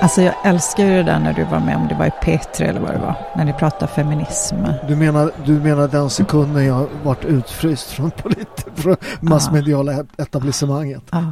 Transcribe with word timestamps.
Alltså 0.00 0.22
jag 0.22 0.34
älskar 0.44 0.84
ju 0.84 0.90
det 0.90 1.02
där 1.02 1.18
när 1.18 1.32
du 1.32 1.44
var 1.44 1.60
med, 1.60 1.76
om 1.76 1.88
det 1.88 1.94
var 1.94 2.06
i 2.06 2.10
P3 2.10 2.62
eller 2.62 2.80
vad 2.80 2.90
det 2.92 2.98
var, 2.98 3.14
när 3.36 3.44
ni 3.44 3.52
pratade 3.52 3.92
feminism. 3.92 4.56
Du 4.88 4.96
menar, 4.96 5.32
du 5.44 5.52
menar 5.52 5.88
den 5.88 6.10
sekunden 6.10 6.66
jag 6.66 6.88
varit 7.04 7.24
utfryst 7.24 7.90
från, 7.90 8.10
polit, 8.10 8.66
från 8.74 8.96
massmediala 9.20 9.92
ah. 9.92 10.22
etablissemanget? 10.22 11.02
Ah. 11.10 11.22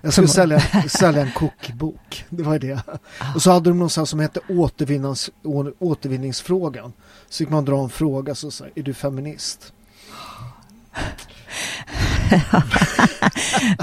Jag 0.00 0.12
skulle 0.12 0.28
sälja, 0.28 0.60
sälja 0.88 1.22
en 1.22 1.32
kokbok. 1.32 2.24
Det 2.28 2.42
var 2.42 2.58
det. 2.58 2.78
Och 3.34 3.42
så 3.42 3.50
hade 3.50 3.70
de 3.70 3.78
någon 3.78 3.90
som 3.90 4.20
hette 4.20 4.40
återvinnings, 4.48 5.30
återvinningsfrågan. 5.78 6.92
Så 7.28 7.36
fick 7.36 7.50
man 7.50 7.64
dra 7.64 7.82
en 7.82 7.90
fråga 7.90 8.34
så 8.34 8.50
sa 8.50 8.64
är 8.74 8.82
du 8.82 8.94
feminist? 8.94 9.72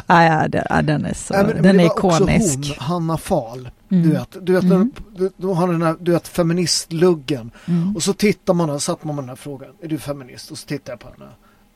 ja, 0.07 0.47
ja, 0.69 0.81
den 0.81 1.05
är 1.05 1.13
så, 1.13 1.33
ja, 1.33 1.43
men, 1.43 1.47
den 1.47 1.75
men 1.75 1.79
är 1.79 1.85
ikonisk. 1.85 2.57
Hon, 2.57 2.87
Hanna 2.87 3.17
Fahl, 3.17 3.69
mm. 3.91 4.03
du 4.03 4.09
vet, 4.09 4.37
du 4.41 4.53
vet, 4.53 4.63
mm. 4.63 4.91
du, 5.15 5.31
du 5.37 5.47
har 5.47 5.67
den 5.67 5.81
här, 5.81 5.95
du 5.99 6.11
vet, 6.11 6.27
feministluggen. 6.27 7.51
Mm. 7.65 7.95
Och 7.95 8.03
så 8.03 8.13
tittar 8.13 8.53
man 8.53 8.69
och 8.69 8.81
satt 8.81 9.03
man 9.03 9.15
med 9.15 9.23
den 9.23 9.29
här 9.29 9.35
frågan, 9.35 9.69
är 9.81 9.87
du 9.87 9.97
feminist? 9.97 10.51
Och 10.51 10.57
så 10.57 10.67
tittar 10.67 10.93
jag 10.93 10.99
på 10.99 11.07
henne. 11.07 11.31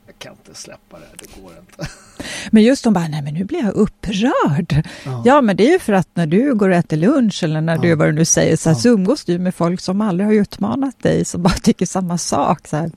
Jag 0.06 0.18
kan 0.18 0.32
inte 0.32 0.60
släppa 0.60 0.98
det, 0.98 1.06
det 1.18 1.42
går 1.42 1.52
inte. 1.60 1.90
Men 2.50 2.62
just 2.62 2.84
de 2.84 2.92
bara, 2.92 3.08
nej 3.08 3.22
men 3.22 3.34
nu 3.34 3.44
blir 3.44 3.64
jag 3.64 3.74
upprörd. 3.74 4.88
Ja. 5.04 5.22
ja 5.24 5.40
men 5.40 5.56
det 5.56 5.68
är 5.68 5.72
ju 5.72 5.78
för 5.78 5.92
att 5.92 6.08
när 6.14 6.26
du 6.26 6.54
går 6.54 6.68
och 6.68 6.74
äter 6.74 6.96
lunch 6.96 7.44
eller 7.44 7.60
när 7.60 7.74
ja. 7.74 7.82
du, 7.82 7.94
vad 7.94 8.08
du 8.08 8.12
nu 8.12 8.24
säger, 8.24 8.56
så, 8.56 8.68
här, 8.68 8.76
ja. 8.76 8.80
så 8.80 8.88
umgås 8.88 9.24
du 9.24 9.38
med 9.38 9.54
folk 9.54 9.80
som 9.80 10.00
aldrig 10.00 10.26
har 10.26 10.34
utmanat 10.34 11.02
dig, 11.02 11.24
som 11.24 11.42
bara 11.42 11.54
tycker 11.54 11.86
samma 11.86 12.18
sak. 12.18 12.68
Så 12.68 12.76
här. 12.76 12.90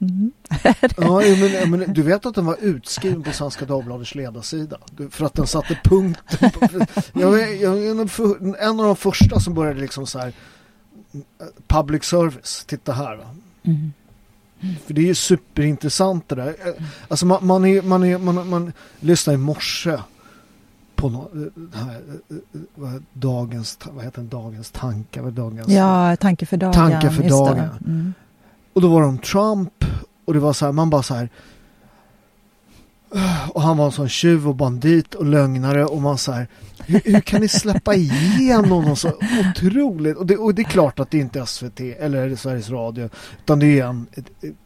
Mm. 0.00 0.32
ja, 0.96 1.20
men, 1.20 1.70
men, 1.70 1.92
du 1.92 2.02
vet 2.02 2.26
att 2.26 2.34
den 2.34 2.46
var 2.46 2.56
utskriven 2.60 3.22
på 3.22 3.32
Svenska 3.32 3.64
Dagbladets 3.64 4.14
ledarsida 4.14 4.78
för 5.10 5.26
att 5.26 5.34
den 5.34 5.46
satte 5.46 5.78
punkten. 5.84 6.50
På, 6.50 6.68
jag, 7.20 7.56
jag, 7.56 7.86
en 8.58 8.80
av 8.80 8.86
de 8.86 8.96
första 8.96 9.40
som 9.40 9.54
började 9.54 9.80
liksom 9.80 10.06
så 10.06 10.18
här 10.18 10.32
public 11.66 12.04
service, 12.04 12.64
titta 12.66 12.92
här 12.92 13.16
va. 13.16 13.24
Mm. 13.62 13.92
För 14.86 14.94
det 14.94 15.00
är 15.00 15.06
ju 15.06 15.14
superintressant 15.14 16.28
det 16.28 16.34
där. 16.34 16.56
Alltså 17.08 17.26
man, 17.26 17.46
man, 17.46 17.64
är, 17.64 17.82
man, 17.82 18.04
är, 18.04 18.18
man, 18.18 18.48
man 18.48 18.72
lyssnar 19.00 19.34
i 19.34 19.36
morse 19.36 19.98
på 20.94 21.08
no, 21.08 21.50
här, 21.74 22.00
vad, 22.74 23.02
dagens, 23.12 23.78
vad 23.90 24.04
heter 24.04 24.18
den, 24.18 24.28
dagens 24.28 24.70
tankar? 24.70 25.30
Dagens, 25.30 25.68
ja, 25.68 26.16
tanke 26.16 26.46
för 26.46 26.56
dagen. 26.56 26.72
Tanke 26.72 27.10
för 27.10 27.28
dagen. 27.28 27.68
Mm. 27.86 28.14
Och 28.72 28.80
då 28.80 28.88
var 28.88 29.02
de 29.02 29.18
Trump 29.18 29.84
och 30.24 30.34
det 30.34 30.40
var 30.40 30.52
så 30.52 30.64
här, 30.64 30.72
man 30.72 30.90
bara 30.90 31.02
så 31.02 31.14
här 31.14 31.30
och 33.48 33.62
han 33.62 33.76
var 33.76 33.86
en 33.86 33.92
sån 33.92 34.08
tjuv 34.08 34.48
och 34.48 34.56
bandit 34.56 35.14
och 35.14 35.26
lögnare 35.26 35.84
och 35.84 36.02
man 36.02 36.18
så 36.18 36.32
här, 36.32 36.48
hur, 36.86 37.00
hur 37.04 37.20
kan 37.20 37.40
ni 37.40 37.48
släppa 37.48 37.94
igenom 37.94 38.84
någon 38.84 38.96
så 38.96 39.12
otroligt? 39.50 40.16
Och 40.16 40.26
det, 40.26 40.36
och 40.36 40.54
det 40.54 40.62
är 40.62 40.64
klart 40.64 41.00
att 41.00 41.10
det 41.10 41.18
inte 41.18 41.40
är 41.40 41.44
SVT 41.44 41.80
eller 41.80 42.36
Sveriges 42.36 42.70
Radio 42.70 43.08
utan 43.42 43.58
det 43.58 43.80
är 43.80 43.86
en 43.86 44.06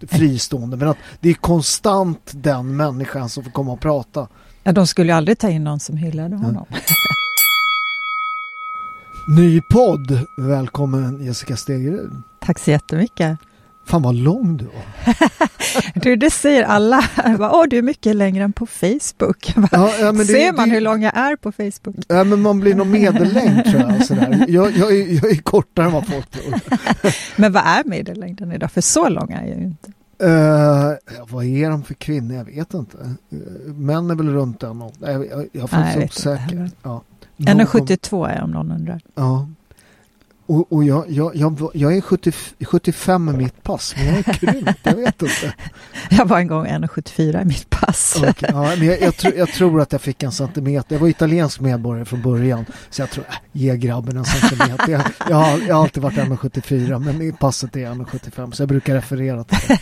fristående 0.08 0.76
men 0.76 0.88
att 0.88 0.96
det 1.20 1.28
är 1.28 1.34
konstant 1.34 2.32
den 2.34 2.76
människan 2.76 3.28
som 3.28 3.44
får 3.44 3.50
komma 3.50 3.72
och 3.72 3.80
prata. 3.80 4.28
Ja, 4.62 4.72
de 4.72 4.86
skulle 4.86 5.12
ju 5.12 5.16
aldrig 5.16 5.38
ta 5.38 5.48
in 5.48 5.64
någon 5.64 5.80
som 5.80 5.96
hyllade 5.96 6.36
honom. 6.36 6.66
Ja. 6.70 6.76
Ny 9.36 9.60
podd, 9.60 10.20
välkommen 10.36 11.24
Jessica 11.24 11.56
Stegerud. 11.56 12.12
Tack 12.40 12.58
så 12.58 12.70
jättemycket. 12.70 13.38
Fan 13.86 14.02
vad 14.02 14.14
lång 14.14 14.56
du 14.56 14.64
var. 14.64 15.14
du, 16.00 16.16
det 16.16 16.30
säger 16.30 16.64
alla. 16.64 17.04
Åh, 17.40 17.64
du 17.70 17.78
är 17.78 17.82
mycket 17.82 18.16
längre 18.16 18.44
än 18.44 18.52
på 18.52 18.66
Facebook. 18.66 19.54
Ja, 19.72 19.90
ja, 20.00 20.12
det, 20.12 20.24
Ser 20.24 20.52
man 20.52 20.68
det, 20.68 20.74
hur 20.74 20.80
lång 20.80 21.02
jag 21.02 21.16
är 21.16 21.36
på 21.36 21.52
Facebook? 21.52 22.04
Ja, 22.08 22.24
men 22.24 22.42
man 22.42 22.60
blir 22.60 22.74
nog 22.74 22.86
medellängd 22.86 23.64
tror 23.64 23.80
jag. 23.80 24.06
Sådär. 24.06 24.44
Jag, 24.48 24.70
jag, 24.76 24.92
är, 24.92 25.14
jag 25.14 25.30
är 25.30 25.42
kortare 25.42 25.86
än 25.86 25.92
vad 25.92 26.06
folk 26.06 26.30
tror. 26.30 26.60
men 27.40 27.52
vad 27.52 27.62
är 27.66 27.84
medellängden 27.84 28.52
idag? 28.52 28.72
För 28.72 28.80
så 28.80 29.08
långa 29.08 29.40
är 29.40 29.46
jag 29.46 29.58
ju 29.58 29.64
inte. 29.64 29.92
Uh, 30.22 30.92
vad 31.28 31.44
är 31.44 31.70
de 31.70 31.82
för 31.82 31.94
kvinnor? 31.94 32.36
Jag 32.36 32.44
vet 32.44 32.74
inte. 32.74 32.96
Uh, 32.98 33.74
män 33.74 34.10
är 34.10 34.14
väl 34.14 34.28
runt 34.28 34.60
den. 34.60 34.82
Jag, 35.00 35.26
jag, 35.26 35.48
jag 35.52 35.62
är 35.62 35.66
faktiskt 35.66 36.18
osäker. 36.18 36.70
Ja. 36.82 37.02
1,72 37.36 38.28
är 38.28 38.42
om 38.42 38.50
någon 38.50 38.70
undrar. 38.70 39.00
Ja. 39.14 39.48
Och, 40.46 40.72
och 40.72 40.84
jag, 40.84 41.10
jag, 41.10 41.36
jag, 41.36 41.70
jag 41.74 41.96
är 41.96 42.00
70, 42.00 42.32
75 42.64 43.24
med 43.24 43.34
mitt 43.34 43.62
pass, 43.62 43.94
men 43.96 44.06
jag 44.06 44.16
är 44.16 44.22
krympt, 44.22 44.80
jag 44.82 44.94
vet 44.94 45.22
inte. 45.22 45.54
Jag 46.10 46.26
var 46.26 46.38
en 46.38 46.46
gång 46.46 46.66
1,74 46.66 47.42
i 47.42 47.44
mitt 47.44 47.70
pass. 47.70 48.16
Okay, 48.18 48.50
ja, 48.52 48.62
men 48.62 48.86
jag, 48.86 49.00
jag, 49.00 49.16
tror, 49.16 49.34
jag 49.34 49.48
tror 49.48 49.80
att 49.80 49.92
jag 49.92 50.00
fick 50.00 50.22
en 50.22 50.32
centimeter. 50.32 50.94
Jag 50.94 51.00
var 51.00 51.08
italiensk 51.08 51.60
medborgare 51.60 52.04
från 52.04 52.22
början, 52.22 52.64
så 52.90 53.02
jag 53.02 53.10
tror, 53.10 53.24
äh, 53.28 53.34
ge 53.52 53.76
grabben 53.76 54.16
en 54.16 54.24
centimeter. 54.24 54.92
Jag, 54.92 55.02
jag, 55.28 55.36
har, 55.36 55.58
jag 55.68 55.74
har 55.74 55.82
alltid 55.82 56.02
varit 56.02 56.16
1,74, 56.16 56.98
men 56.98 57.22
i 57.22 57.32
passet 57.32 57.76
är 57.76 57.86
1,75, 57.86 58.50
så 58.50 58.62
jag 58.62 58.68
brukar 58.68 58.94
referera 58.94 59.44
till 59.44 59.78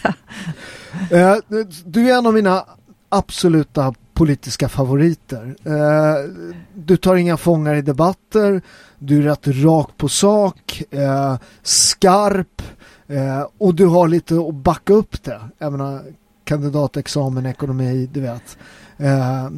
det. 1.10 1.44
uh, 1.50 1.64
du 1.84 2.10
är 2.10 2.18
en 2.18 2.26
av 2.26 2.34
mina 2.34 2.64
absoluta 3.08 3.94
politiska 4.14 4.68
favoriter. 4.68 5.56
Eh, 5.64 6.30
du 6.74 6.96
tar 6.96 7.16
inga 7.16 7.36
fångar 7.36 7.74
i 7.74 7.82
debatter, 7.82 8.62
du 8.98 9.18
är 9.18 9.22
rätt 9.22 9.46
rak 9.46 9.90
på 9.96 10.08
sak, 10.08 10.82
eh, 10.90 11.36
skarp 11.62 12.62
eh, 13.06 13.46
och 13.58 13.74
du 13.74 13.86
har 13.86 14.08
lite 14.08 14.34
att 14.34 14.54
backa 14.54 14.92
upp 14.92 15.22
det. 15.22 15.40
Jag 15.58 15.72
menar, 15.72 16.02
kandidatexamen 16.44 17.46
i 17.46 17.48
ekonomi, 17.48 18.08
du 18.12 18.20
vet. 18.20 18.58
Eh, 18.96 19.50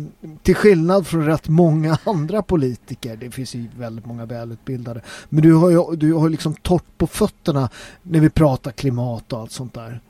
till 0.42 0.54
skillnad 0.54 1.06
från 1.06 1.26
rätt 1.26 1.48
många 1.48 1.98
andra 2.04 2.42
politiker, 2.42 3.16
det 3.16 3.30
finns 3.30 3.54
ju 3.54 3.68
väldigt 3.78 4.06
många 4.06 4.26
välutbildade, 4.26 5.00
men 5.28 5.42
du 5.42 5.54
har 5.54 5.70
ju 5.70 5.96
du 5.96 6.12
har 6.12 6.28
liksom 6.28 6.54
torrt 6.54 6.98
på 6.98 7.06
fötterna 7.06 7.68
när 8.02 8.20
vi 8.20 8.30
pratar 8.30 8.70
klimat 8.70 9.32
och 9.32 9.40
allt 9.40 9.52
sånt 9.52 9.74
där. 9.74 10.00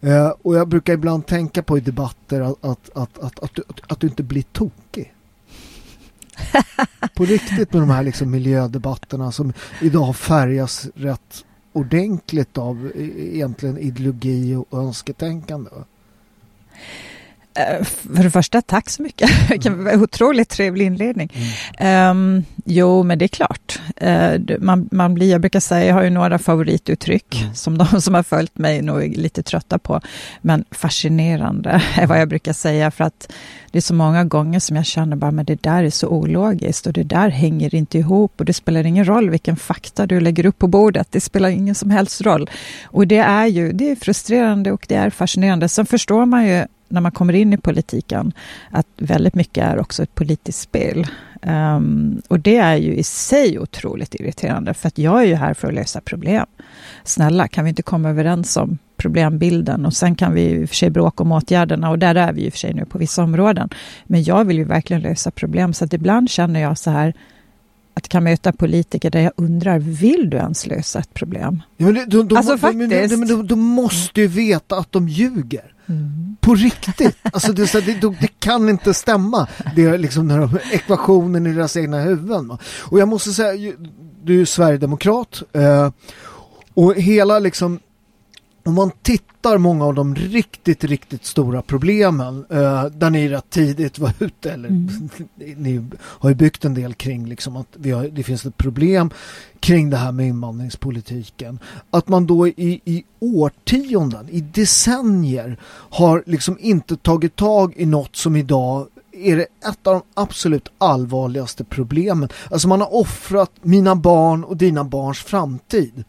Eh, 0.00 0.32
och 0.42 0.56
jag 0.56 0.68
brukar 0.68 0.92
ibland 0.92 1.26
tänka 1.26 1.62
på 1.62 1.78
i 1.78 1.80
debatter 1.80 2.40
att, 2.40 2.64
att, 2.64 2.90
att, 2.94 3.18
att, 3.18 3.38
att, 3.38 3.54
du, 3.54 3.62
att 3.88 4.00
du 4.00 4.06
inte 4.06 4.22
blir 4.22 4.42
tokig. 4.42 5.14
på 7.16 7.24
riktigt 7.24 7.72
med 7.72 7.82
de 7.82 7.90
här 7.90 8.02
liksom 8.02 8.30
miljödebatterna 8.30 9.32
som 9.32 9.52
idag 9.80 10.16
färgas 10.16 10.88
rätt 10.94 11.44
ordentligt 11.72 12.58
av 12.58 12.92
e-, 12.94 13.36
egentligen 13.36 13.78
ideologi 13.78 14.54
och 14.54 14.78
önsketänkande. 14.78 15.70
Eh, 17.54 17.84
för 17.84 18.22
det 18.22 18.30
första, 18.30 18.62
tack 18.62 18.90
så 18.90 19.02
mycket. 19.02 19.30
Mm. 19.66 20.02
Otroligt 20.02 20.48
trevlig 20.48 20.86
inledning. 20.86 21.32
Mm. 21.78 22.10
Um, 22.10 22.44
jo, 22.64 23.02
men 23.02 23.18
det 23.18 23.24
är 23.24 23.28
klart. 23.28 23.80
Uh, 24.02 24.58
man, 24.58 24.88
man 24.92 25.14
blir, 25.14 25.30
jag 25.30 25.40
brukar 25.40 25.60
säga, 25.60 25.86
jag 25.86 25.94
har 25.94 26.02
ju 26.02 26.10
några 26.10 26.38
favorituttryck 26.38 27.42
mm. 27.42 27.54
som 27.54 27.78
de 27.78 28.00
som 28.00 28.14
har 28.14 28.22
följt 28.22 28.58
mig 28.58 28.82
nog 28.82 29.02
är 29.02 29.08
lite 29.08 29.42
trötta 29.42 29.78
på. 29.78 30.00
Men 30.40 30.64
fascinerande 30.70 31.82
är 31.94 32.06
vad 32.06 32.20
jag 32.20 32.28
brukar 32.28 32.52
säga 32.52 32.90
för 32.90 33.04
att 33.04 33.32
det 33.70 33.78
är 33.78 33.82
så 33.82 33.94
många 33.94 34.24
gånger 34.24 34.60
som 34.60 34.76
jag 34.76 34.86
känner 34.86 35.16
bara, 35.16 35.30
men 35.30 35.44
det 35.44 35.62
där 35.62 35.84
är 35.84 35.90
så 35.90 36.08
ologiskt 36.08 36.86
och 36.86 36.92
det 36.92 37.02
där 37.02 37.28
hänger 37.28 37.74
inte 37.74 37.98
ihop 37.98 38.32
och 38.36 38.44
det 38.44 38.52
spelar 38.52 38.86
ingen 38.86 39.04
roll 39.04 39.30
vilken 39.30 39.56
fakta 39.56 40.06
du 40.06 40.20
lägger 40.20 40.46
upp 40.46 40.58
på 40.58 40.66
bordet. 40.66 41.08
Det 41.10 41.20
spelar 41.20 41.48
ingen 41.48 41.74
som 41.74 41.90
helst 41.90 42.20
roll. 42.20 42.50
Och 42.84 43.06
det 43.06 43.18
är 43.18 43.46
ju, 43.46 43.72
det 43.72 43.90
är 43.90 43.96
frustrerande 43.96 44.72
och 44.72 44.84
det 44.88 44.94
är 44.94 45.10
fascinerande. 45.10 45.68
Sen 45.68 45.86
förstår 45.86 46.26
man 46.26 46.46
ju 46.46 46.64
när 46.90 47.00
man 47.00 47.12
kommer 47.12 47.32
in 47.32 47.52
i 47.52 47.56
politiken 47.56 48.32
att 48.70 48.86
väldigt 48.96 49.34
mycket 49.34 49.64
är 49.64 49.78
också 49.78 50.02
ett 50.02 50.14
politiskt 50.14 50.60
spel. 50.60 51.06
Um, 51.42 52.22
och 52.28 52.40
det 52.40 52.56
är 52.56 52.76
ju 52.76 52.94
i 52.94 53.02
sig 53.02 53.58
otroligt 53.58 54.14
irriterande 54.14 54.74
för 54.74 54.88
att 54.88 54.98
jag 54.98 55.22
är 55.22 55.26
ju 55.26 55.34
här 55.34 55.54
för 55.54 55.68
att 55.68 55.74
lösa 55.74 56.00
problem. 56.00 56.46
Snälla, 57.04 57.48
kan 57.48 57.64
vi 57.64 57.68
inte 57.68 57.82
komma 57.82 58.10
överens 58.10 58.56
om 58.56 58.78
problembilden 58.96 59.86
och 59.86 59.94
sen 59.94 60.14
kan 60.14 60.34
vi 60.34 60.64
och 60.64 60.68
för 60.68 60.76
sig 60.76 60.90
bråka 60.90 61.22
om 61.22 61.32
åtgärderna 61.32 61.90
och 61.90 61.98
där 61.98 62.14
är 62.14 62.32
vi 62.32 62.48
och 62.48 62.52
för 62.52 62.58
sig 62.58 62.74
nu 62.74 62.84
på 62.84 62.98
vissa 62.98 63.22
områden. 63.22 63.68
Men 64.04 64.22
jag 64.22 64.44
vill 64.44 64.56
ju 64.56 64.64
verkligen 64.64 65.02
lösa 65.02 65.30
problem 65.30 65.72
så 65.72 65.84
att 65.84 65.92
ibland 65.92 66.30
känner 66.30 66.60
jag 66.60 66.78
så 66.78 66.90
här 66.90 67.14
att 67.94 68.08
kan 68.08 68.24
möta 68.24 68.52
politiker 68.52 69.10
där 69.10 69.20
jag 69.20 69.32
undrar, 69.36 69.78
vill 69.78 70.30
du 70.30 70.36
ens 70.36 70.66
lösa 70.66 70.98
ett 70.98 71.14
problem? 71.14 71.62
Ja, 71.76 71.86
men 71.86 71.94
de, 71.94 72.28
de, 72.28 72.36
alltså 72.36 72.52
de, 72.52 72.58
faktiskt. 72.58 73.18
Men, 73.18 73.28
de, 73.28 73.46
de, 73.46 73.60
måste 73.60 74.20
ju 74.20 74.26
veta 74.26 74.78
att 74.78 74.92
de 74.92 75.08
ljuger. 75.08 75.72
Mm. 75.90 76.36
På 76.40 76.54
riktigt. 76.54 77.16
Alltså 77.22 77.52
det, 77.52 77.72
det, 77.72 78.00
det, 78.20 78.40
kan 78.40 78.68
inte 78.68 78.94
stämma. 78.94 79.48
Det 79.76 79.84
är 79.84 79.98
liksom 79.98 80.28
den 80.28 80.48
här 80.48 80.62
ekvationen 80.72 81.46
i 81.46 81.52
deras 81.52 81.76
egna 81.76 82.00
huvuden. 82.00 82.58
Och 82.78 82.98
jag 82.98 83.08
måste 83.08 83.32
säga, 83.32 83.72
du 84.22 84.34
är 84.34 84.38
ju 84.38 84.46
Sverigedemokrat. 84.46 85.42
Eh, 85.52 85.90
och 86.74 86.94
hela 86.94 87.38
liksom 87.38 87.80
om 88.64 88.74
man 88.74 88.90
tittar 89.02 89.58
många 89.58 89.84
av 89.84 89.94
de 89.94 90.14
riktigt, 90.14 90.84
riktigt 90.84 91.24
stora 91.24 91.62
problemen 91.62 92.44
eh, 92.50 92.84
där 92.84 93.10
ni 93.10 93.28
rätt 93.28 93.50
tidigt 93.50 93.98
var 93.98 94.12
ute, 94.18 94.52
eller 94.52 94.68
mm. 94.68 95.08
ni 95.56 95.84
har 96.02 96.28
ju 96.28 96.34
byggt 96.34 96.64
en 96.64 96.74
del 96.74 96.94
kring 96.94 97.26
liksom 97.26 97.56
att 97.56 97.68
vi 97.76 97.90
har, 97.90 98.04
det 98.04 98.22
finns 98.22 98.46
ett 98.46 98.56
problem 98.56 99.10
kring 99.60 99.90
det 99.90 99.96
här 99.96 100.12
med 100.12 100.26
invandringspolitiken. 100.26 101.58
Att 101.90 102.08
man 102.08 102.26
då 102.26 102.48
i, 102.48 102.80
i 102.84 103.04
årtionden, 103.18 104.28
i 104.30 104.40
decennier 104.40 105.58
har 105.90 106.22
liksom 106.26 106.56
inte 106.60 106.96
tagit 106.96 107.36
tag 107.36 107.74
i 107.76 107.86
något 107.86 108.16
som 108.16 108.36
idag 108.36 108.86
är 109.12 109.36
det 109.36 109.42
ett 109.42 109.86
av 109.86 109.94
de 109.94 110.02
absolut 110.14 110.68
allvarligaste 110.78 111.64
problemen. 111.64 112.28
Alltså 112.50 112.68
man 112.68 112.80
har 112.80 112.94
offrat 112.94 113.50
mina 113.62 113.96
barn 113.96 114.44
och 114.44 114.56
dina 114.56 114.84
barns 114.84 115.18
framtid. 115.18 116.04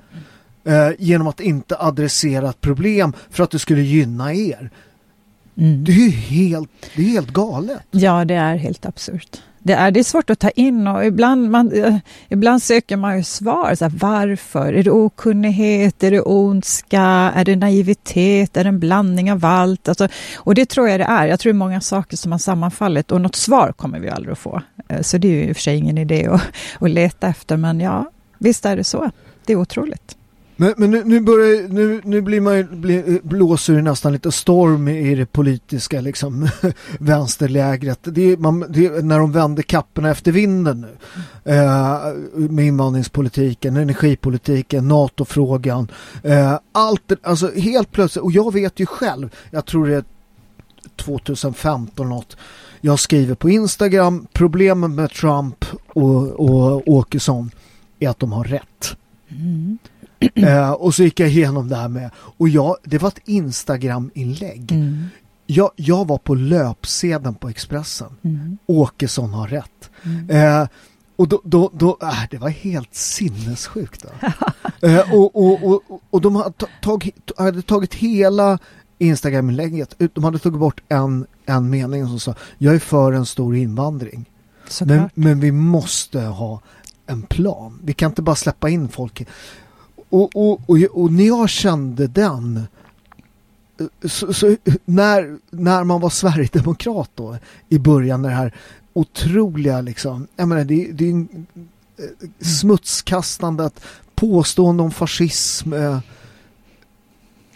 Eh, 0.63 0.89
genom 0.99 1.27
att 1.27 1.39
inte 1.39 1.75
adressera 1.79 2.49
ett 2.49 2.61
problem 2.61 3.13
för 3.29 3.43
att 3.43 3.51
det 3.51 3.59
skulle 3.59 3.81
gynna 3.81 4.33
er. 4.33 4.69
Mm. 5.57 5.83
Det 5.83 5.91
är 5.91 5.95
ju 5.95 6.09
helt, 6.09 6.69
det 6.95 7.01
är 7.01 7.05
helt 7.05 7.31
galet. 7.31 7.81
Ja, 7.91 8.25
det 8.25 8.35
är 8.35 8.55
helt 8.55 8.85
absurt. 8.85 9.41
Det 9.63 9.73
är, 9.73 9.91
det 9.91 9.99
är 9.99 10.03
svårt 10.03 10.29
att 10.29 10.39
ta 10.39 10.49
in 10.49 10.87
och 10.87 11.05
ibland, 11.05 11.51
man, 11.51 11.71
eh, 11.71 11.95
ibland 12.29 12.63
söker 12.63 12.97
man 12.97 13.17
ju 13.17 13.23
svar. 13.23 13.75
Så 13.75 13.85
här, 13.85 13.91
varför? 13.99 14.73
Är 14.73 14.83
det 14.83 14.91
okunnighet? 14.91 16.03
Är 16.03 16.11
det 16.11 16.21
ondska? 16.21 17.01
Är 17.35 17.45
det 17.45 17.55
naivitet? 17.55 18.57
Är 18.57 18.63
det 18.63 18.67
en 18.67 18.79
blandning 18.79 19.31
av 19.31 19.45
allt? 19.45 19.89
Alltså, 19.89 20.07
och 20.35 20.55
det 20.55 20.65
tror 20.65 20.89
jag 20.89 20.99
det 20.99 21.05
är. 21.05 21.27
Jag 21.27 21.39
tror 21.39 21.53
det 21.53 21.55
är 21.55 21.57
många 21.57 21.81
saker 21.81 22.17
som 22.17 22.31
har 22.31 22.39
sammanfallit 22.39 23.11
och 23.11 23.21
något 23.21 23.35
svar 23.35 23.71
kommer 23.71 23.99
vi 23.99 24.09
aldrig 24.09 24.31
att 24.31 24.39
få. 24.39 24.61
Eh, 24.87 25.01
så 25.01 25.17
det 25.17 25.27
är 25.27 25.31
ju 25.31 25.43
i 25.43 25.51
och 25.51 25.55
för 25.55 25.61
sig 25.61 25.77
ingen 25.77 25.97
idé 25.97 26.27
att, 26.27 26.41
att 26.79 26.89
leta 26.89 27.27
efter, 27.27 27.57
men 27.57 27.79
ja, 27.79 28.11
visst 28.37 28.65
är 28.65 28.75
det 28.75 28.83
så. 28.83 29.11
Det 29.45 29.53
är 29.53 29.57
otroligt. 29.57 30.17
Men, 30.55 30.73
men 30.77 30.91
nu, 30.91 31.03
nu, 31.05 31.19
börjar, 31.19 31.67
nu, 31.67 32.01
nu 32.03 32.21
blir 32.21 32.41
man 32.41 32.81
bli, 32.81 33.19
blåser 33.23 33.73
det 33.73 33.81
nästan 33.81 34.13
lite 34.13 34.31
storm 34.31 34.87
i 34.87 35.15
det 35.15 35.25
politiska 35.25 36.01
liksom, 36.01 36.49
vänsterlägret. 36.99 37.99
Det 38.03 38.21
är, 38.21 38.37
man, 38.37 38.65
det 38.69 38.85
är 38.85 39.01
när 39.01 39.19
de 39.19 39.31
vänder 39.31 39.63
kapporna 39.63 40.09
efter 40.09 40.31
vinden 40.31 40.81
nu. 40.81 40.97
Eh, 41.53 42.13
med 42.33 42.65
invandringspolitiken, 42.65 43.77
energipolitiken, 43.77 44.87
NATO-frågan. 44.87 45.91
Eh, 46.23 46.59
allt, 46.71 47.11
alltså 47.23 47.51
helt 47.51 47.91
plötsligt, 47.91 48.23
och 48.23 48.31
jag 48.31 48.53
vet 48.53 48.79
ju 48.79 48.85
själv, 48.85 49.29
jag 49.51 49.65
tror 49.65 49.87
det 49.87 49.95
är 49.95 50.03
2015 50.95 52.09
något. 52.09 52.37
Jag 52.81 52.99
skriver 52.99 53.35
på 53.35 53.49
Instagram, 53.49 54.27
problemen 54.33 54.95
med 54.95 55.11
Trump 55.11 55.65
och, 55.87 56.39
och 56.39 56.87
Åkesson 56.87 57.51
är 57.99 58.09
att 58.09 58.19
de 58.19 58.31
har 58.31 58.43
rätt. 58.43 58.97
Mm. 59.29 59.77
eh, 60.35 60.71
och 60.71 60.95
så 60.95 61.03
gick 61.03 61.19
jag 61.19 61.29
igenom 61.29 61.69
det 61.69 61.75
här 61.75 61.87
med, 61.87 62.09
och 62.15 62.49
jag, 62.49 62.75
det 62.83 62.97
var 62.97 63.07
ett 63.07 63.21
Instagram-inlägg. 63.25 64.71
Mm. 64.71 65.05
Jag, 65.45 65.71
jag 65.75 66.07
var 66.07 66.17
på 66.17 66.35
löpsedeln 66.35 67.35
på 67.35 67.49
Expressen. 67.49 68.09
Mm. 68.21 68.57
Åkesson 68.65 69.33
har 69.33 69.47
rätt. 69.47 69.89
Mm. 70.03 70.29
Eh, 70.29 70.67
och 71.15 71.27
då, 71.27 71.41
då, 71.43 71.71
då 71.73 71.97
äh, 72.01 72.23
det 72.31 72.37
var 72.37 72.49
helt 72.49 72.95
sinnessjukt. 72.95 74.05
eh, 74.81 75.13
och, 75.13 75.35
och, 75.35 75.63
och, 75.63 76.01
och 76.09 76.21
de 76.21 76.35
hade 76.35 76.53
tagit, 76.81 77.31
hade 77.37 77.61
tagit 77.61 77.93
hela 77.93 78.59
Instagram-inlägget, 78.97 79.95
de 80.13 80.23
hade 80.23 80.39
tagit 80.39 80.59
bort 80.59 80.81
en, 80.89 81.27
en 81.45 81.69
mening 81.69 82.07
som 82.07 82.19
sa 82.19 82.35
jag 82.57 82.75
är 82.75 82.79
för 82.79 83.13
en 83.13 83.25
stor 83.25 83.55
invandring. 83.55 84.25
Men, 84.81 85.09
men 85.13 85.39
vi 85.39 85.51
måste 85.51 86.19
ha 86.19 86.61
en 87.07 87.21
plan. 87.21 87.79
Vi 87.83 87.93
kan 87.93 88.11
inte 88.11 88.21
bara 88.21 88.35
släppa 88.35 88.69
in 88.69 88.87
folk. 88.87 89.27
Och, 90.11 90.35
och, 90.35 90.61
och, 90.69 90.77
och 90.91 91.11
när 91.11 91.27
jag 91.27 91.49
kände 91.49 92.07
den 92.07 92.67
så, 94.05 94.33
så, 94.33 94.55
när, 94.85 95.37
när 95.49 95.83
man 95.83 96.01
var 96.01 96.09
Sverigedemokrat 96.09 97.11
då 97.15 97.37
i 97.69 97.79
början, 97.79 98.21
det 98.21 98.29
här 98.29 98.53
otroliga 98.93 99.81
liksom, 99.81 100.27
jag 100.35 100.47
menar 100.47 100.63
det, 100.63 100.91
det 100.91 101.05
är 101.05 101.11
en, 101.11 101.45
eh, 101.97 102.29
smutskastandet, 102.39 103.83
påstående 104.15 104.83
om 104.83 104.91
fascism. 104.91 105.73
Eh. 105.73 105.99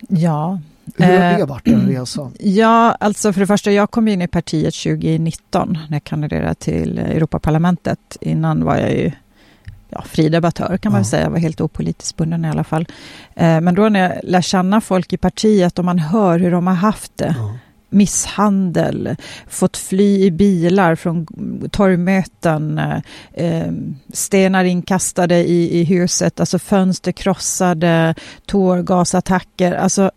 Ja. 0.08 0.60
Hur 0.96 1.20
har 1.20 1.38
det 1.38 1.46
varit 1.46 1.68
en 1.68 1.88
resa? 1.88 2.32
Ja, 2.40 2.92
alltså 3.00 3.34
för 3.34 3.40
det 3.40 3.48
första, 3.48 3.72
jag 3.72 3.92
kom 3.92 4.08
in 4.08 4.22
i 4.22 4.28
partiet 4.28 4.74
2019 4.74 5.78
när 5.90 5.96
jag 5.96 6.04
kandiderade 6.04 6.56
till 6.56 6.98
Europaparlamentet. 6.98 8.18
Innan 8.22 8.64
var 8.64 8.76
jag 8.78 8.92
ju 8.92 9.12
ja, 9.96 10.02
fri 10.02 10.30
debattör 10.30 10.78
kan 10.78 10.92
man 10.92 11.02
ja. 11.02 11.06
säga, 11.06 11.30
var 11.30 11.38
helt 11.38 11.62
opolitiskt 11.62 12.18
bunden 12.18 12.46
i 12.46 12.50
alla 12.50 12.64
fall. 12.64 12.88
Eh, 13.36 13.62
men 13.62 13.76
då 13.76 13.90
när 13.90 14.00
jag 14.00 14.20
lär 14.24 14.42
känna 14.42 14.82
folk 14.82 15.14
i 15.14 15.18
partiet 15.18 15.80
och 15.80 15.86
man 15.86 16.00
hör 16.00 16.40
hur 16.40 16.52
de 16.52 16.68
har 16.68 16.74
haft 16.74 17.18
det, 17.18 17.36
ja. 17.38 17.58
misshandel, 17.90 19.16
fått 19.48 19.78
fly 19.78 20.26
i 20.26 20.32
bilar 20.32 20.96
från 20.96 21.28
torgmöten, 21.72 22.80
eh, 23.34 23.72
stenar 24.14 24.64
inkastade 24.64 25.36
i, 25.36 25.80
i 25.80 25.84
huset, 25.84 26.40
alltså 26.40 26.60
fönster 26.60 27.12
krossade, 27.12 28.16
tårgasattacker, 28.46 29.74
alltså 29.74 30.12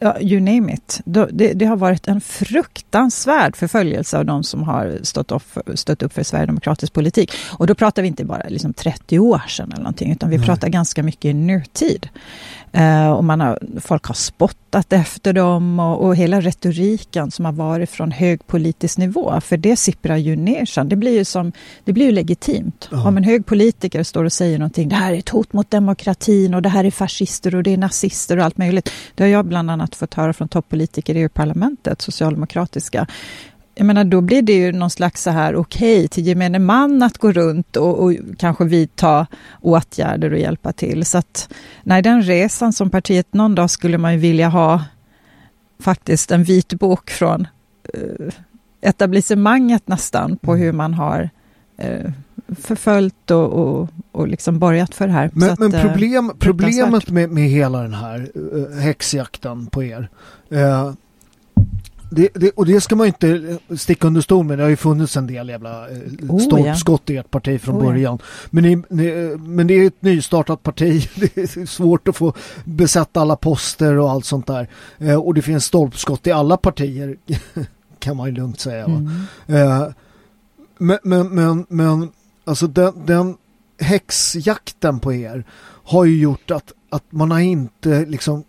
Ja, 0.00 0.20
you 0.20 0.40
name 0.40 0.72
it. 0.72 1.00
Det, 1.04 1.52
det, 1.54 1.64
har 1.64 1.76
varit 1.76 2.08
en 2.08 2.20
fruktansvärd 2.20 3.56
förföljelse 3.56 4.18
av 4.18 4.24
de 4.24 4.44
som 4.44 4.62
har 4.62 4.98
stått, 5.02 5.32
off, 5.32 5.58
stått 5.74 6.02
upp 6.02 6.12
för 6.12 6.22
sverigedemokratisk 6.22 6.92
politik. 6.92 7.32
Och 7.58 7.66
då 7.66 7.74
pratar 7.74 8.02
vi 8.02 8.08
inte 8.08 8.24
bara 8.24 8.48
liksom 8.48 8.74
30 8.74 9.18
år 9.18 9.42
sedan 9.48 9.72
eller 9.72 9.82
någonting, 9.82 10.12
utan 10.12 10.30
vi 10.30 10.36
Nej. 10.36 10.46
pratar 10.46 10.68
ganska 10.68 11.02
mycket 11.02 11.24
i 11.24 11.34
nutid. 11.34 12.08
Eh, 12.72 13.10
och 13.10 13.24
man 13.24 13.40
har, 13.40 13.58
folk 13.80 14.04
har 14.04 14.14
spottat 14.14 14.92
efter 14.92 15.32
dem 15.32 15.80
och, 15.80 16.06
och, 16.06 16.16
hela 16.16 16.40
retoriken 16.40 17.30
som 17.30 17.44
har 17.44 17.52
varit 17.52 17.90
från 17.90 18.10
hög 18.10 18.46
politisk 18.46 18.98
nivå, 18.98 19.40
för 19.40 19.56
det 19.56 19.76
sipprar 19.76 20.16
ju 20.16 20.36
ner 20.36 20.64
sen. 20.64 20.88
Det 20.88 20.96
blir 20.96 21.12
ju, 21.12 21.24
som, 21.24 21.52
det 21.84 21.92
blir 21.92 22.06
ju 22.06 22.12
legitimt. 22.12 22.88
Ja. 22.92 23.08
Om 23.08 23.16
en 23.16 23.24
hög 23.24 23.46
politiker 23.46 24.02
står 24.02 24.24
och 24.24 24.32
säger 24.32 24.58
någonting, 24.58 24.88
det 24.88 24.96
här 24.96 25.12
är 25.12 25.18
ett 25.18 25.28
hot 25.28 25.52
mot 25.52 25.70
demokratin 25.70 26.54
och 26.54 26.62
det 26.62 26.68
här 26.68 26.84
är 26.84 26.90
fascister 26.90 27.54
och 27.54 27.62
det 27.62 27.72
är 27.72 27.78
nazister 27.78 28.36
och 28.36 28.44
allt 28.44 28.58
möjligt. 28.58 28.90
Det 29.14 29.22
har 29.22 29.30
jag 29.30 29.46
bland 29.46 29.70
annat 29.70 29.94
fått 29.94 30.14
höra 30.14 30.32
från 30.32 30.48
toppolitiker 30.48 31.14
i 31.14 31.20
EU-parlamentet, 31.20 32.02
socialdemokratiska 32.02 33.06
jag 33.78 33.86
menar, 33.86 34.04
då 34.04 34.20
blir 34.20 34.42
det 34.42 34.52
ju 34.52 34.72
någon 34.72 34.90
slags 34.90 35.22
så 35.22 35.30
här 35.30 35.56
okej 35.56 35.98
okay, 35.98 36.08
till 36.08 36.26
gemene 36.26 36.58
man 36.58 37.02
att 37.02 37.18
gå 37.18 37.32
runt 37.32 37.76
och, 37.76 38.02
och, 38.02 38.12
kanske 38.38 38.64
vidta 38.64 39.26
åtgärder 39.60 40.32
och 40.32 40.38
hjälpa 40.38 40.72
till. 40.72 41.04
Så 41.04 41.18
att, 41.18 41.54
nej, 41.82 42.02
den 42.02 42.22
resan 42.22 42.72
som 42.72 42.90
partiet, 42.90 43.34
någon 43.34 43.54
dag 43.54 43.70
skulle 43.70 43.98
man 43.98 44.12
ju 44.12 44.18
vilja 44.18 44.48
ha 44.48 44.84
faktiskt 45.80 46.30
en 46.30 46.44
vit 46.44 46.72
bok 46.72 47.10
från 47.10 47.46
eh, 47.94 48.34
etablissemanget 48.80 49.88
nästan 49.88 50.36
på 50.36 50.52
mm. 50.52 50.62
hur 50.62 50.72
man 50.72 50.94
har 50.94 51.30
eh, 51.76 52.10
förföljt 52.60 53.30
och, 53.30 53.52
och, 53.52 53.88
och 54.12 54.28
liksom 54.28 54.58
borgat 54.58 54.94
för 54.94 55.06
det 55.06 55.12
här. 55.12 55.30
Men, 55.32 55.50
att, 55.50 55.58
men 55.58 55.74
eh, 55.74 55.82
problem, 55.82 56.32
problemet 56.38 57.10
med, 57.10 57.30
med 57.30 57.48
hela 57.48 57.82
den 57.82 57.94
här 57.94 58.30
uh, 58.36 58.78
häxjakten 58.78 59.66
på 59.66 59.82
er 59.82 60.08
uh, 60.52 60.92
det, 62.10 62.28
det, 62.34 62.50
och 62.50 62.66
det 62.66 62.80
ska 62.80 62.96
man 62.96 63.06
inte 63.06 63.58
sticka 63.76 64.06
under 64.06 64.20
stol 64.20 64.44
med. 64.44 64.58
Det 64.58 64.62
har 64.62 64.70
ju 64.70 64.76
funnits 64.76 65.16
en 65.16 65.26
del 65.26 65.48
jävla 65.48 65.90
eh, 65.90 65.96
oh, 66.28 66.38
stolpskott 66.38 67.02
ja. 67.06 67.14
i 67.14 67.16
ert 67.16 67.30
parti 67.30 67.60
från 67.60 67.76
oh, 67.76 67.84
början. 67.84 68.18
Ja. 68.20 68.26
Men, 68.50 68.64
ni, 68.64 68.82
ni, 68.88 69.36
men 69.38 69.66
det 69.66 69.74
är 69.74 69.86
ett 69.86 70.02
nystartat 70.02 70.62
parti. 70.62 71.10
Det 71.34 71.38
är 71.38 71.66
svårt 71.66 72.08
att 72.08 72.16
få 72.16 72.32
besätta 72.64 73.20
alla 73.20 73.36
poster 73.36 73.98
och 73.98 74.10
allt 74.10 74.24
sånt 74.24 74.46
där. 74.46 74.68
Eh, 74.98 75.14
och 75.14 75.34
det 75.34 75.42
finns 75.42 75.64
stolpskott 75.64 76.26
i 76.26 76.32
alla 76.32 76.56
partier 76.56 77.16
kan 77.98 78.16
man 78.16 78.26
ju 78.28 78.34
lugnt 78.34 78.60
säga. 78.60 78.84
Mm. 78.84 79.10
Eh, 79.46 79.88
men, 80.78 80.98
men, 81.02 81.34
men, 81.34 81.66
men 81.68 82.10
alltså 82.44 82.66
den, 82.66 83.06
den 83.06 83.36
häxjakten 83.80 85.00
på 85.00 85.12
er 85.12 85.44
har 85.84 86.04
ju 86.04 86.20
gjort 86.20 86.50
att, 86.50 86.72
att 86.90 87.04
man 87.10 87.30
har 87.30 87.40
inte 87.40 88.04
liksom 88.04 88.44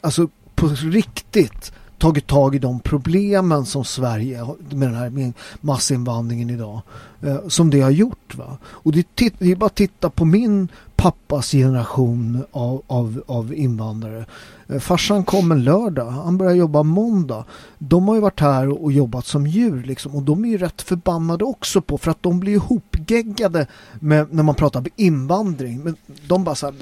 alltså 0.00 0.28
på 0.54 0.66
riktigt 0.66 1.72
tagit 2.00 2.26
tag 2.26 2.54
i 2.54 2.58
de 2.58 2.80
problemen 2.80 3.66
som 3.66 3.84
Sverige 3.84 4.44
med 4.70 4.88
den 4.88 4.94
här 4.94 5.32
massinvandringen 5.60 6.50
idag 6.50 6.80
eh, 7.20 7.48
som 7.48 7.70
det 7.70 7.80
har 7.80 7.90
gjort. 7.90 8.34
Va? 8.34 8.58
Och 8.64 8.92
det, 8.92 9.06
det 9.14 9.50
är 9.50 9.56
bara 9.56 9.66
att 9.66 9.74
titta 9.74 10.10
på 10.10 10.24
min 10.24 10.68
pappas 10.96 11.50
generation 11.50 12.44
av, 12.50 12.82
av, 12.86 13.22
av 13.26 13.54
invandrare. 13.54 14.24
Eh, 14.68 14.78
farsan 14.78 15.24
kom 15.24 15.52
en 15.52 15.64
lördag, 15.64 16.10
han 16.10 16.38
började 16.38 16.56
jobba 16.56 16.82
måndag. 16.82 17.44
De 17.78 18.08
har 18.08 18.14
ju 18.14 18.20
varit 18.20 18.40
här 18.40 18.82
och 18.82 18.92
jobbat 18.92 19.26
som 19.26 19.46
djur 19.46 19.82
liksom, 19.82 20.14
och 20.14 20.22
de 20.22 20.44
är 20.44 20.48
ju 20.48 20.58
rätt 20.58 20.82
förbannade 20.82 21.44
också 21.44 21.80
på 21.80 21.98
för 21.98 22.10
att 22.10 22.22
de 22.22 22.40
blir 22.40 22.52
ihopgeggade 22.52 23.66
med, 24.00 24.34
när 24.34 24.42
man 24.42 24.54
pratar 24.54 24.80
om 24.80 24.86
invandring. 24.96 25.80
Men 25.80 25.96
de 26.26 26.44
bara 26.44 26.54
så 26.54 26.66
här, 26.66 26.74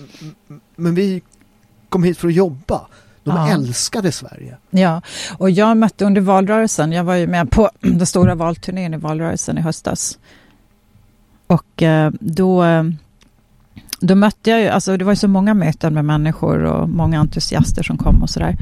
men 0.76 0.94
vi 0.94 1.22
kom 1.88 2.02
hit 2.02 2.18
för 2.18 2.28
att 2.28 2.34
jobba. 2.34 2.87
De 3.28 3.37
ja. 3.37 3.54
älskade 3.54 4.12
Sverige. 4.12 4.56
Ja, 4.70 5.02
och 5.38 5.50
jag 5.50 5.76
mötte 5.76 6.04
under 6.04 6.20
valrörelsen, 6.20 6.92
jag 6.92 7.04
var 7.04 7.14
ju 7.14 7.26
med 7.26 7.50
på 7.50 7.70
den 7.80 8.06
stora 8.06 8.35
valturnén 8.35 8.94
i 8.94 8.97
valrörelsen 8.97 9.58
i 9.58 9.61
höstas. 9.61 10.18
Och 11.47 11.82
eh, 11.82 12.11
då, 12.20 12.64
då 14.00 14.14
mötte 14.14 14.50
jag 14.50 14.61
ju, 14.61 14.68
alltså 14.68 14.97
det 14.97 15.04
var 15.04 15.12
ju 15.12 15.16
så 15.16 15.28
många 15.28 15.54
möten 15.54 15.94
med 15.94 16.04
människor 16.04 16.62
och 16.62 16.88
många 16.88 17.20
entusiaster 17.20 17.82
som 17.82 17.97
kom 17.97 18.23
och 18.23 18.30
sådär. 18.30 18.56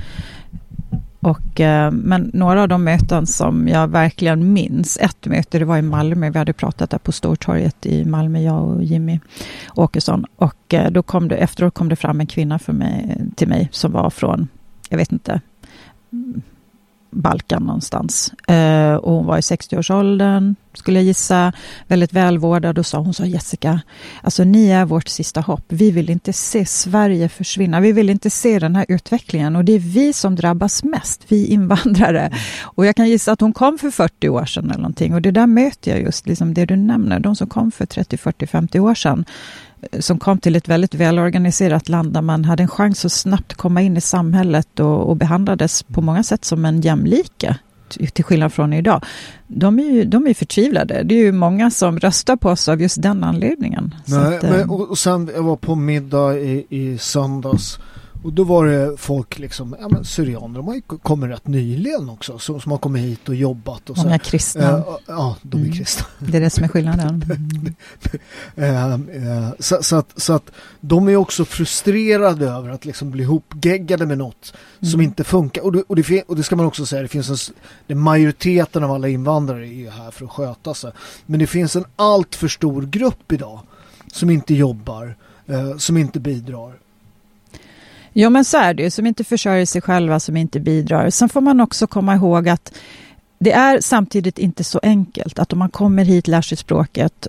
Och, 1.26 1.61
eh, 1.61 1.90
men 1.90 2.30
några 2.35 2.62
av 2.62 2.68
de 2.68 2.85
möten 2.85 3.26
som 3.26 3.68
jag 3.68 3.88
verkligen 3.88 4.52
minns, 4.52 4.99
ett 5.00 5.26
möte 5.26 5.58
det 5.58 5.64
var 5.64 5.78
i 5.78 5.82
Malmö, 5.82 6.30
vi 6.30 6.38
hade 6.38 6.52
pratat 6.52 6.90
där 6.90 6.99
på 6.99 7.12
Stortorget 7.12 7.87
i 7.87 8.04
Malmö, 8.04 8.40
jag 8.40 8.64
och 8.64 8.85
Jimmy 8.85 9.20
Åkesson. 9.75 10.25
Och 10.37 10.75
eh, 10.75 10.90
då 10.90 11.02
kom 11.02 11.28
det, 11.28 11.37
efteråt 11.37 11.75
kom 11.75 11.88
det 11.88 11.96
fram 11.96 12.20
en 12.20 12.26
kvinna 12.26 12.58
för 12.58 12.73
mig, 12.73 13.16
till 13.37 13.49
mig 13.49 13.68
som 13.73 13.92
var 13.92 14.11
från 14.11 14.49
jag 14.88 14.98
vet 14.98 15.12
inte, 15.12 15.40
Balkan 17.16 17.62
någonstans. 17.62 18.32
Eh, 18.48 18.94
och 18.94 19.12
hon 19.12 19.26
var 19.26 19.38
i 19.38 19.40
60-årsåldern, 19.40 20.54
skulle 20.74 20.98
jag 20.98 21.04
gissa, 21.04 21.52
väldigt 21.86 22.12
välvårdad 22.12 22.78
och 22.78 22.86
sa, 22.86 22.98
hon 22.98 23.14
sa 23.14 23.24
Jessica, 23.24 23.80
alltså 24.22 24.44
ni 24.44 24.68
är 24.68 24.84
vårt 24.84 25.08
sista 25.08 25.40
hopp. 25.40 25.64
Vi 25.68 25.90
vill 25.90 26.10
inte 26.10 26.32
se 26.32 26.66
Sverige 26.66 27.28
försvinna. 27.28 27.80
Vi 27.80 27.92
vill 27.92 28.10
inte 28.10 28.30
se 28.30 28.58
den 28.58 28.76
här 28.76 28.86
utvecklingen 28.88 29.56
och 29.56 29.64
det 29.64 29.72
är 29.72 29.78
vi 29.78 30.12
som 30.12 30.36
drabbas 30.36 30.84
mest, 30.84 31.22
vi 31.28 31.46
invandrare. 31.46 32.32
Och 32.60 32.86
jag 32.86 32.96
kan 32.96 33.08
gissa 33.08 33.32
att 33.32 33.40
hon 33.40 33.52
kom 33.52 33.78
för 33.78 33.90
40 33.90 34.28
år 34.28 34.44
sedan 34.44 34.64
eller 34.64 34.80
någonting 34.80 35.14
och 35.14 35.22
det 35.22 35.30
där 35.30 35.46
möter 35.46 35.90
jag 35.90 36.00
just, 36.00 36.26
liksom 36.26 36.54
det 36.54 36.64
du 36.64 36.76
nämner, 36.76 37.20
de 37.20 37.36
som 37.36 37.46
kom 37.46 37.72
för 37.72 37.86
30, 37.86 38.16
40, 38.16 38.46
50 38.46 38.80
år 38.80 38.94
sedan 38.94 39.24
som 40.00 40.18
kom 40.18 40.38
till 40.38 40.56
ett 40.56 40.68
väldigt 40.68 40.95
välorganiserat 40.95 41.88
land 41.88 42.12
där 42.12 42.23
man 42.23 42.45
hade 42.45 42.62
en 42.62 42.68
chans 42.68 43.04
att 43.04 43.12
snabbt 43.12 43.54
komma 43.54 43.83
in 43.83 43.97
i 43.97 44.00
samhället 44.00 44.80
och, 44.80 45.09
och 45.09 45.16
behandlades 45.16 45.83
på 45.83 46.00
många 46.00 46.23
sätt 46.23 46.45
som 46.45 46.64
en 46.64 46.80
jämlike 46.80 47.56
till 47.88 48.25
skillnad 48.25 48.52
från 48.52 48.73
idag. 48.73 49.04
De 49.47 49.78
är 49.78 49.90
ju 49.90 50.04
de 50.04 50.26
är 50.26 50.35
förtvivlade. 50.35 51.02
Det 51.02 51.14
är 51.14 51.23
ju 51.23 51.33
många 51.33 51.71
som 51.71 51.99
röstar 51.99 52.37
på 52.37 52.50
oss 52.50 52.68
av 52.68 52.83
just 52.83 53.02
den 53.02 53.25
anledningen. 53.25 53.95
Nej, 54.04 54.37
att, 54.37 54.42
men, 54.42 54.61
eh, 54.61 54.73
och, 54.73 54.90
och 54.90 54.99
sen 54.99 55.30
jag 55.35 55.42
var 55.42 55.56
på 55.56 55.75
middag 55.75 56.38
i, 56.38 56.66
i 56.68 56.99
söndags 56.99 57.78
och 58.23 58.32
då 58.32 58.44
var 58.44 58.66
det 58.66 58.96
folk 58.96 59.38
liksom, 59.38 59.76
ja 59.80 59.88
men 59.88 60.04
syrianer, 60.04 60.56
de 60.56 60.66
har 60.66 60.75
ju 60.75 60.82
kommit 60.82 61.30
rätt 61.30 61.46
nyligen 61.46 62.08
också, 62.08 62.38
som, 62.38 62.61
som 62.61 62.73
har 62.73 62.78
kommit 62.78 63.02
hit 63.02 63.28
och 63.28 63.35
jobbat. 63.35 63.90
Och 63.90 63.96
Många 63.96 64.14
är 64.14 64.18
kristna. 64.18 64.76
Uh, 64.76 64.96
ja, 65.06 65.37
de 65.42 65.61
är 65.61 65.64
mm. 65.64 65.76
kristna. 65.76 66.06
Det 66.18 66.37
är 66.37 66.40
det 66.40 66.50
som 66.50 66.64
är 66.64 66.68
skillnaden. 66.68 67.25
uh, 68.58 68.64
uh, 68.64 69.50
så, 69.58 69.82
så, 69.82 69.96
att, 69.96 70.12
så 70.16 70.32
att 70.32 70.50
de 70.80 71.08
är 71.08 71.16
också 71.16 71.44
frustrerade 71.44 72.46
över 72.46 72.70
att 72.70 72.85
liksom 72.85 73.11
bli 73.11 73.25
hopgeggade 73.25 74.06
med 74.06 74.18
något 74.18 74.54
mm. 74.80 74.90
som 74.90 75.00
inte 75.00 75.25
funkar. 75.25 75.62
Och 75.62 75.73
det, 75.73 75.82
och, 75.82 75.96
det, 75.96 76.23
och 76.23 76.37
det 76.37 76.42
ska 76.42 76.56
man 76.56 76.66
också 76.66 76.87
säga, 76.87 77.02
det 77.02 77.08
finns 77.08 77.30
en, 77.50 77.54
det 77.87 77.94
majoriteten 77.94 78.85
av 78.85 78.92
alla 78.92 79.08
invandrare 79.08 79.66
är 79.68 79.73
ju 79.73 79.90
här 79.90 80.11
för 80.11 80.25
att 80.25 80.30
sköta 80.30 80.75
sig. 80.75 80.92
Men 81.26 81.40
det 81.40 81.46
finns 81.46 81.76
en 81.76 81.85
allt 81.96 82.35
för 82.35 82.49
stor 82.49 82.82
grupp 82.82 83.32
idag 83.32 83.61
som 84.12 84.30
inte 84.30 84.54
jobbar, 84.54 85.16
som 85.78 85.96
inte 85.96 86.20
bidrar 86.20 86.85
Jo, 88.18 88.30
men 88.30 88.44
så 88.44 88.56
är 88.56 88.75
det 88.75 88.82
ju. 88.82 88.90
Som 88.90 89.06
inte 89.06 89.25
försörjer 89.25 89.66
sig 89.66 89.80
själva, 89.80 90.20
som 90.20 90.37
inte 90.37 90.61
bidrar. 90.61 91.11
Sen 91.11 91.28
får 91.28 91.40
man 91.40 91.61
också 91.61 91.87
komma 91.87 92.14
ihåg 92.14 92.49
att 92.49 92.75
det 93.38 93.52
är 93.52 93.80
samtidigt 93.80 94.38
inte 94.38 94.64
så 94.64 94.80
enkelt 94.82 95.38
att 95.38 95.52
om 95.52 95.58
man 95.58 95.70
kommer 95.70 96.04
hit, 96.04 96.28
lär 96.28 96.42
sig 96.42 96.58
språket 96.58 97.26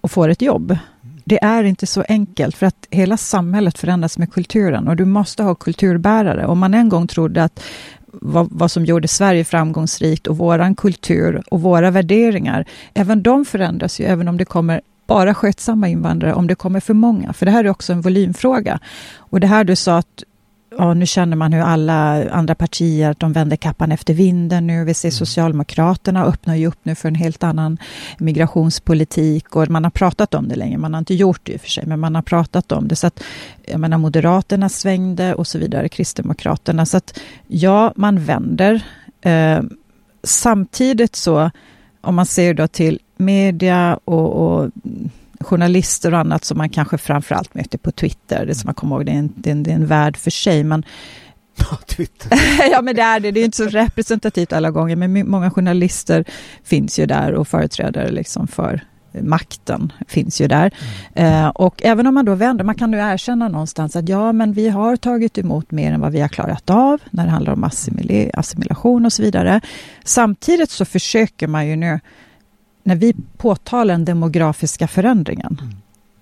och 0.00 0.10
får 0.10 0.28
ett 0.28 0.42
jobb. 0.42 0.78
Det 1.24 1.44
är 1.44 1.64
inte 1.64 1.86
så 1.86 2.04
enkelt 2.08 2.56
för 2.56 2.66
att 2.66 2.86
hela 2.90 3.16
samhället 3.16 3.78
förändras 3.78 4.18
med 4.18 4.32
kulturen 4.32 4.88
och 4.88 4.96
du 4.96 5.04
måste 5.04 5.42
ha 5.42 5.54
kulturbärare. 5.54 6.46
Om 6.46 6.58
man 6.58 6.74
en 6.74 6.88
gång 6.88 7.06
trodde 7.06 7.44
att 7.44 7.62
vad, 8.06 8.48
vad, 8.50 8.70
som 8.70 8.84
gjorde 8.84 9.08
Sverige 9.08 9.44
framgångsrikt 9.44 10.26
och 10.26 10.38
våran 10.38 10.74
kultur 10.74 11.42
och 11.50 11.60
våra 11.60 11.90
värderingar, 11.90 12.64
även 12.94 13.22
de 13.22 13.44
förändras 13.44 14.00
ju, 14.00 14.04
även 14.04 14.28
om 14.28 14.36
det 14.36 14.44
kommer 14.44 14.80
bara 15.06 15.34
skötsamma 15.34 15.88
invandrare 15.88 16.34
om 16.34 16.46
det 16.46 16.54
kommer 16.54 16.80
för 16.80 16.94
många. 16.94 17.32
För 17.32 17.46
det 17.46 17.52
här 17.52 17.64
är 17.64 17.68
också 17.68 17.92
en 17.92 18.00
volymfråga. 18.00 18.78
Och 19.16 19.40
det 19.40 19.46
här 19.46 19.64
du 19.64 19.76
sa 19.76 19.98
att 19.98 20.24
ja, 20.78 20.94
nu 20.94 21.06
känner 21.06 21.36
man 21.36 21.52
hur 21.52 21.62
alla 21.62 22.30
andra 22.30 22.54
partier 22.54 23.16
de 23.18 23.32
vänder 23.32 23.56
kappan 23.56 23.92
efter 23.92 24.14
vinden 24.14 24.66
nu. 24.66 24.84
Vi 24.84 24.94
ser 24.94 25.08
mm. 25.08 25.12
Socialdemokraterna 25.12 26.24
öppnar 26.24 26.54
ju 26.54 26.66
upp 26.66 26.78
nu 26.82 26.94
för 26.94 27.08
en 27.08 27.14
helt 27.14 27.42
annan 27.42 27.78
migrationspolitik 28.18 29.56
och 29.56 29.68
man 29.68 29.84
har 29.84 29.90
pratat 29.90 30.34
om 30.34 30.48
det 30.48 30.56
länge. 30.56 30.78
Man 30.78 30.94
har 30.94 30.98
inte 30.98 31.14
gjort 31.14 31.40
det 31.42 31.52
i 31.52 31.56
och 31.56 31.60
för 31.60 31.70
sig, 31.70 31.86
men 31.86 32.00
man 32.00 32.14
har 32.14 32.22
pratat 32.22 32.72
om 32.72 32.88
det. 32.88 32.96
Så 32.96 33.06
att, 33.06 33.22
jag 33.66 33.80
menar, 33.80 33.98
Moderaterna 33.98 34.68
svängde 34.68 35.34
och 35.34 35.46
så 35.46 35.58
vidare, 35.58 35.88
Kristdemokraterna. 35.88 36.86
Så 36.86 36.96
att 36.96 37.20
ja, 37.46 37.92
man 37.96 38.24
vänder. 38.24 38.84
Eh, 39.20 39.60
samtidigt 40.22 41.16
så, 41.16 41.50
om 42.00 42.14
man 42.14 42.26
ser 42.26 42.54
då 42.54 42.68
till 42.68 42.98
media 43.16 43.98
och, 44.04 44.32
och, 44.32 44.70
journalister 45.40 46.12
och 46.14 46.20
annat 46.20 46.44
som 46.44 46.58
man 46.58 46.68
kanske 46.68 46.98
framförallt 46.98 47.54
möter 47.54 47.78
på 47.78 47.92
Twitter. 47.92 48.46
Det 48.46 48.54
som 48.54 48.68
man 48.68 48.74
kommer 48.74 48.96
ihåg, 48.96 49.06
det 49.06 49.12
är 49.12 49.16
en, 49.16 49.32
det 49.36 49.50
är 49.50 49.52
en, 49.52 49.62
det 49.62 49.70
är 49.70 49.74
en 49.74 49.86
värld 49.86 50.16
för 50.16 50.30
sig. 50.30 50.64
Men, 50.64 50.84
Twitter. 51.86 52.30
ja, 52.70 52.82
men 52.82 52.96
det 52.96 53.02
är 53.02 53.20
det. 53.20 53.30
Det 53.30 53.40
är 53.40 53.44
inte 53.44 53.56
så 53.56 53.66
representativt 53.66 54.52
alla 54.52 54.70
gånger, 54.70 54.96
men 54.96 55.30
många 55.30 55.50
journalister 55.50 56.24
finns 56.64 56.98
ju 56.98 57.06
där 57.06 57.34
och 57.34 57.48
företrädare 57.48 58.10
liksom 58.10 58.46
för 58.46 58.82
makten 59.22 59.92
finns 60.08 60.40
ju 60.40 60.48
där. 60.48 60.74
Mm. 61.14 61.44
Eh, 61.44 61.48
och 61.48 61.82
även 61.84 62.06
om 62.06 62.14
man 62.14 62.24
då 62.24 62.34
vänder, 62.34 62.64
man 62.64 62.74
kan 62.74 62.90
nu 62.90 62.98
erkänna 62.98 63.48
någonstans 63.48 63.96
att 63.96 64.08
ja, 64.08 64.32
men 64.32 64.52
vi 64.52 64.68
har 64.68 64.96
tagit 64.96 65.38
emot 65.38 65.70
mer 65.70 65.92
än 65.92 66.00
vad 66.00 66.12
vi 66.12 66.20
har 66.20 66.28
klarat 66.28 66.70
av 66.70 67.00
när 67.10 67.24
det 67.24 67.30
handlar 67.30 67.52
om 67.52 67.64
assimilation 68.34 69.06
och 69.06 69.12
så 69.12 69.22
vidare. 69.22 69.60
Samtidigt 70.04 70.70
så 70.70 70.84
försöker 70.84 71.46
man 71.46 71.66
ju 71.66 71.76
nu 71.76 72.00
när 72.86 72.96
vi 72.96 73.14
påtalar 73.36 73.94
den 73.94 74.04
demografiska 74.04 74.88
förändringen, 74.88 75.58
mm. 75.62 75.74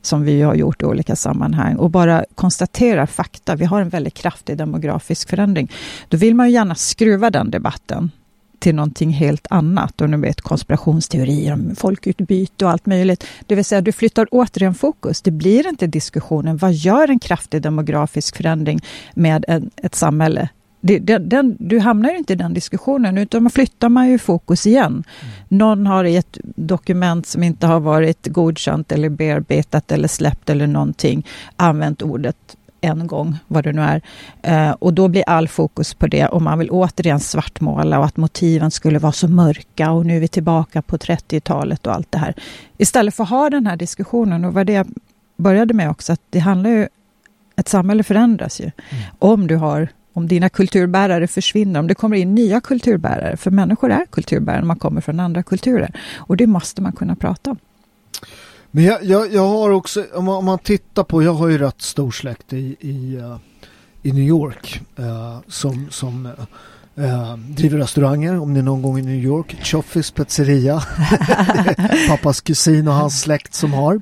som 0.03 0.23
vi 0.23 0.43
har 0.43 0.55
gjort 0.55 0.83
i 0.83 0.85
olika 0.85 1.17
sammanhang 1.17 1.77
och 1.77 1.91
bara 1.91 2.25
konstaterar 2.35 3.07
fakta. 3.07 3.57
Vi 3.57 3.65
har 3.65 3.81
en 3.81 3.89
väldigt 3.89 4.15
kraftig 4.15 4.59
demografisk 4.59 5.29
förändring. 5.29 5.73
Då 6.09 6.17
vill 6.17 6.35
man 6.35 6.47
ju 6.47 6.53
gärna 6.53 6.75
skruva 6.75 7.31
den 7.31 7.51
debatten 7.51 8.11
till 8.59 8.75
någonting 8.75 9.11
helt 9.11 9.47
annat. 9.51 10.01
Och 10.01 10.11
nu 10.11 10.17
vet 10.17 10.41
konspirationsteorier 10.41 11.53
om 11.53 11.77
folkutbyte 11.77 12.65
och 12.65 12.71
allt 12.71 12.87
möjligt. 12.87 13.27
Det 13.47 13.55
vill 13.55 13.65
säga, 13.65 13.81
du 13.81 13.93
flyttar 13.93 14.29
återigen 14.31 14.75
fokus. 14.75 15.23
Det 15.23 15.31
blir 15.31 15.69
inte 15.69 15.87
diskussionen, 15.87 16.57
vad 16.57 16.73
gör 16.73 17.11
en 17.11 17.19
kraftig 17.19 17.63
demografisk 17.63 18.37
förändring 18.37 18.81
med 19.15 19.45
en, 19.49 19.71
ett 19.77 19.95
samhälle? 19.95 20.49
Det, 20.87 20.99
den, 20.99 21.29
den, 21.29 21.57
du 21.59 21.79
hamnar 21.79 22.11
ju 22.11 22.19
inte 22.19 22.33
i 22.33 22.37
den 22.37 22.55
diskussionen, 22.55 23.19
utan 23.19 23.43
man 23.43 23.51
flyttar 23.51 23.89
man 23.89 24.09
ju 24.09 24.19
fokus 24.19 24.67
igen. 24.67 24.93
Mm. 24.93 25.05
Någon 25.49 25.87
har 25.87 26.05
i 26.05 26.17
ett 26.17 26.39
dokument 26.43 27.27
som 27.27 27.43
inte 27.43 27.67
har 27.67 27.81
varit 27.81 28.27
godkänt 28.27 28.93
eller 28.93 29.09
bearbetat 29.09 29.93
eller 29.93 30.09
släppt 30.09 30.51
eller 30.51 30.67
någonting 30.67 31.27
använt 31.57 32.03
ordet 32.03 32.57
en 32.81 33.07
gång, 33.07 33.37
vad 33.49 33.65
det 33.65 33.73
nu 33.73 33.83
är. 33.83 34.03
Eh, 34.43 34.71
och 34.71 34.95
då 34.95 35.09
blir 35.09 35.25
all 35.27 35.49
fokus 35.49 35.95
på 35.95 36.07
det 36.07 36.27
och 36.27 36.43
man 36.43 36.59
vill 36.59 36.71
återigen 36.71 37.21
svartmåla 37.21 37.99
och 37.99 38.05
att 38.05 38.17
motiven 38.17 38.71
skulle 38.71 38.99
vara 38.99 39.13
så 39.13 39.29
mörka 39.29 39.91
och 39.91 40.07
nu 40.07 40.17
är 40.17 40.21
vi 40.21 40.29
tillbaka 40.29 40.83
på 40.83 40.97
30-talet 40.97 41.87
och 41.87 41.95
allt 41.95 42.13
det 42.13 42.19
här. 42.19 42.35
Istället 42.79 43.15
för 43.15 43.25
att 43.25 43.31
ha 43.31 43.51
den 43.51 43.67
här 43.67 43.77
diskussionen 43.77 44.45
och 44.45 44.55
vad 44.55 44.67
det 44.67 44.73
jag 44.73 44.87
började 45.37 45.75
med 45.75 45.91
också, 45.91 46.13
att 46.13 46.21
det 46.31 46.39
handlar 46.39 46.71
ju... 46.71 46.89
Ett 47.57 47.69
samhälle 47.69 48.03
förändras 48.03 48.61
ju. 48.61 48.65
Mm. 48.65 49.05
Om 49.19 49.47
du 49.47 49.57
har 49.57 49.89
om 50.15 50.29
dina 50.29 50.49
kulturbärare 50.49 51.27
försvinner, 51.27 51.81
om 51.81 51.87
det 51.87 51.95
kommer 51.95 52.17
in 52.17 52.35
nya 52.35 52.61
kulturbärare, 52.61 53.37
för 53.37 53.51
människor 53.51 53.91
är 53.91 54.07
kulturbärare 54.11 54.61
när 54.61 54.67
man 54.67 54.79
kommer 54.79 55.01
från 55.01 55.21
andra 55.21 55.43
kulturer. 55.43 55.91
Och 56.17 56.37
det 56.37 56.47
måste 56.47 56.83
man 56.83 56.93
kunna 56.93 57.17
prata 57.17 57.51
om. 57.51 57.59
Men 58.71 58.85
jag, 58.85 59.05
jag, 59.05 59.33
jag 59.33 59.49
har 59.49 59.71
också, 59.71 60.05
om 60.15 60.25
man, 60.25 60.37
om 60.37 60.45
man, 60.45 60.59
tittar 60.59 61.05
på, 61.05 61.23
jag 61.23 61.35
har 61.35 61.49
ju 61.49 61.59
rätt 61.59 61.83
stor 61.83 62.11
släkt 62.11 62.53
i, 62.53 62.77
i, 62.81 63.17
uh, 63.17 63.37
i 64.03 64.13
New 64.13 64.25
York 64.25 64.83
uh, 64.99 65.39
som, 65.49 65.87
som 65.91 66.27
uh, 66.99 67.37
driver 67.37 67.79
restauranger. 67.79 68.39
Om 68.39 68.53
ni 68.53 68.59
är 68.59 68.63
någon 68.63 68.83
gång 68.83 68.99
i 68.99 69.03
New 69.03 69.25
York, 69.25 69.57
Choffis 69.63 70.11
pizzeria. 70.11 70.83
pappas 72.09 72.41
kusin 72.41 72.89
och 72.89 72.95
hans 72.95 73.21
släkt 73.21 73.55
som 73.55 73.73
har. 73.73 74.01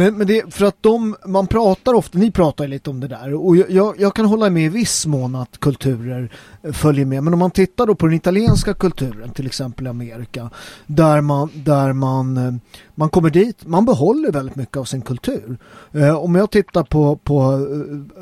Men, 0.00 0.18
men 0.18 0.26
det 0.26 0.54
för 0.54 0.64
att 0.64 0.76
de, 0.80 1.16
man 1.26 1.46
pratar 1.46 1.94
ofta, 1.94 2.18
ni 2.18 2.30
pratar 2.30 2.68
lite 2.68 2.90
om 2.90 3.00
det 3.00 3.08
där 3.08 3.34
och 3.34 3.56
jag, 3.56 4.00
jag, 4.00 4.14
kan 4.14 4.24
hålla 4.24 4.50
med 4.50 4.64
i 4.64 4.68
viss 4.68 5.06
mån 5.06 5.34
att 5.34 5.60
kulturer 5.60 6.32
eh, 6.62 6.72
följer 6.72 7.04
med. 7.04 7.24
Men 7.24 7.32
om 7.32 7.38
man 7.38 7.50
tittar 7.50 7.86
då 7.86 7.94
på 7.94 8.06
den 8.06 8.16
italienska 8.16 8.74
kulturen, 8.74 9.30
till 9.30 9.46
exempel 9.46 9.86
i 9.86 9.90
Amerika, 9.90 10.50
där 10.86 11.20
man, 11.20 11.50
där 11.54 11.92
man, 11.92 12.36
eh, 12.36 12.54
man 12.94 13.08
kommer 13.08 13.30
dit, 13.30 13.66
man 13.66 13.84
behåller 13.84 14.32
väldigt 14.32 14.56
mycket 14.56 14.76
av 14.76 14.84
sin 14.84 15.02
kultur. 15.02 15.58
Eh, 15.92 16.16
om 16.16 16.34
jag 16.34 16.50
tittar 16.50 16.82
på, 16.82 17.16
på 17.16 17.66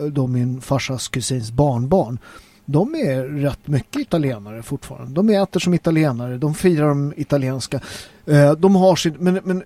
eh, 0.01 0.05
då 0.05 0.27
min 0.27 0.61
farsas 0.61 1.09
kusins 1.09 1.53
barnbarn, 1.53 2.19
de 2.65 2.95
är 2.95 3.25
rätt 3.25 3.67
mycket 3.67 4.01
italienare 4.01 4.63
fortfarande. 4.63 5.15
De 5.15 5.31
äter 5.31 5.61
som 5.61 5.75
italienare, 5.75 6.39
de 6.39 6.55
firar 6.55 6.89
de 6.89 7.13
italienska. 7.17 7.81
De 8.59 8.77
har 8.77 8.97
sin, 8.97 9.15
men, 9.19 9.41
men 9.45 9.63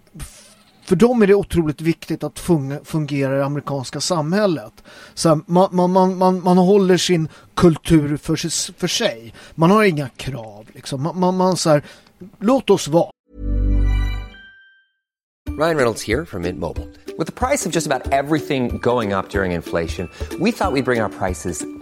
för 0.84 0.96
dem 0.96 1.22
är 1.22 1.26
det 1.26 1.34
otroligt 1.34 1.80
viktigt 1.80 2.24
att 2.24 2.38
fungera 2.84 3.34
i 3.34 3.38
det 3.38 3.44
amerikanska 3.44 4.00
samhället. 4.00 4.72
Så 5.14 5.40
man, 5.46 5.68
man, 5.72 5.90
man, 5.90 6.18
man, 6.18 6.42
man 6.42 6.58
håller 6.58 6.96
sin 6.96 7.28
kultur 7.54 8.16
för 8.16 8.36
sig, 8.36 8.74
för 8.78 8.88
sig. 8.88 9.34
Man 9.54 9.70
har 9.70 9.84
inga 9.84 10.08
krav. 10.08 10.66
Liksom. 10.72 11.02
Man, 11.02 11.20
man, 11.20 11.36
man 11.36 11.56
så 11.56 11.70
här, 11.70 11.82
låt 12.38 12.70
oss 12.70 12.88
vara. 12.88 13.10
Ryan 15.58 15.76
Reynolds 15.76 16.08
här 16.08 16.24
från 16.24 16.42
Mint 16.42 16.58
Mobile. 16.58 16.86
Med 17.18 17.34
priset 17.34 17.72
på 17.72 17.76
nästan 17.76 18.00
allt 18.12 18.46
som 18.46 18.68
går 18.68 19.18
upp 19.18 19.34
under 19.34 19.44
inflationen, 19.44 20.08
trodde 20.30 20.44
vi 20.44 20.50
att 20.50 20.74
vi 20.74 20.82
skulle 20.82 20.82
bring 20.82 21.02
våra 21.02 21.08
priser 21.08 21.81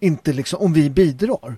inte 0.00 0.32
liksom, 0.32 0.60
om 0.60 0.72
vi 0.72 0.90
bidrar 0.90 1.56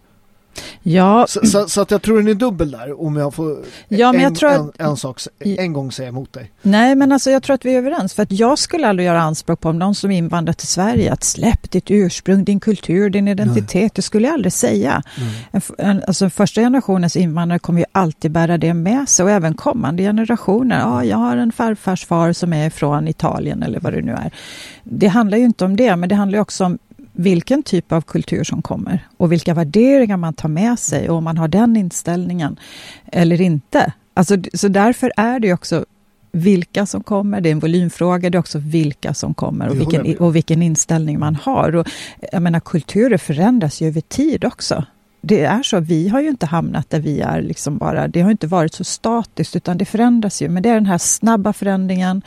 Ja. 0.83 1.27
Så, 1.29 1.46
så, 1.46 1.68
så, 1.68 1.81
att 1.81 1.90
jag 1.90 2.03
tror 2.03 2.16
den 2.16 2.29
är 2.29 2.35
dubbel 2.35 2.70
där 2.70 3.03
om 3.03 3.16
jag 3.16 3.35
får 3.35 3.59
ja, 3.88 4.12
men 4.12 4.20
en, 4.20 4.22
jag 4.22 4.35
tror 4.35 4.51
att, 4.51 4.81
en, 4.81 4.87
en, 4.87 4.96
sak 4.96 5.20
en 5.40 5.72
gång 5.72 5.92
säga 5.92 6.09
emot 6.09 6.33
dig. 6.33 6.53
Nej 6.62 6.94
men 6.94 7.12
alltså 7.12 7.31
jag 7.31 7.42
tror 7.42 7.55
att 7.55 7.64
vi 7.64 7.74
är 7.74 7.79
överens 7.79 8.14
för 8.14 8.22
att 8.22 8.33
jag 8.33 8.59
skulle 8.59 8.88
aldrig 8.88 9.07
göra 9.07 9.20
anspråk 9.20 9.61
på 9.61 9.68
om 9.68 9.79
någon 9.79 9.94
som 9.94 10.11
invandrat 10.11 10.59
till 10.59 10.68
Sverige 10.68 11.12
att 11.12 11.24
släpp 11.24 11.70
ditt 11.70 11.90
ursprung, 11.90 12.44
din 12.44 12.61
kultur, 12.61 13.11
din 13.11 13.29
identitet. 13.29 13.74
Nej. 13.74 13.90
Det 13.94 14.03
skulle 14.03 14.27
jag 14.27 14.35
aldrig 14.35 14.53
säga. 14.53 15.03
En, 15.51 15.61
en, 15.79 16.03
alltså 16.07 16.31
första 16.31 16.61
generationens 16.61 17.16
invandrare 17.16 17.59
kommer 17.59 17.81
ju 17.81 17.87
alltid 17.92 18.31
bära 18.31 18.59
det 18.59 18.74
med 18.74 19.09
sig 19.09 19.24
och 19.24 19.31
även 19.31 19.55
kommande 19.55 20.03
generationer. 20.03 20.81
Ja, 20.81 21.05
jag 21.05 21.16
har 21.16 21.37
en 21.37 21.53
farfars 21.53 22.07
far 22.07 22.33
som 22.33 22.53
är 22.53 22.70
från 22.70 23.09
Italien 23.09 23.62
eller 23.62 23.81
vad 23.81 23.92
det 23.92 24.03
nu 24.03 24.12
är. 24.12 24.31
Det 24.83 25.07
handlar 25.07 25.38
ju 25.38 25.44
inte 25.44 25.64
om 25.64 25.77
det 25.77 25.96
men 25.96 26.09
det 26.09 26.14
handlar 26.14 26.38
också 26.38 26.64
om 26.64 26.79
vilken 27.18 27.62
typ 27.62 27.92
av 27.92 28.00
kultur 28.00 28.44
som 28.44 28.62
kommer 28.62 29.09
och 29.16 29.33
vilka 29.33 29.54
värderingar 29.54 30.16
man 30.16 30.35
tar 30.35 30.48
med 30.48 30.78
sig 30.78 31.11
och 31.11 31.16
om 31.16 31.24
man 31.24 31.38
har 31.38 31.48
den 31.48 31.76
inställningen 31.76 32.57
eller 33.07 33.40
inte. 33.40 33.92
Alltså, 34.14 34.37
så 34.54 34.68
därför 34.68 35.12
är 35.16 35.40
det 35.40 35.52
också 35.52 35.85
vilka 36.33 36.87
som 36.87 37.02
kommer, 37.02 37.40
det 37.40 37.48
är 37.48 37.52
en 37.52 37.59
volymfråga, 37.59 38.31
det 38.31 38.38
är 38.38 38.40
också 38.40 38.59
vilka 38.59 39.14
som 39.14 39.35
kommer 39.35 39.68
och 39.68 39.81
vilken, 39.81 40.16
och 40.18 40.37
vilken 40.37 40.62
inställning 40.62 41.18
man 41.18 41.35
har. 41.35 41.76
Och, 41.76 41.88
jag 42.33 42.42
menar, 42.42 42.61
kulturer 42.61 43.18
förändras 43.18 43.81
ju 43.81 43.88
över 43.88 44.00
tid 44.00 44.44
också. 44.44 44.85
Det 45.20 45.44
är 45.44 45.62
så, 45.62 45.81
vi 45.81 46.09
har 46.09 46.20
ju 46.20 46.28
inte 46.28 46.46
hamnat 46.46 46.90
där 46.90 47.00
vi 47.00 47.20
är 47.20 47.42
liksom 47.42 47.78
bara, 47.78 48.09
det 48.09 48.20
har 48.20 48.31
inte 48.31 48.46
varit 48.46 48.74
så 48.74 48.85
statiskt 48.85 49.57
utan 49.57 49.78
det 49.78 49.85
förändras 49.85 50.42
ju, 50.42 50.48
men 50.48 50.62
det 50.62 50.68
är 50.68 50.74
den 50.74 50.87
här 50.87 50.98
snabba 50.98 51.52
förändringen 51.52 52.22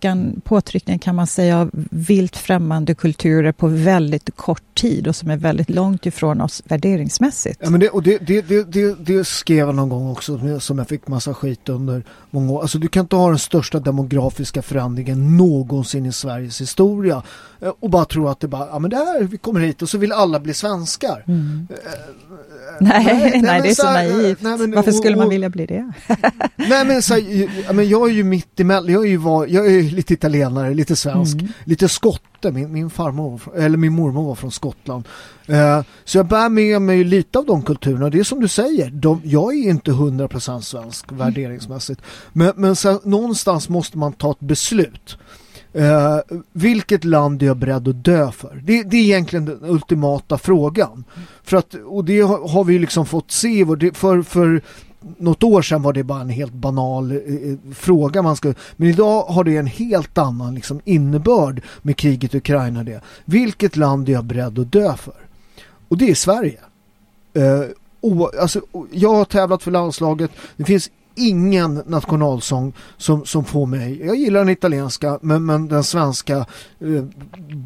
påtryckan, 0.00 0.40
påtryckning 0.44 0.98
kan 0.98 1.14
man 1.14 1.26
säga 1.26 1.60
av 1.60 1.70
vilt 1.90 2.36
främmande 2.36 2.94
kulturer 2.94 3.52
på 3.52 3.66
väldigt 3.66 4.36
kort 4.36 4.62
tid 4.74 5.08
och 5.08 5.16
som 5.16 5.30
är 5.30 5.36
väldigt 5.36 5.70
långt 5.70 6.06
ifrån 6.06 6.40
oss 6.40 6.62
värderingsmässigt. 6.64 7.60
Ja, 7.62 7.70
men 7.70 7.80
det, 7.80 7.88
och 7.88 8.02
det, 8.02 8.18
det, 8.18 8.42
det, 8.72 8.94
det, 9.06 9.26
skrev 9.26 9.66
jag 9.66 9.74
någon 9.74 9.88
gång 9.88 10.10
också 10.10 10.60
som 10.60 10.78
jag 10.78 10.88
fick 10.88 11.08
massa 11.08 11.34
skit 11.34 11.68
under 11.68 12.02
många 12.30 12.52
år. 12.52 12.62
Alltså 12.62 12.78
du 12.78 12.88
kan 12.88 13.00
inte 13.00 13.16
ha 13.16 13.28
den 13.28 13.38
största 13.38 13.80
demografiska 13.80 14.62
förändringen 14.62 15.36
någonsin 15.36 16.06
i 16.06 16.12
Sveriges 16.12 16.60
historia 16.60 17.22
eh, 17.60 17.72
och 17.80 17.90
bara 17.90 18.04
tro 18.04 18.28
att 18.28 18.40
det 18.40 18.48
bara, 18.48 18.66
ja 18.66 18.78
men 18.78 18.90
det 18.90 18.96
här, 18.96 19.22
vi 19.22 19.38
kommer 19.38 19.60
hit 19.60 19.82
och 19.82 19.88
så 19.88 19.98
vill 19.98 20.12
alla 20.12 20.40
bli 20.40 20.54
svenskar. 20.54 21.24
Mm. 21.28 21.68
Uh, 21.70 21.76
nej, 22.80 23.04
nej, 23.04 23.42
nej, 23.42 23.60
det 23.62 23.68
är 23.68 23.74
så, 23.74 23.82
så 23.82 23.92
naivt. 23.92 24.42
Nej, 24.42 24.58
men, 24.58 24.70
Varför 24.72 24.92
skulle 24.92 25.14
och, 25.14 25.18
man 25.18 25.28
vilja 25.28 25.48
bli 25.48 25.66
det? 25.66 25.92
nej 26.56 26.84
men, 26.84 27.02
så, 27.02 27.16
ja, 27.66 27.72
men 27.72 27.88
jag 27.88 28.08
är 28.08 28.14
ju 28.14 28.24
mitt 28.24 28.60
emellan, 28.60 28.92
jag 28.92 29.04
är 29.04 29.08
ju 29.08 29.16
var, 29.16 29.46
jag 29.46 29.66
är 29.66 29.80
lite 29.96 30.14
italienare, 30.14 30.74
lite 30.74 30.96
svensk, 30.96 31.34
mm. 31.34 31.52
lite 31.64 31.88
skotte. 31.88 32.52
Min, 32.52 32.72
min 32.72 32.90
farmor, 32.90 33.40
eller 33.56 33.76
min 33.76 33.92
mormor 33.92 34.26
var 34.26 34.34
från 34.34 34.50
Skottland. 34.50 35.08
Uh, 35.48 35.80
så 36.04 36.18
jag 36.18 36.26
bär 36.26 36.48
med 36.48 36.82
mig 36.82 37.04
lite 37.04 37.38
av 37.38 37.46
de 37.46 37.62
kulturerna. 37.62 38.10
Det 38.10 38.18
är 38.18 38.24
som 38.24 38.40
du 38.40 38.48
säger, 38.48 38.90
de, 38.90 39.20
jag 39.24 39.54
är 39.54 39.70
inte 39.70 39.90
100% 39.90 40.60
svensk 40.60 41.10
mm. 41.10 41.18
värderingsmässigt. 41.18 42.00
Men, 42.32 42.52
men 42.56 42.76
sen, 42.76 42.98
någonstans 43.04 43.68
måste 43.68 43.98
man 43.98 44.12
ta 44.12 44.30
ett 44.30 44.40
beslut. 44.40 45.18
Uh, 45.76 46.38
vilket 46.52 47.04
land 47.04 47.42
är 47.42 47.46
jag 47.46 47.56
beredd 47.56 47.88
att 47.88 48.04
dö 48.04 48.32
för? 48.32 48.62
Det, 48.64 48.82
det 48.82 48.96
är 48.96 49.02
egentligen 49.02 49.44
den 49.44 49.58
ultimata 49.62 50.38
frågan. 50.38 51.04
För 51.42 51.56
att, 51.56 51.74
och 51.74 52.04
det 52.04 52.20
har, 52.20 52.48
har 52.48 52.64
vi 52.64 52.78
liksom 52.78 53.06
fått 53.06 53.30
se 53.30 53.66
för, 53.94 54.22
för 54.22 54.62
något 55.18 55.42
år 55.42 55.62
sedan 55.62 55.82
var 55.82 55.92
det 55.92 56.04
bara 56.04 56.20
en 56.20 56.28
helt 56.28 56.52
banal 56.52 57.12
eh, 57.12 57.16
eh, 57.16 57.56
fråga 57.74 58.22
man 58.22 58.36
skulle, 58.36 58.54
men 58.76 58.88
idag 58.88 59.22
har 59.22 59.44
det 59.44 59.56
en 59.56 59.66
helt 59.66 60.18
annan 60.18 60.54
liksom, 60.54 60.80
innebörd 60.84 61.62
med 61.82 61.96
kriget 61.96 62.34
i 62.34 62.38
Ukraina 62.38 62.84
det. 62.84 63.00
Vilket 63.24 63.76
land 63.76 64.08
är 64.08 64.12
jag 64.12 64.24
beredd 64.24 64.58
att 64.58 64.72
dö 64.72 64.96
för? 64.96 65.14
Och 65.88 65.98
det 65.98 66.10
är 66.10 66.14
Sverige. 66.14 66.60
Eh, 67.34 67.62
o, 68.00 68.30
alltså, 68.40 68.60
jag 68.90 69.14
har 69.14 69.24
tävlat 69.24 69.62
för 69.62 69.70
landslaget, 69.70 70.30
det 70.56 70.64
finns 70.64 70.90
ingen 71.14 71.82
nationalsång 71.86 72.72
som, 72.96 73.24
som 73.24 73.44
får 73.44 73.66
mig, 73.66 74.06
jag 74.06 74.16
gillar 74.16 74.40
den 74.40 74.48
italienska 74.48 75.18
men, 75.22 75.46
men 75.46 75.68
den 75.68 75.84
svenska 75.84 76.36
eh, 76.80 77.04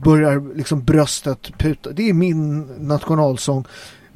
börjar 0.04 0.56
liksom 0.56 0.84
bröstet 0.84 1.58
puta. 1.58 1.90
Det 1.90 2.08
är 2.08 2.12
min 2.12 2.60
nationalsång. 2.78 3.64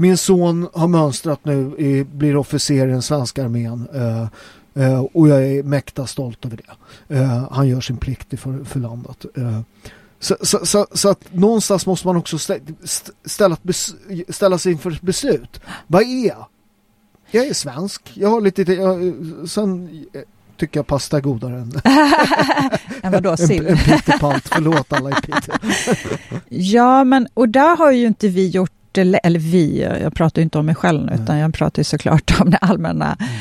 Min 0.00 0.16
son 0.16 0.68
har 0.72 0.88
mönstrat 0.88 1.44
nu, 1.44 1.74
i, 1.78 2.04
blir 2.04 2.37
officer 2.37 2.88
i 2.88 2.90
den 2.90 3.02
svenska 3.02 3.44
armén 3.44 3.88
eh, 3.94 4.28
eh, 4.84 5.00
och 5.00 5.28
jag 5.28 5.46
är 5.46 5.62
mäkta 5.62 6.06
stolt 6.06 6.44
över 6.44 6.56
det. 6.56 7.14
Eh, 7.16 7.52
han 7.52 7.68
gör 7.68 7.80
sin 7.80 7.96
plikt 7.96 8.40
för, 8.40 8.64
för 8.64 8.80
landet. 8.80 9.26
Så, 10.20 10.37
så, 10.40 10.66
så, 10.66 10.87
så, 10.92 11.08
att 11.08 11.34
någonstans 11.34 11.87
måste 11.87 12.06
man 12.06 12.16
också 12.16 12.38
ställa, 13.24 13.56
ställa 14.28 14.58
sig 14.58 14.72
inför 14.72 14.90
ett 14.90 15.00
beslut. 15.00 15.61
Vad 15.87 16.02
är 16.02 16.26
jag? 16.26 16.46
Jag 17.30 17.46
är 17.46 17.54
svensk. 17.54 18.11
Jag 18.14 18.28
har 18.28 18.40
lite... 18.40 18.62
Jag, 18.62 19.14
sen 19.48 19.88
tycker 20.56 20.78
jag 20.78 20.87
pasta 20.87 21.16
är 21.16 21.20
godare 21.20 21.54
än... 21.54 21.72
än 23.02 23.12
vadå, 23.12 23.37
sill? 23.46 23.66
En, 23.66 23.72
en 23.72 23.78
Peterpalt, 23.78 24.48
förlåt 24.48 24.92
alla 24.92 25.11
i 25.11 25.14
Peter. 25.14 25.58
ja, 26.48 27.04
men 27.04 27.28
och 27.34 27.48
där 27.48 27.76
har 27.76 27.90
ju 27.90 28.06
inte 28.06 28.28
vi 28.28 28.48
gjort 28.48 28.77
eller 29.00 29.38
vi, 29.38 29.82
jag 30.02 30.14
pratar 30.14 30.42
inte 30.42 30.58
om 30.58 30.66
mig 30.66 30.74
själv 30.74 31.06
nu, 31.06 31.12
utan 31.22 31.38
jag 31.38 31.54
pratar 31.54 31.82
såklart 31.82 32.40
om 32.40 32.50
det 32.50 32.56
allmänna 32.56 33.16
mm. 33.20 33.32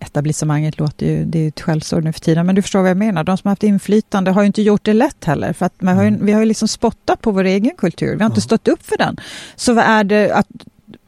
etablissemanget 0.00 0.78
låter 0.78 1.06
ju, 1.06 1.24
det 1.24 1.38
är 1.38 1.48
ett 1.48 1.60
skällsord 1.60 2.04
nu 2.04 2.12
för 2.12 2.20
tiden, 2.20 2.46
men 2.46 2.54
du 2.54 2.62
förstår 2.62 2.80
vad 2.80 2.90
jag 2.90 2.96
menar. 2.96 3.24
De 3.24 3.38
som 3.38 3.48
har 3.48 3.52
haft 3.52 3.62
inflytande 3.62 4.30
har 4.30 4.42
ju 4.42 4.46
inte 4.46 4.62
gjort 4.62 4.84
det 4.84 4.92
lätt 4.92 5.24
heller, 5.24 5.52
för 5.52 5.66
att 5.66 5.82
man 5.82 5.96
har 5.96 6.02
ju, 6.02 6.08
mm. 6.08 6.26
vi 6.26 6.32
har 6.32 6.40
ju 6.40 6.46
liksom 6.46 6.68
spottat 6.68 7.20
på 7.20 7.30
vår 7.30 7.44
egen 7.44 7.76
kultur, 7.78 8.16
vi 8.16 8.22
har 8.22 8.30
inte 8.30 8.40
stått 8.40 8.68
upp 8.68 8.86
för 8.86 8.98
den. 8.98 9.16
Så 9.56 9.74
vad 9.74 9.84
är 9.84 10.04
det, 10.04 10.34
att 10.34 10.46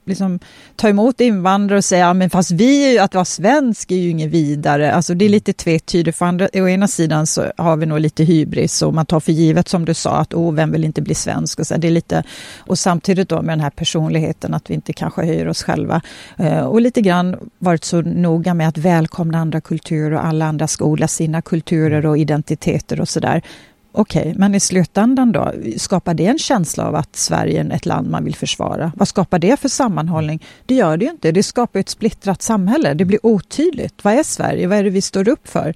liksom, 0.04 0.38
ta 0.76 0.88
emot 0.88 1.20
invandrare 1.20 1.78
och 1.78 1.84
säga 1.84 2.14
men 2.14 2.30
fast 2.30 2.50
vi, 2.50 2.98
att 2.98 3.14
vara 3.14 3.24
svensk 3.24 3.90
är 3.90 3.96
ju 3.96 4.10
inget 4.10 4.30
vidare. 4.30 4.92
Alltså 4.92 5.14
det 5.14 5.24
är 5.24 5.28
lite 5.28 5.52
tvetydigt. 5.52 6.18
För 6.18 6.26
andra, 6.26 6.48
å 6.52 6.68
ena 6.68 6.88
sidan 6.88 7.26
så 7.26 7.52
har 7.56 7.76
vi 7.76 7.86
nog 7.86 8.00
lite 8.00 8.24
hybris 8.24 8.82
och 8.82 8.94
man 8.94 9.06
tar 9.06 9.20
för 9.20 9.32
givet 9.32 9.68
som 9.68 9.84
du 9.84 9.94
sa 9.94 10.16
att 10.16 10.34
oh, 10.34 10.54
vem 10.54 10.72
vill 10.72 10.84
inte 10.84 11.02
bli 11.02 11.14
svensk? 11.14 11.58
Och, 11.58 11.66
så, 11.66 11.76
det 11.76 11.86
är 11.86 11.92
lite, 11.92 12.22
och 12.58 12.78
samtidigt 12.78 13.28
då 13.28 13.42
med 13.42 13.52
den 13.52 13.60
här 13.60 13.70
personligheten 13.70 14.54
att 14.54 14.70
vi 14.70 14.74
inte 14.74 14.92
kanske 14.92 15.26
höjer 15.26 15.48
oss 15.48 15.62
själva. 15.62 16.00
Eh, 16.38 16.60
och 16.60 16.80
lite 16.80 17.00
grann 17.00 17.36
varit 17.58 17.84
så 17.84 18.02
noga 18.02 18.54
med 18.54 18.68
att 18.68 18.78
välkomna 18.78 19.38
andra 19.38 19.60
kulturer 19.60 20.12
och 20.12 20.26
alla 20.26 20.46
andra 20.46 20.66
ska 20.66 20.84
odla 20.84 21.08
sina 21.08 21.42
kulturer 21.42 22.06
och 22.06 22.18
identiteter 22.18 23.00
och 23.00 23.08
sådär. 23.08 23.42
Okej, 23.96 24.20
okay, 24.22 24.34
men 24.36 24.54
i 24.54 24.60
slutändan 24.60 25.32
då, 25.32 25.52
skapar 25.76 26.14
det 26.14 26.26
en 26.26 26.38
känsla 26.38 26.86
av 26.86 26.94
att 26.94 27.16
Sverige 27.16 27.60
är 27.60 27.70
ett 27.70 27.86
land 27.86 28.10
man 28.10 28.24
vill 28.24 28.34
försvara? 28.34 28.92
Vad 28.96 29.08
skapar 29.08 29.38
det 29.38 29.60
för 29.60 29.68
sammanhållning? 29.68 30.44
Det 30.66 30.74
gör 30.74 30.96
det 30.96 31.04
ju 31.04 31.10
inte. 31.10 31.32
Det 31.32 31.42
skapar 31.42 31.80
ett 31.80 31.88
splittrat 31.88 32.42
samhälle. 32.42 32.94
Det 32.94 33.04
blir 33.04 33.26
otydligt. 33.26 34.04
Vad 34.04 34.14
är 34.14 34.22
Sverige? 34.22 34.66
Vad 34.66 34.78
är 34.78 34.84
det 34.84 34.90
vi 34.90 35.00
står 35.00 35.28
upp 35.28 35.48
för? 35.48 35.74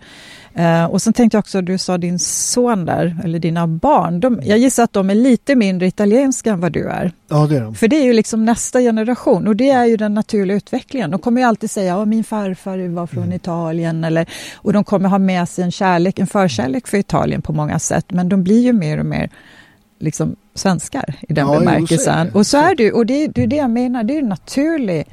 Uh, 0.59 0.85
och 0.85 1.03
sen 1.03 1.13
tänkte 1.13 1.37
jag 1.37 1.41
också, 1.41 1.63
du 1.63 1.79
sa 1.79 1.99
din 1.99 2.19
son 2.19 2.85
där, 2.85 3.17
eller 3.25 3.39
dina 3.39 3.67
barn. 3.67 4.21
De, 4.21 4.41
jag 4.43 4.59
gissar 4.59 4.85
att 4.85 4.93
de 4.93 5.11
är 5.11 5.15
lite 5.15 5.55
mindre 5.55 5.87
italienska 5.87 6.53
än 6.53 6.61
vad 6.61 6.73
du 6.73 6.89
är. 6.89 7.13
Ja, 7.29 7.47
det 7.47 7.57
är 7.57 7.61
de. 7.61 7.75
För 7.75 7.89
det 7.89 7.97
är 7.97 8.05
ju 8.05 8.13
liksom 8.13 8.45
nästa 8.45 8.81
generation 8.81 9.49
och 9.49 9.57
det 9.57 9.71
är 9.71 9.85
ju 9.85 9.97
den 9.97 10.15
naturliga 10.15 10.57
utvecklingen. 10.57 11.11
De 11.11 11.21
kommer 11.21 11.41
ju 11.41 11.47
alltid 11.47 11.71
säga 11.71 12.03
att 12.03 12.09
min 12.09 12.25
farfar 12.25 12.89
var 12.89 13.07
från 13.07 13.23
mm. 13.23 13.37
Italien 13.37 14.05
eller, 14.05 14.27
och 14.55 14.73
de 14.73 14.85
kommer 14.85 15.09
ha 15.09 15.19
med 15.19 15.49
sig 15.49 15.65
en 15.65 15.71
kärlek, 15.71 16.19
en 16.19 16.27
förkärlek 16.27 16.87
för 16.87 16.99
Italien 16.99 17.43
på 17.43 17.53
många 17.53 17.79
sätt. 17.79 18.05
Men 18.09 18.29
de 18.29 18.43
blir 18.43 18.61
ju 18.61 18.73
mer 18.73 18.99
och 18.99 19.07
mer 19.07 19.31
liksom 19.99 20.37
svenskar 20.55 21.15
i 21.29 21.33
den 21.33 21.47
ja, 21.47 21.59
bemärkelsen. 21.59 22.31
Och 22.35 22.47
så 22.47 22.57
är 22.57 22.75
det 22.75 22.93
och 22.93 23.07
det, 23.07 23.27
det 23.27 23.43
är 23.43 23.47
det 23.47 23.57
jag 23.57 23.71
menar, 23.71 24.05
det 24.05 24.19
är 24.19 24.23
naturlig 24.23 25.07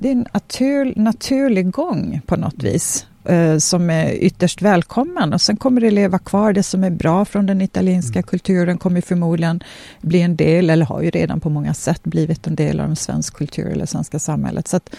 det 0.00 0.08
är 0.08 0.12
en 0.12 0.26
natur, 0.32 0.92
naturlig 0.96 1.70
gång 1.70 2.20
på 2.26 2.36
något 2.36 2.62
vis 2.62 3.06
eh, 3.28 3.58
som 3.58 3.90
är 3.90 4.12
ytterst 4.12 4.62
välkommen. 4.62 5.32
Och 5.32 5.40
sen 5.40 5.56
kommer 5.56 5.80
det 5.80 5.90
leva 5.90 6.18
kvar. 6.18 6.52
Det 6.52 6.62
som 6.62 6.84
är 6.84 6.90
bra 6.90 7.24
från 7.24 7.46
den 7.46 7.60
italienska 7.60 8.18
mm. 8.18 8.22
kulturen 8.22 8.78
kommer 8.78 9.00
förmodligen 9.00 9.62
bli 10.00 10.22
en 10.22 10.36
del, 10.36 10.70
eller 10.70 10.86
har 10.86 11.02
ju 11.02 11.10
redan 11.10 11.40
på 11.40 11.50
många 11.50 11.74
sätt 11.74 12.04
blivit 12.04 12.46
en 12.46 12.54
del 12.54 12.80
av 12.80 12.86
den 12.86 12.96
svenska 12.96 13.38
kultur 13.38 13.72
eller 13.72 13.86
svenska 13.86 14.18
samhället. 14.18 14.68
Så 14.68 14.76
att, 14.76 14.94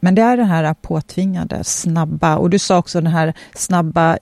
men 0.00 0.14
det 0.14 0.22
är 0.22 0.36
den 0.36 0.46
här 0.46 0.74
påtvingade, 0.74 1.64
snabba, 1.64 2.36
och 2.36 2.50
du 2.50 2.58
sa 2.58 2.78
också 2.78 3.00
den 3.00 3.12
här 3.12 3.34
snabba 3.54 4.18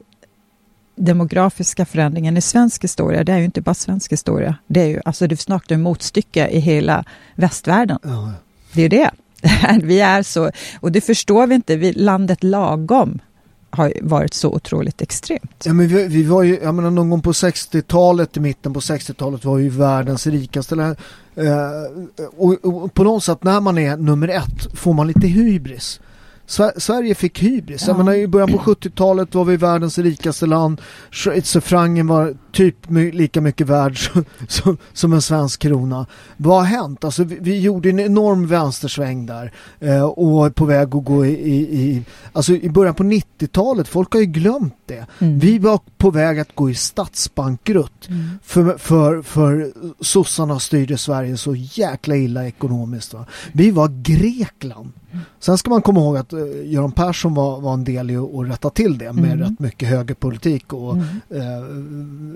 demografiska 0.95 1.87
förändringen 1.87 2.37
i 2.37 2.41
svensk 2.41 2.85
historia, 2.85 3.25
det 3.25 3.33
är 3.33 3.39
ju 3.39 3.45
inte 3.45 3.61
bara 3.61 3.75
svensk 3.75 4.13
historia. 4.13 4.57
Det 4.67 4.81
är 4.81 4.87
ju 4.87 5.01
alltså 5.05 5.27
det 5.27 5.37
snart 5.37 5.71
en 5.71 5.83
motstycke 5.83 6.49
i 6.49 6.59
hela 6.59 7.05
västvärlden. 7.35 7.99
Ja. 8.03 8.33
Det 8.73 8.83
är 8.83 8.89
det. 8.89 9.11
Vi 9.83 10.01
är 10.01 10.23
så, 10.23 10.51
och 10.81 10.93
det 10.93 11.01
förstår 11.01 11.47
vi 11.47 11.55
inte, 11.55 11.77
vi, 11.77 11.93
landet 11.93 12.45
lagom 12.45 13.21
har 13.71 13.93
varit 14.03 14.35
så 14.35 14.49
otroligt 14.49 15.03
extremt. 15.03 15.65
Ja, 15.65 15.73
men 15.73 15.89
vi, 15.89 16.07
vi 16.07 16.23
var 16.23 16.43
ju, 16.43 16.59
jag 16.63 16.75
menar 16.75 16.91
någon 16.91 17.11
gång 17.11 17.23
på 17.23 17.33
60-talet, 17.33 18.37
i 18.37 18.41
mitten 18.41 18.75
på 18.75 18.81
60-talet 18.81 19.45
var 19.45 19.59
ju 19.59 19.69
världens 19.69 20.27
rikaste 20.27 20.97
eh, 21.35 21.47
och, 22.37 22.65
och, 22.65 22.95
på 22.95 23.05
något 23.05 23.25
sätt 23.25 23.45
när 23.45 23.61
man 23.61 23.79
är 23.79 23.97
nummer 23.97 24.29
ett 24.29 24.79
får 24.79 24.93
man 24.93 25.07
lite 25.07 25.27
hybris. 25.27 26.01
Sverige 26.77 27.15
fick 27.15 27.43
hybris. 27.43 27.83
Ja. 27.83 27.89
Jag 27.89 27.99
menar, 27.99 28.15
I 28.15 28.27
början 28.27 28.53
på 28.53 28.59
70-talet 28.59 29.35
var 29.35 29.45
vi 29.45 29.57
världens 29.57 29.99
rikaste 29.99 30.47
land. 30.47 30.81
Schweizerfrancen 31.11 32.07
var 32.07 32.35
typ 32.53 32.77
lika 33.13 33.41
mycket 33.41 33.67
värd 33.67 33.99
som, 34.93 35.13
en 35.13 35.23
svensk 35.23 35.61
krona. 35.61 36.07
Vad 36.37 36.57
har 36.57 36.65
hänt? 36.65 37.05
Alltså, 37.05 37.25
vi, 37.25 37.39
vi 37.41 37.61
gjorde 37.61 37.91
en 37.91 38.01
enorm 38.01 38.47
vänstersväng 38.47 39.27
där 39.27 39.53
eh, 39.81 40.03
och 40.03 40.47
är 40.47 40.51
på 40.51 40.65
väg 40.65 40.95
att 40.95 41.05
gå 41.05 41.27
i, 41.27 41.31
i, 41.31 41.81
i 41.81 42.03
alltså 42.33 42.53
i 42.53 42.71
början 42.71 42.95
på 42.95 43.03
90-talet, 43.03 43.89
folk 43.89 44.13
har 44.13 44.21
ju 44.21 44.27
glömt 44.27 44.77
det. 44.87 45.07
Mm. 45.19 45.39
Vi 45.39 45.59
var 45.59 45.81
på 45.97 46.11
väg 46.11 46.39
att 46.39 46.55
gå 46.55 46.71
i 46.71 46.75
statsbankrutt 46.75 48.09
mm. 48.09 48.31
för, 48.45 48.79
för, 48.79 49.23
för 49.23 49.73
sossarna 50.01 50.59
styrde 50.59 50.99
Sverige 50.99 51.37
så 51.37 51.55
jäkla 51.55 52.17
illa 52.17 52.47
ekonomiskt. 52.47 53.15
Va? 53.15 53.27
Vi 53.53 53.71
var 53.71 53.89
Grekland. 54.03 54.93
Sen 55.39 55.59
ska 55.59 55.71
man 55.71 55.83
komma 55.83 56.01
ihåg 56.01 56.17
att 56.17 56.33
uh, 56.33 56.67
Göran 56.67 56.93
Persson 56.93 57.35
var, 57.35 57.61
var 57.61 57.75
en 57.75 57.85
del 57.85 58.11
i 58.11 58.17
att 58.17 58.49
rätta 58.49 58.71
till 58.71 58.99
det 58.99 59.13
med 59.13 59.33
mm. 59.33 59.41
rätt 59.41 59.59
mycket 59.59 59.89
högerpolitik 59.89 60.73
och 60.73 60.97
mm. 60.97 61.07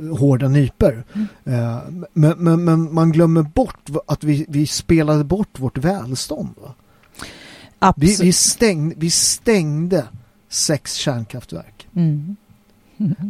uh, 0.08 0.18
hårda 0.18 0.48
nyper. 0.48 1.04
Mm. 1.12 1.26
Uh, 1.60 1.78
men, 2.12 2.34
men, 2.38 2.64
men, 2.64 2.94
man 2.94 3.12
glömmer 3.12 3.42
bort 3.42 3.90
att 4.06 4.24
vi, 4.24 4.46
vi 4.48 4.66
spelade 4.66 5.24
bort 5.24 5.58
vårt 5.58 5.78
välstånd. 5.78 6.54
Vi, 7.96 8.16
vi, 8.20 8.32
stängde, 8.32 8.94
vi 8.98 9.10
stängde 9.10 10.04
sex 10.48 10.94
kärnkraftverk. 10.94 11.88
Mm. 11.94 12.36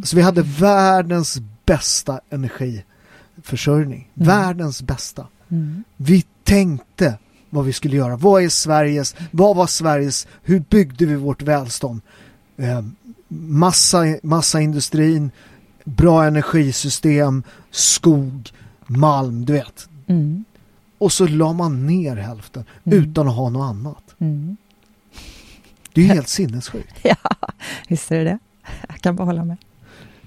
Så 0.03 0.15
vi 0.15 0.21
hade 0.21 0.41
världens 0.41 1.41
bästa 1.65 2.19
energiförsörjning. 2.29 4.09
Mm. 4.15 4.27
Världens 4.27 4.81
bästa. 4.81 5.27
Mm. 5.49 5.83
Vi 5.97 6.25
tänkte 6.43 7.17
vad 7.53 7.65
vi 7.65 7.73
skulle 7.73 7.95
göra. 7.95 8.17
Vad 8.17 8.43
är 8.43 8.49
Sveriges, 8.49 9.15
vad 9.31 9.55
var 9.55 9.67
Sveriges, 9.67 10.27
hur 10.43 10.59
byggde 10.59 11.05
vi 11.05 11.15
vårt 11.15 11.41
välstånd? 11.41 12.01
Eh, 12.57 12.81
massa, 13.27 14.03
massaindustrin, 14.23 15.31
bra 15.83 16.25
energisystem, 16.25 17.43
skog, 17.71 18.51
malm, 18.87 19.45
du 19.45 19.53
vet. 19.53 19.89
Mm. 20.07 20.43
Och 20.97 21.11
så 21.11 21.27
la 21.27 21.53
man 21.53 21.87
ner 21.87 22.15
hälften 22.15 22.65
mm. 22.83 22.99
utan 22.99 23.27
att 23.27 23.35
ha 23.35 23.49
något 23.49 23.69
annat. 23.69 24.15
Mm. 24.19 24.57
Det 25.93 26.01
är 26.01 26.05
helt 26.05 26.27
sinnessjukt. 26.27 26.95
ja, 27.03 27.15
visst 27.87 28.11
är 28.11 28.17
det 28.17 28.23
det. 28.23 28.39
Jag 28.87 28.97
kan 28.97 29.15
bara 29.15 29.25
hålla 29.25 29.45
med. 29.45 29.57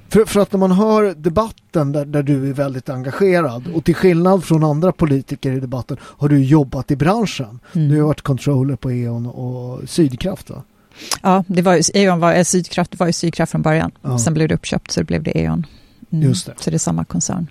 För, 0.08 0.24
för 0.24 0.40
att 0.40 0.52
när 0.52 0.58
man 0.58 0.72
hör 0.72 1.14
debatten 1.14 1.92
där, 1.92 2.04
där 2.04 2.22
du 2.22 2.48
är 2.48 2.52
väldigt 2.52 2.88
engagerad 2.88 3.66
och 3.74 3.84
till 3.84 3.94
skillnad 3.94 4.44
från 4.44 4.64
andra 4.64 4.92
politiker 4.92 5.52
i 5.52 5.60
debatten 5.60 5.96
har 6.00 6.28
du 6.28 6.44
jobbat 6.44 6.90
i 6.90 6.96
branschen. 6.96 7.60
Mm. 7.72 7.88
Du 7.88 8.00
har 8.00 8.06
varit 8.06 8.22
controller 8.22 8.76
på 8.76 8.92
E.ON 8.92 9.26
och 9.26 9.88
Sydkraft 9.88 10.50
va? 10.50 10.62
Ja, 11.22 11.44
det 11.46 11.62
var 11.62 11.74
ju, 11.74 11.82
E.ON 11.94 12.20
var, 12.20 12.44
Sydkraft 12.44 12.98
var 12.98 13.06
ju 13.06 13.12
Sydkraft 13.12 13.52
från 13.52 13.62
början. 13.62 13.90
Ja. 14.02 14.18
Sen 14.18 14.34
blev 14.34 14.48
det 14.48 14.54
uppköpt 14.54 14.90
så 14.90 15.00
det 15.00 15.04
blev 15.04 15.22
det 15.22 15.38
E.ON. 15.38 15.66
Mm. 16.10 16.28
Just 16.28 16.46
det. 16.46 16.54
Så 16.56 16.70
det 16.70 16.76
är 16.76 16.78
samma 16.78 17.04
koncern. 17.04 17.46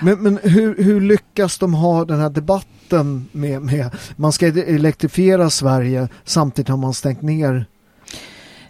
Men, 0.00 0.22
men 0.22 0.38
hur, 0.42 0.82
hur, 0.82 1.00
lyckas 1.00 1.58
de 1.58 1.74
ha 1.74 2.04
den 2.04 2.20
här 2.20 2.30
debatten 2.30 3.28
med, 3.32 3.62
med 3.62 3.90
man 4.16 4.32
ska 4.32 4.46
elektrifiera 4.46 5.50
Sverige 5.50 6.08
samtidigt 6.24 6.68
har 6.68 6.76
man 6.76 6.94
stängt 6.94 7.22
ner 7.22 7.66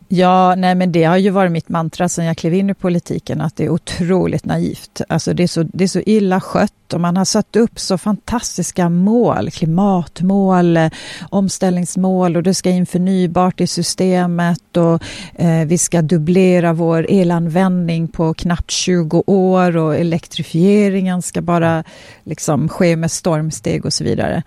Ja, 0.08 0.54
nej 0.54 0.74
men 0.74 0.92
det 0.92 1.04
har 1.04 1.16
ju 1.16 1.30
varit 1.30 1.52
mitt 1.52 1.68
mantra 1.68 2.08
sedan 2.08 2.24
jag 2.24 2.36
klev 2.36 2.54
in 2.54 2.70
i 2.70 2.74
politiken, 2.74 3.40
att 3.40 3.56
det 3.56 3.64
är 3.64 3.68
otroligt 3.68 4.44
naivt. 4.44 5.00
Alltså 5.08 5.34
det 5.34 5.42
är 5.42 5.46
så, 5.46 5.62
det 5.62 5.84
är 5.84 5.88
så 5.88 6.00
illa 6.06 6.40
skött 6.40 6.92
och 6.92 7.00
man 7.00 7.16
har 7.16 7.24
satt 7.24 7.56
upp 7.56 7.78
så 7.78 7.98
fantastiska 7.98 8.88
mål, 8.88 9.50
klimatmål, 9.50 10.76
eh, 10.76 10.90
omställningsmål 11.30 12.36
och 12.36 12.42
det 12.42 12.54
ska 12.54 12.70
in 12.70 12.86
förnybart 12.86 13.60
i 13.60 13.66
systemet 13.66 14.76
och 14.76 15.02
eh, 15.34 15.66
vi 15.66 15.78
ska 15.78 16.02
dubblera 16.02 16.72
vår 16.72 17.06
elanvändning 17.10 18.08
på 18.08 18.34
knappt 18.34 18.70
20 18.70 19.24
år 19.26 19.76
och 19.76 19.96
elektrifieringen 19.96 21.22
ska 21.22 21.42
bara 21.42 21.84
liksom 22.24 22.68
ske 22.68 22.96
med 22.96 23.10
stormsteg 23.10 23.84
och 23.84 23.92
så 23.92 24.04
vidare. 24.04 24.42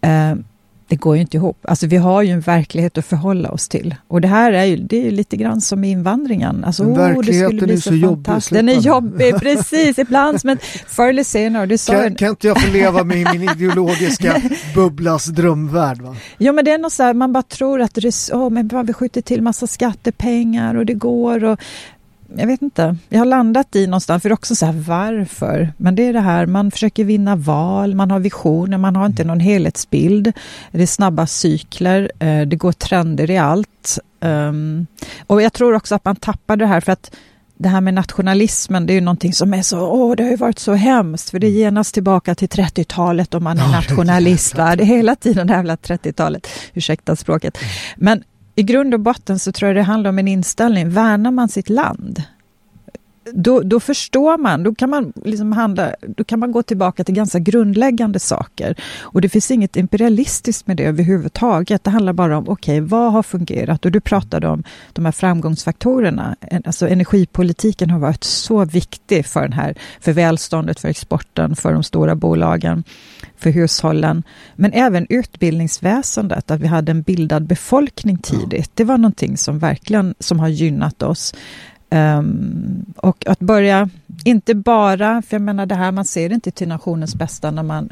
Mm. 0.00 0.38
Eh, 0.38 0.44
det 0.90 0.96
går 0.96 1.16
ju 1.16 1.20
inte 1.20 1.36
ihop. 1.36 1.58
Alltså 1.62 1.86
vi 1.86 1.96
har 1.96 2.22
ju 2.22 2.30
en 2.30 2.40
verklighet 2.40 2.98
att 2.98 3.06
förhålla 3.06 3.50
oss 3.50 3.68
till. 3.68 3.94
Och 4.08 4.20
det 4.20 4.28
här 4.28 4.52
är 4.52 4.64
ju, 4.64 4.76
det 4.76 5.06
är 5.06 5.10
lite 5.10 5.36
grann 5.36 5.60
som 5.60 5.84
invandringen. 5.84 6.64
Alltså, 6.64 6.84
Men 6.84 6.94
verkligheten 6.94 7.70
oh, 7.70 7.72
är 7.72 7.76
så, 7.76 7.82
så 7.82 7.94
jobbig 7.94 8.34
Den 8.50 8.68
är 8.68 8.74
jobbig, 8.74 9.34
precis, 9.38 9.98
ibland. 9.98 10.40
Men 10.44 10.58
förr 10.86 11.08
eller 11.08 11.24
senare. 11.24 11.66
Det 11.66 11.78
sa 11.78 11.92
kan, 11.92 12.04
en... 12.04 12.14
kan 12.14 12.28
inte 12.28 12.46
jag 12.46 12.60
få 12.60 12.72
leva 12.72 13.04
med 13.04 13.16
min 13.16 13.50
ideologiska 13.50 14.42
bubblas 14.74 15.26
drömvärld? 15.26 16.02
Va? 16.02 16.16
Ja, 16.38 16.52
men 16.52 16.64
det 16.64 16.70
är 16.70 16.78
något 16.78 16.92
så 16.92 17.02
här, 17.02 17.14
man 17.14 17.32
bara 17.32 17.42
tror 17.42 17.80
att 17.80 17.94
det 17.94 18.04
är, 18.04 18.34
oh, 18.34 18.50
men 18.50 18.86
vi 18.86 18.92
skjuter 18.92 19.20
till 19.20 19.42
massa 19.42 19.66
skattepengar 19.66 20.74
och 20.74 20.86
det 20.86 20.94
går. 20.94 21.44
Och, 21.44 21.60
jag 22.36 22.46
vet 22.46 22.62
inte, 22.62 22.96
jag 23.08 23.18
har 23.18 23.26
landat 23.26 23.76
i 23.76 23.86
någonstans, 23.86 24.22
för 24.22 24.32
också 24.32 24.54
så 24.54 24.66
här 24.66 24.72
varför? 24.72 25.72
Men 25.76 25.94
det 25.94 26.02
är 26.02 26.12
det 26.12 26.20
här, 26.20 26.46
man 26.46 26.70
försöker 26.70 27.04
vinna 27.04 27.36
val, 27.36 27.94
man 27.94 28.10
har 28.10 28.20
visioner, 28.20 28.78
man 28.78 28.96
har 28.96 29.06
inte 29.06 29.24
någon 29.24 29.40
helhetsbild. 29.40 30.32
Det 30.70 30.82
är 30.82 30.86
snabba 30.86 31.26
cykler, 31.26 32.12
eh, 32.18 32.46
det 32.46 32.56
går 32.56 32.72
trender 32.72 33.30
i 33.30 33.38
allt. 33.38 33.98
Ehm, 34.20 34.86
och 35.26 35.42
jag 35.42 35.52
tror 35.52 35.74
också 35.74 35.94
att 35.94 36.04
man 36.04 36.16
tappar 36.16 36.56
det 36.56 36.66
här 36.66 36.80
för 36.80 36.92
att 36.92 37.16
det 37.60 37.68
här 37.68 37.80
med 37.80 37.94
nationalismen, 37.94 38.86
det 38.86 38.92
är 38.92 38.94
ju 38.94 39.00
någonting 39.00 39.32
som 39.32 39.54
är 39.54 39.62
så, 39.62 39.80
åh, 39.80 40.16
det 40.16 40.22
har 40.22 40.30
ju 40.30 40.36
varit 40.36 40.58
så 40.58 40.72
hemskt, 40.72 41.30
för 41.30 41.38
det 41.38 41.46
är 41.46 41.50
genast 41.50 41.94
tillbaka 41.94 42.34
till 42.34 42.48
30-talet 42.48 43.34
om 43.34 43.44
man 43.44 43.58
är 43.58 43.68
nationalist. 43.72 44.56
Va? 44.56 44.76
Det 44.76 44.82
är 44.82 44.86
hela 44.86 45.16
tiden 45.16 45.46
det 45.46 45.52
här 45.52 45.58
jävla 45.58 45.76
30-talet, 45.76 46.48
ursäkta 46.74 47.16
språket. 47.16 47.58
Men 47.96 48.22
i 48.60 48.62
grund 48.62 48.94
och 48.94 49.00
botten 49.00 49.38
så 49.38 49.52
tror 49.52 49.68
jag 49.68 49.76
det 49.76 49.82
handlar 49.82 50.10
om 50.10 50.18
en 50.18 50.28
inställning. 50.28 50.90
Värnar 50.90 51.30
man 51.30 51.48
sitt 51.48 51.68
land, 51.68 52.22
då, 53.32 53.60
då 53.60 53.80
förstår 53.80 54.38
man, 54.38 54.62
då 54.62 54.74
kan 54.74 54.90
man, 54.90 55.12
liksom 55.24 55.52
handla, 55.52 55.94
då 56.00 56.24
kan 56.24 56.38
man 56.38 56.52
gå 56.52 56.62
tillbaka 56.62 57.04
till 57.04 57.14
ganska 57.14 57.38
grundläggande 57.38 58.18
saker. 58.18 58.74
Och 59.00 59.20
det 59.20 59.28
finns 59.28 59.50
inget 59.50 59.76
imperialistiskt 59.76 60.66
med 60.66 60.76
det 60.76 60.84
överhuvudtaget. 60.84 61.84
Det 61.84 61.90
handlar 61.90 62.12
bara 62.12 62.38
om, 62.38 62.48
okej, 62.48 62.80
okay, 62.80 62.88
vad 62.88 63.12
har 63.12 63.22
fungerat? 63.22 63.84
Och 63.84 63.92
du 63.92 64.00
pratade 64.00 64.48
om 64.48 64.64
de 64.92 65.04
här 65.04 65.12
framgångsfaktorerna. 65.12 66.36
Alltså 66.64 66.88
energipolitiken 66.88 67.90
har 67.90 67.98
varit 67.98 68.24
så 68.24 68.64
viktig 68.64 69.26
för, 69.26 69.42
den 69.42 69.52
här, 69.52 69.74
för 70.00 70.12
välståndet, 70.12 70.80
för 70.80 70.88
exporten, 70.88 71.56
för 71.56 71.72
de 71.72 71.82
stora 71.82 72.14
bolagen 72.14 72.84
för 73.40 73.50
hushållen. 73.50 74.22
Men 74.54 74.72
även 74.72 75.06
utbildningsväsendet, 75.08 76.50
att 76.50 76.60
vi 76.60 76.66
hade 76.66 76.90
en 76.92 77.02
bildad 77.02 77.46
befolkning 77.46 78.18
tidigt. 78.18 78.70
Det 78.74 78.84
var 78.84 78.98
någonting 78.98 79.36
som 79.36 79.58
verkligen 79.58 80.14
som 80.18 80.40
har 80.40 80.48
gynnat 80.48 81.02
oss. 81.02 81.34
Um, 81.90 82.84
och 82.96 83.26
att 83.26 83.38
börja, 83.38 83.88
inte 84.24 84.54
bara, 84.54 85.22
för 85.22 85.34
jag 85.34 85.42
menar 85.42 85.66
det 85.66 85.74
här, 85.74 85.92
man 85.92 86.04
ser 86.04 86.32
inte 86.32 86.50
till 86.50 86.68
nationens 86.68 87.14
bästa 87.14 87.50
när 87.50 87.62
man 87.62 87.88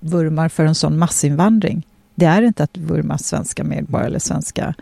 vurmar 0.00 0.48
för 0.48 0.64
en 0.64 0.74
sån 0.74 0.98
massinvandring. 0.98 1.86
Det 2.14 2.24
är 2.24 2.42
inte 2.42 2.64
att 2.64 2.78
vurma 2.78 3.18
svenska 3.18 3.64
medborgare 3.64 4.06
eller 4.06 4.18
svenska 4.18 4.74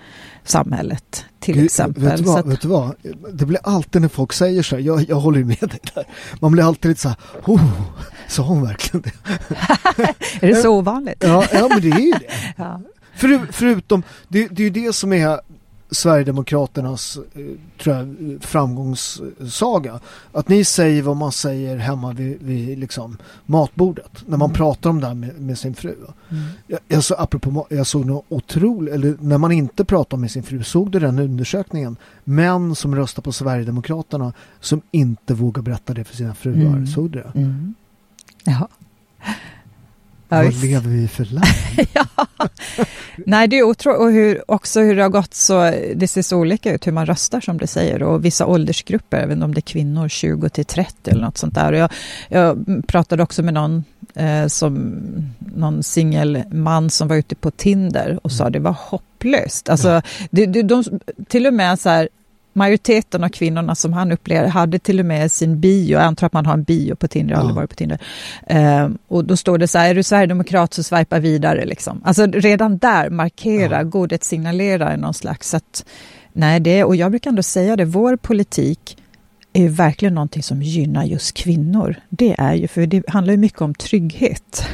samhället 0.45 1.25
till 1.41 1.57
du, 1.57 1.65
exempel. 1.65 2.03
Vet 2.03 2.17
du, 2.17 2.23
vad, 2.25 2.39
att... 2.39 2.47
vet 2.47 2.61
du 2.61 2.69
vad? 2.69 2.95
Det 3.33 3.47
blir 3.47 3.61
alltid 3.63 4.03
när 4.03 4.09
folk 4.09 4.33
säger 4.33 4.63
så 4.63 4.77
här, 4.77 4.83
jag, 4.83 5.09
jag 5.09 5.17
håller 5.17 5.45
med 5.45 5.59
dig 5.61 5.81
där. 5.95 6.05
Man 6.41 6.53
blir 6.53 6.65
alltid 6.65 6.89
lite 6.89 7.01
så 7.01 7.09
här, 7.09 7.19
oh, 7.45 7.63
sa 8.33 8.43
hon 8.43 8.63
verkligen 8.63 9.03
det? 9.03 9.13
är 10.47 10.49
det 10.49 10.55
så 10.55 10.79
ovanligt? 10.79 11.25
Ja, 11.25 11.47
ja 11.53 11.69
men 11.69 11.81
det 11.81 11.91
är 11.91 12.01
ju 12.01 12.13
det. 12.13 12.27
ja. 12.57 12.81
För, 13.15 13.53
förutom, 13.53 14.03
det, 14.29 14.49
det 14.49 14.63
är 14.63 14.65
ju 14.65 14.87
det 14.87 14.93
som 14.93 15.13
är 15.13 15.41
Sverigedemokraternas 15.93 17.19
eh, 17.35 17.43
tror 17.83 17.97
jag, 17.97 18.17
framgångssaga. 18.41 20.01
Att 20.33 20.49
ni 20.49 20.65
säger 20.65 21.03
vad 21.03 21.17
man 21.17 21.33
säger 21.33 21.77
hemma 21.77 22.13
vid, 22.13 22.43
vid 22.43 22.79
liksom, 22.79 23.17
matbordet. 23.47 24.23
När 24.27 24.39
man 24.39 24.47
mm. 24.47 24.57
pratar 24.57 24.91
om 24.91 25.01
det 25.01 25.07
här 25.07 25.15
med, 25.15 25.41
med 25.41 25.59
sin 25.59 25.75
fru. 25.75 25.95
Mm. 26.29 26.45
Jag, 26.67 26.81
jag, 26.89 27.05
så, 27.05 27.15
apropå, 27.15 27.67
jag 27.71 27.87
såg 27.87 28.05
något 28.05 28.25
otroligt, 28.29 28.95
eller 28.95 29.17
när 29.21 29.39
man 29.39 29.53
inte 29.53 29.85
pratar 29.85 30.17
med 30.17 30.31
sin 30.31 30.43
fru, 30.43 30.63
såg 30.63 30.91
du 30.91 30.99
den 30.99 31.19
undersökningen? 31.19 31.97
Män 32.25 32.75
som 32.75 32.97
röstar 32.97 33.23
på 33.23 33.33
Sverigedemokraterna 33.33 34.33
som 34.61 34.83
inte 34.91 35.35
vågar 35.35 35.63
berätta 35.63 35.95
det 35.95 36.05
för 36.05 36.17
sina 36.17 36.35
fruar. 36.35 36.57
Mm. 36.57 36.87
Såg 36.87 37.11
du 37.11 37.19
det? 37.19 37.39
Mm. 37.39 37.75
Ja. 38.45 38.69
Ja, 40.33 40.43
Vad 40.43 40.55
lever 40.55 40.91
vi 40.91 41.09
för 41.09 41.25
land? 41.25 41.47
ja. 41.93 42.27
Nej, 43.17 43.49
det 43.49 43.59
är 43.59 43.63
otroligt. 43.63 44.01
Och 44.01 44.13
hur, 44.13 44.51
också 44.51 44.81
hur 44.81 44.97
det 44.97 45.03
har 45.03 45.09
gått 45.09 45.35
så, 45.35 45.71
det 45.95 46.09
ser 46.09 46.23
så 46.23 46.39
olika 46.39 46.75
ut 46.75 46.87
hur 46.87 46.93
man 46.93 47.07
röstar 47.07 47.41
som 47.41 47.59
du 47.59 47.67
säger. 47.67 48.03
Och 48.03 48.25
vissa 48.25 48.47
åldersgrupper, 48.47 49.19
även 49.19 49.43
om 49.43 49.55
det 49.55 49.59
är 49.59 49.63
kvinnor 49.63 50.09
20 50.09 50.49
till 50.49 50.65
30 50.65 51.11
eller 51.11 51.21
något 51.21 51.39
sånt 51.39 51.55
där. 51.55 51.73
Och 51.73 51.79
jag, 51.79 51.91
jag 52.29 52.67
pratade 52.87 53.23
också 53.23 53.43
med 53.43 53.55
någon 53.55 53.85
eh, 54.15 54.47
som 54.47 55.01
någon 55.39 55.83
singelman 55.83 56.91
som 56.91 57.09
var 57.09 57.17
ute 57.17 57.35
på 57.35 57.51
Tinder 57.51 58.21
och 58.23 58.33
sa 58.33 58.45
mm. 58.45 58.53
det 58.53 58.59
var 58.59 58.77
hopplöst. 58.79 59.69
Alltså, 59.69 59.89
ja. 59.89 60.03
det, 60.31 60.47
det, 60.47 60.63
de, 60.63 60.85
till 61.29 61.47
och 61.47 61.55
med 61.55 61.81
så 61.81 61.89
här, 61.89 62.09
majoriteten 62.53 63.25
av 63.25 63.29
kvinnorna 63.29 63.75
som 63.75 63.93
han 63.93 64.13
upplevde 64.13 64.49
hade 64.49 64.79
till 64.79 65.01
och 65.01 65.07
med 65.07 65.33
sin 65.33 65.61
bio, 65.61 65.93
jag 65.93 66.03
antar 66.03 66.27
att 66.27 66.33
man 66.33 66.47
har 66.47 66.55
en 66.55 66.63
bio 66.63 66.95
på 66.95 67.09
Tinder, 67.09 67.33
jag 67.33 67.39
har 67.39 67.43
aldrig 67.43 67.57
varit 67.57 67.71
på 67.71 67.77
Tinder. 67.77 67.99
Eh, 68.47 68.89
och 69.09 69.25
då 69.25 69.37
står 69.37 69.59
det 69.59 69.69
så 69.69 69.79
här, 69.79 69.91
är 69.91 69.95
du 69.95 70.03
sverigedemokrat 70.03 70.75
så 70.75 70.83
swipa 70.83 71.19
vidare 71.19 71.65
liksom. 71.65 72.03
Alltså 72.05 72.27
redan 72.27 72.79
där 72.79 73.11
markera, 73.11 73.77
ja. 73.77 73.83
godhet 73.83 74.25
signalera 74.25 74.97
någon 74.97 75.15
slags 75.15 75.55
att 75.55 75.85
nej 76.33 76.61
det, 76.61 76.85
och 76.85 76.97
jag 76.97 77.11
brukar 77.11 77.31
ändå 77.31 77.43
säga 77.43 77.77
det, 77.77 77.85
vår 77.85 78.17
politik 78.17 78.97
är 79.53 79.69
verkligen 79.69 80.15
någonting 80.15 80.43
som 80.43 80.63
gynnar 80.63 81.05
just 81.05 81.35
kvinnor. 81.35 81.97
Det 82.09 82.35
är 82.39 82.55
ju, 82.55 82.69
för 82.69 82.87
det 82.87 83.09
handlar 83.09 83.33
ju 83.33 83.39
mycket 83.39 83.61
om 83.61 83.75
trygghet. 83.75 84.67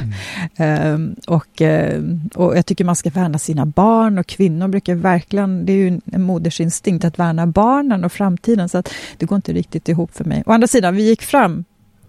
Mm. 0.57 0.93
Um, 0.93 1.15
och, 1.27 1.61
uh, 1.61 2.17
och 2.35 2.57
jag 2.57 2.65
tycker 2.65 2.85
man 2.85 2.95
ska 2.95 3.09
värna 3.09 3.39
sina 3.39 3.65
barn 3.65 4.17
och 4.17 4.27
kvinnor 4.27 4.67
brukar 4.67 4.95
verkligen, 4.95 5.65
det 5.65 5.73
är 5.73 5.77
ju 5.77 6.01
en 6.11 6.23
modersinstinkt 6.23 7.05
att 7.05 7.19
värna 7.19 7.47
barnen 7.47 8.03
och 8.03 8.11
framtiden, 8.11 8.69
så 8.69 8.77
att 8.77 8.93
det 9.17 9.25
går 9.25 9.35
inte 9.35 9.53
riktigt 9.53 9.89
ihop 9.89 10.15
för 10.15 10.25
mig. 10.25 10.43
Å 10.45 10.51
andra 10.51 10.67
sidan, 10.67 10.95
vi 10.95 11.07
gick 11.07 11.21
fram 11.21 11.63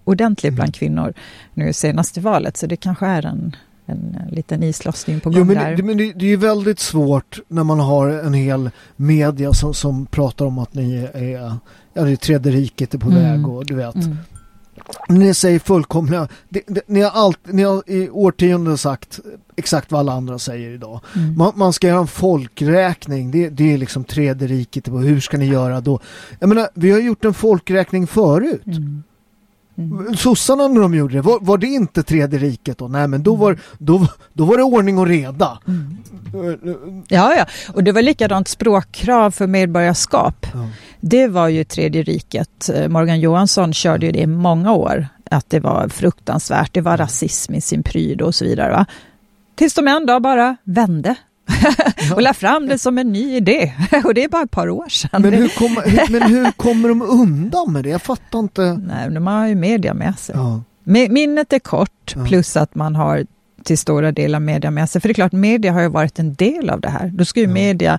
ordentligt 0.05 0.55
bland 0.55 0.69
mm. 0.69 0.73
kvinnor 0.73 1.15
nu 1.55 1.73
senaste 1.73 2.21
valet, 2.21 2.57
så 2.57 2.67
det 2.67 2.77
kanske 2.77 3.07
är 3.07 3.27
en 3.27 3.57
en 3.91 4.19
liten 4.31 4.63
islossning 4.63 5.21
på 5.21 5.31
gång 5.31 5.39
jo, 5.39 5.45
men, 5.45 5.57
där. 5.57 5.77
Det, 5.77 5.83
men 5.83 5.97
det, 5.97 6.13
det 6.13 6.25
är 6.25 6.31
ju 6.31 6.37
väldigt 6.37 6.79
svårt 6.79 7.41
när 7.49 7.65
man 7.65 7.81
har 7.81 8.09
en 8.09 8.35
hel 8.35 8.71
media 8.97 9.53
som, 9.53 9.75
som 9.75 10.07
pratar 10.07 10.45
om 10.45 10.59
att 10.59 10.75
ni 10.75 11.09
är 11.15 11.59
ja, 11.95 12.03
det 12.03 12.11
är 12.11 12.17
tredje 12.17 12.53
riket 12.53 12.95
är 12.95 12.99
på 12.99 13.09
mm. 13.09 13.23
väg 13.23 13.49
och 13.49 13.67
du 13.67 13.75
vet. 13.75 13.95
Mm. 13.95 14.17
Ni 15.09 15.35
säger 15.35 15.59
fullkomliga, 15.59 16.29
det, 16.49 16.63
det, 16.67 16.81
ni, 16.87 17.01
har 17.01 17.11
allt, 17.11 17.39
ni 17.45 17.63
har 17.63 17.83
i 17.87 18.11
årtionden 18.11 18.79
sagt 18.79 19.21
exakt 19.57 19.93
vad 19.93 20.01
alla 20.01 20.13
andra 20.13 20.39
säger 20.39 20.71
idag. 20.71 21.01
Mm. 21.17 21.37
Man, 21.37 21.53
man, 21.55 21.73
ska 21.73 21.87
göra 21.87 21.99
en 21.99 22.07
folkräkning, 22.07 23.31
det, 23.31 23.49
det 23.49 23.73
är 23.73 23.79
liksom 23.79 24.05
tredje 24.05 24.49
riket, 24.49 24.89
hur 24.89 25.21
ska 25.21 25.37
ni 25.37 25.47
göra 25.47 25.81
då? 25.81 26.01
Jag 26.39 26.49
menar, 26.49 26.69
vi 26.75 26.91
har 26.91 26.99
gjort 26.99 27.25
en 27.25 27.35
folkräkning 27.35 28.07
förut. 28.07 28.67
Mm. 28.67 29.03
Mm. 29.81 30.17
Sossarna 30.17 30.69
när 30.69 30.81
de 30.81 30.95
gjorde 30.95 31.15
det, 31.15 31.21
var, 31.21 31.39
var, 31.41 31.59
det 31.59 31.67
inte 31.67 32.03
tredje 32.03 32.39
riket 32.39 32.79
då? 32.79 32.89
Nej 32.89 33.09
men 33.09 33.23
då 33.23 33.35
var, 33.35 33.59
då, 33.79 34.07
då 34.33 34.45
var 34.45 34.57
det 34.57 34.63
ordning 34.63 34.99
och 34.99 35.07
reda. 35.07 35.59
Mm. 35.69 35.97
Ja, 37.09 37.35
ja, 37.35 37.47
och 37.75 37.85
det 37.85 37.93
var 37.93 38.03
likadant 38.03 38.49
språkkrav 38.49 39.31
för 39.31 39.47
medborgarskap. 39.47 40.47
Ja. 40.53 40.69
Det 41.01 41.29
var 41.29 41.49
ju 41.49 41.65
tredje 41.65 42.03
riket. 42.03 42.71
Morgan 42.89 43.21
Johansson 43.21 43.73
körde 43.73 44.07
ju 44.07 44.13
det 44.13 44.21
i 44.21 44.27
många 44.27 44.73
år. 44.73 45.09
Att 45.31 45.51
det 45.51 45.61
var 45.61 45.89
fruktansvärt, 45.89 46.75
det 46.75 46.81
var 46.81 46.97
rasism 46.97 47.55
i 47.55 47.61
sin 47.61 47.83
pryd 47.83 48.23
och 48.23 48.35
så 48.35 48.45
vidare. 48.45 48.71
Va? 48.73 48.87
Tills 49.55 49.75
de 49.75 49.89
en 49.89 50.07
dag 50.07 50.23
bara 50.23 50.57
vände 50.65 51.15
och 52.15 52.23
la 52.23 52.35
fram 52.35 52.67
det 52.67 52.79
som 52.79 52.99
en 52.99 53.13
ny 53.13 53.37
idé. 53.37 53.73
Och 54.05 54.15
det 54.15 54.25
är 54.25 54.29
bara 54.29 54.43
ett 54.43 54.51
par 54.51 54.69
år 54.69 54.89
sedan. 54.89 55.23
Men 55.23 55.33
hur, 55.33 55.49
kom, 55.49 55.75
men 56.11 56.23
hur 56.23 56.53
kommer 56.53 56.89
de 56.89 57.03
undan 57.03 57.73
med 57.73 57.85
det? 57.85 57.91
Jag 57.91 58.03
fattar 58.03 58.39
inte. 58.39 58.63
Nej, 58.87 59.11
de 59.11 59.27
har 59.27 59.47
ju 59.47 59.55
media 59.55 59.95
med 59.95 60.19
sig. 60.19 60.35
Ja. 60.39 60.63
Minnet 60.85 61.53
är 61.53 61.59
kort, 61.59 62.15
plus 62.27 62.57
att 62.57 62.75
man 62.75 62.97
har 62.97 63.27
till 63.65 63.79
stora 63.79 64.13
delar 64.13 64.41
media 64.41 64.71
med 64.71 64.91
sig. 64.91 65.01
För 65.01 65.09
det 65.09 65.13
är 65.13 65.15
klart, 65.15 65.33
media 65.33 65.73
har 65.73 65.81
ju 65.81 65.89
varit 65.89 66.19
en 66.19 66.35
del 66.35 66.71
av 66.71 66.81
det 66.81 66.89
här. 66.89 67.11
Då 67.15 67.25
ska 67.25 67.41
ju 67.41 67.47
media, 67.47 67.99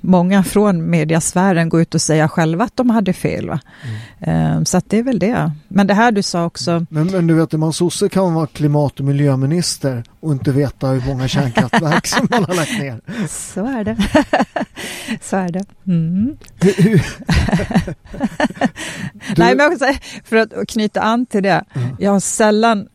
många 0.00 0.44
från 0.44 0.90
mediasfären 0.90 1.68
gå 1.68 1.80
ut 1.80 1.94
och 1.94 2.00
säga 2.00 2.28
själva 2.28 2.64
att 2.64 2.76
de 2.76 2.90
hade 2.90 3.12
fel. 3.12 3.48
Va? 3.48 3.60
Mm. 4.20 4.64
Så 4.64 4.76
att 4.76 4.90
det 4.90 4.98
är 4.98 5.02
väl 5.02 5.18
det. 5.18 5.52
Men 5.68 5.86
det 5.86 5.94
här 5.94 6.12
du 6.12 6.22
sa 6.22 6.44
också. 6.44 6.86
Men, 6.90 7.06
men 7.06 7.26
du 7.26 7.34
vet, 7.34 7.52
man 7.52 7.72
sosse 7.72 8.08
kan 8.08 8.34
vara 8.34 8.46
klimat 8.46 9.00
och 9.00 9.06
miljöminister 9.06 10.04
och 10.20 10.32
inte 10.32 10.52
veta 10.52 10.86
hur 10.86 11.06
många 11.06 11.28
kärnkraftverk 11.28 12.06
som 12.06 12.28
man 12.30 12.44
har 12.44 12.54
lagt 12.54 12.78
ner. 12.78 13.00
Så 13.28 13.66
är 13.66 13.84
det. 13.84 13.96
Så 15.22 15.36
är 15.36 15.48
det. 15.48 15.64
Mm. 15.86 16.36
Nej, 19.36 19.56
men 19.56 19.72
också, 19.72 19.84
för 20.24 20.36
att 20.36 20.68
knyta 20.68 21.00
an 21.00 21.26
till 21.26 21.42
det. 21.42 21.64
Mm. 21.74 21.96
Jag 21.98 22.12
har 22.12 22.20
sällan 22.20 22.88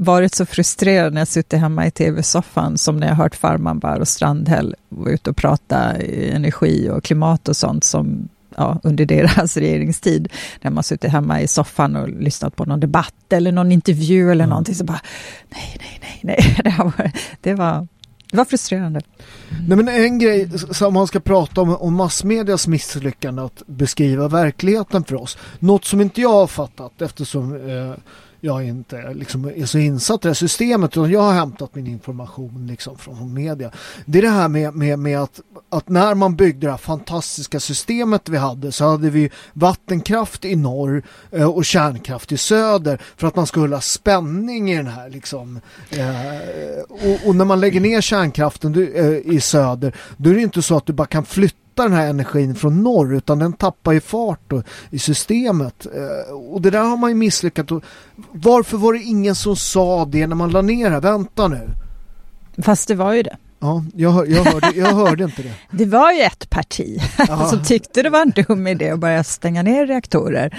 varit 0.00 0.34
så 0.34 0.46
frustrerad 0.46 1.14
när 1.14 1.20
jag 1.20 1.28
suttit 1.28 1.60
hemma 1.60 1.86
i 1.86 1.90
tv-soffan 1.90 2.78
som 2.78 2.96
när 2.96 3.08
jag 3.08 3.14
hört 3.14 3.34
Farmanbar 3.34 4.00
och 4.00 4.08
Strandhäll 4.08 4.74
vara 4.88 5.10
ute 5.10 5.30
och 5.30 5.36
prata 5.36 5.96
energi 5.96 6.90
och 6.90 7.04
klimat 7.04 7.48
och 7.48 7.56
sånt 7.56 7.84
som 7.84 8.28
ja, 8.56 8.80
under 8.82 9.04
deras 9.04 9.56
regeringstid, 9.56 10.32
när 10.60 10.70
man 10.70 10.82
suttit 10.82 11.10
hemma 11.10 11.40
i 11.40 11.48
soffan 11.48 11.96
och 11.96 12.08
lyssnat 12.08 12.56
på 12.56 12.64
någon 12.64 12.80
debatt 12.80 13.32
eller 13.32 13.52
någon 13.52 13.72
intervju 13.72 14.22
eller 14.22 14.44
mm. 14.44 14.48
någonting, 14.48 14.74
så 14.74 14.84
bara 14.84 15.00
nej, 15.48 15.76
nej, 15.80 16.00
nej, 16.02 16.20
nej. 16.22 16.56
Det 16.64 16.74
var, 16.78 17.12
det 17.40 17.54
var, 17.54 17.88
det 18.30 18.36
var 18.36 18.44
frustrerande. 18.44 19.00
Nej, 19.68 19.76
men 19.76 19.88
en 19.88 20.18
grej 20.18 20.50
som 20.58 20.94
man 20.94 21.06
ska 21.06 21.20
prata 21.20 21.60
om, 21.60 21.76
om 21.76 21.94
massmedias 21.94 22.66
misslyckande 22.66 23.42
att 23.42 23.62
beskriva 23.66 24.28
verkligheten 24.28 25.04
för 25.04 25.14
oss. 25.14 25.38
Något 25.58 25.84
som 25.84 26.00
inte 26.00 26.20
jag 26.20 26.32
har 26.32 26.46
fattat 26.46 27.02
eftersom 27.02 27.68
eh, 27.68 27.94
jag 28.40 28.66
inte 28.66 29.14
liksom 29.14 29.44
är 29.44 29.66
så 29.66 29.78
insatt 29.78 30.20
i 30.20 30.22
det 30.22 30.28
här 30.28 30.34
systemet 30.34 30.90
utan 30.90 31.10
jag 31.10 31.20
har 31.20 31.32
hämtat 31.32 31.74
min 31.74 31.86
information 31.86 32.66
liksom 32.66 32.98
från 32.98 33.34
media. 33.34 33.70
Det 34.04 34.18
är 34.18 34.22
det 34.22 34.28
här 34.28 34.48
med, 34.48 34.74
med, 34.74 34.98
med 34.98 35.20
att, 35.20 35.40
att 35.68 35.88
när 35.88 36.14
man 36.14 36.36
byggde 36.36 36.66
det 36.66 36.70
här 36.70 36.78
fantastiska 36.78 37.60
systemet 37.60 38.28
vi 38.28 38.36
hade 38.36 38.72
så 38.72 38.90
hade 38.90 39.10
vi 39.10 39.30
vattenkraft 39.52 40.44
i 40.44 40.56
norr 40.56 41.02
eh, 41.30 41.50
och 41.50 41.64
kärnkraft 41.64 42.32
i 42.32 42.36
söder 42.36 43.00
för 43.16 43.26
att 43.26 43.36
man 43.36 43.46
skulle 43.46 43.76
ha 43.76 43.80
spänning 43.80 44.72
i 44.72 44.76
den 44.76 44.86
här 44.86 45.10
liksom. 45.10 45.60
Eh, 45.90 46.80
och, 46.88 47.28
och, 47.28 47.36
när 47.36 47.44
man 47.44 47.60
lägger 47.60 47.80
ner 47.80 48.00
kärnkraften 48.00 48.94
eh, 48.94 49.34
i 49.34 49.40
söder 49.40 49.96
då 50.16 50.30
är 50.30 50.34
det 50.34 50.42
inte 50.42 50.62
så 50.62 50.76
att 50.76 50.86
du 50.86 50.92
bara 50.92 51.06
kan 51.06 51.24
flytta 51.24 51.69
den 51.74 51.92
här 51.92 52.06
energin 52.06 52.54
från 52.54 52.82
norr 52.82 53.14
utan 53.14 53.38
den 53.38 53.52
tappar 53.52 53.92
ju 53.92 54.00
fart 54.00 54.52
och, 54.52 54.62
i 54.90 54.98
systemet. 54.98 55.86
Eh, 55.86 56.34
och 56.34 56.62
det 56.62 56.70
där 56.70 56.84
har 56.84 56.96
man 56.96 57.10
ju 57.10 57.16
misslyckats. 57.16 57.72
Och 57.72 57.84
varför 58.32 58.76
var 58.76 58.92
det 58.92 59.02
ingen 59.02 59.34
som 59.34 59.56
sa 59.56 60.04
det 60.04 60.26
när 60.26 60.36
man 60.36 60.50
la 60.50 60.62
ner 60.62 60.90
här? 60.90 61.00
Vänta 61.00 61.48
nu. 61.48 61.70
Fast 62.62 62.88
det 62.88 62.94
var 62.94 63.12
ju 63.12 63.22
det. 63.22 63.36
Ja, 63.60 63.84
jag, 63.94 64.30
jag, 64.30 64.44
hörde, 64.44 64.72
jag 64.74 64.94
hörde 64.94 65.24
inte 65.24 65.42
det. 65.42 65.52
Det 65.70 65.84
var 65.84 66.12
ju 66.12 66.20
ett 66.20 66.50
parti 66.50 67.00
som 67.50 67.64
tyckte 67.64 68.02
det 68.02 68.10
var 68.10 68.22
en 68.22 68.30
dum 68.30 68.66
idé 68.66 68.90
att 68.90 68.98
börja 68.98 69.24
stänga 69.24 69.62
ner 69.62 69.86
reaktorer. 69.86 70.58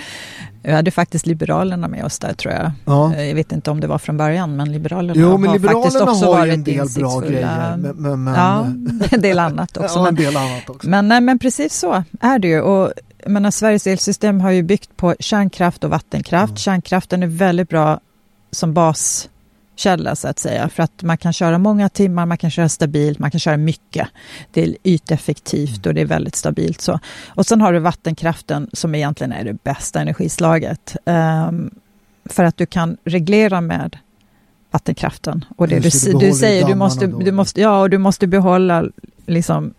Vi 0.64 0.72
hade 0.72 0.92
faktiskt 0.92 1.26
Liberalerna 1.26 1.88
med 1.88 2.06
oss 2.06 2.20
där 2.20 2.34
tror 2.34 2.54
jag. 2.54 2.72
Ja. 2.86 3.16
Jag 3.16 3.36
vet 3.36 3.52
inte 3.52 3.72
om 3.72 3.80
det 3.80 3.88
var 3.88 3.98
från 3.98 4.18
början 4.18 4.56
men 4.56 4.72
Liberalerna 4.72 5.22
jo, 5.22 5.38
men 5.38 5.48
har 5.48 5.56
Liberalerna 5.56 5.84
faktiskt 5.84 6.02
också 6.02 6.26
har 6.26 6.40
varit 6.40 6.54
en 6.54 6.64
del 6.64 6.88
bra 6.96 7.20
grejer. 7.20 7.78
Men, 7.78 7.96
men, 7.96 8.24
men... 8.24 8.34
Ja, 8.34 8.66
en 9.12 9.22
del 9.22 9.40
annat 9.40 9.78
också. 9.78 10.00
ja, 10.00 10.08
en 10.08 10.16
del 10.16 10.38
annat 10.38 10.70
också. 10.70 10.90
Men, 10.90 11.08
nej, 11.08 11.22
men 11.22 11.40
precis 11.40 11.74
så 11.74 12.04
är 12.22 12.40
det 12.40 12.48
ju. 12.48 12.62
Och, 12.62 12.92
menar, 13.26 13.52
Sveriges 13.52 13.88
elsystem 13.88 14.42
har 14.42 14.52
ju 14.52 14.64
byggt 14.64 14.98
på 14.98 15.16
kärnkraft 15.20 15.84
och 15.84 15.90
vattenkraft. 15.90 16.52
Mm. 16.52 16.58
Kärnkraften 16.58 17.24
är 17.24 17.28
väldigt 17.28 17.70
bra 17.70 18.00
som 18.52 18.74
bas 18.74 19.30
källa 19.76 20.16
så 20.16 20.28
att 20.28 20.40
säga. 20.40 20.70
För 20.70 20.84
att 20.84 21.04
man 21.04 21.18
kan 21.18 21.34
köra 21.34 21.58
många 21.58 21.90
timmar, 21.90 22.26
man 22.26 22.38
kan 22.38 22.52
köra 22.52 22.70
stabilt, 22.70 23.20
man 23.20 23.32
kan 23.32 23.40
köra 23.40 23.58
mycket. 23.58 24.08
Det 24.52 24.64
är 24.64 24.76
yteffektivt 24.84 25.86
och 25.86 25.94
det 25.94 26.02
är 26.02 26.06
väldigt 26.06 26.36
stabilt. 26.36 26.82
så. 26.82 27.00
Och 27.28 27.46
sen 27.46 27.62
har 27.62 27.74
du 27.74 27.80
vattenkraften 27.80 28.70
som 28.74 28.96
egentligen 28.96 29.32
är 29.32 29.44
det 29.44 29.64
bästa 29.64 30.02
energislaget. 30.02 30.96
Um, 31.06 31.72
för 32.26 32.44
att 32.44 32.58
du 32.58 32.66
kan 32.66 32.98
reglera 33.04 33.62
med 33.62 33.98
vattenkraften. 34.72 35.46
Och 35.58 35.68
det 35.68 35.78
Just, 35.78 36.06
du, 36.06 36.14
du 36.14 36.34
säger, 36.34 36.68
du 36.68 36.76
måste, 36.76 37.08
du 37.08 37.32
måste, 37.32 37.62
ja, 37.62 37.82
och 37.82 37.90
du 37.90 37.98
måste 37.98 38.28
behålla 38.28 38.86
liksom 39.26 39.74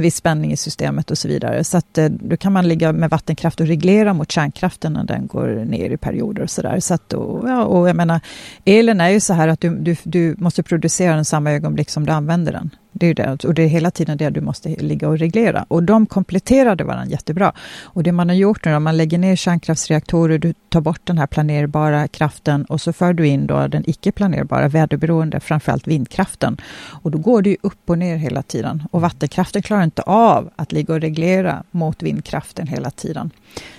en 0.00 0.02
viss 0.02 0.16
spänning 0.16 0.52
i 0.52 0.56
systemet 0.56 1.10
och 1.10 1.18
så 1.18 1.28
vidare. 1.28 1.64
Så 1.64 1.76
att 1.76 1.98
eh, 1.98 2.08
då 2.08 2.36
kan 2.36 2.52
man 2.52 2.68
ligga 2.68 2.92
med 2.92 3.10
vattenkraft 3.10 3.60
och 3.60 3.66
reglera 3.66 4.14
mot 4.14 4.32
kärnkraften 4.32 4.92
när 4.92 5.04
den 5.04 5.26
går 5.26 5.64
ner 5.64 5.90
i 5.90 5.96
perioder 5.96 6.42
och 6.42 6.50
så 6.50 6.62
där. 6.62 6.80
Så 6.80 6.94
att, 6.94 7.12
och, 7.12 7.48
ja, 7.48 7.64
och 7.64 7.88
jag 7.88 7.96
menar, 7.96 8.20
elen 8.64 9.00
är 9.00 9.08
ju 9.08 9.20
så 9.20 9.32
här 9.32 9.48
att 9.48 9.60
du, 9.60 9.76
du, 9.76 9.96
du 10.04 10.34
måste 10.38 10.62
producera 10.62 11.14
den 11.14 11.24
samma 11.24 11.52
ögonblick 11.52 11.90
som 11.90 12.06
du 12.06 12.12
använder 12.12 12.52
den. 12.52 12.70
Det 12.92 13.06
är 13.06 13.14
det, 13.14 13.26
alltså, 13.26 13.48
och 13.48 13.54
det 13.54 13.62
är 13.62 13.68
hela 13.68 13.90
tiden 13.90 14.18
det 14.18 14.30
du 14.30 14.40
måste 14.40 14.68
ligga 14.68 15.08
och 15.08 15.18
reglera. 15.18 15.64
Och 15.68 15.82
de 15.82 16.06
kompletterade 16.06 16.84
varandra 16.84 17.10
jättebra. 17.10 17.52
Och 17.82 18.02
det 18.02 18.12
man 18.12 18.28
har 18.28 18.36
gjort 18.36 18.64
nu, 18.64 18.74
om 18.74 18.84
man 18.84 18.96
lägger 18.96 19.18
ner 19.18 19.36
kärnkraftsreaktorer, 19.36 20.38
du 20.38 20.54
tar 20.68 20.80
bort 20.80 21.00
den 21.04 21.18
här 21.18 21.26
planerbara 21.26 22.08
kraften 22.08 22.64
och 22.64 22.80
så 22.80 22.92
för 22.92 23.12
du 23.12 23.26
in 23.26 23.46
då 23.46 23.66
den 23.66 23.90
icke 23.90 24.12
planerbara, 24.12 24.68
väderberoende, 24.68 25.40
framförallt 25.40 25.86
vindkraften. 25.86 26.56
Och 27.02 27.10
då 27.10 27.18
går 27.18 27.42
det 27.42 27.50
ju 27.50 27.56
upp 27.62 27.90
och 27.90 27.98
ner 27.98 28.16
hela 28.16 28.42
tiden. 28.42 28.82
Och 28.90 29.00
vattenkraften 29.00 29.62
klarar 29.62 29.84
inte 29.84 30.02
av 30.02 30.50
att 30.56 30.72
ligga 30.72 30.94
och 30.94 31.00
reglera 31.00 31.62
mot 31.70 32.02
vindkraften 32.02 32.66
hela 32.66 32.90
tiden. 32.90 33.30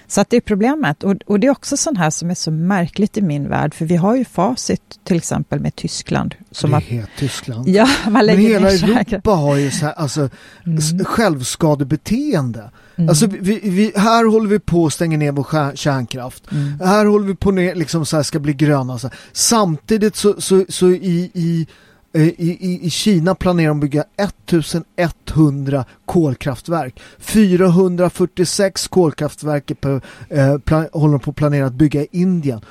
Så 0.07 0.21
att 0.21 0.29
det 0.29 0.37
är 0.37 0.41
problemet. 0.41 1.03
Och, 1.03 1.15
och, 1.25 1.39
det 1.39 1.47
är 1.47 1.51
också 1.51 1.77
sånt 1.77 1.97
här 1.97 2.09
som 2.09 2.29
är 2.29 2.35
så 2.35 2.51
märkligt 2.51 3.17
i 3.17 3.21
min 3.21 3.49
värld, 3.49 3.73
för 3.73 3.85
vi 3.85 3.95
har 3.95 4.15
ju 4.15 4.25
facit 4.25 4.81
till 5.03 5.17
exempel 5.17 5.59
med 5.59 5.75
Tyskland. 5.75 6.35
Som 6.51 6.71
det 6.71 6.97
är 6.97 7.05
Tyskland. 7.17 7.67
Ja, 7.67 7.89
man 8.09 8.25
lägger 8.25 8.59
Men 8.59 8.69
hela 8.69 8.71
Europa 8.71 9.31
har 9.31 9.55
ju 9.55 9.71
så 9.71 9.85
här, 9.85 9.93
alltså, 9.93 10.29
mm. 10.65 11.05
självskadebeteende. 11.05 12.71
Mm. 12.95 13.09
Alltså, 13.09 13.27
vi, 13.27 13.59
vi, 13.63 13.93
här 13.95 14.25
håller 14.25 14.49
vi 14.49 14.59
på 14.59 14.85
att 14.85 14.93
stänga 14.93 15.17
ner 15.17 15.31
vår 15.31 15.75
kärnkraft. 15.75 16.51
Mm. 16.51 16.79
Här 16.79 17.05
håller 17.05 17.27
vi 17.27 17.35
på 17.35 17.49
att 17.49 17.77
liksom 17.77 18.05
så 18.05 18.15
här 18.15 18.23
ska 18.23 18.39
bli 18.39 18.53
gröna. 18.53 18.99
Så 18.99 19.09
Samtidigt 19.31 20.15
så, 20.15 20.41
så, 20.41 20.65
så 20.69 20.89
i, 20.89 21.31
i 21.33 21.67
Eh, 22.13 22.21
i, 22.21 22.57
i, 22.59 22.85
I 22.85 22.89
Kina 22.89 23.35
planerar 23.35 23.67
de 23.67 23.77
att 23.77 23.81
bygga 23.81 24.05
1100 24.17 25.85
kolkraftverk. 26.05 26.99
446 27.19 28.87
kolkraftverk 28.87 29.81
på, 29.81 30.01
eh, 30.29 30.57
plan, 30.57 30.87
håller 30.93 31.11
de 31.11 31.19
på 31.19 31.29
att 31.29 31.35
planera 31.35 31.65
att 31.65 31.73
bygga 31.73 32.01
i 32.01 32.07
Indien. 32.11 32.61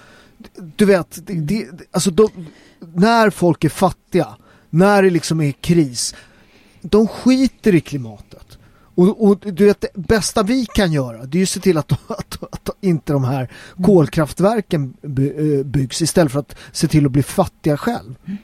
Du 0.76 0.84
vet, 0.84 1.26
det, 1.26 1.34
det, 1.34 1.68
alltså 1.90 2.10
de, 2.10 2.28
när 2.94 3.30
folk 3.30 3.64
är 3.64 3.68
fattiga, 3.68 4.28
när 4.70 5.02
det 5.02 5.10
liksom 5.10 5.40
är 5.40 5.52
kris, 5.52 6.14
de 6.80 7.08
skiter 7.08 7.74
i 7.74 7.80
klimatet. 7.80 8.58
Och, 8.94 9.24
och, 9.24 9.38
du 9.40 9.64
vet, 9.64 9.80
det 9.80 9.88
bästa 9.94 10.42
vi 10.42 10.66
kan 10.66 10.92
göra 10.92 11.24
det 11.26 11.36
är 11.36 11.38
ju 11.38 11.42
att 11.42 11.48
se 11.48 11.60
till 11.60 11.78
att, 11.78 11.92
att, 12.10 12.42
att, 12.42 12.68
inte 12.80 13.12
de 13.12 13.24
här 13.24 13.50
kolkraftverken 13.82 14.94
eh, 15.02 15.66
byggs 15.66 16.02
istället 16.02 16.32
för 16.32 16.40
att 16.40 16.56
se 16.72 16.88
till 16.88 17.06
att 17.06 17.12
bli 17.12 17.22
fattiga 17.22 17.76
själv. 17.76 18.14
Mm. 18.26 18.38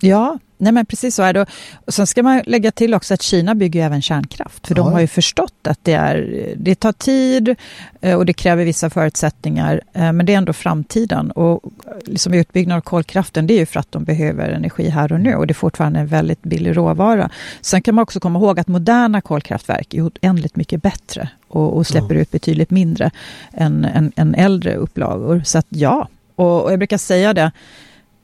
Ja, 0.00 0.38
nej 0.58 0.72
men 0.72 0.86
precis 0.86 1.14
så 1.14 1.22
är 1.22 1.32
det. 1.32 1.46
Och 1.84 1.94
sen 1.94 2.06
ska 2.06 2.22
man 2.22 2.42
lägga 2.46 2.70
till 2.70 2.94
också 2.94 3.14
att 3.14 3.22
Kina 3.22 3.54
bygger 3.54 3.84
även 3.84 4.02
kärnkraft. 4.02 4.66
För 4.66 4.74
ja. 4.74 4.82
de 4.82 4.92
har 4.92 5.00
ju 5.00 5.06
förstått 5.06 5.66
att 5.68 5.78
det, 5.82 5.92
är, 5.92 6.54
det 6.56 6.74
tar 6.74 6.92
tid 6.92 7.54
eh, 8.00 8.16
och 8.16 8.26
det 8.26 8.32
kräver 8.32 8.64
vissa 8.64 8.90
förutsättningar. 8.90 9.80
Eh, 9.92 10.12
men 10.12 10.26
det 10.26 10.32
är 10.32 10.38
ändå 10.38 10.52
framtiden. 10.52 11.30
Och 11.30 11.60
liksom 12.04 12.34
utbyggnad 12.34 12.76
av 12.76 12.80
kolkraften 12.80 13.46
det 13.46 13.54
är 13.54 13.58
ju 13.58 13.66
för 13.66 13.80
att 13.80 13.92
de 13.92 14.04
behöver 14.04 14.48
energi 14.48 14.88
här 14.88 15.12
och 15.12 15.20
nu. 15.20 15.34
Och 15.34 15.46
det 15.46 15.52
är 15.52 15.54
fortfarande 15.54 16.00
en 16.00 16.06
väldigt 16.06 16.42
billig 16.42 16.76
råvara. 16.76 17.30
Sen 17.60 17.82
kan 17.82 17.94
man 17.94 18.02
också 18.02 18.20
komma 18.20 18.38
ihåg 18.38 18.60
att 18.60 18.68
moderna 18.68 19.20
kolkraftverk 19.20 19.94
är 19.94 20.02
oändligt 20.02 20.56
mycket 20.56 20.82
bättre 20.82 21.28
och, 21.48 21.76
och 21.76 21.86
släpper 21.86 22.14
ja. 22.14 22.20
ut 22.20 22.30
betydligt 22.30 22.70
mindre 22.70 23.10
än, 23.52 23.84
än, 23.84 24.12
än 24.16 24.34
äldre 24.34 24.74
upplagor. 24.74 25.42
Så 25.44 25.58
att 25.58 25.66
ja, 25.68 26.08
och, 26.36 26.64
och 26.64 26.72
jag 26.72 26.78
brukar 26.78 26.98
säga 26.98 27.34
det 27.34 27.52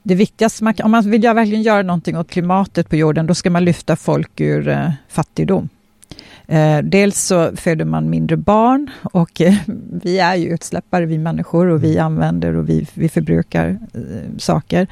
det 0.03 0.15
viktigaste, 0.15 0.65
man, 0.65 0.75
om 0.85 0.91
man 0.91 1.11
vill 1.11 1.23
verkligen 1.23 1.63
göra 1.63 1.83
någonting 1.83 2.19
åt 2.19 2.31
klimatet 2.31 2.89
på 2.89 2.97
jorden, 2.97 3.27
då 3.27 3.35
ska 3.35 3.51
man 3.51 3.65
lyfta 3.65 3.97
folk 3.97 4.41
ur 4.41 4.69
eh, 4.69 4.91
fattigdom. 5.09 5.69
Eh, 6.51 6.79
dels 6.79 7.21
så 7.21 7.57
föder 7.57 7.85
man 7.85 8.11
mindre 8.11 8.37
barn 8.37 8.91
och 9.03 9.41
eh, 9.41 9.55
vi 10.03 10.19
är 10.19 10.35
ju 10.35 10.49
utsläppare, 10.49 11.07
vi 11.07 11.19
människor, 11.19 11.67
och 11.67 11.85
vi 11.85 11.93
mm. 11.93 12.07
använder 12.07 12.57
och 12.57 12.69
vi, 12.69 12.87
vi 12.95 13.09
förbrukar 13.09 13.79
eh, 13.95 14.39
saker. 14.39 14.87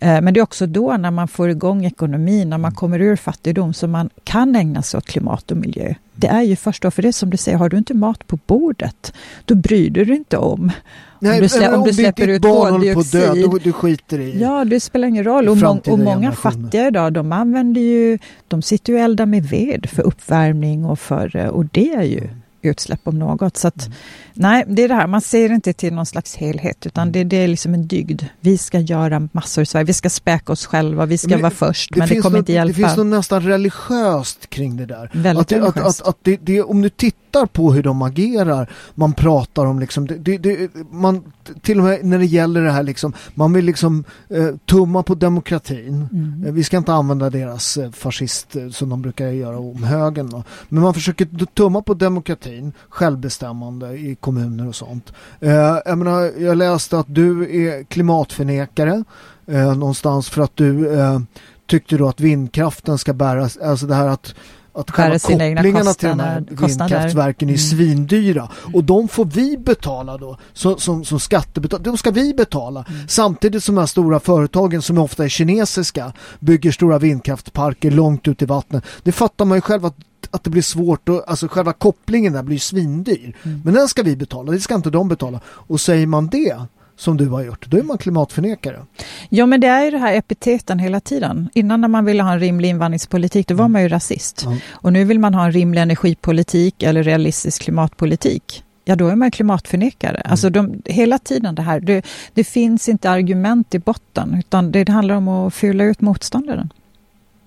Eh, 0.00 0.20
men 0.20 0.34
det 0.34 0.40
är 0.40 0.42
också 0.42 0.66
då 0.66 0.96
när 0.96 1.10
man 1.10 1.28
får 1.28 1.50
igång 1.50 1.84
ekonomin, 1.84 2.50
när 2.50 2.58
man 2.58 2.68
mm. 2.68 2.74
kommer 2.74 3.00
ur 3.00 3.16
fattigdom, 3.16 3.74
som 3.74 3.90
man 3.90 4.10
kan 4.24 4.56
ägna 4.56 4.82
sig 4.82 4.98
åt 4.98 5.06
klimat 5.06 5.50
och 5.50 5.56
miljö. 5.56 5.94
Det 6.14 6.26
är 6.26 6.42
ju 6.42 6.56
först 6.56 6.82
då, 6.82 6.90
för 6.90 7.02
det 7.02 7.12
som 7.12 7.30
du 7.30 7.36
säger, 7.36 7.58
har 7.58 7.68
du 7.68 7.78
inte 7.78 7.94
mat 7.94 8.26
på 8.26 8.38
bordet, 8.46 9.12
då 9.44 9.54
bryr 9.54 9.90
du 9.90 10.04
dig 10.04 10.16
inte 10.16 10.36
om 10.36 10.72
Nej, 11.18 11.34
om 11.34 11.42
du, 11.42 11.48
slä, 11.48 11.76
om 11.76 11.82
du 11.82 11.92
släpper 11.92 12.28
ut 12.28 12.42
koldioxid. 12.42 13.20
Dö, 13.20 13.34
du, 13.34 13.58
du 13.58 13.72
skiter 13.72 14.20
i 14.20 14.40
Ja, 14.40 14.64
det 14.64 14.80
spelar 14.80 15.08
ingen 15.08 15.24
roll. 15.24 15.48
Och, 15.48 15.56
må, 15.56 15.80
och 15.86 15.98
många 15.98 16.32
fattiga 16.32 16.86
idag, 16.86 17.12
de 17.12 17.32
använder 17.32 17.80
ju, 17.80 18.18
de 18.48 18.62
sitter 18.62 18.92
ju 18.92 18.98
och 18.98 19.04
eldar 19.04 19.26
med 19.26 19.44
ved 19.44 19.86
för 19.90 20.02
uppvärmning 20.02 20.84
och 20.84 20.98
för, 20.98 21.50
och 21.50 21.64
det 21.64 21.94
är 21.94 22.02
ju 22.02 22.28
utsläpp 22.62 23.00
om 23.04 23.18
något. 23.18 23.56
Så 23.56 23.68
att, 23.68 23.86
mm. 23.86 23.98
Nej, 24.34 24.64
det 24.66 24.82
är 24.82 24.88
det 24.88 24.94
här, 24.94 25.06
man 25.06 25.20
ser 25.20 25.52
inte 25.52 25.72
till 25.72 25.92
någon 25.92 26.06
slags 26.06 26.36
helhet, 26.36 26.86
utan 26.86 27.12
det, 27.12 27.24
det 27.24 27.36
är 27.36 27.48
liksom 27.48 27.74
en 27.74 27.86
dygd. 27.86 28.22
Vi 28.40 28.58
ska 28.58 28.78
göra 28.78 29.28
massor 29.32 29.62
i 29.62 29.66
Sverige, 29.66 29.84
vi 29.84 29.92
ska 29.92 30.10
späka 30.10 30.52
oss 30.52 30.66
själva, 30.66 31.06
vi 31.06 31.18
ska 31.18 31.28
men, 31.28 31.42
vara 31.42 31.50
först, 31.50 31.92
det 31.92 31.98
men 31.98 32.08
det 32.08 32.20
kommer 32.20 32.38
något, 32.38 32.42
inte 32.42 32.52
hjälpa. 32.52 32.68
Det 32.68 32.74
finns 32.74 32.96
något 32.96 33.06
nästan 33.06 33.42
religiöst 33.42 34.50
kring 34.50 34.76
det 34.76 34.86
där. 34.86 35.10
Väldigt 35.12 35.46
att, 35.46 35.52
religiöst. 35.52 36.00
Att, 36.00 36.08
att, 36.08 36.08
att 36.08 36.18
det, 36.22 36.36
det, 36.36 36.62
om 36.62 36.82
du 36.82 36.88
tittar 36.88 37.21
på 37.46 37.72
hur 37.72 37.82
de 37.82 38.02
agerar, 38.02 38.70
man 38.94 39.12
pratar 39.12 39.66
om 39.66 39.78
liksom, 39.78 40.06
det, 40.06 40.38
det, 40.38 40.70
man, 40.90 41.32
till 41.62 41.78
och 41.78 41.84
med 41.84 42.04
när 42.04 42.18
det 42.18 42.26
gäller 42.26 42.62
det 42.62 42.70
här 42.70 42.82
liksom, 42.82 43.12
man 43.34 43.52
vill 43.52 43.64
liksom 43.64 44.04
eh, 44.28 44.48
tumma 44.66 45.02
på 45.02 45.14
demokratin. 45.14 46.08
Mm. 46.12 46.44
Eh, 46.46 46.52
vi 46.52 46.64
ska 46.64 46.76
inte 46.76 46.92
använda 46.92 47.30
deras 47.30 47.76
eh, 47.76 47.90
fascist 47.90 48.56
eh, 48.56 48.68
som 48.68 48.88
de 48.88 49.02
brukar 49.02 49.26
göra 49.26 49.58
om 49.58 49.82
högen. 49.82 50.30
Då. 50.30 50.44
Men 50.68 50.82
man 50.82 50.94
försöker 50.94 51.46
tumma 51.46 51.82
på 51.82 51.94
demokratin, 51.94 52.72
självbestämmande 52.88 53.92
i 53.92 54.16
kommuner 54.20 54.68
och 54.68 54.76
sånt. 54.76 55.12
Eh, 55.40 55.78
jag, 55.84 55.98
menar, 55.98 56.30
jag 56.38 56.56
läste 56.56 56.98
att 56.98 57.06
du 57.08 57.42
är 57.66 57.84
klimatförnekare 57.84 59.04
eh, 59.46 59.76
någonstans 59.76 60.28
för 60.28 60.42
att 60.42 60.56
du 60.56 61.00
eh, 61.00 61.20
tyckte 61.66 61.96
då 61.96 62.08
att 62.08 62.20
vindkraften 62.20 62.98
ska 62.98 63.12
bäras, 63.12 63.56
alltså 63.56 63.86
det 63.86 63.94
här 63.94 64.08
att 64.08 64.34
att 64.74 64.90
själva 64.90 65.18
kopplingarna 65.18 65.94
till 65.94 66.08
de 66.08 66.20
här 66.20 66.44
vindkraftverken 66.48 67.48
är 67.48 67.52
mm. 67.52 67.58
svindyra. 67.58 68.48
Och 68.74 68.84
de 68.84 69.08
får 69.08 69.24
vi 69.24 69.58
betala 69.58 70.18
då 70.18 70.38
som, 70.52 70.78
som, 70.78 71.04
som 71.04 71.20
skattebetalare. 71.20 71.84
De 71.84 71.98
ska 71.98 72.10
vi 72.10 72.34
betala. 72.34 72.84
Mm. 72.88 73.08
Samtidigt 73.08 73.64
som 73.64 73.74
de 73.74 73.80
här 73.80 73.86
stora 73.86 74.20
företagen 74.20 74.82
som 74.82 74.98
ofta 74.98 75.24
är 75.24 75.28
kinesiska 75.28 76.12
bygger 76.40 76.72
stora 76.72 76.98
vindkraftparker 76.98 77.90
långt 77.90 78.28
ut 78.28 78.42
i 78.42 78.44
vattnet. 78.44 78.84
Det 79.02 79.12
fattar 79.12 79.44
man 79.44 79.56
ju 79.58 79.62
själv 79.62 79.86
att 79.86 79.96
att 80.30 80.44
det 80.44 80.50
blir 80.50 80.62
svårt 80.62 81.08
och 81.08 81.24
alltså 81.26 81.48
själva 81.48 81.72
kopplingen 81.72 82.32
där 82.32 82.42
blir 82.42 82.58
svindyr. 82.58 83.36
Mm. 83.42 83.60
Men 83.64 83.74
den 83.74 83.88
ska 83.88 84.02
vi 84.02 84.16
betala, 84.16 84.52
det 84.52 84.60
ska 84.60 84.74
inte 84.74 84.90
de 84.90 85.08
betala. 85.08 85.40
Och 85.46 85.80
säger 85.80 86.06
man 86.06 86.26
det 86.26 86.56
som 86.96 87.16
du 87.16 87.28
har 87.28 87.42
gjort, 87.42 87.66
då 87.66 87.76
är 87.78 87.82
man 87.82 87.98
klimatförnekare. 87.98 88.86
Ja, 89.28 89.46
men 89.46 89.60
det 89.60 89.66
är 89.66 89.84
ju 89.84 89.90
det 89.90 89.98
här 89.98 90.14
epiteten 90.14 90.78
hela 90.78 91.00
tiden. 91.00 91.48
Innan 91.54 91.80
när 91.80 91.88
man 91.88 92.04
ville 92.04 92.22
ha 92.22 92.32
en 92.32 92.40
rimlig 92.40 92.68
invandringspolitik, 92.68 93.48
då 93.48 93.54
var 93.54 93.64
mm. 93.64 93.72
man 93.72 93.82
ju 93.82 93.88
rasist. 93.88 94.44
Mm. 94.44 94.58
Och 94.70 94.92
nu 94.92 95.04
vill 95.04 95.18
man 95.18 95.34
ha 95.34 95.44
en 95.44 95.52
rimlig 95.52 95.80
energipolitik 95.80 96.82
eller 96.82 97.02
realistisk 97.02 97.62
klimatpolitik. 97.62 98.64
Ja, 98.84 98.96
då 98.96 99.08
är 99.08 99.16
man 99.16 99.30
klimatförnekare. 99.30 100.16
Mm. 100.16 100.30
Alltså 100.30 100.50
de, 100.50 100.82
hela 100.84 101.18
tiden 101.18 101.54
det 101.54 101.62
här, 101.62 101.80
det, 101.80 102.06
det 102.34 102.44
finns 102.44 102.88
inte 102.88 103.10
argument 103.10 103.74
i 103.74 103.78
botten, 103.78 104.36
utan 104.38 104.72
det, 104.72 104.84
det 104.84 104.92
handlar 104.92 105.14
om 105.14 105.28
att 105.28 105.54
fylla 105.54 105.84
ut 105.84 106.00
motståndaren. 106.00 106.72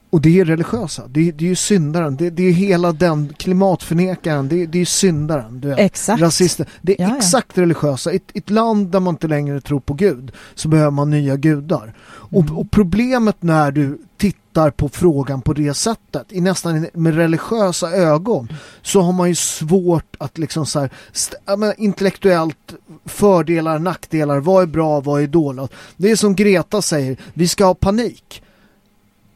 Och 0.09 0.21
det 0.21 0.39
är 0.39 0.45
religiösa, 0.45 1.03
det 1.07 1.27
är, 1.27 1.31
det 1.31 1.45
är 1.45 1.49
ju 1.49 1.55
syndaren, 1.55 2.15
det, 2.15 2.29
det 2.29 2.43
är 2.43 2.51
hela 2.51 2.91
den 2.91 3.33
klimatförnekaren, 3.37 4.47
det, 4.47 4.65
det 4.65 4.81
är 4.81 4.85
syndaren, 4.85 5.59
du 5.59 5.67
vet. 5.67 5.79
Exakt. 5.79 6.21
Rasisten. 6.21 6.65
Det 6.81 7.01
är 7.01 7.09
ja, 7.09 7.17
exakt 7.17 7.57
ja. 7.57 7.63
religiösa. 7.63 8.13
I 8.13 8.19
ett, 8.33 8.49
land 8.49 8.87
där 8.87 8.99
man 8.99 9.13
inte 9.13 9.27
längre 9.27 9.61
tror 9.61 9.79
på 9.79 9.93
Gud 9.93 10.31
så 10.55 10.67
behöver 10.67 10.91
man 10.91 11.09
nya 11.09 11.35
gudar. 11.35 11.83
Mm. 11.83 11.93
Och, 12.19 12.59
och, 12.59 12.71
problemet 12.71 13.35
när 13.39 13.71
du 13.71 13.97
tittar 14.17 14.69
på 14.69 14.89
frågan 14.89 15.41
på 15.41 15.53
det 15.53 15.73
sättet, 15.73 16.25
i 16.29 16.41
nästan 16.41 16.87
med 16.93 17.15
religiösa 17.15 17.91
ögon, 17.91 18.49
så 18.81 19.01
har 19.01 19.11
man 19.11 19.29
ju 19.29 19.35
svårt 19.35 20.15
att 20.17 20.37
liksom 20.37 20.65
så 20.65 20.79
här, 20.79 21.79
intellektuellt 21.81 22.73
fördelar, 23.05 23.79
nackdelar, 23.79 24.39
vad 24.39 24.63
är 24.63 24.67
bra, 24.67 24.99
vad 24.99 25.21
är 25.21 25.27
dåligt. 25.27 25.71
Det 25.97 26.11
är 26.11 26.15
som 26.15 26.35
Greta 26.35 26.81
säger, 26.81 27.17
vi 27.33 27.47
ska 27.47 27.65
ha 27.65 27.73
panik. 27.73 28.41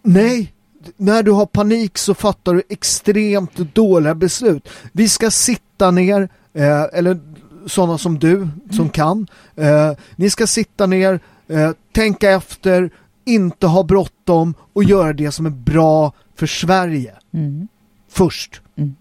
Nej, 0.01 0.53
när 0.97 1.23
du 1.23 1.31
har 1.31 1.45
panik 1.45 1.97
så 1.97 2.13
fattar 2.13 2.53
du 2.53 2.63
extremt 2.69 3.55
dåliga 3.55 4.15
beslut. 4.15 4.69
Vi 4.91 5.09
ska 5.09 5.31
sitta 5.31 5.91
ner, 5.91 6.29
eh, 6.53 6.83
eller 6.93 7.19
sådana 7.65 7.97
som 7.97 8.19
du 8.19 8.47
som 8.69 8.79
mm. 8.79 8.89
kan. 8.89 9.27
Eh, 9.55 9.91
ni 10.15 10.29
ska 10.29 10.47
sitta 10.47 10.85
ner, 10.85 11.19
eh, 11.47 11.71
tänka 11.91 12.31
efter, 12.31 12.91
inte 13.25 13.67
ha 13.67 13.83
bråttom 13.83 14.53
och 14.73 14.83
göra 14.83 15.13
det 15.13 15.31
som 15.31 15.45
är 15.45 15.49
bra 15.49 16.13
för 16.35 16.47
Sverige. 16.47 17.15
Mm. 17.33 17.67
Först. 18.09 18.61
Mm. 18.75 18.95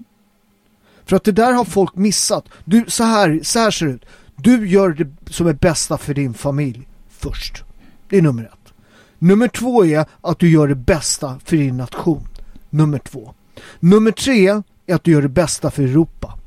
För 1.04 1.16
att 1.16 1.24
det 1.24 1.32
där 1.32 1.52
har 1.52 1.64
folk 1.64 1.96
missat. 1.96 2.44
Du, 2.64 2.84
så, 2.88 3.04
här, 3.04 3.40
så 3.42 3.58
här 3.58 3.70
ser 3.70 3.86
det 3.86 3.92
ut. 3.92 4.04
Du 4.36 4.68
gör 4.68 4.88
det 4.90 5.32
som 5.32 5.46
är 5.46 5.52
bästa 5.52 5.98
för 5.98 6.14
din 6.14 6.34
familj 6.34 6.88
först. 7.08 7.64
Det 8.08 8.18
är 8.18 8.22
nummer 8.22 8.44
ett. 8.44 8.57
Nummer 9.18 9.48
två 9.48 9.84
är 9.84 10.06
att 10.20 10.38
du 10.38 10.50
gör 10.50 10.68
det 10.68 10.74
bästa 10.74 11.40
för 11.44 11.56
din 11.56 11.76
nation. 11.76 12.28
Nummer 12.70 12.98
två. 12.98 13.34
Nummer 13.80 14.10
tre 14.10 14.48
är 14.86 14.94
att 14.94 15.04
du 15.04 15.10
gör 15.10 15.22
det 15.22 15.28
bästa 15.28 15.70
för 15.70 15.82
Europa. 15.82 16.38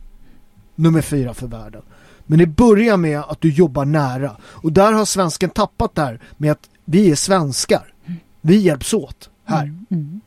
Nummer 0.76 1.02
fyra 1.02 1.34
för 1.34 1.48
världen. 1.48 1.82
Men 2.26 2.40
det 2.40 2.48
börjar 2.48 2.98
med 2.98 3.20
att 3.20 3.42
du 3.42 3.50
jobbar 3.50 3.86
nära. 3.86 4.38
Och 4.42 4.72
där 4.72 4.94
har 4.94 5.06
svensken 5.06 5.50
tappat 5.50 5.96
där 5.96 6.20
med 6.38 6.52
att 6.52 6.70
vi 6.86 7.12
är 7.12 7.16
svenskar. 7.16 7.94
Vi 8.42 8.58
hjälps 8.58 8.94
åt 8.94 9.30
här. 9.46 9.64
Mm, 9.64 9.86
mm, 9.90 10.22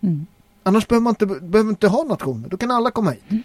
mm. 0.00 0.26
Annars 0.62 0.88
behöver 0.88 1.02
man 1.02 1.10
inte, 1.10 1.26
behöver 1.26 1.70
inte 1.70 1.88
ha 1.88 2.04
nationer. 2.04 2.48
Då 2.48 2.56
kan 2.56 2.70
alla 2.70 2.90
komma 2.90 3.10
hit. 3.10 3.44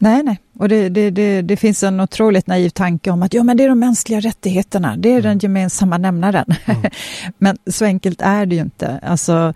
Mm. 0.00 0.12
Nej, 0.12 0.22
nej. 0.22 0.38
Och 0.58 0.68
det, 0.68 0.88
det, 0.88 1.10
det, 1.10 1.42
det, 1.42 1.56
finns 1.56 1.82
en 1.82 2.00
otroligt 2.00 2.46
naiv 2.46 2.70
tanke 2.70 3.10
om 3.10 3.22
att 3.22 3.34
ja, 3.34 3.42
men 3.42 3.56
det 3.56 3.64
är 3.64 3.68
de 3.68 3.78
mänskliga 3.78 4.20
rättigheterna, 4.20 4.96
det 4.96 5.08
är 5.08 5.12
mm. 5.12 5.22
den 5.22 5.38
gemensamma 5.38 5.98
nämnaren. 5.98 6.54
Mm. 6.64 6.82
men 7.38 7.58
så 7.66 7.84
enkelt 7.84 8.22
är 8.22 8.46
det 8.46 8.54
ju 8.54 8.60
inte. 8.60 8.98
Alltså, 9.02 9.54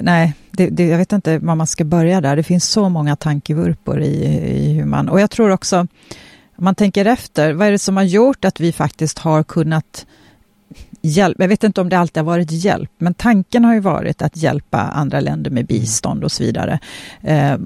nej, 0.00 0.34
jag 0.56 0.98
vet 0.98 1.12
inte 1.12 1.38
var 1.38 1.54
man 1.54 1.66
ska 1.66 1.84
börja 1.84 2.20
där. 2.20 2.36
Det 2.36 2.42
finns 2.42 2.68
så 2.68 2.88
många 2.88 3.16
tankevurpor 3.16 4.02
i, 4.02 4.24
i 4.50 4.72
hur 4.72 4.84
man... 4.84 5.08
Och 5.08 5.20
jag 5.20 5.30
tror 5.30 5.50
också, 5.50 5.78
om 5.78 6.64
man 6.64 6.74
tänker 6.74 7.04
efter, 7.04 7.52
vad 7.52 7.66
är 7.68 7.72
det 7.72 7.78
som 7.78 7.96
har 7.96 8.04
gjort 8.04 8.44
att 8.44 8.60
vi 8.60 8.72
faktiskt 8.72 9.18
har 9.18 9.42
kunnat 9.42 10.06
hjälp. 11.02 11.36
Jag 11.40 11.48
vet 11.48 11.64
inte 11.64 11.80
om 11.80 11.88
det 11.88 11.98
alltid 11.98 12.16
har 12.16 12.32
varit 12.32 12.50
hjälp, 12.50 12.90
men 12.98 13.14
tanken 13.14 13.64
har 13.64 13.74
ju 13.74 13.80
varit 13.80 14.22
att 14.22 14.36
hjälpa 14.36 14.78
andra 14.78 15.20
länder 15.20 15.50
med 15.50 15.66
bistånd 15.66 16.24
och 16.24 16.32
så 16.32 16.42
vidare. 16.42 16.78
Eh, 17.22 17.56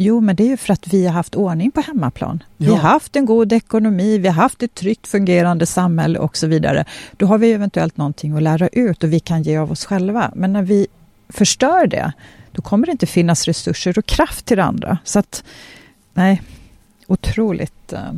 Jo, 0.00 0.20
men 0.20 0.36
det 0.36 0.42
är 0.42 0.48
ju 0.48 0.56
för 0.56 0.72
att 0.72 0.88
vi 0.88 1.06
har 1.06 1.12
haft 1.12 1.34
ordning 1.34 1.70
på 1.70 1.80
hemmaplan. 1.80 2.42
Ja. 2.56 2.66
Vi 2.66 2.70
har 2.70 2.90
haft 2.90 3.16
en 3.16 3.26
god 3.26 3.52
ekonomi, 3.52 4.18
vi 4.18 4.28
har 4.28 4.34
haft 4.34 4.62
ett 4.62 4.74
tryggt 4.74 5.06
fungerande 5.06 5.66
samhälle 5.66 6.18
och 6.18 6.36
så 6.36 6.46
vidare. 6.46 6.84
Då 7.16 7.26
har 7.26 7.38
vi 7.38 7.52
eventuellt 7.52 7.96
någonting 7.96 8.36
att 8.36 8.42
lära 8.42 8.68
ut 8.68 9.04
och 9.04 9.12
vi 9.12 9.20
kan 9.20 9.42
ge 9.42 9.56
av 9.56 9.72
oss 9.72 9.84
själva. 9.84 10.32
Men 10.34 10.52
när 10.52 10.62
vi 10.62 10.86
förstör 11.28 11.86
det, 11.86 12.12
då 12.52 12.62
kommer 12.62 12.86
det 12.86 12.92
inte 12.92 13.06
finnas 13.06 13.44
resurser 13.44 13.98
och 13.98 14.06
kraft 14.06 14.44
till 14.44 14.56
det 14.56 14.64
andra. 14.64 14.98
Så 15.04 15.18
att, 15.18 15.44
nej, 16.14 16.42
otroligt 17.06 17.92
eh, 17.92 18.12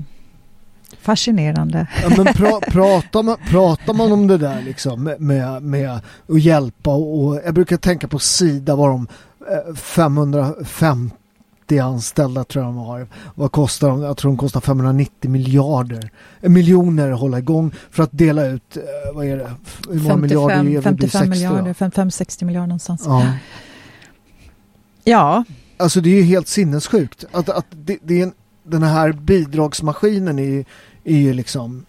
fascinerande. 1.01 1.87
Ja, 2.03 2.09
men 2.16 2.35
pra, 2.35 2.61
pratar, 2.61 3.22
man, 3.22 3.37
pratar 3.49 3.95
man 3.95 4.12
om 4.12 4.26
det 4.26 4.39
där 4.39 4.62
liksom 4.62 5.05
med, 5.18 5.62
med 5.62 5.91
att 5.91 6.43
hjälpa 6.43 6.91
och, 6.91 7.24
och 7.24 7.41
jag 7.45 7.55
brukar 7.55 7.76
tänka 7.76 8.09
på 8.09 8.18
Sida 8.18 8.76
var 8.76 8.89
de 8.89 9.09
550 9.76 11.14
eh, 11.14 11.20
90 11.71 11.81
anställda 11.81 12.45
tror 12.45 12.64
jag 12.64 12.75
de 12.75 12.79
har. 12.79 13.07
Vad 13.35 13.53
kostar 13.53 13.89
de? 13.89 14.03
Jag 14.03 14.16
tror 14.16 14.31
de 14.31 14.39
kostar 14.39 14.61
590 14.61 15.31
miljarder 15.31 16.11
eh, 16.41 16.51
miljoner 16.51 17.11
att 17.11 17.21
hålla 17.21 17.39
igång 17.39 17.75
för 17.91 18.03
att 18.03 18.11
dela 18.12 18.47
ut, 18.47 18.77
eh, 18.77 18.83
vad 19.14 19.27
är 19.27 19.37
det? 19.37 19.51
Hur 19.89 20.01
många 20.01 20.09
55, 20.09 20.21
miljarder? 20.21 20.83
55 20.83 21.31
miljarder, 21.31 21.75
55-60 21.75 22.45
miljarder 22.45 22.66
någonstans. 22.66 23.03
Ja. 23.07 23.33
ja. 25.05 25.45
Alltså 25.77 26.01
det 26.01 26.11
är 26.11 26.14
ju 26.14 26.23
helt 26.23 26.49
sinnessjukt 26.49 27.25
att, 27.33 27.49
att 27.49 27.66
det, 27.71 27.99
det 28.03 28.21
är 28.21 28.23
en, 28.23 28.33
den 28.62 28.83
här 28.83 29.12
bidragsmaskinen 29.12 30.39
är, 30.39 30.64
är 31.05 31.16
ju 31.16 31.33
liksom, 31.33 31.87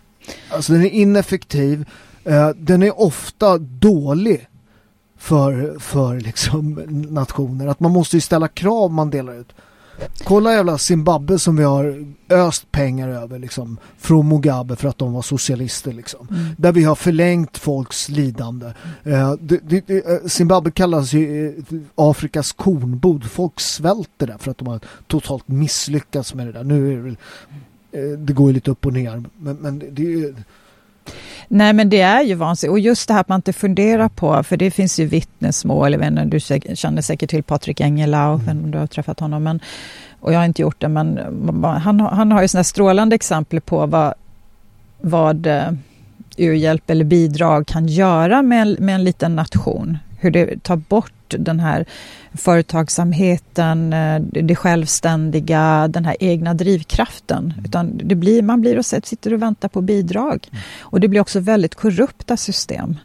alltså 0.50 0.74
den 0.74 0.82
är 0.82 0.90
ineffektiv, 0.90 1.86
uh, 2.28 2.50
den 2.50 2.84
är 2.84 3.00
ofta 3.00 3.58
dålig 3.58 4.48
för, 5.18 5.80
för 5.80 6.20
liksom 6.20 6.74
nationer. 7.10 7.68
Att 7.68 7.80
man 7.80 7.92
måste 7.92 8.18
ju 8.18 8.22
ställa 8.22 8.48
krav 8.48 8.92
man 8.92 9.10
delar 9.10 9.34
ut. 9.34 9.54
Kolla 10.24 10.54
jävla 10.54 10.78
Zimbabwe 10.78 11.40
som 11.40 11.56
vi 11.56 11.64
har 11.64 12.06
öst 12.30 12.72
pengar 12.72 13.10
över 13.10 13.40
liksom, 13.40 13.78
från 13.98 14.28
Mugabe 14.28 14.76
för 14.76 14.88
att 14.88 14.98
de 14.98 15.14
var 15.14 15.22
socialister. 15.22 15.94
Liksom. 15.94 16.28
Mm. 16.32 16.46
Där 16.58 16.72
vi 16.72 16.84
har 16.84 16.96
förlängt 16.96 17.58
folks 17.58 18.10
lidande. 18.10 18.66
Uh, 19.08 19.34
det, 19.40 19.60
det, 19.64 19.90
uh, 19.90 20.28
Zimbabwe 20.28 20.72
kallas 20.72 21.14
ju 21.14 21.48
uh, 21.48 21.82
Afrikas 21.96 22.52
kornbod. 22.52 23.24
Folk 23.24 23.60
svälter 23.60 24.28
där 24.28 24.38
för 24.38 24.52
att 24.52 24.58
de 24.58 24.68
har 24.68 24.80
totalt 25.08 25.48
misslyckats 25.48 26.34
med 26.34 26.48
det 26.48 26.52
där. 26.52 26.64
Nu 26.64 26.92
är 26.92 26.96
det 26.96 27.02
väl, 27.02 27.18
det 28.18 28.34
går 28.34 28.48
ju 28.48 28.54
lite 28.54 28.72
upp 28.72 28.86
och 28.86 28.94
ner. 28.94 29.24
Men, 29.38 29.56
men 29.56 29.80
det, 29.80 29.90
det 29.90 30.02
är 30.02 30.18
ju 30.18 30.36
Nej 31.48 31.74
men 31.74 31.90
det 31.90 32.02
är 32.02 32.22
ju 32.22 32.36
vansinnigt 32.36 32.72
och 32.72 32.80
just 32.80 33.08
det 33.08 33.14
här 33.14 33.22
att 33.22 33.30
man 33.30 33.36
inte 33.36 33.54
funderar 33.54 34.10
på, 34.10 34.44
för 34.44 34.58
det 34.58 34.72
finns 34.72 35.00
ju 35.00 35.06
vittnesmål, 35.06 35.92
jag 35.92 36.00
vet 36.00 36.08
inte, 36.08 36.24
du 36.26 36.40
känner 36.76 37.02
säkert 37.02 37.30
till 37.30 37.44
Patrik 37.44 37.82
Engelau, 37.82 38.40
mm. 38.40 38.64
om 38.64 38.72
du 38.72 38.78
har 38.78 38.88
träffat 38.88 39.20
honom, 39.20 39.44
men, 39.44 39.60
och 40.20 40.34
jag 40.34 40.40
har 40.40 40.46
inte 40.46 40.62
gjort 40.62 40.82
det, 40.82 40.88
men 40.88 41.20
han, 41.64 42.00
han 42.00 42.32
har 42.32 42.42
ju 42.42 42.48
sådana 42.48 42.64
strålande 42.64 43.16
exempel 43.16 43.62
på 43.62 43.86
vad, 43.86 44.14
vad 45.02 45.48
eh, 45.48 45.72
u-hjälp 46.38 46.90
eller 46.90 47.06
bidrag 47.06 47.68
kan 47.68 47.88
göra 47.88 48.42
med, 48.42 48.80
med 48.80 48.96
en 48.96 49.04
liten 49.04 49.36
nation. 49.36 49.98
Hur 50.22 50.32
det 50.32 50.64
tar 50.64 50.76
bort 50.76 51.14
den 51.30 51.60
här 51.60 51.86
företagsamheten, 52.34 53.94
eh, 53.94 54.22
det 54.22 54.56
självständiga, 54.56 55.88
den 55.88 56.06
här 56.06 56.16
egna 56.20 56.54
drivkraften. 56.54 57.54
Utan 57.66 57.98
det 57.98 58.16
blir, 58.16 58.42
man 58.42 58.62
blir 58.62 58.78
och 58.78 58.86
sitter 58.86 59.34
och 59.34 59.42
väntar 59.42 59.68
på 59.68 59.82
bidrag. 59.82 60.48
Och 60.80 61.00
det 61.00 61.08
blir 61.08 61.22
också 61.22 61.40
väldigt 61.40 61.76
korrupta 61.76 62.38
system. 62.38 62.98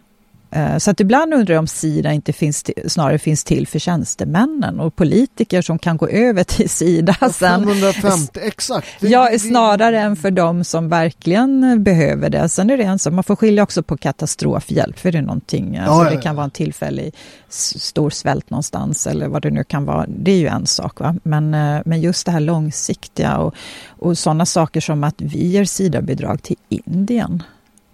Eh, 0.57 0.79
så 0.79 0.91
att 0.91 1.01
ibland 1.01 1.35
undrar 1.35 1.55
jag 1.55 1.61
om 1.61 1.67
Sida 1.67 2.13
inte 2.13 2.33
finns 2.33 2.63
till, 2.63 2.75
snarare 2.87 3.19
finns 3.19 3.45
till 3.45 3.67
för 3.67 3.79
tjänstemännen 3.79 4.81
och 4.81 4.97
politiker 4.97 5.63
som 5.63 5.79
kan 5.79 5.97
gå 5.97 6.09
över 6.09 6.45
till 6.45 6.71
Sida 6.71 7.15
sen. 7.21 7.65
550, 7.65 8.41
exakt. 8.43 8.89
Det, 9.01 9.09
ja, 9.09 9.31
det, 9.31 9.39
snarare 9.39 10.01
än 10.01 10.17
för 10.17 10.31
de 10.31 10.65
som 10.65 10.89
verkligen 10.89 11.83
behöver 11.83 12.31
det. 12.31 12.49
Sen 12.49 12.71
är 12.71 12.77
det 12.77 12.83
en 12.83 12.99
sak, 12.99 13.13
man 13.13 13.25
får 13.25 13.37
skilja 13.37 13.63
också 13.63 13.83
på 13.83 13.97
katastrofhjälp, 13.97 14.99
för 14.99 15.13
det 15.13 15.19
är 15.19 15.23
någonting, 15.23 15.75
ja, 15.75 15.83
alltså, 15.83 16.17
det 16.17 16.23
kan 16.23 16.37
vara 16.37 16.45
en 16.45 16.51
tillfällig 16.51 17.15
stor 17.49 18.11
svält 18.11 18.51
någonstans 18.51 19.07
eller 19.07 19.29
vad 19.29 19.43
det 19.43 19.51
nu 19.51 19.65
kan 19.65 19.85
vara. 19.85 20.07
Det 20.09 20.31
är 20.31 20.39
ju 20.39 20.47
en 20.47 20.67
sak, 20.67 21.01
va? 21.01 21.15
Men, 21.23 21.55
eh, 21.55 21.83
men 21.85 22.01
just 22.01 22.27
det 22.27 22.33
här 22.33 22.41
långsiktiga 22.41 23.39
och, 23.39 23.55
och 23.89 24.19
sådana 24.19 24.47
saker 24.47 24.81
som 24.81 25.05
att 25.05 25.15
vi 25.19 25.47
ger 25.47 25.65
Sida-bidrag 25.65 26.43
till 26.43 26.57
Indien 26.69 27.43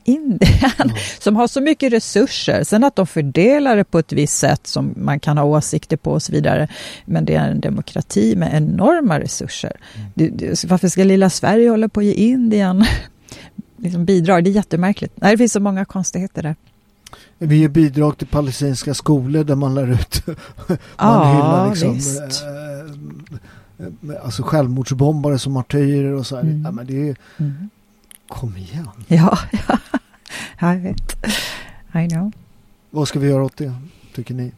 Indien 0.05 0.71
mm. 0.79 0.97
som 1.19 1.37
har 1.37 1.47
så 1.47 1.61
mycket 1.61 1.93
resurser. 1.93 2.65
Sen 2.65 2.85
att 2.85 2.97
de 2.97 3.07
fördelar 3.07 3.77
det 3.77 3.85
på 3.85 3.99
ett 3.99 4.13
visst 4.13 4.39
sätt 4.39 4.67
som 4.67 4.95
man 4.97 5.21
kan 5.21 5.39
ha 5.39 5.45
åsikter 5.45 5.97
på 5.97 6.13
och 6.13 6.23
så 6.23 6.33
vidare. 6.33 6.69
Men 7.05 7.25
det 7.25 7.35
är 7.35 7.51
en 7.51 7.61
demokrati 7.61 8.37
med 8.37 8.55
enorma 8.55 9.21
resurser. 9.21 9.73
Mm. 9.95 10.09
Det, 10.15 10.29
det, 10.29 10.65
varför 10.65 10.89
ska 10.89 11.05
lilla 11.05 11.31
Sverige 11.31 11.71
hålla 11.71 11.89
på 11.89 12.03
ge 12.03 12.13
Indien 12.13 12.85
liksom 13.77 14.05
bidrag? 14.05 14.45
Det 14.45 14.51
är 14.51 14.53
jättemärkligt. 14.53 15.13
Nej, 15.17 15.31
det 15.31 15.39
finns 15.39 15.53
så 15.53 15.61
många 15.61 15.85
konstigheter 15.85 16.43
där. 16.43 16.57
Vi 17.39 17.57
ger 17.57 17.69
bidrag 17.69 18.19
till 18.19 18.27
palestinska 18.27 18.95
skolor 18.95 19.45
där 19.45 19.55
man 19.55 19.75
lär 19.75 19.91
ut 19.91 20.27
man 20.27 20.77
ja, 20.99 21.33
hyllar 21.33 21.71
liksom, 21.71 21.95
visst. 21.95 22.43
Eh, 22.43 24.25
alltså 24.25 24.43
självmordsbombare 24.43 25.39
som 25.39 25.53
martyrer 25.53 26.13
och 26.13 26.27
så 26.27 26.37
här. 26.37 26.43
Mm. 26.43 26.63
Ja, 26.65 26.71
men 26.71 26.87
det 26.87 27.09
är, 27.09 27.17
mm. 27.39 27.71
Kom 28.33 28.57
igen. 28.57 28.89
Ja, 29.07 29.39
ja, 30.61 30.75
jag 30.75 30.77
vet. 30.77 31.17
I 31.95 32.09
know. 32.09 32.33
Vad 32.91 33.09
ska 33.09 33.19
vi 33.19 33.29
göra 33.29 33.45
åt 33.45 33.57
det, 33.57 33.75
tycker 34.15 34.35
ni? 34.35 34.53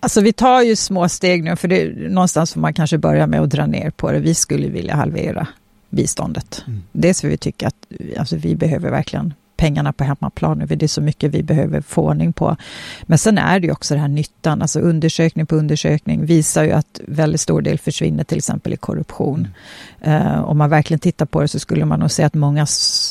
Alltså 0.00 0.20
vi 0.20 0.32
tar 0.32 0.62
ju 0.62 0.76
små 0.76 1.08
steg 1.08 1.44
nu, 1.44 1.56
för 1.56 1.68
det, 1.68 2.10
någonstans 2.10 2.52
får 2.52 2.60
man 2.60 2.74
kanske 2.74 2.98
börja 2.98 3.26
med 3.26 3.40
att 3.40 3.50
dra 3.50 3.66
ner 3.66 3.90
på 3.90 4.12
det. 4.12 4.18
Vi 4.18 4.34
skulle 4.34 4.68
vilja 4.68 4.94
halvera 4.96 5.48
biståndet. 5.90 6.64
Mm. 6.66 6.82
Dels 6.92 7.20
för 7.20 7.28
vi 7.28 7.36
tycker 7.36 7.66
att 7.66 7.86
alltså, 8.18 8.36
vi 8.36 8.56
behöver 8.56 8.90
verkligen 8.90 9.34
pengarna 9.58 9.92
på 9.92 10.04
hemmaplan. 10.04 10.66
Det 10.66 10.82
är 10.82 10.88
så 10.88 11.00
mycket 11.00 11.34
vi 11.34 11.42
behöver 11.42 11.80
få 11.80 12.02
ordning 12.02 12.32
på. 12.32 12.56
Men 13.02 13.18
sen 13.18 13.38
är 13.38 13.60
det 13.60 13.66
ju 13.66 13.72
också 13.72 13.94
den 13.94 14.00
här 14.00 14.08
nyttan, 14.08 14.62
alltså 14.62 14.80
undersökning 14.80 15.46
på 15.46 15.56
undersökning 15.56 16.26
visar 16.26 16.64
ju 16.64 16.72
att 16.72 17.00
väldigt 17.06 17.40
stor 17.40 17.62
del 17.62 17.78
försvinner 17.78 18.24
till 18.24 18.38
exempel 18.38 18.72
i 18.72 18.76
korruption. 18.76 19.48
Uh, 20.06 20.40
om 20.44 20.58
man 20.58 20.70
verkligen 20.70 20.98
tittar 21.00 21.26
på 21.26 21.40
det 21.40 21.48
så 21.48 21.58
skulle 21.58 21.84
man 21.84 22.00
nog 22.00 22.10
säga 22.10 22.26
att 22.26 22.34
många 22.34 22.66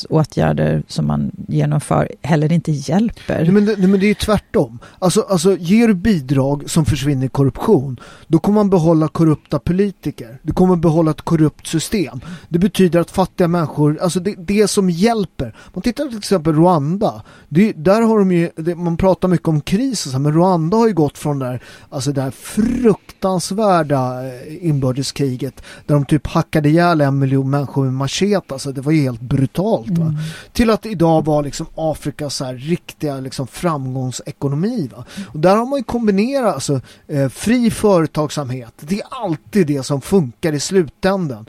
åtgärder 0.08 0.82
som 0.86 1.06
man 1.06 1.30
genomför 1.48 2.08
heller 2.22 2.52
inte 2.52 2.72
hjälper. 2.72 3.42
Nej, 3.42 3.52
men, 3.52 3.64
det, 3.64 3.76
nej, 3.78 3.88
men 3.88 4.00
det 4.00 4.06
är 4.06 4.14
tvärtom. 4.14 4.78
Alltså, 4.98 5.20
alltså 5.20 5.56
ger 5.56 5.88
du 5.88 5.94
bidrag 5.94 6.70
som 6.70 6.84
försvinner 6.84 7.26
i 7.26 7.28
korruption, 7.28 8.00
då 8.26 8.38
kommer 8.38 8.54
man 8.54 8.70
behålla 8.70 9.08
korrupta 9.08 9.58
politiker. 9.58 10.38
Du 10.42 10.52
kommer 10.52 10.76
behålla 10.76 11.10
ett 11.10 11.22
korrupt 11.22 11.66
system. 11.66 12.20
Det 12.48 12.58
betyder 12.58 13.00
att 13.00 13.10
fattiga 13.10 13.48
människor, 13.48 13.98
alltså 14.02 14.20
det, 14.20 14.34
det 14.38 14.68
som 14.68 14.90
hjälper. 14.90 15.54
Man 15.74 15.82
tittar 15.82 16.08
till 16.08 16.18
exempel 16.18 16.37
exempel 16.38 16.54
Rwanda. 16.54 17.22
Det, 17.48 17.72
där 17.72 18.02
har 18.02 18.18
de 18.18 18.32
ju, 18.32 18.50
det, 18.56 18.74
man 18.74 18.96
pratar 18.96 19.28
mycket 19.28 19.48
om 19.48 19.60
kris 19.60 20.06
och 20.06 20.12
så, 20.12 20.18
men 20.18 20.32
Rwanda 20.32 20.76
har 20.76 20.88
ju 20.88 20.94
gått 20.94 21.18
från 21.18 21.38
där, 21.38 21.62
alltså 21.90 22.12
det 22.12 22.22
här 22.22 22.30
fruktansvärda 22.30 24.26
eh, 24.26 24.66
inbördeskriget 24.66 25.62
där 25.86 25.94
de 25.94 26.04
typ 26.04 26.26
hackade 26.26 26.68
ihjäl 26.68 27.00
en 27.00 27.18
miljon 27.18 27.50
människor 27.50 27.84
med 27.84 27.94
machete, 27.94 28.54
alltså 28.54 28.72
det 28.72 28.80
var 28.80 28.92
ju 28.92 29.02
helt 29.02 29.20
brutalt? 29.20 29.88
Mm. 29.88 30.16
Till 30.52 30.70
att 30.70 30.86
idag 30.86 31.24
vara 31.24 31.40
liksom 31.40 31.66
Afrikas 31.74 32.36
så 32.36 32.44
här 32.44 32.54
riktiga 32.54 33.20
liksom 33.20 33.46
framgångsekonomi 33.46 34.90
va? 34.96 35.04
Och 35.32 35.38
där 35.38 35.56
har 35.56 35.66
man 35.66 35.78
ju 35.78 35.84
kombinerat 35.84 36.54
alltså, 36.54 36.80
eh, 37.08 37.28
fri 37.28 37.70
företagsamhet, 37.70 38.72
det 38.80 39.00
är 39.00 39.06
alltid 39.10 39.66
det 39.66 39.82
som 39.82 40.00
funkar 40.00 40.52
i 40.52 40.60
slutändan. 40.60 41.46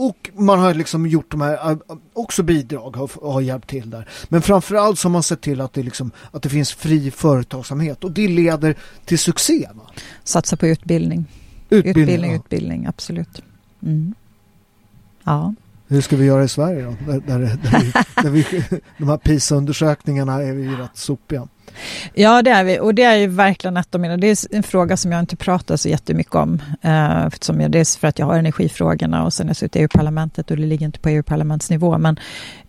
Och 0.00 0.30
man 0.34 0.58
har 0.58 0.74
liksom 0.74 1.06
gjort 1.06 1.30
de 1.30 1.40
här, 1.40 1.70
äh, 1.70 1.78
också 2.12 2.42
bidrag 2.42 2.96
har, 2.96 3.32
har 3.32 3.40
hjälpt 3.40 3.68
till 3.68 3.90
där. 3.90 4.08
Men 4.28 4.42
framförallt 4.42 4.98
så 4.98 5.08
har 5.08 5.12
man 5.12 5.22
sett 5.22 5.40
till 5.40 5.60
att 5.60 5.72
det, 5.72 5.82
liksom, 5.82 6.10
att 6.30 6.42
det 6.42 6.48
finns 6.48 6.72
fri 6.72 7.10
företagsamhet 7.10 8.04
och 8.04 8.10
det 8.10 8.28
leder 8.28 8.76
till 9.04 9.18
succé. 9.18 9.68
Va? 9.74 9.82
Satsa 10.24 10.56
på 10.56 10.66
utbildning. 10.66 11.24
Utbildning, 11.70 12.02
utbildning, 12.02 12.30
ja. 12.30 12.36
utbildning 12.36 12.86
absolut. 12.86 13.42
Mm. 13.82 14.14
Ja. 15.24 15.54
Hur 15.88 16.00
ska 16.00 16.16
vi 16.16 16.24
göra 16.24 16.44
i 16.44 16.48
Sverige 16.48 16.82
då? 16.84 17.12
Där, 17.12 17.20
där, 17.20 17.38
där 17.38 17.80
vi, 17.80 17.92
där 18.22 18.30
vi, 18.30 18.44
de 18.98 19.08
här 19.08 19.16
PISA-undersökningarna 19.16 20.42
är 20.42 20.52
vi 20.52 20.68
rätt 20.68 20.96
sopiga. 20.96 21.48
Ja, 22.14 22.42
det 22.42 22.50
är 22.50 22.64
vi. 22.64 22.80
Och 22.80 22.94
det 22.94 23.02
är 23.02 23.16
ju 23.16 23.26
verkligen 23.26 23.76
ett 23.76 23.94
av 23.94 24.00
mina... 24.00 24.16
Det 24.16 24.26
är 24.26 24.56
en 24.56 24.62
fråga 24.62 24.96
som 24.96 25.12
jag 25.12 25.20
inte 25.20 25.36
pratar 25.36 25.76
så 25.76 25.88
jättemycket 25.88 26.34
om. 26.34 26.62
Eh, 26.82 27.28
som 27.40 27.60
jag, 27.60 27.70
dels 27.70 27.96
för 27.96 28.08
att 28.08 28.18
jag 28.18 28.26
har 28.26 28.38
energifrågorna 28.38 29.24
och 29.24 29.32
sen 29.32 29.46
är 29.46 29.50
jag 29.50 29.56
suttit 29.56 29.76
i 29.76 29.78
EU-parlamentet 29.78 30.50
och 30.50 30.56
det 30.56 30.66
ligger 30.66 30.86
inte 30.86 30.98
på 30.98 31.08
EU-parlamentsnivå. 31.08 31.98
Men 31.98 32.18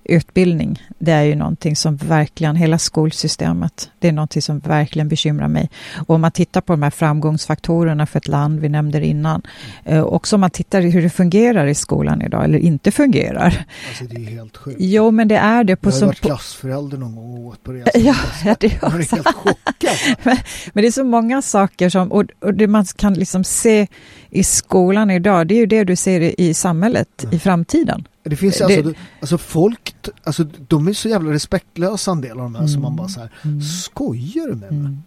utbildning, 0.03 0.83
det 0.99 1.11
är 1.11 1.23
ju 1.23 1.35
någonting 1.35 1.75
som 1.75 1.95
verkligen, 1.95 2.55
hela 2.55 2.77
skolsystemet, 2.77 3.89
det 3.99 4.07
är 4.07 4.11
någonting 4.11 4.41
som 4.41 4.59
verkligen 4.59 5.07
bekymrar 5.07 5.47
mig. 5.47 5.69
Och 6.07 6.15
om 6.15 6.21
man 6.21 6.31
tittar 6.31 6.61
på 6.61 6.73
de 6.73 6.83
här 6.83 6.89
framgångsfaktorerna 6.89 8.05
för 8.05 8.17
ett 8.17 8.27
land, 8.27 8.59
vi 8.59 8.69
nämnde 8.69 8.99
det 8.99 9.05
innan, 9.05 9.41
eh, 9.85 10.03
också 10.03 10.35
om 10.35 10.41
man 10.41 10.49
tittar 10.49 10.81
hur 10.81 11.01
det 11.01 11.09
fungerar 11.09 11.67
i 11.67 11.75
skolan 11.75 12.21
idag, 12.21 12.43
eller 12.43 12.57
inte 12.57 12.91
fungerar. 12.91 13.65
Alltså 13.89 14.03
det 14.03 14.15
är 14.15 14.29
helt 14.29 14.57
sjukt. 14.57 14.77
Jo, 14.79 15.11
men 15.11 15.27
det 15.27 15.37
är 15.37 15.63
det. 15.63 15.75
På 15.75 15.89
jag 15.89 15.93
har 15.93 15.99
som, 15.99 16.07
varit 16.07 16.19
klassförälder 16.19 16.97
någon 16.97 17.15
gång 17.15 17.33
och 17.33 17.45
åt 17.45 17.63
på 17.63 17.71
det. 17.71 17.91
Ja, 17.93 18.15
ja, 18.45 18.55
det 18.59 18.73
är 18.73 18.85
också. 18.85 19.15
helt 19.15 19.35
chockad. 19.35 19.95
men, 20.23 20.37
men, 20.73 20.81
det 20.81 20.87
är 20.87 20.91
så 20.91 21.03
många 21.03 21.41
saker 21.41 21.89
som, 21.89 22.11
och, 22.11 22.25
och 22.39 22.53
det 22.53 22.67
man 22.67 22.85
kan 22.85 23.13
liksom 23.13 23.43
se 23.43 23.87
i 24.29 24.43
skolan 24.43 25.11
idag, 25.11 25.47
det 25.47 25.55
är 25.55 25.59
ju 25.59 25.65
det 25.65 25.83
du 25.83 25.95
ser 25.95 26.41
i 26.41 26.53
samhället 26.53 27.23
mm. 27.23 27.35
i 27.35 27.39
framtiden. 27.39 28.07
Det 28.23 28.35
finns 28.35 28.61
alltså, 28.61 28.81
det... 28.81 28.95
alltså 29.19 29.37
folk, 29.37 29.95
alltså 30.23 30.43
de 30.43 30.87
är 30.87 30.93
så 30.93 31.09
jävla 31.09 31.31
respektlösa 31.31 32.11
en 32.11 32.21
del 32.21 32.31
av 32.31 32.37
de 32.37 32.55
här 32.55 32.61
mm. 32.61 32.67
som 32.67 32.81
man 32.81 32.95
bara 32.95 33.07
så 33.07 33.19
här, 33.19 33.31
mm. 33.43 33.61
skojar 33.61 34.47
du 34.47 34.55
med 34.55 34.71
mig? 34.71 34.79
Mm. 34.79 35.03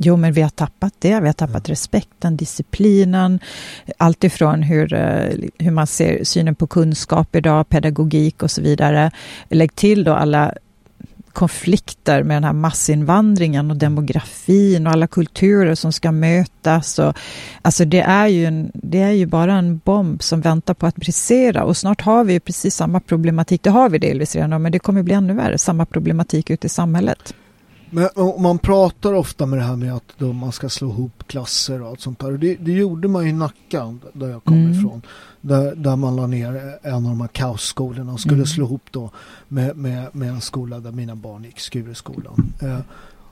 Jo, 0.00 0.16
men 0.16 0.32
vi 0.32 0.42
har 0.42 0.50
tappat 0.50 0.94
det. 0.98 1.20
Vi 1.20 1.26
har 1.26 1.32
tappat 1.32 1.68
mm. 1.68 1.72
respekten, 1.72 2.36
disciplinen, 2.36 3.40
alltifrån 3.96 4.62
hur, 4.62 4.94
eh, 4.94 5.34
hur 5.58 5.70
man 5.70 5.86
ser 5.86 6.24
synen 6.24 6.54
på 6.54 6.66
kunskap 6.66 7.36
idag, 7.36 7.68
pedagogik 7.68 8.42
och 8.42 8.50
så 8.50 8.62
vidare. 8.62 9.10
Lägg 9.48 9.74
till 9.74 10.04
då 10.04 10.14
alla 10.14 10.54
konflikter 11.38 12.22
med 12.22 12.36
den 12.36 12.44
här 12.44 12.52
massinvandringen 12.52 13.70
och 13.70 13.76
demografin 13.76 14.86
och 14.86 14.92
alla 14.92 15.06
kulturer 15.06 15.74
som 15.74 15.92
ska 15.92 16.12
mötas. 16.12 16.98
Och, 16.98 17.16
alltså 17.62 17.84
det 17.84 18.00
är, 18.00 18.26
ju 18.26 18.44
en, 18.44 18.70
det 18.74 19.02
är 19.02 19.10
ju 19.10 19.26
bara 19.26 19.54
en 19.54 19.78
bomb 19.78 20.22
som 20.22 20.40
väntar 20.40 20.74
på 20.74 20.86
att 20.86 20.96
brisera 20.96 21.64
och 21.64 21.76
snart 21.76 22.00
har 22.00 22.24
vi 22.24 22.40
precis 22.40 22.74
samma 22.74 23.00
problematik. 23.00 23.62
Det 23.62 23.70
har 23.70 23.88
vi 23.88 23.98
delvis 23.98 24.34
redan, 24.34 24.62
men 24.62 24.72
det 24.72 24.78
kommer 24.78 25.02
bli 25.02 25.14
ännu 25.14 25.34
värre, 25.34 25.58
samma 25.58 25.86
problematik 25.86 26.50
ute 26.50 26.66
i 26.66 26.70
samhället. 26.70 27.34
Men 27.90 28.08
man 28.38 28.58
pratar 28.58 29.14
ofta 29.14 29.46
med 29.46 29.58
det 29.58 29.64
här 29.64 29.76
med 29.76 29.94
att 29.94 30.14
då 30.18 30.32
man 30.32 30.52
ska 30.52 30.68
slå 30.68 30.88
ihop 30.88 31.24
klasser 31.26 31.82
och 31.82 31.88
allt 31.88 32.00
sånt 32.00 32.18
där. 32.18 32.32
Det, 32.32 32.54
det 32.54 32.72
gjorde 32.72 33.08
man 33.08 33.26
i 33.26 33.32
Nacka 33.32 33.98
där 34.12 34.28
jag 34.28 34.44
kommer 34.44 34.60
mm. 34.60 34.78
ifrån. 34.78 35.02
Där, 35.40 35.74
där 35.74 35.96
man 35.96 36.16
la 36.16 36.26
ner 36.26 36.78
en 36.82 36.94
av 36.94 37.02
de 37.02 37.20
här 37.20 37.28
kaosskolorna 37.28 38.12
och 38.12 38.20
skulle 38.20 38.34
mm. 38.34 38.46
slå 38.46 38.64
ihop 38.64 38.82
då 38.90 39.10
med, 39.48 39.76
med, 39.76 40.06
med 40.12 40.28
en 40.28 40.40
skola 40.40 40.80
där 40.80 40.92
mina 40.92 41.14
barn 41.14 41.44
gick, 41.44 41.60
Skureskolan. 41.60 42.52
Eh, 42.62 42.80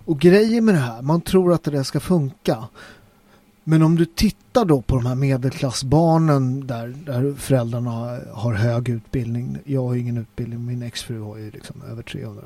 och 0.04 0.20
grejen 0.20 0.64
med 0.64 0.74
det 0.74 0.80
här, 0.80 1.02
man 1.02 1.20
tror 1.20 1.52
att 1.52 1.64
det 1.64 1.84
ska 1.84 2.00
funka. 2.00 2.68
Men 3.68 3.82
om 3.82 3.96
du 3.96 4.04
tittar 4.04 4.64
då 4.64 4.82
på 4.82 4.96
de 4.96 5.06
här 5.06 5.14
medelklassbarnen 5.14 6.66
där, 6.66 6.94
där 7.06 7.34
föräldrarna 7.38 8.18
har 8.32 8.54
hög 8.54 8.88
utbildning. 8.88 9.58
Jag 9.64 9.82
har 9.86 9.94
ingen 9.94 10.18
utbildning, 10.18 10.66
min 10.66 10.82
exfru 10.82 11.20
har 11.20 11.36
ju 11.36 11.50
liksom 11.50 11.82
över 11.90 12.02
300. 12.02 12.42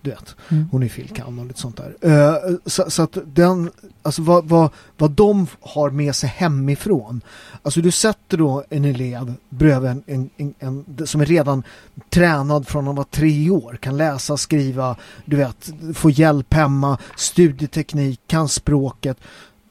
Du 0.00 0.10
vet, 0.10 0.36
mm. 0.48 0.68
hon 0.70 0.82
är 0.82 0.88
filkan 0.88 1.38
och 1.38 1.46
lite 1.46 1.60
sånt 1.60 1.76
där. 1.76 2.10
Uh, 2.10 2.56
så, 2.66 2.90
så, 2.90 3.02
att 3.02 3.18
den, 3.24 3.70
alltså 4.02 4.22
vad, 4.22 4.48
vad, 4.48 4.70
vad 4.98 5.10
de 5.10 5.46
har 5.60 5.90
med 5.90 6.16
sig 6.16 6.28
hemifrån. 6.28 7.20
Alltså 7.62 7.80
du 7.80 7.90
sätter 7.90 8.38
då 8.38 8.64
en 8.70 8.84
elev 8.84 9.34
bredvid 9.48 9.90
en, 9.90 10.02
en, 10.06 10.30
en, 10.36 10.54
en 10.58 11.06
som 11.06 11.20
är 11.20 11.26
redan 11.26 11.62
tränad 12.10 12.68
från 12.68 12.88
att 12.88 12.96
vara 12.96 13.06
tre 13.10 13.50
år. 13.50 13.78
Kan 13.80 13.96
läsa, 13.96 14.36
skriva, 14.36 14.96
du 15.24 15.36
vet, 15.36 15.72
få 15.94 16.10
hjälp 16.10 16.54
hemma, 16.54 16.98
studieteknik, 17.16 18.20
kan 18.26 18.48
språket 18.48 19.18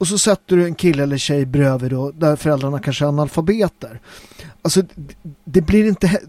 och 0.04 0.08
så 0.08 0.18
sätter 0.18 0.56
du 0.56 0.66
en 0.66 0.76
kille 0.76 1.04
eller 1.04 1.18
tjej 1.18 1.46
bredvid 1.46 1.92
då, 1.92 2.12
där 2.12 2.36
föräldrarna 2.36 2.80
kanske 2.80 3.06
är 3.06 3.08
analfabeter. 3.08 4.02
Alltså 4.62 4.82
det 5.46 5.62
blir 5.62 5.88
inte, 5.88 6.20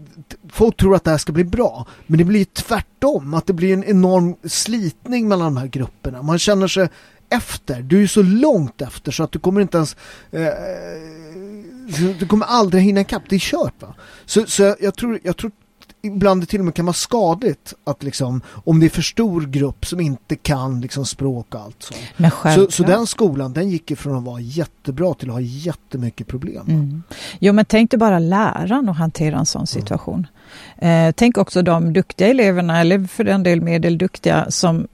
folk 0.49 0.77
tror 0.77 0.95
att 0.95 1.03
det 1.03 1.11
här 1.11 1.17
ska 1.17 1.33
bli 1.33 1.43
bra, 1.43 1.87
men 2.07 2.17
det 2.17 2.23
blir 2.23 2.45
tvärtom, 2.45 3.33
att 3.33 3.47
det 3.47 3.53
blir 3.53 3.73
en 3.73 3.83
enorm 3.83 4.35
slitning 4.43 5.27
mellan 5.27 5.53
de 5.53 5.59
här 5.59 5.67
grupperna. 5.67 6.21
Man 6.21 6.39
känner 6.39 6.67
sig 6.67 6.89
efter, 7.29 7.81
du 7.81 8.03
är 8.03 8.07
så 8.07 8.21
långt 8.21 8.81
efter 8.81 9.11
så 9.11 9.23
att 9.23 9.31
du 9.31 9.39
kommer 9.39 9.61
inte 9.61 9.77
ens 9.77 9.95
eh, 10.31 10.53
du 12.19 12.27
kommer 12.27 12.45
aldrig 12.45 12.83
hinna 12.83 13.01
ikapp, 13.01 13.23
det 13.29 13.35
är 13.35 13.39
kört 13.39 13.81
va. 13.81 13.95
Så, 14.25 14.45
så 14.45 14.75
jag, 14.79 14.95
tror, 14.95 15.19
jag 15.23 15.37
tror 15.37 15.51
ibland 16.05 16.49
till 16.49 16.59
och 16.59 16.65
med 16.65 16.75
kan 16.75 16.85
vara 16.85 16.93
skadligt 16.93 17.73
att 17.83 18.03
liksom, 18.03 18.41
om 18.47 18.79
det 18.79 18.85
är 18.85 18.89
för 18.89 19.01
stor 19.01 19.41
grupp 19.41 19.85
som 19.85 19.99
inte 19.99 20.35
kan 20.35 20.81
liksom 20.81 21.05
språk 21.05 21.55
och 21.55 21.61
allt 21.61 21.83
så. 21.83 21.93
så. 22.55 22.71
Så 22.71 22.83
den 22.83 23.07
skolan, 23.07 23.53
den 23.53 23.69
gick 23.69 23.91
ifrån 23.91 24.17
att 24.17 24.23
vara 24.23 24.39
jättebra 24.39 25.13
till 25.13 25.29
att 25.29 25.33
ha 25.33 25.41
jättemycket 25.41 26.27
problem. 26.27 26.65
Mm. 26.67 27.03
Jo 27.39 27.53
men 27.53 27.65
tänk 27.65 27.91
dig 27.91 27.97
bara 27.97 28.19
läraren 28.19 28.89
att 28.89 28.97
hantera 28.97 29.37
en 29.37 29.45
sån 29.45 29.59
mm. 29.59 29.67
situation. 29.67 30.27
Mm. 30.77 31.07
Eh, 31.07 31.13
tänk 31.17 31.37
också 31.37 31.61
de 31.61 31.93
duktiga 31.93 32.27
eleverna, 32.27 32.79
eller 32.79 33.07
för 33.07 33.23
den 33.23 33.43
del 33.43 33.61
medelduktiga, 33.61 34.51
som 34.51 34.87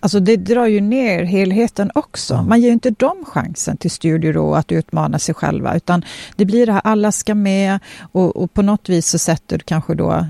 Alltså 0.00 0.20
det 0.20 0.36
drar 0.36 0.66
ju 0.66 0.80
ner 0.80 1.24
helheten 1.24 1.90
också. 1.94 2.34
Mm. 2.34 2.48
Man 2.48 2.60
ger 2.60 2.72
inte 2.72 2.90
dem 2.90 3.24
chansen 3.26 3.76
till 3.76 3.90
studiero 3.90 4.54
att 4.54 4.72
utmana 4.72 5.18
sig 5.18 5.34
själva 5.34 5.76
utan 5.76 6.04
det 6.36 6.44
blir 6.44 6.66
det 6.66 6.72
här 6.72 6.82
alla 6.84 7.12
ska 7.12 7.34
med 7.34 7.78
och, 8.12 8.36
och 8.36 8.52
på 8.52 8.62
något 8.62 8.88
vis 8.88 9.08
så 9.08 9.18
sätter 9.18 9.58
kanske 9.58 9.94
då 9.94 10.26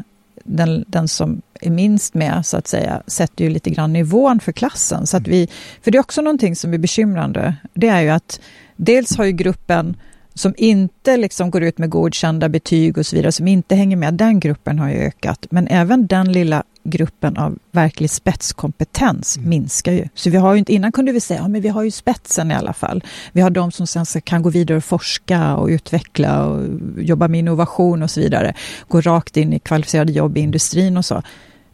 den, 0.49 0.85
den 0.87 1.09
som 1.09 1.43
är 1.61 1.71
minst 1.71 2.15
med, 2.15 2.47
så 2.47 2.57
att 2.57 2.67
säga, 2.67 3.03
sätter 3.07 3.45
ju 3.45 3.51
lite 3.51 3.71
grann 3.71 3.93
nivån 3.93 4.41
för 4.41 4.53
klassen. 4.53 5.07
Så 5.07 5.17
att 5.17 5.27
mm. 5.27 5.31
vi, 5.31 5.49
för 5.83 5.91
det 5.91 5.99
är 5.99 6.01
också 6.01 6.23
någonting 6.23 6.57
som 6.57 6.75
är 6.75 6.79
bekymrande. 6.79 7.55
Det 7.75 7.89
är 7.89 8.01
ju 8.01 8.09
att 8.09 8.41
dels 8.77 9.17
har 9.17 9.25
ju 9.25 9.33
gruppen 9.33 9.97
som 10.39 10.55
inte 10.57 11.17
liksom 11.17 11.51
går 11.51 11.63
ut 11.63 11.79
med 11.79 11.91
godkända 11.91 12.49
betyg 12.49 12.99
och 12.99 13.07
så 13.07 13.17
vidare, 13.17 13.33
som 13.33 13.49
inte 13.49 13.75
hänger 13.75 13.97
med, 13.97 14.15
den 14.15 14.41
gruppen 14.41 14.79
har 14.79 14.89
ju 14.89 14.97
ökat. 14.97 15.47
Men 15.51 15.69
även 15.69 16.07
den 16.07 16.33
lilla 16.33 16.63
gruppen 16.85 17.37
av 17.37 17.59
verklig 17.73 18.11
spetskompetens 18.11 19.37
mm. 19.37 19.49
minskar 19.51 19.93
ju. 19.93 20.09
Så 20.15 20.31
vi 20.31 20.37
har 20.37 20.53
ju 20.53 20.59
inte, 20.59 20.73
innan 20.73 20.93
kunde 20.93 21.13
vi 21.13 21.21
säga, 21.21 21.41
ja 21.41 21.49
men 21.49 21.61
vi 21.61 21.69
har 21.69 21.83
ju 21.83 21.91
spetsen 21.91 22.51
i 22.51 22.55
alla 22.55 22.73
fall. 22.73 23.05
Vi 23.33 23.41
har 23.41 23.51
de 23.51 23.73
som 23.73 23.87
sen 23.87 24.07
kan 24.25 24.43
gå 24.43 24.51
vidare 24.51 24.77
och 24.77 24.85
forska 24.85 25.57
och 25.57 25.69
utveckla 25.69 26.47
och 26.47 26.67
jobba 26.99 27.29
med 27.29 27.39
innovation 27.39 28.03
och 28.03 28.11
så 28.11 28.21
vidare. 28.21 28.55
Gå 28.89 29.01
rakt 29.01 29.37
in 29.37 29.53
i 29.53 29.59
kvalificerade 29.59 30.13
jobb 30.13 30.39
i 30.39 30.41
industrin 30.41 30.97
och 30.97 31.05
så. 31.05 31.23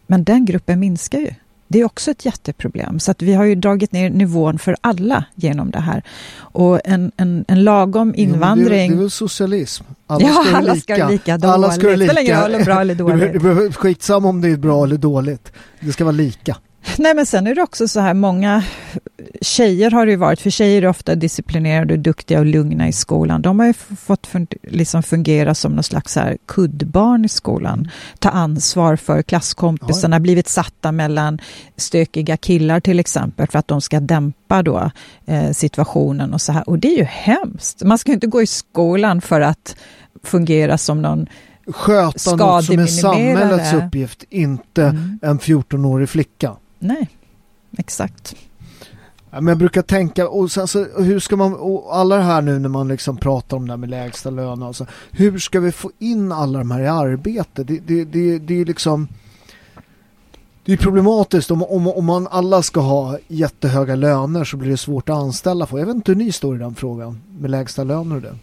Men 0.07 0.25
den 0.25 0.45
gruppen 0.45 0.81
minskar 0.81 1.19
ju. 1.19 1.31
Det 1.69 1.81
är 1.81 1.85
också 1.85 2.11
ett 2.11 2.25
jätteproblem. 2.25 3.01
Så 3.01 3.11
att 3.11 3.23
vi 3.23 3.35
har 3.35 3.45
ju 3.45 3.55
dragit 3.55 3.93
ner 3.93 4.11
nivån 4.11 4.59
för 4.59 4.77
alla 4.81 5.25
genom 5.35 5.71
det 5.71 5.81
här. 5.81 6.03
Och 6.37 6.81
en, 6.85 7.13
en, 7.17 7.45
en 7.49 7.65
lagom 7.65 8.15
invandring... 8.15 8.81
Ja, 8.81 8.89
det, 8.89 8.95
är, 8.95 9.01
väl 9.01 9.11
socialism? 9.11 9.85
Alla 10.07 10.27
ja, 10.27 10.45
ska 10.45 10.57
alla 10.57 10.77
ska 10.77 11.09
lika 11.09 11.39
dåligt. 11.39 11.55
Alla 11.55 11.71
ska 11.71 11.89
lika. 11.89 12.13
Spelar 12.13 12.51
ingen 12.51 12.65
bra 12.65 12.81
eller 12.81 12.95
dåligt. 13.05 13.43
Det 13.43 13.73
skitsamma 13.73 14.29
om 14.29 14.41
det 14.41 14.49
är 14.49 14.57
bra 14.57 14.85
eller 14.85 14.97
dåligt. 14.97 15.53
Det 15.81 15.93
ska 15.93 16.05
vara 16.05 16.13
lika. 16.13 16.57
Nej 16.99 17.15
men 17.15 17.27
sen 17.27 17.47
är 17.47 17.55
det 17.55 17.63
också 17.63 17.89
så 17.89 18.01
här, 18.01 18.15
många 18.15 18.65
tjejer 19.41 19.91
har 19.91 20.07
det 20.07 20.13
ju 20.13 20.17
varit, 20.17 20.41
för 20.41 20.51
tjejer 20.51 20.83
är 20.83 20.87
ofta 20.87 21.15
disciplinerade, 21.15 21.97
duktiga 21.97 22.39
och 22.39 22.47
lugna 22.47 22.89
i 22.89 22.93
skolan. 22.93 23.43
De 23.43 23.59
har 23.59 23.67
ju 23.67 23.73
fått 23.97 24.29
liksom 24.63 25.03
fungera 25.03 25.55
som 25.55 25.73
någon 25.73 25.85
slags 25.85 26.17
här 26.17 26.39
kuddbarn 26.47 27.25
i 27.25 27.29
skolan. 27.29 27.91
Ta 28.19 28.29
ansvar 28.29 28.97
för 28.97 29.23
klasskompisarna, 29.23 30.17
ja. 30.17 30.21
blivit 30.21 30.49
satta 30.49 30.93
mellan 30.93 31.39
stökiga 31.77 32.37
killar 32.37 32.81
till 32.81 33.01
exempel 33.01 33.47
för 33.47 33.59
att 33.59 33.69
de 33.69 33.81
ska 33.81 34.01
dämpa 34.01 34.63
då 34.63 34.91
eh, 35.27 35.51
situationen 35.51 36.35
och 36.35 36.41
så 36.41 36.53
här. 36.53 36.69
Och 36.69 36.79
det 36.79 36.89
är 36.89 36.99
ju 36.99 37.05
hemskt. 37.05 37.83
Man 37.83 37.99
ska 37.99 38.13
inte 38.13 38.27
gå 38.27 38.43
i 38.43 38.47
skolan 38.47 39.21
för 39.21 39.41
att 39.41 39.77
fungera 40.23 40.79
som 40.79 41.03
någon 41.03 41.27
Sköta 41.67 42.37
något 42.37 42.65
som 42.65 42.79
är 42.79 42.87
samhällets 42.87 43.73
uppgift, 43.73 44.25
inte 44.31 44.83
mm. 44.83 45.19
en 45.23 45.39
14-årig 45.39 46.09
flicka. 46.09 46.57
Nej, 46.85 47.09
exakt. 47.79 48.37
Ja, 49.31 49.41
men 49.41 49.47
jag 49.47 49.59
brukar 49.59 49.83
tänka, 49.83 50.29
och 50.29 50.51
sen 50.51 50.69
så, 50.69 50.83
alltså, 50.83 51.03
hur 51.03 51.21
ska 51.21 51.37
man, 51.37 51.55
och 51.55 51.97
alla 51.97 52.17
det 52.17 52.23
här 52.23 52.43
nu 52.43 52.59
när 52.59 52.69
man 52.69 52.89
liksom 52.89 53.17
pratar 53.17 53.57
om 53.57 53.67
det 53.67 53.73
här 53.73 53.79
med 53.79 53.91
lägsta 53.91 54.31
lön 54.31 54.63
och 54.63 54.77
så, 54.77 54.87
hur 55.11 55.39
ska 55.39 55.61
vi 55.61 55.73
få 55.73 55.91
in 55.99 56.33
alla 56.33 56.59
de 56.59 56.71
här 56.71 56.81
i 56.81 56.87
arbete? 56.87 57.65
Det, 57.65 57.79
det, 57.79 58.05
det, 58.05 58.39
det 58.39 58.61
är 58.61 58.65
liksom 58.65 59.09
det 60.65 60.73
är 60.73 60.77
problematiskt 60.77 61.51
om, 61.51 61.63
om, 61.63 61.89
om 61.89 62.05
man 62.05 62.27
alla 62.31 62.63
ska 62.63 62.81
ha 62.81 63.19
jättehöga 63.29 63.95
löner 63.95 64.45
så 64.45 64.57
blir 64.57 64.71
det 64.71 64.77
svårt 64.77 65.09
att 65.09 65.17
anställa 65.17 65.67
för. 65.67 65.79
Jag 65.79 65.87
vet 65.87 65.97
inte 65.97 66.13
hur 66.13 66.17
ni 66.17 66.33
står 66.33 66.57
i 66.57 66.59
den 66.59 66.75
frågan 66.75 67.21
med 67.39 67.51
lägsta 67.51 67.85
löner 67.85 68.17
och 68.17 68.23
det. 68.23 68.35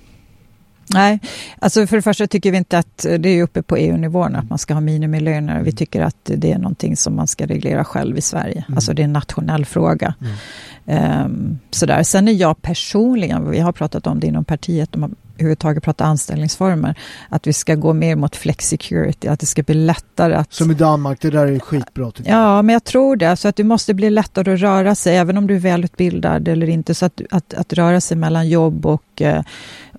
Nej, 0.94 1.20
alltså 1.60 1.88
för 1.88 1.96
det 1.96 2.02
första 2.02 2.28
tycker 2.28 2.52
vi 2.52 2.58
inte 2.58 2.78
att 2.78 3.06
det 3.20 3.30
är 3.30 3.44
uppe 3.44 3.62
på 3.62 3.78
EU-nivån 3.78 4.36
att 4.36 4.50
man 4.50 4.60
ska 4.60 4.74
ha 4.74 4.82
minimilöner. 4.82 5.62
Vi 5.62 5.72
tycker 5.72 6.02
att 6.02 6.18
det 6.24 6.52
är 6.52 6.58
någonting 6.58 6.98
som 6.98 7.16
man 7.16 7.28
ska 7.28 7.46
reglera 7.46 7.84
själv 7.84 8.18
i 8.18 8.22
Sverige. 8.22 8.64
Mm. 8.68 8.78
Alltså 8.78 8.94
det 8.94 9.02
är 9.02 9.04
en 9.04 9.14
nationell 9.14 9.66
fråga. 9.66 10.14
Mm. 10.22 11.26
Um, 11.26 11.60
sådär. 11.72 12.04
Sen 12.04 12.28
är 12.28 12.32
jag 12.32 12.62
personligen, 12.62 13.50
vi 13.50 13.60
har 13.60 13.72
pratat 13.72 14.08
om 14.08 14.20
det 14.20 14.28
inom 14.28 14.46
partiet, 14.46 14.92
de 14.92 15.02
har 15.02 15.12
överhuvudtaget 15.42 15.84
pratat 15.84 16.08
anställningsformer, 16.08 16.96
att 17.30 17.48
vi 17.48 17.54
ska 17.54 17.76
gå 17.76 17.94
mer 17.94 18.16
mot 18.16 18.36
flexicurity, 18.36 19.28
att 19.28 19.40
det 19.40 19.46
ska 19.46 19.64
bli 19.64 19.76
lättare 19.76 20.34
att... 20.34 20.54
Som 20.54 20.72
i 20.72 20.74
Danmark, 20.74 21.22
det 21.22 21.30
där 21.30 21.48
är 21.48 21.60
skitbra 21.60 22.12
tycker 22.12 22.32
jag. 22.32 22.40
Ja, 22.40 22.62
men 22.62 22.74
jag 22.74 22.84
tror 22.84 23.16
det. 23.16 23.36
Så 23.36 23.48
att 23.48 23.56
det 23.56 23.64
måste 23.64 23.94
bli 23.94 24.10
lättare 24.10 24.54
att 24.54 24.60
röra 24.60 24.96
sig, 24.96 25.18
även 25.18 25.38
om 25.38 25.48
du 25.48 25.56
är 25.56 25.60
välutbildad 25.60 26.48
eller 26.48 26.70
inte. 26.70 26.96
Så 26.96 27.06
att, 27.06 27.22
att, 27.32 27.54
att 27.54 27.74
röra 27.74 28.02
sig 28.02 28.18
mellan 28.18 28.50
jobb 28.50 28.86
och 28.86 29.22
uh, 29.22 29.42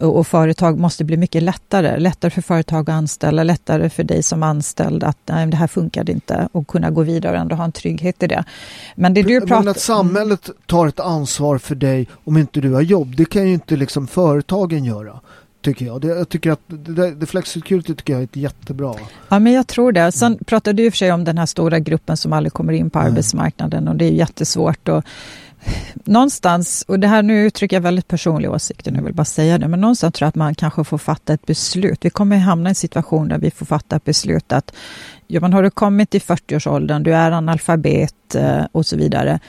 och 0.01 0.26
företag 0.26 0.78
måste 0.78 1.05
bli 1.05 1.16
mycket 1.16 1.43
lättare. 1.43 1.99
Lättare 1.99 2.30
för 2.30 2.43
företag 2.43 2.90
att 2.90 2.95
anställa, 2.95 3.43
lättare 3.43 3.90
för 3.90 4.05
dig 4.05 4.22
som 4.22 4.43
anställd 4.43 5.05
att 5.05 5.18
nej, 5.26 5.47
det 5.47 5.57
här 5.57 5.66
funkade 5.66 6.12
inte 6.12 6.49
och 6.53 6.66
kunna 6.66 6.90
gå 6.90 7.03
vidare 7.03 7.32
och 7.32 7.40
ändå 7.40 7.57
ha 7.57 7.64
en 7.64 7.72
trygghet 7.72 8.22
i 8.22 8.26
det. 8.26 8.45
Men 8.95 9.14
det 9.14 9.22
du 9.22 9.40
pratar... 9.40 9.59
Men 9.59 9.68
att 9.68 9.80
samhället 9.80 10.51
tar 10.66 10.86
ett 10.86 11.01
ansvar 11.01 11.59
för 11.59 11.74
dig 11.74 12.09
om 12.24 12.36
inte 12.36 12.61
du 12.61 12.72
har 12.72 12.82
jobb, 12.82 13.16
det 13.16 13.24
kan 13.24 13.49
ju 13.49 13.55
inte 13.55 13.76
liksom 13.76 14.07
företagen 14.07 14.84
göra 14.84 15.20
tycker 15.62 15.86
jag. 15.86 16.01
Det, 16.01 16.07
jag 16.07 16.28
tycker 16.28 16.51
att 16.51 16.61
det, 16.66 17.14
det 17.14 17.26
flexicurity 17.26 17.95
tycker 17.95 18.12
jag 18.12 18.20
är 18.20 18.24
ett 18.24 18.36
jättebra. 18.36 18.95
Ja, 19.28 19.38
men 19.38 19.53
jag 19.53 19.66
tror 19.66 19.93
det. 19.93 20.12
Sen 20.12 20.38
pratade 20.47 20.76
du 20.76 20.86
i 20.86 20.88
och 20.88 20.93
för 20.93 20.99
sig 20.99 21.12
om 21.12 21.24
den 21.24 21.38
här 21.38 21.47
stora 21.47 21.78
gruppen 21.78 22.16
som 22.16 22.32
aldrig 22.32 22.53
kommer 22.53 22.72
in 22.72 22.90
på 22.90 22.99
Nej. 22.99 23.09
arbetsmarknaden 23.09 23.88
och 23.88 23.97
det 23.97 24.05
är 24.05 24.11
jättesvårt. 24.11 24.88
Och 24.88 25.05
någonstans, 26.04 26.84
och 26.88 27.00
det 27.00 27.08
här 27.08 27.22
nu 27.22 27.46
uttrycker 27.46 27.76
jag 27.76 27.80
väldigt 27.80 28.08
personliga 28.08 28.50
åsikter, 28.50 28.90
nu 28.92 29.02
vill 29.02 29.14
bara 29.14 29.24
säga 29.24 29.58
det, 29.58 29.68
men 29.68 29.80
någonstans 29.80 30.14
tror 30.14 30.26
jag 30.26 30.28
att 30.28 30.34
man 30.34 30.54
kanske 30.54 30.84
får 30.84 30.98
fatta 30.98 31.32
ett 31.32 31.46
beslut. 31.46 31.98
Vi 32.00 32.10
kommer 32.10 32.36
hamna 32.36 32.68
i 32.68 32.70
en 32.70 32.74
situation 32.74 33.28
där 33.28 33.38
vi 33.38 33.50
får 33.50 33.66
fatta 33.66 33.96
ett 33.96 34.04
beslut 34.04 34.52
att 34.52 34.74
ja, 35.26 35.40
men 35.40 35.52
har 35.52 35.62
du 35.62 35.70
kommit 35.70 36.10
till 36.10 36.20
40-årsåldern, 36.20 37.02
du 37.02 37.14
är 37.14 37.30
analfabet 37.30 38.34
eh, 38.34 38.64
och 38.72 38.86
så 38.86 38.96
vidare. 38.96 39.40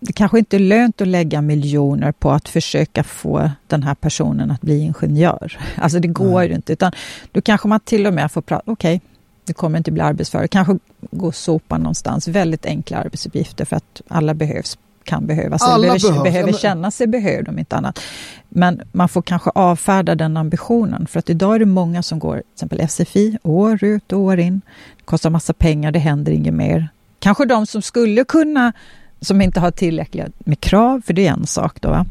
Det 0.00 0.12
kanske 0.12 0.38
inte 0.38 0.56
är 0.56 0.60
lönt 0.60 1.00
att 1.00 1.08
lägga 1.08 1.42
miljoner 1.42 2.12
på 2.12 2.30
att 2.30 2.48
försöka 2.48 3.04
få 3.04 3.50
den 3.66 3.82
här 3.82 3.94
personen 3.94 4.50
att 4.50 4.60
bli 4.60 4.78
ingenjör. 4.78 5.58
Alltså 5.76 5.98
det 5.98 6.08
går 6.08 6.44
ju 6.44 6.54
inte, 6.54 6.72
utan 6.72 6.92
då 7.32 7.40
kanske 7.40 7.68
man 7.68 7.80
till 7.80 8.06
och 8.06 8.14
med 8.14 8.32
får 8.32 8.40
prata, 8.40 8.62
okej, 8.66 8.96
okay, 8.96 9.08
du 9.46 9.52
kommer 9.52 9.78
inte 9.78 9.92
bli 9.92 10.02
arbetsför, 10.02 10.46
kanske 10.46 10.78
gå 11.10 11.26
och 11.26 11.34
sopa 11.34 11.78
någonstans, 11.78 12.28
väldigt 12.28 12.66
enkla 12.66 12.98
arbetsuppgifter 12.98 13.64
för 13.64 13.76
att 13.76 14.02
alla 14.08 14.34
behövs 14.34 14.78
kan 15.06 15.26
behövas, 15.26 15.62
Alla 15.62 15.86
eller 15.86 16.00
behöver, 16.00 16.24
behöver 16.24 16.52
känna 16.52 16.90
sig 16.90 17.06
behövda 17.06 17.50
om 17.50 17.58
inte 17.58 17.76
annat. 17.76 18.00
Men 18.48 18.82
man 18.92 19.08
får 19.08 19.22
kanske 19.22 19.50
avfärda 19.50 20.14
den 20.14 20.36
ambitionen, 20.36 21.06
för 21.06 21.18
att 21.18 21.30
idag 21.30 21.54
är 21.54 21.58
det 21.58 21.66
många 21.66 22.02
som 22.02 22.18
går 22.18 22.34
till 22.34 22.44
exempel 22.54 22.88
SFI 22.88 23.38
år 23.42 23.84
ut 23.84 24.12
och 24.12 24.20
år 24.20 24.38
in. 24.38 24.60
Det 24.96 25.04
kostar 25.04 25.30
massa 25.30 25.52
pengar, 25.52 25.92
det 25.92 25.98
händer 25.98 26.32
inget 26.32 26.54
mer. 26.54 26.88
Kanske 27.18 27.44
de 27.44 27.66
som 27.66 27.82
skulle 27.82 28.24
kunna 28.24 28.72
som 29.20 29.40
inte 29.40 29.60
har 29.60 29.70
tillräckligt 29.70 30.46
med 30.46 30.60
krav, 30.60 31.02
för 31.06 31.12
det 31.12 31.26
är 31.26 31.32
en 31.32 31.46
sak 31.46 31.80
då. 31.80 31.88
Va? 31.88 32.06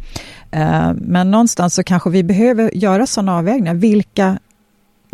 Eh, 0.51 0.93
men 0.93 1.31
någonstans 1.31 1.73
så 1.73 1.83
kanske 1.83 2.09
vi 2.09 2.23
behöver 2.23 2.75
göra 2.75 3.07
sådana 3.07 3.37
avvägningar. 3.37 3.73
Vilka 3.73 4.39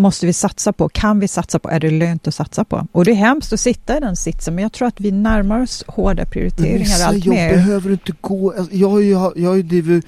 måste 0.02 0.26
vi 0.26 0.34
satsa 0.34 0.74
på? 0.74 0.90
Kan 0.90 1.20
vi 1.20 1.28
satsa 1.28 1.60
på? 1.60 1.70
Är 1.70 1.80
det 1.80 1.90
lönt 1.90 2.28
att 2.28 2.36
satsa 2.36 2.64
på? 2.64 2.88
Och 2.92 3.06
det 3.06 3.12
är 3.12 3.16
hemskt 3.16 3.54
att 3.54 3.60
sitta 3.60 3.98
i 3.98 4.00
den 4.00 4.16
sitsen, 4.16 4.56
men 4.56 4.62
jag 4.62 4.72
tror 4.72 4.88
att 4.88 5.00
vi 5.00 5.12
närmar 5.12 5.62
oss 5.62 5.84
hårda 5.88 6.26
prioriteringar 6.26 7.06
allt 7.06 7.26
mer. 7.26 7.50
jobb 7.50 7.56
behöver 7.56 7.92
inte 7.92 8.14
gå... 8.22 8.54
Alltså, 8.58 8.76
jag 8.76 8.90
har 8.90 9.00
ju, 9.00 9.12
jag 9.36 9.50
har 9.50 9.56
ju 9.56 9.64
drivit 9.64 10.06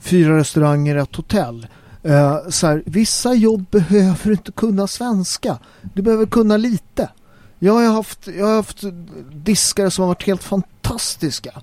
fyra 0.00 0.36
restauranger 0.36 0.96
och 0.96 1.02
ett 1.02 1.16
hotell. 1.16 1.66
Uh, 2.06 2.48
så 2.48 2.66
här, 2.66 2.82
vissa 2.86 3.34
jobb 3.34 3.66
behöver 3.70 4.30
inte 4.30 4.52
kunna 4.52 4.86
svenska. 4.86 5.58
Du 5.94 6.02
behöver 6.02 6.26
kunna 6.26 6.56
lite. 6.56 7.08
Jag 7.58 7.72
har 7.72 7.94
haft, 7.94 8.28
jag 8.38 8.46
har 8.46 8.54
haft 8.54 8.84
diskare 9.32 9.90
som 9.90 10.02
har 10.02 10.08
varit 10.08 10.26
helt 10.26 10.42
fantastiska. 10.42 11.62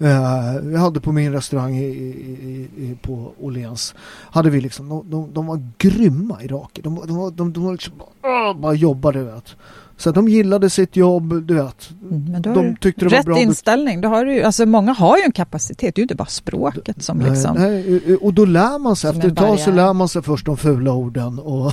Uh, 0.00 0.72
jag 0.72 0.78
hade 0.80 1.00
på 1.00 1.12
min 1.12 1.32
restaurang 1.32 1.76
i, 1.76 1.84
i, 1.84 2.68
i, 2.76 2.96
på 3.02 3.32
Åhléns 3.40 3.94
hade 4.30 4.50
vi 4.50 4.60
liksom, 4.60 4.88
de, 4.88 5.10
de, 5.10 5.32
de 5.32 5.46
var 5.46 5.62
grymma 5.78 6.42
iraker. 6.42 6.82
De, 6.82 6.94
de, 6.94 7.06
de, 7.06 7.36
de, 7.36 7.52
de 7.52 7.64
var 7.64 7.72
liksom 7.72 7.92
bara, 7.98 8.54
bara 8.54 8.74
jobbade 8.74 9.24
vet. 9.24 9.56
Så 9.98 10.10
de 10.10 10.28
gillade 10.28 10.70
sitt 10.70 10.96
jobb, 10.96 11.46
du 11.46 11.54
vet. 11.54 11.90
Mm, 12.02 12.24
men 12.32 12.42
då 12.42 12.54
de 12.54 12.76
tyckte 12.76 13.04
det 13.04 13.08
var 13.08 13.18
rätt 13.18 13.26
bra. 13.26 13.38
inställning. 13.38 14.00
Då 14.00 14.08
har 14.08 14.24
du, 14.24 14.42
alltså 14.42 14.66
många 14.66 14.92
har 14.92 15.16
ju 15.16 15.22
en 15.22 15.32
kapacitet, 15.32 15.94
det 15.94 15.98
är 15.98 16.00
ju 16.00 16.04
inte 16.04 16.14
bara 16.14 16.26
språket 16.26 17.02
som 17.02 17.18
Nej, 17.18 17.30
liksom... 17.30 17.56
nej, 17.56 18.16
och 18.16 18.34
då 18.34 18.44
lär 18.44 18.78
man 18.78 18.96
sig, 18.96 19.10
efter 19.10 19.28
ett 19.28 19.36
tag 19.36 19.60
så 19.60 19.70
lär 19.70 19.92
man 19.92 20.08
sig 20.08 20.22
först 20.22 20.46
de 20.46 20.56
fula 20.56 20.92
orden 20.92 21.38
och, 21.38 21.72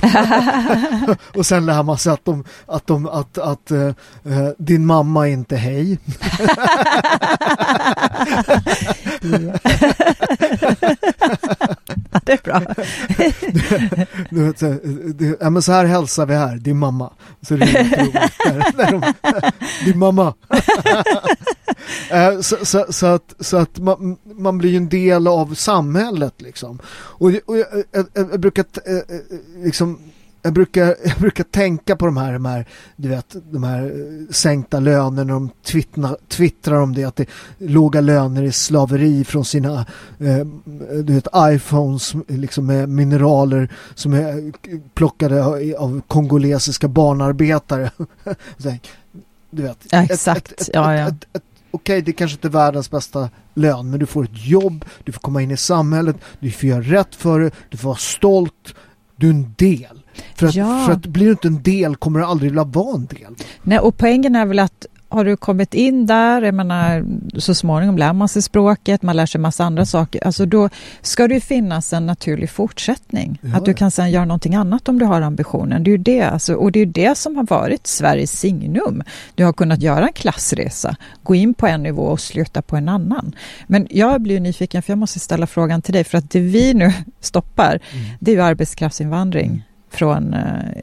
och 1.36 1.46
sen 1.46 1.66
lär 1.66 1.82
man 1.82 1.98
sig 1.98 2.12
att, 2.12 2.24
de, 2.24 2.44
att, 2.66 2.86
de, 2.86 3.06
att, 3.06 3.38
att 3.38 3.70
eh, 3.70 3.86
eh, 4.24 4.48
din 4.58 4.86
mamma 4.86 5.28
är 5.28 5.32
inte 5.32 5.56
hej. 5.56 5.98
Det 12.24 12.32
är 12.32 12.40
bra. 12.44 12.62
Du 14.30 14.44
vet, 14.44 14.58
så, 14.58 14.66
eh, 14.66 14.76
det, 15.14 15.36
ja, 15.40 15.50
men 15.50 15.62
så 15.62 15.72
här 15.72 15.84
hälsar 15.84 16.26
vi 16.26 16.34
här, 16.34 16.56
din 16.56 16.78
mamma. 16.78 17.10
Så 17.42 17.54
det 17.56 17.64
är. 17.64 18.13
När- 18.14 18.76
när 18.76 18.90
de- 18.92 19.12
din 19.84 19.98
mamma. 19.98 20.34
Eh, 22.10 22.40
så, 22.40 22.56
så, 22.66 22.86
så 22.92 23.06
att, 23.06 23.34
så 23.40 23.56
att 23.56 23.78
man, 23.78 24.16
man 24.24 24.58
blir 24.58 24.76
en 24.76 24.88
del 24.88 25.26
av 25.28 25.54
samhället 25.54 26.42
liksom. 26.42 26.78
Och, 26.86 27.32
och 27.46 27.58
jag, 27.58 27.66
jag, 27.92 28.06
jag, 28.14 28.30
jag 28.32 28.40
brukar 28.40 28.64
eh, 28.86 28.94
eh, 28.96 29.20
liksom 29.64 29.98
jag 30.44 30.52
brukar, 30.52 30.84
jag 31.04 31.18
brukar 31.18 31.44
tänka 31.44 31.96
på 31.96 32.06
de 32.06 32.16
här, 32.16 32.32
de 32.32 32.44
här, 32.44 32.66
du 32.96 33.08
vet, 33.08 33.36
de 33.52 33.64
här 33.64 33.82
eh, 33.84 34.32
sänkta 34.32 34.80
lönerna, 34.80 35.32
de 35.32 35.50
twittrar, 35.64 36.16
twittrar 36.28 36.80
om 36.80 36.94
det, 36.94 37.04
att 37.04 37.16
det 37.16 37.22
är 37.22 37.68
låga 37.68 38.00
löner 38.00 38.42
i 38.42 38.52
slaveri 38.52 39.24
från 39.24 39.44
sina 39.44 39.86
eh, 40.18 40.38
du 41.04 41.12
vet, 41.14 41.26
iPhones 41.36 42.14
liksom 42.28 42.66
med 42.66 42.88
mineraler 42.88 43.72
som 43.94 44.12
är 44.14 44.52
plockade 44.94 45.44
av- 45.78 46.00
kongolesiska 46.08 46.88
barnarbetare. 46.88 47.90
Du 49.50 49.62
vet, 49.62 49.78
Ja, 49.90 50.02
exakt. 50.02 50.52
ett- 50.52 50.60
ett- 50.60 50.70
Ja, 50.72 50.94
ja. 50.96 51.08
ett- 51.08 51.42
Okej, 51.70 52.02
det 52.02 52.12
kanske 52.12 52.34
inte 52.36 52.48
är 52.48 52.50
världens 52.50 52.90
bästa 52.90 53.30
lön, 53.54 53.90
men 53.90 54.00
du 54.00 54.06
får 54.06 54.24
ett 54.24 54.46
jobb, 54.46 54.84
du 55.04 55.12
får 55.12 55.20
komma 55.20 55.42
in 55.42 55.50
i 55.50 55.56
samhället, 55.56 56.16
du 56.40 56.50
får 56.50 56.68
göra 56.68 56.80
rätt 56.82 57.14
för 57.14 57.40
det, 57.40 57.50
du 57.68 57.76
får 57.76 57.88
vara 57.88 57.98
stolt, 57.98 58.74
du 59.16 59.26
är 59.26 59.30
en 59.30 59.54
del. 59.58 60.02
För 60.34 60.46
att, 60.46 60.54
Ja. 60.54 60.82
för 60.86 60.92
att 60.92 61.06
blir 61.06 61.26
du 61.26 61.30
inte 61.30 61.48
en 61.48 61.62
del 61.62 61.96
kommer 61.96 62.18
du 62.20 62.26
aldrig 62.26 62.50
vilja 62.50 62.64
vara 62.64 62.94
en 62.94 63.06
del. 63.06 63.34
Nej, 63.62 63.78
och 63.78 63.96
poängen 63.96 64.36
är 64.36 64.46
väl 64.46 64.58
att 64.58 64.86
har 65.08 65.24
du 65.24 65.36
kommit 65.36 65.74
in 65.74 66.06
där, 66.06 66.42
jag 66.42 66.54
menar, 66.54 67.04
så 67.40 67.54
småningom 67.54 67.98
lär 67.98 68.12
man 68.12 68.28
sig 68.28 68.42
språket, 68.42 69.02
man 69.02 69.16
lär 69.16 69.26
sig 69.26 69.40
massa 69.40 69.64
andra 69.64 69.86
saker, 69.86 70.26
alltså 70.26 70.46
då 70.46 70.68
ska 71.02 71.28
det 71.28 71.40
finnas 71.40 71.92
en 71.92 72.06
naturlig 72.06 72.50
fortsättning. 72.50 73.38
Ja, 73.42 73.56
att 73.56 73.64
du 73.64 73.74
kan 73.74 73.90
sen 73.90 74.10
göra 74.10 74.24
någonting 74.24 74.54
annat 74.54 74.88
om 74.88 74.98
du 74.98 75.04
har 75.04 75.20
ambitionen. 75.20 75.84
Det 75.84 75.90
är 75.90 75.92
ju 75.92 75.98
det, 75.98 76.22
alltså, 76.22 76.54
och 76.54 76.72
det 76.72 76.80
är 76.80 76.86
det 76.86 77.18
som 77.18 77.36
har 77.36 77.44
varit 77.44 77.86
Sveriges 77.86 78.40
signum. 78.40 79.02
Du 79.34 79.44
har 79.44 79.52
kunnat 79.52 79.82
göra 79.82 80.06
en 80.06 80.12
klassresa, 80.12 80.96
gå 81.22 81.34
in 81.34 81.54
på 81.54 81.66
en 81.66 81.82
nivå 81.82 82.02
och 82.02 82.20
sluta 82.20 82.62
på 82.62 82.76
en 82.76 82.88
annan. 82.88 83.34
Men 83.66 83.86
jag 83.90 84.20
blir 84.20 84.40
nyfiken, 84.40 84.82
för 84.82 84.90
jag 84.92 84.98
måste 84.98 85.18
ställa 85.18 85.46
frågan 85.46 85.82
till 85.82 85.94
dig, 85.94 86.04
för 86.04 86.18
att 86.18 86.30
det 86.30 86.40
vi 86.40 86.74
nu 86.74 86.92
stoppar, 87.20 87.78
det 88.20 88.30
är 88.30 88.34
ju 88.34 88.42
arbetskraftsinvandring 88.42 89.64
från 89.94 90.34
eh, 90.34 90.42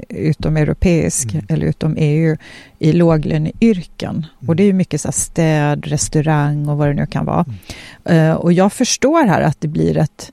utom 0.10 0.58
europeisk 0.58 1.34
Mm. 1.34 1.46
eller 1.50 1.66
utom 1.66 1.96
EU 1.98 2.38
i 2.80 2.92
låglöneyrken. 2.94 4.26
Och 4.48 4.56
det 4.56 4.64
är 4.64 4.68
ju 4.68 4.74
mycket 4.74 5.02
så 5.02 5.12
städ, 5.12 5.88
restaurang 5.88 6.70
och 6.70 6.78
vad 6.78 6.88
det 6.88 6.94
nu 6.94 7.06
kan 7.06 7.26
vara. 7.26 7.46
Eh, 8.06 8.34
och 8.34 8.54
jag 8.54 8.74
förstår 8.74 9.24
här 9.28 9.42
att 9.42 9.62
det 9.62 9.68
blir 9.68 9.98
ett 9.98 10.32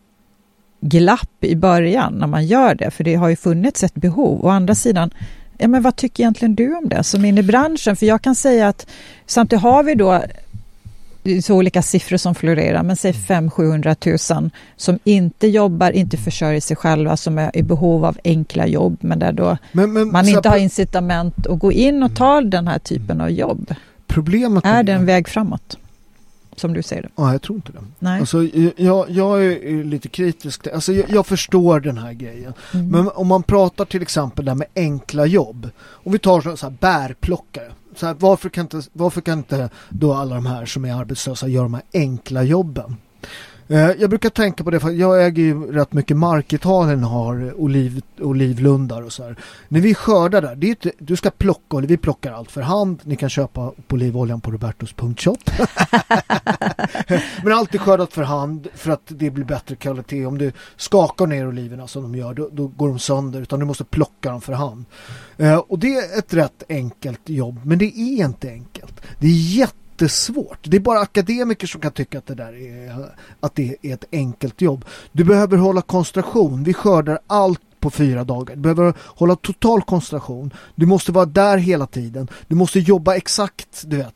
glapp 0.81 1.45
i 1.45 1.57
början 1.57 2.15
när 2.15 2.27
man 2.27 2.47
gör 2.47 2.75
det, 2.75 2.91
för 2.91 3.05
det 3.05 3.15
har 3.15 3.29
ju 3.29 3.37
funnits 3.37 3.85
ett 3.85 3.95
behov. 3.95 4.45
Å 4.45 4.49
andra 4.49 4.75
sidan, 4.75 5.11
ja, 5.59 5.69
men 5.69 5.83
vad 5.83 5.97
tycker 5.97 6.23
egentligen 6.23 6.55
du 6.55 6.75
om 6.77 6.89
det 6.89 7.05
som 7.05 7.25
in 7.25 7.39
i 7.39 7.43
branschen? 7.43 7.97
För 7.97 8.07
jag 8.07 8.23
kan 8.23 8.35
säga 8.35 8.69
att 8.69 8.87
samtidigt 9.27 9.63
har 9.63 9.83
vi 9.83 9.95
då 9.95 10.23
det 11.29 11.37
är 11.37 11.43
så 11.43 11.55
olika 11.55 11.83
siffror 11.83 12.17
som 12.17 12.35
florerar, 12.35 12.83
men 12.83 12.97
säg 12.97 13.13
500-700 13.13 14.41
000 14.41 14.51
som 14.77 14.99
inte 15.05 15.47
jobbar, 15.47 15.91
inte 15.91 16.17
försörjer 16.17 16.61
sig 16.61 16.77
själva, 16.77 17.17
som 17.17 17.39
är 17.39 17.57
i 17.57 17.63
behov 17.63 18.05
av 18.05 18.19
enkla 18.25 18.67
jobb, 18.67 18.97
men 19.01 19.19
där 19.19 19.33
då 19.33 19.57
Men, 19.73 19.93
men 19.93 20.09
man 20.09 20.29
inte 20.29 20.49
har 20.49 20.57
incitament 20.57 21.47
att 21.47 21.59
gå 21.59 21.73
in 21.73 22.03
och 22.03 22.17
ta 22.17 22.41
den 22.41 22.69
här 22.69 22.79
typen 22.79 23.21
av 23.21 23.31
jobb. 23.31 23.75
Problemet 24.07 24.65
Är 24.65 24.83
det 24.83 24.93
en 24.93 25.07
väg 25.07 25.29
framåt? 25.29 25.79
Som 26.57 26.75
du 26.75 26.83
ser 26.83 27.03
det? 27.03 27.09
Ja, 27.17 27.33
jag 27.33 27.43
tror 27.43 27.57
inte 27.57 27.73
det. 27.73 27.79
Nej. 27.99 28.21
Alltså, 28.21 28.45
jag, 28.77 29.11
jag 29.11 29.45
är 29.45 29.85
lite 29.85 30.09
kritisk. 30.09 30.67
Alltså, 30.67 30.93
jag, 30.93 31.11
jag 31.11 31.27
förstår 31.27 31.81
den 31.81 31.99
här 31.99 32.13
grejen. 32.13 32.53
Mm. 32.75 32.89
Men 32.89 33.09
om 33.15 33.27
man 33.27 33.43
pratar 33.43 33.85
till 33.85 34.03
exempel 34.03 34.45
där 34.45 34.55
med 34.55 34.67
enkla 34.75 35.27
jobb. 35.27 35.71
Om 35.81 36.13
vi 36.13 36.19
tar 36.19 36.41
så 36.41 36.57
så 36.57 36.67
här 36.67 36.77
bärplockare. 36.81 37.73
Så 37.99 38.07
här, 38.07 38.17
varför, 38.19 38.49
kan 38.49 38.65
inte, 38.65 38.83
varför 38.93 39.21
kan 39.21 39.39
inte 39.39 39.71
då 39.89 40.15
alla 40.15 40.35
de 40.35 40.47
här 40.47 40.67
som 40.67 40.85
är 40.85 40.95
arbetslösa 40.95 41.49
göra 41.49 41.63
de 41.63 41.75
här 41.75 41.83
enkla 41.93 42.43
jobben? 42.43 42.97
Eh, 43.71 43.91
Jag 43.91 44.11
brukar 44.11 44.31
tänka 44.31 44.65
på 44.65 44.71
det 44.71 44.81
för 44.81 44.91
jag 44.91 45.27
äger 45.27 45.43
ju 45.43 45.73
rätt 45.73 45.93
mycket 45.93 46.17
mark 46.17 46.53
i 46.53 46.57
Italien 46.57 47.05
har 47.05 47.61
oliv, 47.61 48.03
olivlundar 48.21 49.03
och 49.03 49.13
så 49.13 49.25
här. 49.25 49.37
När 49.69 49.81
vi 49.81 49.95
skördar 49.95 50.43
där, 50.43 50.57
det 50.57 50.67
är 50.67 50.69
inte, 50.69 50.93
du 50.99 51.17
ska 51.17 51.31
plocka 51.31 51.77
vi 51.77 51.97
plockar 51.97 52.33
allt 52.33 52.51
för 52.51 52.61
hand. 52.61 53.01
Ni 53.05 53.17
kan 53.17 53.31
köpa 53.31 53.73
på 53.87 53.95
olivoljan 53.97 54.41
på 54.41 54.51
robertos.shop. 54.51 55.37
Men 57.43 57.53
alltid 57.53 57.81
skördat 57.81 58.13
för 58.13 58.23
hand 58.23 58.69
för 58.75 58.91
att 58.91 59.03
det 59.07 59.31
blir 59.31 59.45
bättre 59.45 59.77
kvalitet. 59.77 60.27
Om 60.27 60.39
du 60.39 60.53
skakar 60.77 61.27
ner 61.27 61.49
oliverna 61.49 61.87
som 61.87 62.03
de 62.03 62.15
gör 62.15 62.35
då, 62.35 62.49
då 62.53 62.67
går 62.67 62.89
de 62.89 62.99
sönder 62.99 63.43
utan 63.43 63.61
du 63.61 63.67
måste 63.67 63.85
plocka 63.85 64.31
dem 64.31 64.41
för 64.41 64.53
hand. 64.53 64.85
Eh, 65.37 65.57
och 65.57 65.79
det 65.79 65.95
är 65.95 66.19
ett 66.19 66.35
rätt 66.35 66.63
enkelt 66.69 67.21
jobb 67.25 67.61
men 67.65 67.79
det 67.79 67.85
är 67.99 68.25
inte 68.25 68.49
enkelt. 68.49 69.01
Det 69.19 69.27
är 69.27 69.31
jättesvårt. 70.03 70.59
Det 70.63 70.77
är 70.77 70.81
bara 70.81 71.01
akademiker 71.01 71.67
som 71.67 71.81
kan 71.81 71.93
tycka 71.93 72.19
att 72.19 72.27
det 72.27 72.35
där 72.35 72.53
är, 72.53 73.11
att 73.41 73.55
det 73.55 73.77
är 73.83 73.95
ett 73.95 74.05
enkelt 74.13 74.61
jobb. 74.61 74.85
Du 75.13 75.25
behöver 75.25 75.57
hålla 75.57 75.83
koncentration. 75.83 76.65
Vi 76.65 76.75
skördar 76.75 77.19
allt 77.27 77.61
på 77.81 77.91
fyra 77.91 78.25
dagar. 78.25 78.57
Du 78.57 78.63
behöver 78.63 78.95
hålla 78.99 79.37
total 79.37 79.83
koncentration. 79.83 80.53
Du 80.75 80.87
måste 80.87 81.13
vara 81.13 81.27
där 81.27 81.59
hela 81.59 81.87
tiden. 81.87 82.29
Du 82.49 82.55
måste 82.55 82.79
jobba 82.79 83.15
exakt, 83.15 83.85
du 83.87 83.97
vet. 83.97 84.15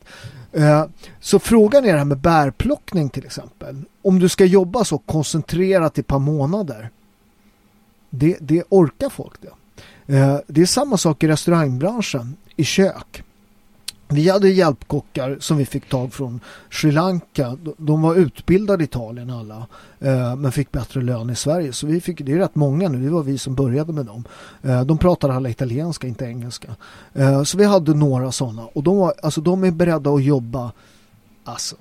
Eh, 0.51 0.85
så 1.19 1.39
frågan 1.39 1.85
är 1.85 1.91
det 1.91 1.97
här 1.97 2.05
med 2.05 2.19
bärplockning 2.19 3.09
till 3.09 3.25
exempel. 3.25 3.83
Om 4.03 4.19
du 4.19 4.29
ska 4.29 4.45
jobba 4.45 4.83
så 4.83 4.97
koncentrerat 4.97 5.97
i 5.97 6.01
ett 6.01 6.07
par 6.07 6.19
månader. 6.19 6.89
Det, 8.09 8.37
det 8.41 8.63
orkar 8.69 9.09
folk 9.09 9.33
det. 9.41 9.51
Eh, 10.15 10.37
det 10.47 10.61
är 10.61 10.65
samma 10.65 10.97
sak 10.97 11.23
i 11.23 11.27
restaurangbranschen, 11.27 12.35
i 12.55 12.63
kök. 12.63 13.23
Vi 14.13 14.29
hade 14.29 14.49
hjälpkockar 14.49 15.37
som 15.39 15.57
vi 15.57 15.65
fick 15.65 15.89
tag 15.89 16.13
från 16.13 16.39
Sri 16.71 16.91
Lanka. 16.91 17.57
De- 17.77 18.01
var 18.01 18.15
utbildade 18.15 18.83
i 18.83 18.85
Italien 18.85 19.29
alla. 19.29 19.67
Eh, 19.99 20.35
men 20.35 20.51
fick 20.51 20.71
bättre 20.71 21.01
lön 21.01 21.29
i 21.29 21.35
Sverige. 21.35 21.73
Så 21.73 21.87
vi 21.87 22.01
fick, 22.01 22.21
det 22.21 22.31
är 22.31 22.37
rätt 22.37 22.55
många 22.55 22.89
nu. 22.89 23.03
Det 23.03 23.09
var 23.09 23.23
vi 23.23 23.37
som 23.37 23.55
började 23.55 23.93
med 23.93 24.05
dem. 24.05 24.23
Eh, 24.61 24.83
de 24.85 24.97
pratade 24.97 25.33
alla 25.33 25.49
italienska, 25.49 26.07
inte 26.07 26.25
engelska. 26.25 26.67
Eh, 27.13 27.43
så 27.43 27.57
vi 27.57 27.65
hade 27.65 27.93
några 27.93 28.31
sådana. 28.31 28.65
Och 28.73 28.83
de, 28.83 28.97
var, 28.97 29.13
alltså, 29.23 29.41
de 29.41 29.63
är 29.63 29.71
beredda 29.71 30.09
att 30.09 30.23
jobba 30.23 30.71
alltså 31.43 31.75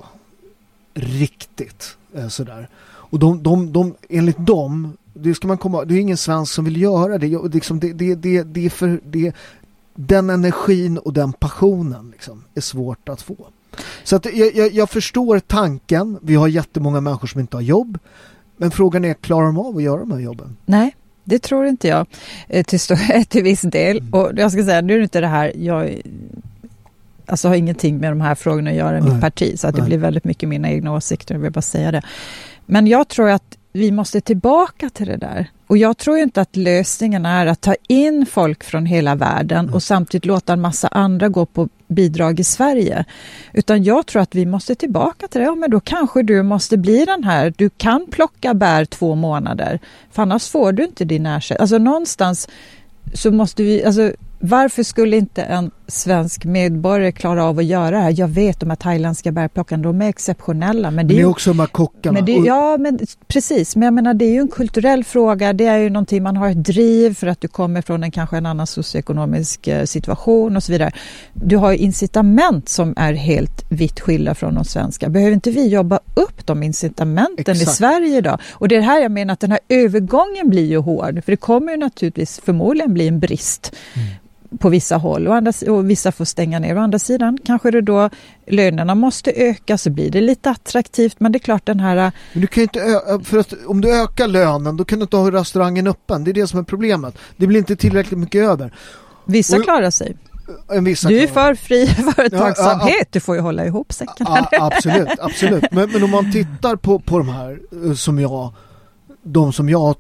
riktigt 0.94 1.96
sådär. 2.28 2.68
Och 2.84 3.18
de, 3.18 3.42
de, 3.42 3.72
de, 3.72 3.94
enligt 4.08 4.46
dem, 4.46 4.96
det 5.14 5.34
ska 5.34 5.48
man 5.48 5.58
komma, 5.58 5.84
det 5.84 5.94
är 5.94 5.98
ingen 6.00 6.16
svensk 6.16 6.54
som 6.54 6.64
vill 6.64 6.82
göra 6.82 7.18
det. 7.18 7.28
Det, 7.28 7.54
Liksom 7.54 7.80
det, 7.80 7.92
det, 7.92 8.14
det, 8.14 8.42
det 8.42 8.66
är 8.66 8.70
för, 8.70 9.00
det, 9.04 9.32
den 9.94 10.30
energin 10.30 10.98
och 10.98 11.12
den 11.12 11.32
passionen 11.32 12.10
liksom, 12.10 12.44
är 12.54 12.60
svårt 12.60 13.08
att 13.08 13.22
få. 13.22 13.36
Så 14.04 14.16
att 14.16 14.26
jag, 14.34 14.54
jag, 14.56 14.72
jag 14.72 14.90
förstår 14.90 15.38
tanken. 15.38 16.18
Vi 16.22 16.34
har 16.34 16.48
jättemånga 16.48 17.00
människor 17.00 17.26
som 17.26 17.40
inte 17.40 17.56
har 17.56 17.62
jobb. 17.62 17.98
Men 18.56 18.70
frågan 18.70 19.04
är, 19.04 19.14
klarar 19.14 19.46
de 19.46 19.58
av 19.58 19.76
att 19.76 19.82
göra 19.82 20.00
de 20.00 20.12
här 20.12 20.18
jobben? 20.18 20.56
Nej, 20.64 20.96
det 21.24 21.38
tror 21.38 21.66
inte 21.66 21.88
jag 21.88 22.06
eh, 22.48 22.64
till, 22.64 22.78
till 23.28 23.42
viss 23.42 23.60
del. 23.60 24.04
Och 24.12 24.30
jag 24.36 24.52
ska 24.52 24.64
säga, 24.64 24.80
nu 24.80 24.94
är 24.94 24.98
det 24.98 25.02
inte 25.02 25.20
det 25.20 25.26
här, 25.26 25.52
jag 25.56 26.00
alltså 27.26 27.48
har 27.48 27.54
ingenting 27.54 27.98
med 27.98 28.10
de 28.10 28.20
här 28.20 28.34
frågorna 28.34 28.70
att 28.70 28.76
göra 28.76 28.98
i 28.98 29.02
mitt 29.02 29.20
parti, 29.20 29.58
så 29.58 29.68
att 29.68 29.74
det 29.74 29.80
Nej. 29.80 29.88
blir 29.88 29.98
väldigt 29.98 30.24
mycket 30.24 30.48
mina 30.48 30.70
egna 30.70 30.92
åsikter, 30.92 31.34
jag 31.34 31.40
vill 31.40 31.52
bara 31.52 31.62
säga 31.62 31.90
det. 31.90 32.02
Men 32.66 32.86
jag 32.86 33.08
tror 33.08 33.30
att 33.30 33.58
vi 33.72 33.92
måste 33.92 34.20
tillbaka 34.20 34.90
till 34.90 35.06
det 35.06 35.16
där. 35.16 35.50
Och 35.72 35.78
jag 35.78 35.98
tror 35.98 36.18
inte 36.18 36.40
att 36.40 36.56
lösningen 36.56 37.26
är 37.26 37.46
att 37.46 37.60
ta 37.60 37.74
in 37.88 38.26
folk 38.26 38.64
från 38.64 38.86
hela 38.86 39.14
världen 39.14 39.70
och 39.70 39.82
samtidigt 39.82 40.24
låta 40.24 40.52
en 40.52 40.60
massa 40.60 40.88
andra 40.88 41.28
gå 41.28 41.46
på 41.46 41.68
bidrag 41.88 42.40
i 42.40 42.44
Sverige. 42.44 43.04
Utan 43.52 43.84
jag 43.84 44.06
tror 44.06 44.22
att 44.22 44.34
vi 44.34 44.46
måste 44.46 44.74
tillbaka 44.74 45.28
till 45.28 45.40
det. 45.40 45.46
Ja, 45.46 45.54
men 45.54 45.70
då 45.70 45.80
kanske 45.80 46.22
du 46.22 46.42
måste 46.42 46.76
bli 46.76 47.04
den 47.04 47.24
här, 47.24 47.54
du 47.56 47.70
kan 47.70 48.06
plocka 48.10 48.54
bär 48.54 48.84
två 48.84 49.14
månader, 49.14 49.80
för 50.10 50.22
annars 50.22 50.48
får 50.48 50.72
du 50.72 50.84
inte 50.84 51.04
din 51.04 51.26
ersättning. 51.26 51.62
Alltså 51.62 51.78
någonstans 51.78 52.48
så 53.14 53.30
måste 53.30 53.62
vi, 53.62 53.84
alltså 53.84 54.12
varför 54.38 54.82
skulle 54.82 55.16
inte 55.16 55.42
en 55.42 55.70
svensk 55.92 56.44
medborgare 56.44 57.12
klarar 57.12 57.40
av 57.40 57.58
att 57.58 57.64
göra 57.64 57.90
det 57.90 58.02
här. 58.02 58.14
Jag 58.16 58.28
vet 58.28 58.60
de 58.60 58.70
här 58.70 58.76
thailändska 58.76 59.32
bärplockarna, 59.32 59.82
de 59.82 60.02
är 60.02 60.08
exceptionella. 60.08 60.90
Men 60.90 61.08
det 61.08 61.14
är, 61.14 61.16
men 61.16 61.26
också 61.26 61.50
de 61.50 61.60
här 61.60 61.66
kockarna. 61.66 62.12
Men 62.12 62.24
det, 62.24 62.32
ja, 62.32 62.76
men 62.78 62.98
precis. 63.28 63.76
Men 63.76 63.82
jag 63.82 63.94
menar, 63.94 64.14
det 64.14 64.24
är 64.24 64.30
ju 64.30 64.40
en 64.40 64.48
kulturell 64.48 65.04
fråga. 65.04 65.52
Det 65.52 65.66
är 65.66 65.78
ju 65.78 65.90
någonting 65.90 66.22
man 66.22 66.36
har 66.36 66.50
ett 66.50 66.64
driv 66.64 67.14
för 67.14 67.26
att 67.26 67.40
du 67.40 67.48
kommer 67.48 67.82
från 67.82 68.02
en 68.02 68.10
kanske 68.10 68.36
en 68.36 68.46
annan 68.46 68.66
socioekonomisk 68.66 69.68
eh, 69.68 69.84
situation 69.84 70.56
och 70.56 70.62
så 70.62 70.72
vidare. 70.72 70.92
Du 71.32 71.56
har 71.56 71.72
incitament 71.72 72.68
som 72.68 72.94
är 72.96 73.12
helt 73.12 73.64
vitt 73.68 74.00
skilda 74.00 74.34
från 74.34 74.54
de 74.54 74.64
svenska. 74.64 75.08
Behöver 75.08 75.32
inte 75.32 75.50
vi 75.50 75.68
jobba 75.68 76.00
upp 76.14 76.46
de 76.46 76.62
incitamenten 76.62 77.52
Exakt. 77.52 77.70
i 77.70 77.74
Sverige 77.74 78.16
idag? 78.16 78.40
Och 78.52 78.68
det 78.68 78.76
är 78.76 78.80
här 78.80 79.02
jag 79.02 79.12
menar 79.12 79.32
att 79.32 79.40
den 79.40 79.50
här 79.50 79.60
övergången 79.68 80.48
blir 80.48 80.66
ju 80.66 80.78
hård. 80.78 81.24
För 81.24 81.32
det 81.32 81.36
kommer 81.36 81.72
ju 81.72 81.78
naturligtvis 81.78 82.40
förmodligen 82.44 82.94
bli 82.94 83.08
en 83.08 83.20
brist 83.20 83.72
mm 83.94 84.06
på 84.58 84.68
vissa 84.68 84.96
håll 84.96 85.28
och, 85.28 85.34
andra, 85.34 85.52
och 85.68 85.90
vissa 85.90 86.12
får 86.12 86.24
stänga 86.24 86.58
ner. 86.58 86.76
Å 86.76 86.80
andra 86.80 86.98
sidan 86.98 87.38
kanske 87.44 87.70
det 87.70 87.80
då 87.80 88.10
lönerna 88.46 88.94
måste 88.94 89.32
öka 89.32 89.78
så 89.78 89.90
blir 89.90 90.10
det 90.10 90.20
lite 90.20 90.50
attraktivt 90.50 91.20
men 91.20 91.32
det 91.32 91.36
är 91.36 91.40
klart 91.40 91.66
den 91.66 91.80
här... 91.80 92.12
Men 92.32 92.40
du 92.40 92.46
kan 92.46 92.62
inte 92.62 92.80
för 93.24 93.38
att 93.38 93.52
om 93.66 93.80
du 93.80 94.02
ökar 94.02 94.28
lönen 94.28 94.76
då 94.76 94.84
kan 94.84 94.98
du 94.98 95.02
inte 95.02 95.16
ha 95.16 95.30
restaurangen 95.30 95.86
öppen. 95.86 96.24
Det 96.24 96.30
är 96.30 96.32
det 96.32 96.46
som 96.46 96.58
är 96.58 96.62
problemet. 96.64 97.18
Det 97.36 97.46
blir 97.46 97.58
inte 97.58 97.76
tillräckligt 97.76 98.18
mycket 98.18 98.48
över. 98.48 98.72
Vissa 99.24 99.56
och, 99.56 99.62
klarar 99.62 99.90
sig. 99.90 100.16
Du 100.68 101.18
är 101.18 101.26
för 101.26 101.54
fri 101.54 101.86
företagsamhet, 102.16 102.96
ja, 102.98 103.06
du 103.10 103.20
får 103.20 103.34
ju 103.34 103.40
hålla 103.40 103.66
ihop 103.66 103.92
säcken. 103.92 104.26
Ja, 104.28 104.48
absolut, 104.52 105.08
absolut. 105.20 105.64
Men, 105.70 105.90
men, 105.90 106.02
om 106.02 106.10
man 106.10 106.32
tittar 106.32 106.76
på, 106.76 106.98
på 106.98 107.18
de 107.18 107.28
här 107.28 107.60
eh, 107.84 107.92
som 107.92 108.18
jag, 108.18 108.54
de 109.22 109.52
som 109.52 109.68
jag 109.68 109.96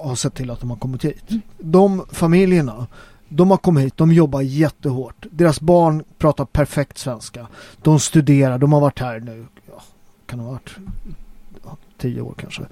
har 0.00 0.14
sett 0.14 0.34
till 0.34 0.50
att 0.50 0.60
de 0.60 0.70
har 0.70 0.76
kommit 0.76 1.04
hit. 1.04 1.24
De 1.58 2.06
familjerna 2.12 2.86
de 3.30 3.50
har 3.50 3.58
kommit 3.58 3.84
hit, 3.84 3.96
de 3.96 4.12
jobbar 4.12 4.40
jättehårt. 4.40 5.26
Deras 5.30 5.60
barn 5.60 6.04
pratar 6.18 6.44
perfekt 6.44 6.98
svenska. 6.98 7.46
De 7.82 8.00
studerar, 8.00 8.58
de 8.58 8.72
har 8.72 8.80
varit 8.80 8.98
här 8.98 9.20
nu, 9.20 9.46
ja, 9.66 9.82
kan 10.26 10.40
ha 10.40 10.50
varit 10.50 10.76
ja, 11.64 11.76
tio 11.98 12.20
år 12.20 12.34
kanske. 12.38 12.62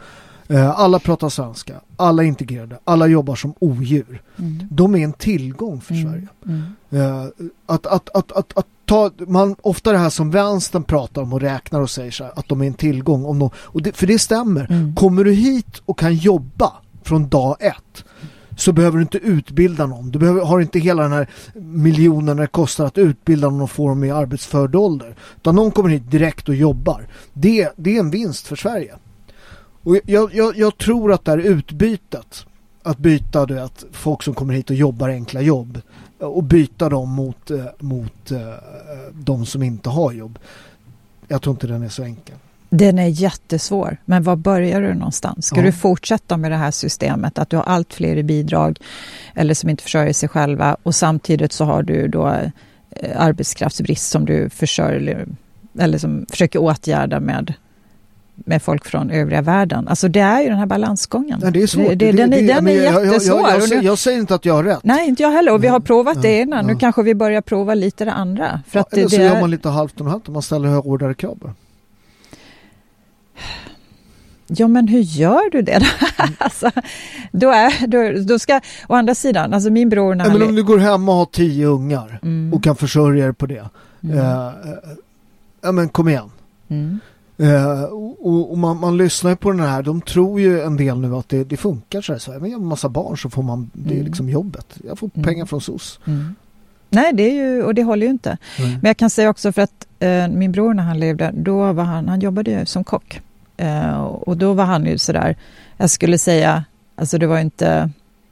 Eh, 0.49 0.81
alla 0.81 0.99
pratar 0.99 1.29
svenska, 1.29 1.75
alla 1.97 2.23
är 2.23 2.27
integrerade, 2.27 2.79
alla 2.85 3.07
jobbar 3.07 3.35
som 3.35 3.55
odjur. 3.59 4.23
Mm. 4.37 4.69
De 4.71 4.95
är 4.95 4.99
en 4.99 5.13
tillgång 5.13 5.81
för 5.81 5.95
mm. 5.95 6.11
Sverige. 6.11 6.29
Mm. 6.47 6.63
Eh, 6.91 7.29
att, 7.67 7.87
att, 7.87 8.09
att, 8.17 8.33
att, 8.33 8.59
att 8.59 8.67
ta, 8.85 9.11
man, 9.27 9.57
ofta 9.63 9.93
det 9.93 9.99
här 9.99 10.11
som 10.11 10.31
vänstern 10.31 10.83
pratar 10.83 11.23
om 11.23 11.33
och 11.33 11.41
räknar 11.41 11.81
och 11.81 11.91
säger 11.91 12.11
så 12.11 12.25
här, 12.25 12.33
att 12.37 12.49
de 12.49 12.63
är 12.63 12.67
en 12.67 12.75
tillgång. 12.75 13.25
Om 13.25 13.39
de, 13.39 13.51
och 13.57 13.83
det, 13.83 13.97
för 13.97 14.07
det 14.07 14.19
stämmer. 14.19 14.67
Mm. 14.71 14.95
Kommer 14.95 15.25
du 15.25 15.33
hit 15.33 15.83
och 15.85 15.99
kan 15.99 16.15
jobba 16.15 16.73
från 17.03 17.29
dag 17.29 17.57
ett 17.61 18.05
så 18.59 18.73
behöver 18.73 18.97
du 18.97 19.03
inte 19.03 19.19
utbilda 19.19 19.87
någon. 19.87 20.11
Du 20.11 20.19
behöver, 20.19 20.45
har 20.45 20.61
inte 20.61 20.79
hela 20.79 21.03
den 21.03 21.13
här 21.13 21.29
miljonen 21.55 22.37
det 22.37 22.47
kostar 22.47 22.85
att 22.85 22.99
utbilda 22.99 23.51
någon 23.51 23.61
och 23.61 23.71
få 23.71 23.89
dem 23.89 24.05
i 24.05 24.11
arbetsförd 24.11 24.75
ålder. 24.75 25.17
Utan 25.37 25.55
någon 25.55 25.71
kommer 25.71 25.89
hit 25.89 26.11
direkt 26.11 26.49
och 26.49 26.55
jobbar. 26.55 27.07
Det, 27.33 27.73
det 27.77 27.97
är 27.97 28.01
en 28.01 28.11
vinst 28.11 28.47
för 28.47 28.57
Sverige. 28.57 28.95
Och 29.83 29.97
jag, 30.05 30.35
jag, 30.35 30.57
jag 30.57 30.79
tror 30.79 31.13
att 31.13 31.25
det 31.25 31.31
här 31.31 31.39
utbytet, 31.39 32.47
att 32.83 32.99
byta 32.99 33.47
du 33.47 33.55
vet, 33.55 33.85
folk 33.93 34.23
som 34.23 34.35
kommer 34.35 34.55
hit 34.55 34.71
och 34.71 34.77
jobbar 34.77 35.09
enkla 35.09 35.41
jobb 35.41 35.81
och 36.19 36.45
byta 36.45 36.89
dem 36.89 37.09
mot, 37.09 37.51
eh, 37.51 37.65
mot 37.79 38.31
eh, 38.31 38.39
de 39.13 39.47
som 39.47 39.63
inte 39.63 39.89
har 39.89 40.13
jobb. 40.13 40.39
Jag 41.29 41.43
tror 41.43 41.55
inte 41.55 41.67
den 41.67 41.83
är 41.83 41.89
så 41.89 42.03
enkel. 42.03 42.37
Den 42.71 42.99
är 42.99 43.07
jättesvår, 43.07 43.97
men 44.05 44.23
var 44.23 44.37
börjar 44.37 44.81
du 44.81 44.95
någonstans? 44.95 45.47
Ska 45.47 45.57
ja. 45.57 45.63
du 45.63 45.73
fortsätta 45.73 46.37
med 46.37 46.51
det 46.51 46.57
här 46.57 46.71
systemet, 46.71 47.39
att 47.39 47.51
du 47.51 47.57
har 47.57 47.65
allt 47.65 47.95
fler 47.95 48.17
i 48.17 48.23
bidrag 48.23 48.79
eller 49.35 49.55
som 49.55 49.71
inte 49.71 49.83
försörjer 49.83 50.13
sig 50.13 50.29
själva 50.29 50.77
och 50.83 50.95
samtidigt 50.95 51.53
så 51.53 51.65
har 51.65 51.83
du 51.83 52.09
då 52.09 52.29
eh, 52.91 53.23
arbetskraftsbrist 53.23 54.11
som 54.11 54.25
du 54.25 54.51
försörjer 54.51 55.27
eller 55.79 55.99
som 55.99 56.27
försöker 56.31 56.59
åtgärda 56.59 57.21
med 57.21 57.55
med 58.47 58.63
folk 58.63 58.85
från 58.85 59.11
övriga 59.11 59.43
världen. 59.43 59.89
Alltså 59.89 60.09
det 60.09 60.21
är 60.21 60.41
ju 60.43 60.49
den 60.49 60.59
här 60.59 60.67
balansgången. 60.67 61.41
Ja, 61.43 61.51
det 61.51 61.63
är 61.63 61.67
svårt. 61.67 61.89
Det, 61.89 61.95
det, 61.95 62.13
den, 62.13 62.33
är, 62.33 62.43
den 62.43 62.69
är 62.69 62.73
jättesvår. 62.73 63.41
Jag, 63.41 63.61
jag, 63.61 63.69
jag, 63.69 63.85
jag, 63.85 63.99
säger 63.99 64.19
inte 64.19 64.35
att 64.35 64.45
jag 64.45 64.55
har 64.55 64.65
rätt. 64.65 64.81
Nej, 64.83 65.09
inte 65.09 65.23
jag 65.23 65.31
heller. 65.31 65.53
Och 65.53 65.65
vi 65.65 65.69
har 65.69 65.81
provat 65.81 66.23
det 66.23 66.29
ena. 66.29 66.63
Nu 66.63 66.77
kanske 66.77 67.03
vi 67.03 67.15
börjar 67.15 67.41
prova 67.41 67.75
lite 67.75 68.05
det 68.05 68.13
andra. 68.13 68.61
För 68.69 68.81
att 68.81 68.93
eller 68.93 69.09
så 69.09 69.21
gör 69.21 69.41
man 69.41 69.51
lite 69.51 69.69
halvt 69.69 70.01
och 70.01 70.11
halvt 70.11 70.29
man 70.29 70.43
ställer 70.43 70.69
hårdare 70.69 71.15
krav. 71.15 71.55
Ja, 74.51 74.69
men 74.69 74.89
hur 74.89 75.01
gör 75.01 75.51
du 75.51 75.63
det? 75.63 75.73
Mm. 75.73 75.87
alltså, 76.39 76.71
då, 77.33 77.51
är, 77.51 77.87
då, 77.87 78.25
då 78.25 78.39
ska, 78.39 78.61
å 78.89 78.95
andra 78.95 79.15
sidan, 79.15 79.55
alltså 79.55 79.71
min 79.71 79.89
bror... 79.89 80.15
När 80.15 80.25
ja, 80.25 80.33
men 80.33 80.43
om 80.43 80.55
du 80.55 80.65
går 80.65 80.79
hem 80.79 81.09
och 81.09 81.15
har 81.15 81.27
tio 81.27 81.67
ungar 81.67 82.19
mm. 82.23 82.55
och 82.55 82.65
kan 82.65 82.77
försörja 82.77 83.25
dig 83.25 83.35
på 83.35 83.47
det. 83.47 83.69
Mm. 84.01 84.19
Uh, 84.19 84.53
ja, 85.61 85.73
men 85.73 85.89
kom 85.89 86.09
igen. 86.09 86.31
Mm. 86.69 87.01
Uh, 87.41 87.83
och, 87.83 88.51
och 88.51 88.59
man, 88.59 88.81
man, 88.81 88.97
lyssnar 88.97 89.35
på 89.35 89.51
den 89.51 89.61
här, 89.61 89.83
de 89.83 90.01
tror 90.01 90.41
ju 90.41 90.61
en 90.61 90.77
del 90.77 90.99
nu 90.99 91.15
att 91.15 91.29
det, 91.29 91.45
det 91.45 91.57
funkar 91.57 92.01
så 92.01 92.13
här. 92.13 92.19
Så 92.19 92.33
här. 92.33 92.39
Men 92.39 92.51
jag 92.51 92.59
har 92.59 92.63
en 92.63 92.69
massa 92.69 92.89
barn 92.89 93.19
så 93.19 93.31
får 93.31 93.43
man, 93.43 93.71
det 93.73 93.91
är 93.91 93.95
mm. 93.95 94.07
liksom 94.07 94.29
jobbet. 94.29 94.79
Jag 94.89 94.99
får 94.99 95.11
mm. 95.15 95.25
pengar 95.25 95.47
från 95.47 95.61
SOS. 95.61 96.01
Nej, 96.91 97.13
det 97.13 97.23
är 97.23 97.35
ju, 97.35 97.63
och 97.63 97.75
det 97.75 97.83
håller 97.83 98.07
ju 98.07 98.11
inte. 98.11 98.39
Men 98.59 98.81
jag 98.83 98.97
kan 98.97 99.11
säga 99.11 99.31
också 99.31 99.53
för 99.53 99.63
att 99.63 99.87
uh, 100.03 100.37
min 100.37 100.53
bror 100.53 100.75
när 100.75 100.83
han 100.83 101.01
levde, 101.01 101.33
då 101.35 101.73
var 101.73 101.85
han, 101.85 102.09
han 102.09 102.21
jobbade 102.21 102.51
ju 102.51 102.67
som 102.67 102.85
kock. 102.85 103.21
Uh, 103.63 103.99
och 104.01 104.37
då 104.37 104.53
var 104.53 104.65
han 104.65 104.87
ju 104.87 104.99
sådär, 104.99 105.37
jag 105.77 105.91
skulle 105.91 106.19
säga, 106.19 106.65
alltså 106.97 107.19
det 107.19 107.27
var 107.27 107.39
inte 107.39 107.91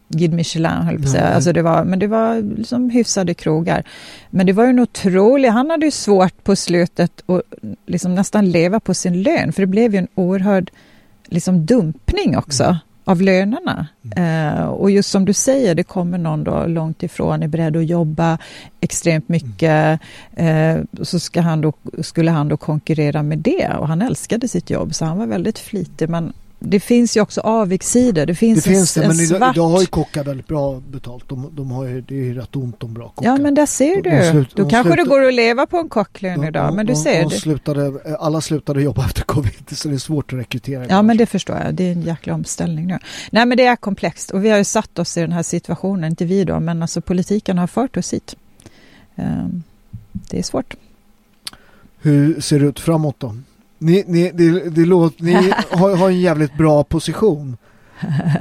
Guide 0.08 0.32
Michelin 0.32 0.70
höll 0.70 0.98
på 0.98 1.04
att 1.04 1.10
säga, 1.10 1.28
alltså 1.28 1.52
det 1.52 1.62
var, 1.62 1.84
men 1.84 1.98
det 1.98 2.06
var 2.06 2.56
liksom 2.56 2.90
hyfsade 2.90 3.34
krogar. 3.34 3.84
Men 4.30 4.46
det 4.46 4.52
var 4.52 4.64
ju 4.64 4.70
en 4.70 4.80
otrolig, 4.80 5.48
han 5.48 5.70
hade 5.70 5.86
ju 5.86 5.90
svårt 5.90 6.44
på 6.44 6.56
slutet 6.56 7.22
att 7.26 7.42
liksom 7.86 8.14
nästan 8.14 8.50
leva 8.50 8.80
på 8.80 8.94
sin 8.94 9.22
lön, 9.22 9.52
för 9.52 9.62
det 9.62 9.66
blev 9.66 9.92
ju 9.92 9.98
en 9.98 10.08
oerhörd 10.14 10.70
liksom 11.26 11.66
dumpning 11.66 12.36
också. 12.36 12.78
Av 13.09 13.22
lönerna. 13.22 13.86
Mm. 14.16 14.57
Eh, 14.57 14.64
och 14.64 14.90
just 14.90 15.11
som 15.11 15.24
du 15.24 15.32
säger, 15.32 15.74
det 15.74 15.82
kommer 15.82 16.18
någon 16.18 16.44
då 16.44 16.66
långt 16.66 17.02
ifrån, 17.02 17.42
är 17.42 17.48
beredd 17.48 17.76
att 17.76 17.86
jobba 17.86 18.38
extremt 18.80 19.28
mycket. 19.28 20.00
Eh, 20.36 20.76
så 21.02 21.18
ska 21.20 21.40
han 21.40 21.61
då, 21.61 21.72
skulle 22.02 22.30
han 22.30 22.48
då 22.48 22.57
konkurrera 22.57 23.22
med 23.22 23.38
det 23.38 23.68
och 23.78 23.88
han 23.88 24.02
älskade 24.02 24.48
sitt 24.48 24.70
jobb 24.70 24.94
så 24.94 25.04
han 25.04 25.18
var 25.18 25.26
väldigt 25.26 25.59
flitig. 25.59 26.09
Men 26.09 26.32
det 26.59 26.80
finns 26.80 27.16
ju 27.16 27.20
också 27.20 27.40
avigsidor. 27.40 28.26
Det 28.26 28.34
finns, 28.34 28.64
det 28.64 28.70
finns 28.70 28.96
en, 28.96 29.02
det, 29.02 29.09
men 29.09 29.20
en 29.20 29.26
svart... 29.26 29.57
idag 29.57 29.68
har 29.68 29.80
ju 29.80 29.86
kockar 29.86 30.24
väldigt 30.24 30.46
bra 30.46 30.82
betalt. 30.90 31.28
De, 31.28 31.50
de 31.57 31.70
har 31.70 31.84
ju, 31.84 32.00
det 32.00 32.14
är 32.14 32.24
ju 32.24 32.34
rätt 32.34 32.57
ont 32.57 32.82
om 32.82 32.94
bra 32.94 33.09
kockar. 33.09 33.30
Ja, 33.30 33.36
men 33.36 33.54
där 33.54 33.66
ser 33.66 34.02
du. 34.02 34.11
De 34.11 34.30
slut, 34.30 34.57
Då 34.57 34.68
kanske 34.68 34.92
slutar, 34.92 35.04
det 35.04 35.11
går 35.11 35.28
att 35.28 35.34
leva 35.34 35.66
på 35.66 35.76
en 35.76 35.88
kocklön 35.88 36.40
de, 36.40 36.46
idag, 36.46 36.74
men 36.74 36.86
du 36.86 36.94
ser. 36.94 37.22
De 37.22 37.30
slutade, 37.30 38.16
alla 38.18 38.40
slutade 38.40 38.82
jobba 38.82 39.04
efter 39.04 39.22
covid, 39.22 39.70
så 39.70 39.88
det 39.88 39.94
är 39.94 39.98
svårt 39.98 40.32
att 40.32 40.38
rekrytera. 40.38 40.86
Ja, 40.88 41.02
men 41.02 41.16
det 41.16 41.26
förstår 41.26 41.57
jag. 41.57 41.74
Det 41.74 41.84
är 41.84 41.92
en 41.92 42.02
jäkla 42.02 42.34
omställning 42.34 42.86
nu. 42.86 42.98
Nej, 43.30 43.46
men 43.46 43.57
det 43.57 43.66
är 43.66 43.76
komplext 43.76 44.30
och 44.30 44.44
vi 44.44 44.50
har 44.50 44.59
ju 44.59 44.64
satt 44.64 44.98
oss 44.98 45.16
i 45.16 45.20
den 45.20 45.32
här 45.32 45.42
situationen, 45.42 46.11
inte 46.11 46.24
vi 46.24 46.44
då, 46.44 46.61
men 46.61 46.82
alltså 46.82 47.00
politiken 47.00 47.59
har 47.59 47.66
fört 47.66 47.96
oss 47.96 48.12
hit. 48.12 48.36
Ehm, 49.16 49.62
det 50.12 50.38
är 50.38 50.42
svårt. 50.42 50.74
Hur 52.00 52.40
ser 52.40 52.61
det 52.61 52.66
ut 52.66 52.80
framåt 52.80 53.16
då? 53.18 53.36
Ni, 53.78 54.04
ni, 54.06 54.30
det, 54.34 54.70
det 54.70 54.84
låter, 54.84 55.24
ni 55.24 55.34
har, 55.70 55.96
har 55.96 56.08
en 56.08 56.20
jävligt 56.20 56.54
bra 56.54 56.84
position. 56.84 57.56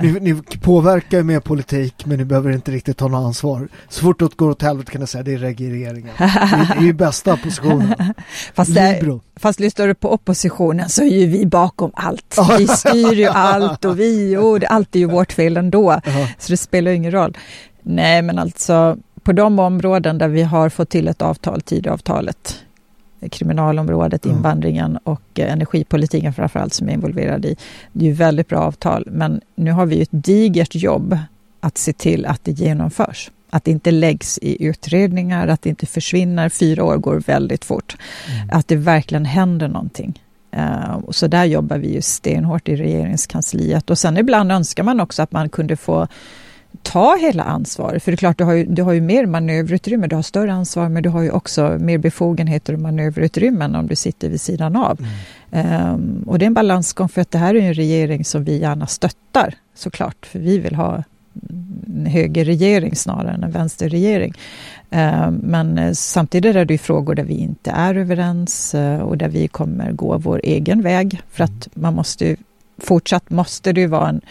Ni, 0.02 0.12
ni 0.12 0.42
påverkar 0.62 1.24
med 1.24 1.44
politik 1.44 2.06
men 2.06 2.18
ni 2.18 2.26
behöver 2.26 2.52
inte 2.52 2.72
riktigt 2.72 2.98
ta 2.98 3.08
något 3.08 3.26
ansvar. 3.26 3.68
Så 3.90 4.02
fort 4.02 4.20
det 4.20 4.36
går 4.36 4.50
åt 4.50 4.62
helvete 4.62 4.92
kan 4.92 5.02
jag 5.02 5.10
säga 5.10 5.24
det 5.24 5.34
är 5.34 5.38
regeringen. 5.38 6.14
Det 6.18 6.76
är 6.78 6.82
ju 6.82 6.94
bästa 6.94 7.38
positionen. 7.38 7.96
Fast, 8.54 8.74
där, 8.74 9.20
fast 9.36 9.60
lyssnar 9.60 9.88
du 9.88 9.96
på 9.96 10.14
oppositionen 10.14 10.90
så 10.90 11.04
är 11.04 11.20
ju 11.20 11.26
vi 11.26 11.46
bakom 11.46 11.92
allt. 11.94 12.38
Vi 12.58 12.68
styr 12.68 13.14
ju 13.14 13.26
allt 13.26 13.86
och 13.86 14.00
vi, 14.00 14.38
och 14.38 14.60
det, 14.60 14.68
allt 14.68 14.96
är 14.96 15.00
ju 15.00 15.06
vårt 15.06 15.32
fel 15.32 15.58
ändå. 15.58 15.92
Uh 15.92 15.98
-huh. 15.98 16.28
Så 16.40 16.52
det 16.52 16.58
spelar 16.58 16.92
ingen 16.92 17.12
roll. 17.12 17.38
Nej 17.84 18.22
men 18.22 18.40
alltså 18.40 18.98
på 19.24 19.34
de 19.34 19.60
områden 19.60 20.18
där 20.18 20.28
vi 20.28 20.44
har 20.44 20.70
fått 20.70 20.90
till 20.90 21.08
ett 21.08 21.22
avtal, 21.22 21.62
Tidöavtalet, 21.62 22.65
kriminalområdet, 23.32 24.26
mm. 24.26 24.38
invandringen 24.38 24.98
och 24.98 25.40
eh, 25.40 25.54
energipolitiken 25.54 26.34
framförallt 26.34 26.74
som 26.74 26.90
är 26.90 26.94
involverad 26.94 27.46
i. 27.46 27.56
Det 27.94 28.06
är 28.06 28.10
ju 28.10 28.16
väldigt 28.16 28.48
bra 28.48 28.60
avtal, 28.60 29.08
men 29.12 29.42
nu 29.56 29.72
har 29.72 29.86
vi 29.86 30.02
ett 30.02 30.10
digert 30.12 30.76
jobb 30.76 31.18
att 31.60 31.78
se 31.78 31.94
till 31.94 32.26
att 32.26 32.44
det 32.44 32.52
genomförs. 32.52 33.32
Att 33.50 33.64
det 33.64 33.72
inte 33.72 33.92
läggs 33.92 34.40
i 34.42 34.66
utredningar, 34.66 35.48
att 35.48 35.62
det 35.62 35.70
inte 35.70 35.86
försvinner. 35.86 36.50
Fyra 36.50 36.84
år 36.84 36.98
går 36.98 37.20
väldigt 37.20 37.66
fort. 37.66 37.98
Mm. 38.36 38.50
Att 38.52 38.68
det 38.68 38.76
verkligen 38.76 39.26
händer 39.26 39.68
någonting. 39.68 40.22
Uh, 40.58 41.00
så 41.10 41.28
där 41.28 41.46
jobbar 41.46 41.78
vi 41.78 41.94
ju 41.94 42.02
stenhårt 42.02 42.70
i 42.70 42.76
regeringskansliet. 42.76 43.90
Och 43.90 43.98
sen 43.98 44.18
ibland 44.18 44.52
önskar 44.52 44.84
man 44.84 45.00
också 45.00 45.24
att 45.24 45.32
man 45.32 45.50
kunde 45.50 45.76
få 45.76 46.08
ta 46.82 47.18
hela 47.22 47.44
ansvaret. 47.44 48.04
För 48.04 48.12
det 48.12 48.16
är 48.16 48.18
klart, 48.18 48.38
du 48.38 48.44
har, 48.44 48.54
ju, 48.54 48.66
du 48.66 48.84
har 48.84 48.94
ju 48.94 49.02
mer 49.02 49.26
manöverutrymme, 49.26 50.08
du 50.08 50.16
har 50.16 50.24
större 50.24 50.54
ansvar, 50.54 50.90
men 50.90 51.04
du 51.04 51.10
har 51.10 51.22
ju 51.22 51.32
också 51.32 51.78
mer 51.80 51.98
befogenheter 51.98 52.74
och 52.74 52.80
manöverutrymmen 52.80 53.76
om 53.76 53.88
du 53.88 53.96
sitter 53.96 54.30
vid 54.30 54.42
sidan 54.42 54.76
av. 54.76 55.00
Mm. 55.52 55.94
Um, 55.94 56.24
och 56.28 56.40
det 56.40 56.46
är 56.46 56.48
en 56.48 56.54
balansgång, 56.54 57.10
för 57.10 57.22
att 57.22 57.32
det 57.32 57.38
här 57.38 57.56
är 57.56 57.62
en 57.62 57.74
regering 57.74 58.26
som 58.26 58.44
vi 58.44 58.58
gärna 58.58 58.88
stöttar, 58.88 59.54
såklart, 59.76 60.26
för 60.26 60.40
vi 60.40 60.60
vill 60.60 60.76
ha 60.76 61.04
en 61.88 62.06
högerregering 62.06 62.96
snarare 62.96 63.34
än 63.34 63.44
en 63.44 63.52
vänsterregering. 63.52 64.34
Eh, 64.90 65.32
men 65.32 65.96
samtidigt 65.96 66.56
är 66.56 66.66
det 66.66 66.74
ju 66.74 66.78
frågor 66.78 67.16
där 67.16 67.24
vi 67.24 67.34
inte 67.34 67.72
är 67.72 67.96
överens 67.96 68.76
eh, 68.76 69.00
och 69.00 69.18
där 69.18 69.30
vi 69.30 69.48
kommer 69.48 69.92
gå 69.92 70.18
vår 70.18 70.42
egen 70.44 70.82
väg. 70.82 71.22
För 71.32 71.44
att 71.44 71.68
man 71.74 71.94
måste 71.94 72.36
fortsatt 72.78 73.30
måste 73.30 73.74
det 73.74 73.82
ju 73.82 73.88
vara 73.88 74.10
en, 74.10 74.22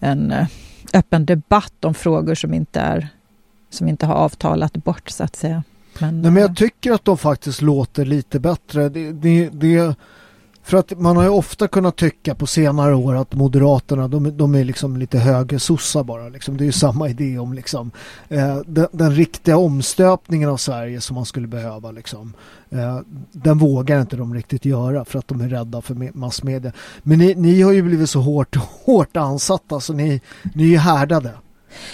en 0.00 0.34
öppen 0.92 1.26
debatt 1.26 1.84
om 1.84 1.94
frågor 1.94 2.34
som 2.34 2.54
inte, 2.54 2.80
är, 2.80 3.08
som 3.70 3.88
inte 3.88 4.06
har 4.06 4.14
avtalat 4.14 4.72
bort 4.72 5.10
så 5.10 5.24
att 5.24 5.36
säga. 5.36 5.62
Men, 5.98 6.22
Nej, 6.22 6.30
men 6.30 6.42
jag 6.42 6.56
tycker 6.56 6.92
att 6.92 7.04
de 7.04 7.18
faktiskt 7.18 7.62
låter 7.62 8.04
lite 8.04 8.40
bättre. 8.40 8.88
Det, 8.88 9.12
det, 9.12 9.48
det, 9.48 9.96
för 10.62 10.76
att 10.76 10.98
man 10.98 11.16
har 11.16 11.22
ju 11.22 11.28
ofta 11.28 11.68
kunnat 11.68 11.96
tycka 11.96 12.34
på 12.34 12.46
senare 12.46 12.94
år 12.94 13.14
att 13.14 13.34
Moderaterna 13.34 14.08
de, 14.08 14.36
de 14.36 14.54
är 14.54 14.64
liksom 14.64 14.96
lite 14.96 15.18
högre 15.18 15.58
sossa 15.58 16.04
bara. 16.04 16.28
Liksom. 16.28 16.56
Det 16.56 16.64
är 16.64 16.66
ju 16.66 16.72
samma 16.72 17.08
idé 17.08 17.38
om 17.38 17.52
liksom, 17.52 17.90
eh, 18.28 18.56
den, 18.66 18.86
den, 18.92 19.14
riktiga 19.14 19.56
omstöpningen 19.56 20.48
av 20.48 20.56
Sverige 20.56 21.00
som 21.00 21.14
man 21.14 21.26
skulle 21.26 21.46
behöva. 21.46 21.90
Liksom. 21.90 22.32
Eh, 22.70 22.98
den 23.32 23.58
vågar 23.58 24.00
inte 24.00 24.16
de 24.16 24.34
riktigt 24.34 24.64
göra 24.64 25.04
för 25.04 25.18
att 25.18 25.28
de 25.28 25.40
är 25.40 25.48
rädda 25.48 25.82
för 25.82 26.16
massmedia. 26.18 26.72
Men 27.02 27.18
ni, 27.18 27.34
ni 27.34 27.62
har 27.62 27.72
ju 27.72 27.82
blivit 27.82 28.10
så 28.10 28.20
hårt, 28.20 28.56
hårt 28.84 29.16
ansatta 29.16 29.80
så 29.80 29.92
ni, 29.92 30.20
ni 30.54 30.74
är 30.74 30.78
härdade. 30.78 31.30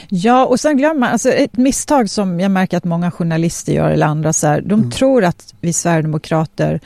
Ja, 0.09 0.47
och 0.47 0.61
sen 0.61 0.77
glömmer 0.77 1.01
man, 1.01 1.09
alltså 1.13 1.31
ett 1.31 1.57
misstag 1.57 2.11
som 2.11 2.41
jag 2.41 2.51
märker 2.51 2.77
att 2.77 2.85
många 2.85 3.11
journalister 3.11 3.73
gör 3.73 3.91
eller 3.91 4.07
andra, 4.07 4.33
så 4.33 4.47
här, 4.47 4.61
de 4.61 4.81
mm. 4.81 4.91
tror 4.91 5.25
att 5.25 5.55
vi 5.61 5.73
Sverigedemokrater 5.73 6.81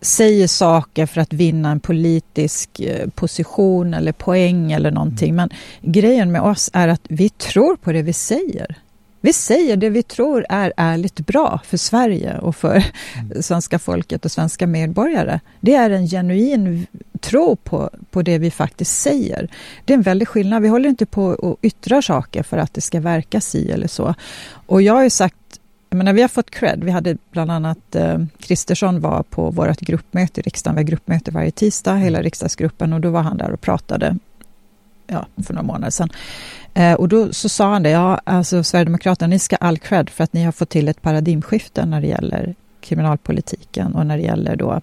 säger 0.00 0.46
saker 0.46 1.06
för 1.06 1.20
att 1.20 1.32
vinna 1.32 1.70
en 1.70 1.80
politisk 1.80 2.80
eh, 2.80 3.08
position 3.08 3.94
eller 3.94 4.12
poäng 4.12 4.72
eller 4.72 4.90
någonting. 4.90 5.34
Men 5.34 5.50
grejen 5.80 6.32
med 6.32 6.42
oss 6.42 6.70
är 6.72 6.88
att 6.88 7.02
vi 7.08 7.28
tror 7.28 7.76
på 7.76 7.92
det 7.92 8.02
vi 8.02 8.12
säger. 8.12 8.76
Vi 9.22 9.32
säger 9.32 9.76
det 9.76 9.90
vi 9.90 10.02
tror 10.02 10.46
är 10.48 10.72
ärligt 10.76 11.20
bra 11.26 11.60
för 11.64 11.76
Sverige 11.76 12.38
och 12.38 12.56
för 12.56 12.76
mm. 12.76 13.42
svenska 13.42 13.78
folket 13.78 14.24
och 14.24 14.30
svenska 14.30 14.66
medborgare. 14.66 15.40
Det 15.60 15.74
är 15.74 15.90
en 15.90 16.06
genuin 16.06 16.86
tro 17.20 17.56
på, 17.56 17.90
på 18.10 18.22
det 18.22 18.38
vi 18.38 18.50
faktiskt 18.50 19.00
säger. 19.00 19.48
Det 19.84 19.92
är 19.92 19.96
en 19.96 20.02
väldig 20.02 20.28
skillnad. 20.28 20.62
Vi 20.62 20.68
håller 20.68 20.88
inte 20.88 21.06
på 21.06 21.32
att 21.32 21.64
yttra 21.64 22.02
saker 22.02 22.42
för 22.42 22.58
att 22.58 22.74
det 22.74 22.80
ska 22.80 23.00
verka 23.00 23.40
si 23.40 23.70
eller 23.70 23.88
så. 23.88 24.14
Och 24.66 24.82
jag 24.82 24.94
har 24.94 25.02
ju 25.02 25.10
sagt 25.10 25.59
jag 25.90 25.96
menar, 25.96 26.12
vi 26.12 26.22
har 26.22 26.28
fått 26.28 26.50
cred. 26.50 26.84
Vi 26.84 26.90
hade 26.90 27.16
bland 27.30 27.50
annat 27.50 27.94
eh, 27.94 28.18
Kristersson 28.38 29.00
var 29.00 29.22
på 29.22 29.50
vårt 29.50 29.80
gruppmöte 29.80 30.40
i 30.40 30.42
riksdagen. 30.42 30.76
Vi 30.76 30.82
har 30.82 30.86
gruppmöte 30.86 31.30
varje 31.30 31.50
tisdag, 31.50 31.94
hela 31.94 32.18
mm. 32.18 32.24
riksdagsgruppen 32.24 32.92
och 32.92 33.00
då 33.00 33.10
var 33.10 33.22
han 33.22 33.36
där 33.36 33.50
och 33.50 33.60
pratade 33.60 34.16
ja, 35.06 35.26
för 35.46 35.54
några 35.54 35.66
månader 35.66 35.90
sedan. 35.90 36.10
Eh, 36.74 36.94
och 36.94 37.08
då 37.08 37.32
så 37.32 37.48
sa 37.48 37.72
han 37.72 37.82
det, 37.82 37.90
ja, 37.90 38.20
alltså 38.24 38.64
Sverigedemokraterna, 38.64 39.26
ni 39.26 39.38
ska 39.38 39.56
all 39.56 39.78
cred 39.78 40.10
för 40.10 40.24
att 40.24 40.32
ni 40.32 40.44
har 40.44 40.52
fått 40.52 40.68
till 40.68 40.88
ett 40.88 41.02
paradigmskifte 41.02 41.86
när 41.86 42.00
det 42.00 42.06
gäller 42.06 42.54
kriminalpolitiken 42.80 43.94
och 43.94 44.06
när 44.06 44.16
det 44.16 44.22
gäller 44.22 44.56
då 44.56 44.80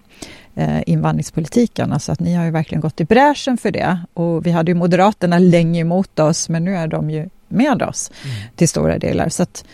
eh, 0.54 0.80
invandringspolitiken. 0.86 1.92
Alltså 1.92 2.12
att 2.12 2.20
ni 2.20 2.34
har 2.34 2.44
ju 2.44 2.50
verkligen 2.50 2.80
gått 2.80 3.00
i 3.00 3.04
bräschen 3.04 3.58
för 3.58 3.70
det. 3.70 3.98
Och 4.14 4.46
vi 4.46 4.50
hade 4.50 4.70
ju 4.70 4.74
Moderaterna 4.74 5.38
länge 5.38 5.80
emot 5.80 6.18
oss, 6.18 6.48
men 6.48 6.64
nu 6.64 6.76
är 6.76 6.86
de 6.86 7.10
ju 7.10 7.28
med 7.48 7.82
oss 7.82 8.10
mm. 8.24 8.36
till 8.56 8.68
stora 8.68 8.98
delar. 8.98 9.28
Så 9.28 9.42
att, 9.42 9.64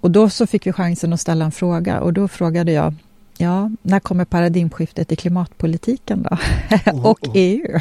och 0.00 0.10
då 0.10 0.30
så 0.30 0.46
fick 0.46 0.66
vi 0.66 0.72
chansen 0.72 1.12
att 1.12 1.20
ställa 1.20 1.44
en 1.44 1.52
fråga 1.52 2.00
och 2.00 2.12
då 2.12 2.28
frågade 2.28 2.72
jag 2.72 2.94
Ja, 3.40 3.70
när 3.82 4.00
kommer 4.00 4.24
paradigmskiftet 4.24 5.12
i 5.12 5.16
klimatpolitiken 5.16 6.22
då? 6.22 6.38
Oh, 6.92 7.06
och 7.06 7.28
oh. 7.28 7.32
EU. 7.34 7.80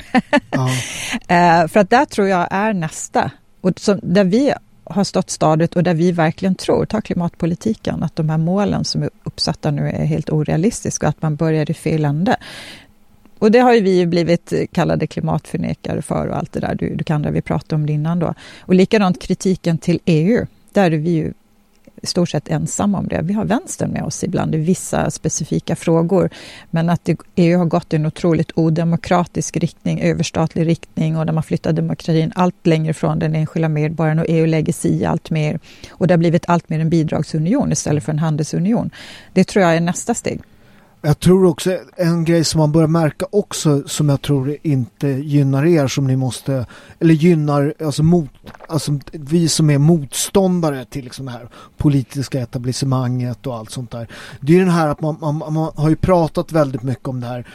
oh. 0.52 0.72
eh, 1.62 1.68
för 1.68 1.80
att 1.80 1.90
där 1.90 2.06
tror 2.06 2.28
jag 2.28 2.48
är 2.52 2.74
nästa. 2.74 3.32
Och 3.62 3.80
så, 3.80 4.00
där 4.04 4.24
vi 4.24 4.54
har 4.84 5.04
stått 5.04 5.30
stadigt 5.30 5.76
och 5.76 5.84
där 5.84 5.94
vi 5.94 6.12
verkligen 6.12 6.56
tror, 6.56 6.86
ta 6.86 7.02
klimatpolitiken, 7.02 8.04
att 8.04 8.16
de 8.16 8.30
här 8.30 8.38
målen 8.38 8.84
som 8.84 9.04
är 9.04 9.10
uppsatta 9.24 9.72
nu 9.72 9.90
är 9.90 10.06
helt 10.06 10.30
orealistiska 10.30 11.06
och 11.06 11.10
att 11.10 11.22
man 11.22 11.36
börjar 11.36 11.72
i 11.72 11.74
fel 11.74 12.06
ände. 12.06 12.36
Och 13.40 13.52
det 13.52 13.60
har 13.60 13.74
ju 13.74 13.82
vi 13.82 14.06
blivit 14.06 14.54
kallade 14.72 15.08
klimatförnekare 15.08 16.02
för 16.02 16.28
och 16.28 16.38
allt 16.38 16.52
det 16.52 16.60
där, 16.60 16.76
du, 16.76 16.96
du 16.96 17.04
kan 17.04 17.22
det 17.22 17.32
vi 17.32 17.42
pratade 17.42 17.76
om 17.76 17.86
det 17.86 17.94
innan 17.94 18.20
då. 18.20 18.34
Och 18.60 18.76
likadant 18.76 19.22
kritiken 19.22 19.78
till 19.78 20.00
EU, 20.06 20.46
där 20.74 20.92
är 20.92 20.98
vi 20.98 21.10
ju 21.10 21.34
i 22.02 22.08
stort 22.08 22.30
sett 22.30 22.50
ensamma 22.50 22.98
om 22.98 23.08
det. 23.08 23.22
Vi 23.24 23.34
har 23.34 23.46
vänstern 23.46 23.92
med 23.92 24.04
oss 24.04 24.24
ibland 24.24 24.56
i 24.56 24.58
vissa 24.58 25.12
specifika 25.12 25.76
frågor. 25.76 26.30
Men 26.70 26.90
att 26.90 27.10
EU 27.36 27.58
har 27.58 27.66
gått 27.66 27.94
i 27.94 27.96
en 27.96 28.06
otroligt 28.06 28.52
odemokratisk 28.56 29.58
riktning, 29.58 30.02
överstatlig 30.02 30.68
riktning 30.68 31.18
och 31.18 31.26
där 31.26 31.34
man 31.34 31.44
flyttar 31.44 31.74
demokratin 31.74 32.32
allt 32.36 32.68
längre 32.68 32.94
från 32.94 33.20
den 33.20 33.36
enskilda 33.36 33.70
medborgaren 33.70 34.20
och 34.20 34.26
EU 34.28 34.46
lägger 34.46 34.74
sig 34.74 34.92
i 34.92 35.06
allt 35.06 35.30
mer. 35.30 35.60
Och 35.92 36.08
det 36.08 36.14
har 36.14 36.20
blivit 36.20 36.50
allt 36.50 36.70
mer 36.70 36.80
en 36.80 36.90
bidragsunion 36.90 37.72
istället 37.72 38.04
för 38.04 38.12
en 38.12 38.20
handelsunion. 38.20 38.90
Det 39.34 39.44
tror 39.44 39.66
jag 39.66 39.76
är 39.76 39.82
nästa 39.82 40.14
steg. 40.14 40.42
Jag 41.08 41.20
tror 41.20 41.46
också 41.46 41.78
en 41.96 42.26
grej 42.26 42.44
som 42.44 42.60
man 42.60 42.72
börjar 42.72 42.88
märka 42.88 43.26
också 43.32 43.84
som 43.88 44.10
jag 44.10 44.22
tror 44.22 44.58
inte 44.62 45.08
gynnar 45.08 45.66
er 45.66 45.88
som 45.88 46.08
ni 46.08 46.16
måste, 46.16 46.66
eller 47.00 47.14
gynnar 47.14 47.74
alltså, 47.86 48.04
mot, 48.04 48.30
alltså 48.68 49.00
vi 49.12 49.48
som 49.48 49.70
är 49.70 49.78
motståndare 49.78 50.86
till 50.86 51.04
liksom 51.04 51.26
det 51.26 51.32
här 51.32 51.50
politiska 51.78 52.40
etablissemanget 52.40 53.48
och 53.48 53.56
allt 53.56 53.72
sånt 53.72 53.92
där. 53.92 54.08
Det 54.42 54.56
är 54.56 54.60
den 54.60 54.70
här 54.70 54.88
att 54.88 55.02
man, 55.02 55.18
man, 55.22 55.38
man 55.38 55.72
har 55.76 55.90
ju 55.90 55.96
pratat 55.96 56.52
väldigt 56.52 56.84
mycket 56.84 57.08
om 57.08 57.20
det 57.20 57.28
här 57.28 57.48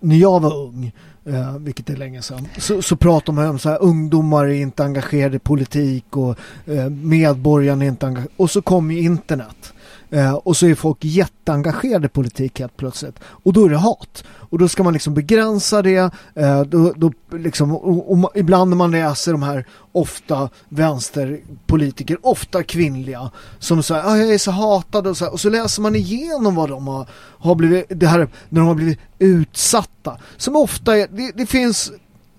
när 0.00 0.16
jag 0.16 0.40
var 0.40 0.56
ung, 0.56 0.92
eh, 1.24 1.58
vilket 1.58 1.90
är 1.90 1.96
länge 1.96 2.22
sedan, 2.22 2.48
så, 2.58 2.82
så 2.82 2.96
pratar 2.96 3.32
man 3.32 3.48
om 3.48 3.58
så 3.58 3.68
här 3.68 3.82
ungdomar 3.82 4.44
är 4.44 4.54
inte 4.54 4.84
engagerade 4.84 5.36
i 5.36 5.40
politik 5.40 6.16
och 6.16 6.38
eh, 6.66 6.90
medborgarna 6.90 7.84
är 7.84 7.88
inte 7.88 8.06
engagerade. 8.06 8.34
Och 8.36 8.50
så 8.50 8.62
kom 8.62 8.90
ju 8.90 9.00
internet. 9.00 9.72
Eh, 10.10 10.34
och 10.34 10.56
så 10.56 10.66
är 10.66 10.74
folk 10.74 10.98
jätteengagerade 11.00 12.06
i 12.06 12.08
politik 12.08 12.60
helt 12.60 12.76
plötsligt. 12.76 13.14
Och 13.24 13.52
då 13.52 13.64
är 13.64 13.70
det 13.70 13.76
hat. 13.76 14.24
Och 14.28 14.58
då 14.58 14.68
ska 14.68 14.82
man 14.82 14.92
liksom 14.92 15.14
begränsa 15.14 15.82
det. 15.82 16.10
Eh, 16.34 16.60
då, 16.60 16.92
då 16.96 17.12
liksom, 17.32 17.74
och, 17.74 18.12
och, 18.12 18.32
ibland 18.34 18.70
när 18.70 18.76
man 18.76 18.90
läser 18.90 19.32
de 19.32 19.42
här 19.42 19.66
ofta 19.92 20.50
vänsterpolitiker, 20.68 22.18
ofta 22.22 22.62
kvinnliga, 22.62 23.30
som 23.58 23.82
säger 23.82 24.04
ah, 24.06 24.16
jag 24.16 24.34
är 24.34 24.38
så 24.38 24.50
hatad 24.50 25.06
och 25.06 25.16
så, 25.16 25.24
här, 25.24 25.32
och 25.32 25.40
så 25.40 25.50
läser 25.50 25.82
man 25.82 25.96
igenom 25.96 26.54
vad 26.54 26.70
de 26.70 26.86
har, 26.86 27.06
har 27.38 27.54
blivit, 27.54 27.86
det 27.88 28.06
här, 28.06 28.28
när 28.48 28.60
de 28.60 28.68
har 28.68 28.74
blivit 28.74 28.98
utsatta. 29.18 30.18
Som 30.36 30.56
ofta 30.56 30.96
är, 30.96 31.08
det, 31.10 31.32
det 31.36 31.46
finns, 31.46 31.92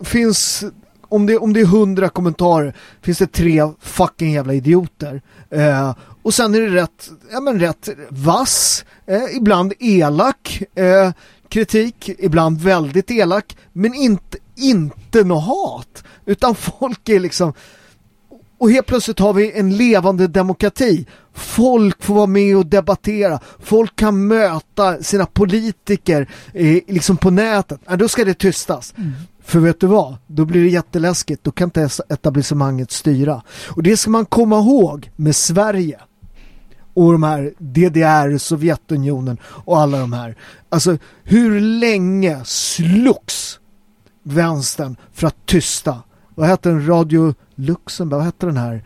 finns 0.03 0.63
om 1.10 1.26
det, 1.26 1.38
om 1.38 1.53
det 1.53 1.60
är 1.60 1.66
hundra 1.66 2.10
kommentarer 2.10 2.76
finns 3.01 3.18
det 3.18 3.28
tre 3.28 3.70
fucking 3.80 4.32
jävla 4.32 4.53
idioter. 4.53 5.22
Eh, 5.49 5.95
och 6.22 6.34
sen 6.34 6.55
är 6.55 6.62
det 6.62 6.82
rätt, 6.82 7.10
ja 7.32 7.39
men 7.39 7.60
rätt 7.60 7.89
vass, 8.10 8.86
eh, 9.05 9.38
ibland 9.38 9.74
elak 9.80 10.64
eh, 10.76 11.12
kritik, 11.49 12.10
ibland 12.20 12.62
väldigt 12.62 13.12
elak, 13.12 13.57
men 13.74 13.93
inte, 13.93 14.38
inte 14.55 15.24
något 15.24 15.43
hat. 15.43 16.03
Utan 16.26 16.55
folk 16.55 17.10
är 17.10 17.20
liksom, 17.20 17.53
och 18.57 18.72
helt 18.72 18.88
plötsligt 18.88 19.20
har 19.20 19.34
vi 19.34 19.51
en 19.51 19.78
levande 19.78 20.28
demokrati. 20.28 21.05
Folk 21.34 22.03
får 22.03 22.14
vara 22.14 22.28
med 22.28 22.57
och 22.57 22.66
debattera. 22.66 23.39
Folk 23.60 23.95
kan 23.95 24.28
möta 24.28 25.03
sina 25.03 25.26
politiker 25.26 26.30
eh, 26.53 26.80
liksom 26.88 27.18
på 27.18 27.30
nätet. 27.30 27.80
Ja, 27.86 27.95
då 27.95 28.07
ska 28.07 28.26
det 28.26 28.34
tystas. 28.34 28.93
Mm. 28.97 29.12
För 29.50 29.60
vet 29.60 29.80
du 29.80 29.88
vad? 29.88 30.18
Då 30.28 30.45
blir 30.45 30.64
det 30.64 30.70
jätteläskigt. 30.70 31.43
Då 31.43 31.52
kan 31.52 31.66
inte 31.66 31.89
etablissemanget 32.10 32.91
styra. 32.91 33.41
Och 33.68 33.84
det 33.84 33.97
ska 33.97 34.10
man 34.10 34.26
komma 34.26 34.60
ihåg 34.60 35.12
med 35.16 35.36
Sverige 35.36 36.00
och 36.93 37.12
de 37.12 37.24
här 37.24 37.54
DDR, 37.58 38.38
Sovjetunionen 38.38 39.38
och 39.43 39.80
alla 39.80 40.00
de 40.00 40.14
här. 40.14 40.36
Alltså 40.70 40.97
hur 41.24 41.62
länge 41.62 42.45
slogs 42.45 43.60
vänstern 44.24 44.95
för 45.14 45.28
att 45.28 45.45
tysta? 45.45 45.97
Vad 46.36 46.47
hette 46.47 46.70
den? 46.70 46.88
Radio 46.88 47.34
Luxemburg? 47.56 48.18
Vad 48.18 48.26
hette 48.26 48.45
den 48.45 48.58
här? 48.58 48.84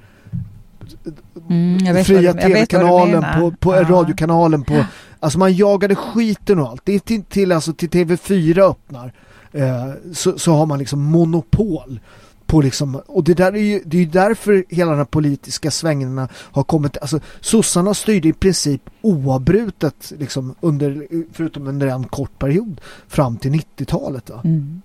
Mm, 1.50 2.06
fria 2.06 2.34
tv-kanalen 2.34 3.26
på, 3.40 3.52
på 3.52 3.76
ja. 3.76 3.84
radiokanalen 3.84 4.64
på 4.64 4.86
alltså 5.20 5.40
man 5.40 5.54
jagade 5.54 5.96
skiten 5.96 6.60
och 6.60 6.70
allt 6.70 6.82
det 6.86 6.96
är 6.96 7.00
till, 7.00 7.24
till, 7.24 7.52
alltså 7.52 7.74
till 7.74 7.90
TV4 7.90 8.60
öppnar 8.60 9.14
eh, 9.54 9.92
så, 10.14 10.40
så 10.40 10.54
har 10.54 10.66
man 10.66 10.80
liksom 10.80 11.02
monopol 11.04 12.00
på 12.46 12.62
liksom, 12.62 13.02
och 13.08 13.24
det 13.24 13.34
där 13.34 13.54
är 13.54 13.62
ju, 13.62 13.82
det 13.86 13.98
är 13.98 14.02
ju 14.02 14.08
därför 14.08 14.66
hela 14.70 14.92
den 14.92 15.00
här 15.00 15.06
politiska 15.06 15.72
svängningarna 15.72 16.28
har 16.34 16.64
kommit, 16.64 16.98
alltså 16.98 17.20
sossarna 17.42 17.94
styrde 17.94 18.28
i 18.28 18.34
princip 18.34 18.82
oavbrutet 19.02 20.14
liksom 20.20 20.56
under, 20.62 21.08
förutom 21.34 21.68
under 21.68 21.88
en 21.88 22.04
kort 22.04 22.40
period 22.40 22.82
fram 23.08 23.38
till 23.38 23.52
90-talet 23.52 24.30
mm. 24.44 24.82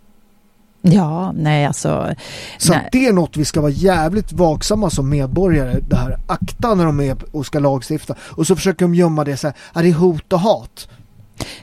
Ja, 0.83 1.33
nej 1.33 1.67
alltså. 1.67 2.15
Så 2.59 2.73
nej. 2.73 2.89
det 2.93 3.07
är 3.07 3.13
något 3.13 3.37
vi 3.37 3.45
ska 3.45 3.61
vara 3.61 3.73
jävligt 3.73 4.33
vaksamma 4.33 4.91
som 4.91 5.09
medborgare. 5.09 5.81
Det 5.89 5.97
här 5.97 6.19
akta 6.27 6.75
när 6.75 6.85
de 6.85 7.01
är 7.01 7.17
och 7.33 7.47
ska 7.47 7.59
lagstifta. 7.59 8.15
Och 8.21 8.47
så 8.47 8.57
försöker 8.57 8.85
de 8.85 8.95
gömma 8.95 9.25
det 9.25 9.37
så 9.37 9.47
här, 9.47 9.57
är 9.73 9.83
det 9.83 9.93
hot 9.93 10.33
och 10.33 10.41
hat? 10.41 10.89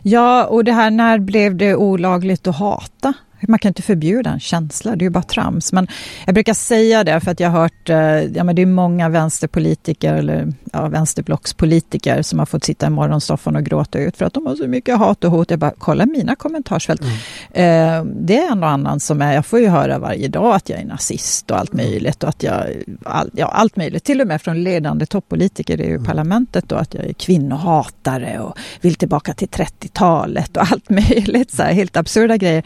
Ja, 0.01 0.45
och 0.45 0.63
det 0.63 0.71
här, 0.71 0.89
när 0.91 1.19
blev 1.19 1.55
det 1.55 1.75
olagligt 1.75 2.47
att 2.47 2.55
hata? 2.55 3.13
Man 3.47 3.59
kan 3.59 3.69
inte 3.69 3.81
förbjuda 3.81 4.29
en 4.29 4.39
känsla, 4.39 4.95
det 4.95 5.03
är 5.03 5.05
ju 5.05 5.09
bara 5.09 5.23
trams. 5.23 5.73
Men 5.73 5.87
jag 6.25 6.33
brukar 6.35 6.53
säga 6.53 7.03
det 7.03 7.19
för 7.19 7.31
att 7.31 7.39
jag 7.39 7.49
har 7.49 7.61
hört, 7.61 7.89
eh, 7.89 7.97
ja 8.37 8.43
men 8.43 8.55
det 8.55 8.61
är 8.61 8.65
många 8.65 9.09
vänsterpolitiker 9.09 10.13
eller 10.13 10.53
ja, 10.73 10.87
vänsterblockspolitiker 10.87 12.21
som 12.21 12.39
har 12.39 12.45
fått 12.45 12.63
sitta 12.63 12.87
i 12.87 12.89
morgonsoffan 12.89 13.55
och 13.55 13.63
gråta 13.63 13.99
ut 13.99 14.17
för 14.17 14.25
att 14.25 14.33
de 14.33 14.45
har 14.45 14.55
så 14.55 14.67
mycket 14.67 14.97
hat 14.97 15.23
och 15.23 15.31
hot. 15.31 15.49
Jag 15.49 15.59
bara, 15.59 15.73
kolla 15.77 16.05
mina 16.05 16.35
kommentarsfält. 16.35 17.01
Mm. 17.01 17.13
Eh, 17.51 18.13
det 18.25 18.37
är 18.37 18.51
en 18.51 18.63
och 18.63 18.69
annan 18.69 18.99
som 18.99 19.21
är, 19.21 19.33
jag 19.33 19.45
får 19.45 19.59
ju 19.59 19.67
höra 19.67 19.99
varje 19.99 20.27
dag 20.27 20.55
att 20.55 20.69
jag 20.69 20.79
är 20.79 20.85
nazist 20.85 21.51
och 21.51 21.59
allt 21.59 21.73
mm. 21.73 21.85
möjligt 21.85 22.23
och 22.23 22.29
att 22.29 22.43
jag, 22.43 22.65
all, 23.03 23.29
ja 23.33 23.47
allt 23.47 23.75
möjligt, 23.75 24.03
till 24.03 24.21
och 24.21 24.27
med 24.27 24.41
från 24.41 24.63
ledande 24.63 25.05
toppolitiker 25.05 25.81
i 25.81 25.89
mm. 25.89 26.03
parlamentet 26.03 26.69
då, 26.69 26.75
att 26.75 26.93
jag 26.93 27.05
är 27.05 27.13
kvinnohatare 27.13 28.39
och 28.39 28.57
vill 28.81 28.95
tillbaka 28.95 29.33
till 29.33 29.47
30-talet 29.47 30.57
och 30.57 30.71
allt 30.71 30.89
möjligt, 31.09 31.51
så 31.51 31.63
här, 31.63 31.73
helt 31.73 31.97
absurda 31.97 32.37
grejer. 32.37 32.63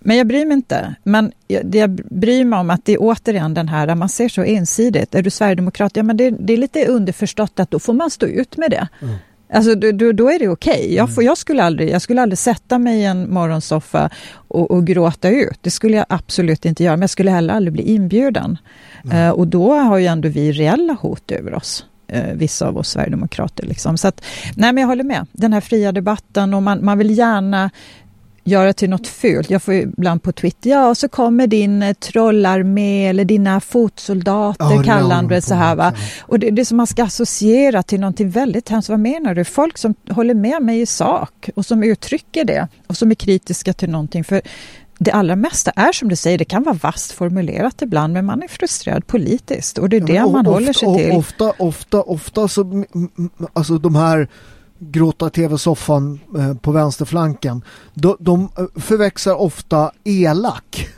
Men 0.00 0.16
jag 0.16 0.26
bryr 0.26 0.46
mig 0.46 0.54
inte. 0.54 0.94
Men 1.02 1.32
jag, 1.48 1.74
jag 1.74 1.90
bryr 1.90 2.44
mig 2.44 2.58
om 2.58 2.70
att 2.70 2.84
det 2.84 2.92
är 2.92 2.98
återigen 3.00 3.54
den 3.54 3.68
här, 3.68 3.94
man 3.94 4.08
ser 4.08 4.28
så 4.28 4.42
ensidigt. 4.42 5.14
Är 5.14 5.22
du 5.22 5.30
sverigedemokrat? 5.30 5.96
Ja, 5.96 6.02
men 6.02 6.16
det, 6.16 6.30
det 6.30 6.52
är 6.52 6.56
lite 6.56 6.86
underförstått 6.86 7.60
att 7.60 7.70
då 7.70 7.78
får 7.78 7.92
man 7.92 8.10
stå 8.10 8.26
ut 8.26 8.56
med 8.56 8.70
det. 8.70 8.88
Mm. 9.02 9.14
Alltså, 9.52 9.74
då, 9.74 10.12
då, 10.12 10.30
är 10.30 10.38
det 10.38 10.48
okej. 10.48 10.72
Okay. 10.72 10.94
Jag, 10.94 11.08
mm. 11.10 11.24
jag, 11.24 11.38
skulle 11.38 11.62
aldrig, 11.62 11.90
jag 11.90 12.02
skulle 12.02 12.22
aldrig 12.22 12.38
sätta 12.38 12.78
mig 12.78 13.00
i 13.00 13.04
en 13.04 13.32
morgonsoffa 13.32 14.10
och, 14.32 14.70
och, 14.70 14.86
gråta 14.86 15.30
ut. 15.30 15.58
Det 15.60 15.70
skulle 15.70 15.96
jag 15.96 16.06
absolut 16.08 16.64
inte 16.64 16.84
göra. 16.84 16.96
Men 16.96 17.00
jag 17.00 17.10
skulle 17.10 17.30
heller 17.30 17.54
aldrig 17.54 17.72
bli 17.72 17.82
inbjuden. 17.82 18.58
Mm. 19.04 19.26
Uh, 19.26 19.30
och 19.30 19.46
då 19.48 19.74
har 19.74 19.98
ju 19.98 20.06
ändå 20.06 20.28
vi 20.28 20.52
reella 20.52 20.92
hot 20.92 21.30
över 21.30 21.54
oss 21.54 21.84
uh, 22.14 22.34
vissa 22.34 22.68
av 22.68 22.78
oss 22.78 22.88
sverigedemokrater. 22.88 23.66
Liksom. 23.66 23.98
Så 23.98 24.08
att, 24.08 24.24
nej, 24.56 24.72
men 24.72 24.80
jag 24.80 24.88
håller 24.88 25.04
med. 25.04 25.26
Den 25.32 25.52
här 25.52 25.60
fria 25.60 25.92
debatten 25.92 26.54
och 26.54 26.62
man, 26.62 26.84
man 26.84 26.98
vill 26.98 27.18
gärna 27.18 27.70
göra 28.44 28.72
till 28.72 28.90
något 28.90 29.06
fult. 29.06 29.50
Jag 29.50 29.62
får 29.62 29.74
ibland 29.74 30.22
på 30.22 30.32
Twitter, 30.32 30.70
ja 30.70 30.94
så 30.94 31.08
kommer 31.08 31.46
din 31.46 31.82
eh, 31.82 31.92
trollarmé 31.92 33.08
eller 33.08 33.24
dina 33.24 33.60
fotsoldater, 33.60 34.74
ja, 34.74 34.82
kallar 34.82 35.22
det 35.22 35.42
så 35.42 35.54
här 35.54 35.76
va. 35.76 35.92
Och 36.20 36.38
det, 36.38 36.50
det 36.50 36.62
är 36.62 36.64
som 36.64 36.76
man 36.76 36.86
ska 36.86 37.04
associera 37.04 37.82
till 37.82 38.00
någonting 38.00 38.30
väldigt 38.30 38.68
hemskt. 38.68 38.88
Vad 38.88 39.00
menar 39.00 39.34
du? 39.34 39.44
Folk 39.44 39.78
som 39.78 39.94
håller 40.10 40.34
med 40.34 40.62
mig 40.62 40.80
i 40.80 40.86
sak 40.86 41.50
och 41.54 41.66
som 41.66 41.82
uttrycker 41.82 42.44
det 42.44 42.68
och 42.86 42.96
som 42.96 43.10
är 43.10 43.14
kritiska 43.14 43.72
till 43.72 43.90
någonting. 43.90 44.24
För 44.24 44.42
det 44.98 45.10
allra 45.10 45.36
mesta 45.36 45.70
är 45.70 45.92
som 45.92 46.08
du 46.08 46.16
säger, 46.16 46.38
det 46.38 46.44
kan 46.44 46.62
vara 46.62 46.78
vasst 46.82 47.12
formulerat 47.12 47.82
ibland, 47.82 48.12
men 48.12 48.24
man 48.24 48.42
är 48.42 48.48
frustrerad 48.48 49.06
politiskt 49.06 49.78
och 49.78 49.88
det 49.88 49.96
är 49.96 50.00
ja, 50.00 50.06
det 50.06 50.32
man 50.32 50.46
ofta, 50.46 50.50
håller 50.50 50.72
sig 50.72 50.96
till. 50.96 51.12
Ofta, 51.12 51.52
ofta, 51.58 52.02
ofta 52.02 52.48
så, 52.48 52.84
alltså 53.52 53.78
de 53.78 53.94
här 53.94 54.28
gråta 54.80 55.30
tv-soffan 55.30 56.20
eh, 56.38 56.54
på 56.54 56.72
vänsterflanken. 56.72 57.64
De, 57.94 58.16
de 58.20 58.48
eh, 58.58 58.80
förväxlar 58.80 59.34
ofta 59.34 59.92
elak 60.04 60.88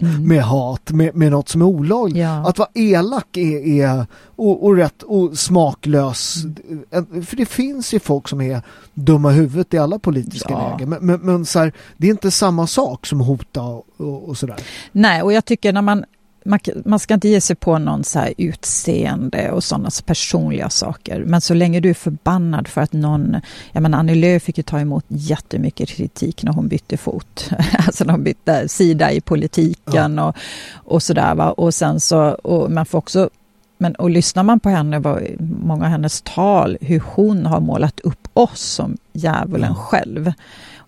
mm. 0.00 0.28
med 0.28 0.42
hat, 0.42 0.90
med, 0.90 1.16
med 1.16 1.30
något 1.30 1.48
som 1.48 1.60
är 1.60 1.66
olagligt. 1.66 2.18
Ja. 2.18 2.48
Att 2.48 2.58
vara 2.58 2.68
elak 2.74 3.36
är, 3.36 3.82
är 3.82 4.06
och, 4.36 4.64
och 4.64 4.76
rätt 4.76 5.02
och 5.02 5.38
smaklös. 5.38 6.44
Mm. 6.90 7.24
För 7.24 7.36
det 7.36 7.46
finns 7.46 7.94
ju 7.94 7.98
folk 7.98 8.28
som 8.28 8.40
är 8.40 8.62
dumma 8.94 9.30
huvudet 9.30 9.74
i 9.74 9.78
alla 9.78 9.98
politiska 9.98 10.50
ja. 10.50 10.70
lägen. 10.70 10.88
Men, 10.88 11.06
men, 11.06 11.20
men, 11.20 11.46
så 11.46 11.58
här, 11.58 11.72
det 11.96 12.06
är 12.06 12.10
inte 12.10 12.30
samma 12.30 12.66
sak 12.66 13.06
som 13.06 13.20
hota 13.20 13.62
och, 13.62 14.28
och 14.28 14.38
sådär. 14.38 14.56
Nej, 14.92 15.22
och 15.22 15.32
jag 15.32 15.44
tycker 15.44 15.72
när 15.72 15.82
man 15.82 16.04
man, 16.44 16.58
man, 16.84 16.98
ska 16.98 17.14
inte 17.14 17.28
ge 17.28 17.40
sig 17.40 17.56
på 17.56 17.78
någon 17.78 18.04
så 18.04 18.18
här 18.18 18.34
utseende 18.38 19.50
och 19.50 19.64
sådana 19.64 19.90
personliga 20.06 20.70
saker. 20.70 21.24
Men 21.24 21.40
så 21.40 21.54
länge 21.54 21.80
du 21.80 21.90
är 21.90 21.94
förbannad 21.94 22.68
för 22.68 22.80
att 22.80 22.92
någon... 22.92 23.36
Jag 23.72 23.82
menar, 23.82 23.98
Annie 23.98 24.14
Lööf 24.14 24.42
fick 24.42 24.58
ju 24.58 24.62
ta 24.62 24.80
emot 24.80 25.04
jättemycket 25.08 25.88
kritik 25.88 26.42
när 26.42 26.52
hon 26.52 26.68
bytte 26.68 26.96
fot. 26.96 27.50
alltså 27.86 28.04
när 28.04 28.12
hon 28.12 28.24
bytte 28.24 28.68
sida 28.68 29.12
i 29.12 29.20
politiken 29.20 30.16
ja. 30.16 30.28
och, 30.28 30.36
och 30.94 31.02
sådär. 31.02 31.34
Va? 31.34 31.52
Och 31.52 31.74
sen 31.74 32.00
så... 32.00 32.20
Och 32.28 32.70
man 32.70 32.86
får 32.86 32.98
också... 32.98 33.30
Men 33.78 33.94
och 33.94 34.10
lyssnar 34.10 34.42
man 34.42 34.60
på 34.60 34.68
henne, 34.68 35.00
många 35.38 35.84
av 35.84 35.90
hennes 35.90 36.22
tal, 36.22 36.78
hur 36.80 37.02
hon 37.06 37.46
har 37.46 37.60
målat 37.60 38.00
upp 38.00 38.28
oss 38.34 38.60
som 38.60 38.96
djävulen 39.12 39.74
själv. 39.74 40.32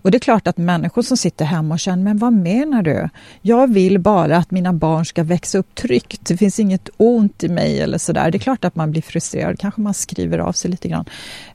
Och 0.07 0.11
det 0.11 0.17
är 0.17 0.19
klart 0.19 0.47
att 0.47 0.57
människor 0.57 1.01
som 1.01 1.17
sitter 1.17 1.45
hemma 1.45 1.73
och 1.73 1.79
känner, 1.79 2.03
men 2.03 2.17
vad 2.17 2.33
menar 2.33 2.81
du? 2.81 3.09
Jag 3.41 3.73
vill 3.73 3.99
bara 3.99 4.37
att 4.37 4.51
mina 4.51 4.73
barn 4.73 5.05
ska 5.05 5.23
växa 5.23 5.57
upp 5.57 5.75
tryggt. 5.75 6.25
Det 6.25 6.37
finns 6.37 6.59
inget 6.59 6.89
ont 6.97 7.43
i 7.43 7.49
mig 7.49 7.81
eller 7.81 7.97
sådär. 7.97 8.31
Det 8.31 8.37
är 8.37 8.39
klart 8.39 8.65
att 8.65 8.75
man 8.75 8.91
blir 8.91 9.01
frustrerad. 9.01 9.59
Kanske 9.59 9.81
man 9.81 9.93
skriver 9.93 10.39
av 10.39 10.51
sig 10.51 10.71
lite 10.71 10.89
grann. 10.89 11.05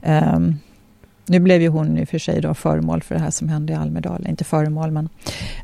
Um, 0.02 0.58
nu 1.26 1.40
blev 1.40 1.62
ju 1.62 1.68
hon 1.68 1.98
i 1.98 2.04
och 2.04 2.08
för 2.08 2.18
sig 2.18 2.40
då 2.40 2.54
föremål 2.54 3.02
för 3.02 3.14
det 3.14 3.20
här 3.20 3.30
som 3.30 3.48
hände 3.48 3.72
i 3.72 3.76
Almedalen. 3.76 4.26
Inte 4.26 4.44
föremål, 4.44 4.90
men 4.90 5.08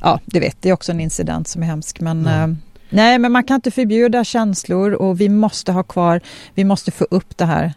ja, 0.00 0.20
det 0.24 0.40
vet, 0.40 0.56
det 0.62 0.68
är 0.68 0.72
också 0.72 0.92
en 0.92 1.00
incident 1.00 1.48
som 1.48 1.62
är 1.62 1.66
hemsk. 1.66 2.00
Men 2.00 2.26
mm. 2.26 2.50
uh, 2.50 2.56
nej, 2.90 3.18
men 3.18 3.32
man 3.32 3.44
kan 3.44 3.54
inte 3.54 3.70
förbjuda 3.70 4.24
känslor 4.24 4.92
och 4.92 5.20
vi 5.20 5.28
måste 5.28 5.72
ha 5.72 5.82
kvar, 5.82 6.20
vi 6.54 6.64
måste 6.64 6.90
få 6.90 7.06
upp 7.10 7.38
det 7.38 7.44
här 7.44 7.72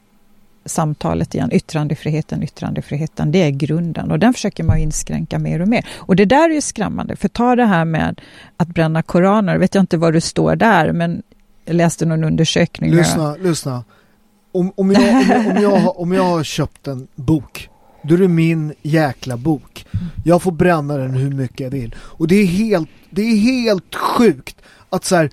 samtalet 0.66 1.36
igen. 1.36 1.50
Yttrandefriheten, 1.54 2.44
yttrandefriheten, 2.44 3.32
det 3.32 3.44
är 3.44 3.50
grunden 3.50 4.12
och 4.12 4.20
den 4.20 4.34
försöker 4.34 4.64
man 4.64 4.78
inskränka 4.78 5.40
mer 5.40 5.62
och 5.62 5.68
mer. 5.68 5.86
Och 5.94 6.16
det 6.16 6.26
där 6.26 6.50
är 6.50 6.54
ju 6.54 6.62
skrämmande, 6.62 7.16
för 7.16 7.28
ta 7.28 7.56
det 7.56 7.66
här 7.66 7.86
med 7.86 8.22
att 8.58 8.68
bränna 8.68 9.02
koraner, 9.04 9.58
vet 9.58 9.76
jag 9.76 9.82
inte 9.82 9.98
var 9.98 10.12
du 10.12 10.22
står 10.22 10.56
där, 10.56 10.92
men 10.92 11.24
jag 11.66 11.76
läste 11.76 12.06
någon 12.06 12.24
undersökning. 12.24 12.92
Lyssna, 12.92 13.36
lyssna. 13.36 13.84
Om, 14.52 14.72
om, 14.76 14.92
jag, 14.92 15.38
om, 15.38 15.48
om, 15.48 15.62
jag, 15.62 16.00
om 16.00 16.12
jag 16.12 16.24
har 16.24 16.44
köpt 16.44 16.88
en 16.88 17.08
bok, 17.16 17.70
då 18.04 18.14
är 18.14 18.18
det 18.18 18.28
min 18.28 18.74
jäkla 18.82 19.38
bok. 19.38 19.86
Jag 20.24 20.42
får 20.42 20.52
bränna 20.52 20.98
den 20.98 21.14
hur 21.14 21.32
mycket 21.32 21.60
jag 21.60 21.70
vill. 21.70 21.96
Och 22.00 22.28
det 22.28 22.36
är 22.36 22.46
helt, 22.46 22.90
det 23.10 23.22
är 23.22 23.38
helt 23.38 23.96
sjukt 23.96 24.62
att 24.90 25.06
så 25.06 25.16
här, 25.16 25.30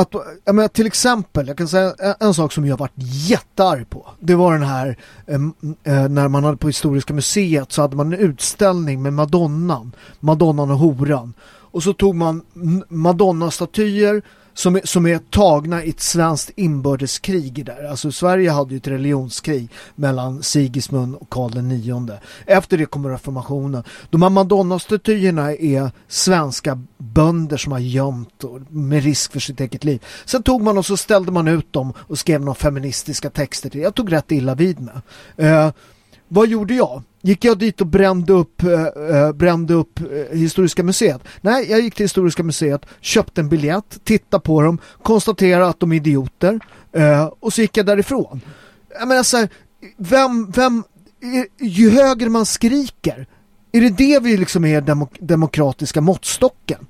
att, 0.00 0.14
jag 0.44 0.54
menar, 0.54 0.68
till 0.68 0.86
exempel, 0.86 1.48
jag 1.48 1.56
kan 1.56 1.68
säga 1.68 1.94
en, 1.98 2.14
en, 2.20 2.34
sak 2.34 2.52
som 2.52 2.66
jag 2.66 2.76
varit 2.76 2.92
jättearg 3.28 3.90
på. 3.90 4.06
Det 4.20 4.34
var 4.34 4.52
den 4.52 4.62
här, 4.62 4.96
eh, 5.26 6.08
när 6.08 6.28
man 6.28 6.44
hade 6.44 6.56
på 6.56 6.66
Historiska 6.66 7.14
museet 7.14 7.72
så 7.72 7.82
hade 7.82 7.96
man 7.96 8.12
en 8.12 8.18
utställning 8.18 9.02
med 9.02 9.12
Madonnan, 9.12 9.92
Madonnan 10.20 10.70
och 10.70 10.78
horan. 10.78 11.34
Och 11.70 11.82
så 11.82 11.92
tog 11.92 12.14
man 12.14 12.42
Madonna-statyer 12.88 14.22
som 14.58 14.76
är, 14.76 14.80
som 14.84 15.06
är 15.06 15.18
tagna 15.18 15.84
i 15.84 15.90
ett 15.90 16.00
svenskt 16.00 16.50
inbördeskrig 16.56 17.64
där. 17.66 17.84
Alltså 17.90 18.12
Sverige 18.12 18.50
hade 18.50 18.70
ju 18.70 18.76
ett 18.76 18.88
religionskrig 18.88 19.68
mellan 19.94 20.42
Sigismund 20.42 21.14
och 21.14 21.30
Karl 21.30 21.72
IX. 21.72 22.20
Efter 22.46 22.78
det 22.78 22.86
kommer 22.86 23.10
reformationen. 23.10 23.84
De 24.10 24.22
här 24.22 24.30
Madonna-statyerna 24.30 25.54
är 25.54 25.90
svenska 26.08 26.82
bönder 26.98 27.56
som 27.56 27.72
har 27.72 27.78
gömt 27.78 28.44
med 28.68 29.02
risk 29.04 29.32
för 29.32 29.40
sitt 29.40 29.60
eget 29.60 29.84
liv. 29.84 30.04
Sen 30.24 30.42
tog 30.42 30.62
man 30.62 30.78
och 30.78 30.86
så 30.86 30.96
ställde 30.96 31.32
man 31.32 31.48
ut 31.48 31.72
dem 31.72 31.92
och 31.98 32.18
skrev 32.18 32.40
några 32.40 32.54
feministiska 32.54 33.30
texter 33.30 33.70
till. 33.70 33.80
Jag 33.80 33.94
tog 33.94 34.12
rätt 34.12 34.32
illa 34.32 34.54
vid 34.54 34.80
mig. 34.80 34.94
Eh, 35.36 35.70
vad 36.28 36.48
gjorde 36.48 36.74
jag? 36.74 37.02
Gick 37.22 37.44
jag 37.44 37.58
dit 37.58 37.80
och 37.80 37.86
brände 37.86 38.32
upp, 38.32 38.62
äh, 38.62 39.32
brände 39.32 39.74
upp 39.74 40.00
äh, 40.00 40.38
Historiska 40.38 40.82
museet? 40.82 41.20
Nej, 41.40 41.70
jag 41.70 41.80
gick 41.80 41.94
till 41.94 42.04
Historiska 42.04 42.42
museet, 42.42 42.86
köpte 43.00 43.40
en 43.40 43.48
biljett, 43.48 44.04
tittade 44.04 44.40
på 44.40 44.62
dem, 44.62 44.78
konstaterade 45.02 45.66
att 45.66 45.80
de 45.80 45.92
är 45.92 45.96
idioter 45.96 46.60
äh, 46.92 47.24
och 47.40 47.52
så 47.52 47.60
gick 47.60 47.76
jag 47.76 47.86
därifrån. 47.86 48.40
Jag 48.98 49.08
menar 49.08 49.22
så 49.22 49.36
här, 49.36 49.48
vem, 49.96 50.50
vem, 50.50 50.84
ju 51.60 51.90
högre 51.90 52.28
man 52.28 52.46
skriker, 52.46 53.26
är 53.72 53.80
det 53.80 53.88
det 53.88 54.22
vi 54.22 54.36
liksom 54.36 54.64
är 54.64 54.80
demok 54.80 55.16
demokratiska 55.20 56.00
måttstocken? 56.00 56.86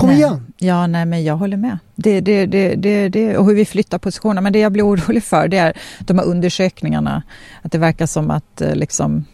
Kom 0.00 0.08
nej. 0.08 0.18
igen! 0.18 0.52
Ja, 0.58 0.86
nej 0.86 1.06
men 1.06 1.24
jag 1.24 1.36
håller 1.36 1.56
med. 1.56 1.78
Det, 1.96 2.20
det, 2.20 2.46
det, 2.46 2.74
det, 2.74 3.08
det, 3.08 3.36
och 3.36 3.46
hur 3.46 3.54
vi 3.54 3.64
flyttar 3.64 3.98
positionerna. 3.98 4.40
Men 4.40 4.52
det 4.52 4.58
jag 4.58 4.72
blir 4.72 4.82
orolig 4.86 5.24
för 5.24 5.48
det 5.48 5.58
är 5.58 5.76
de 5.98 6.18
här 6.18 6.26
undersökningarna. 6.26 7.22
Att 7.62 7.72
det 7.72 7.78
verkar 7.78 8.06
som 8.06 8.30
att 8.30 8.60
eh, 8.60 8.74
liksom 8.74 9.24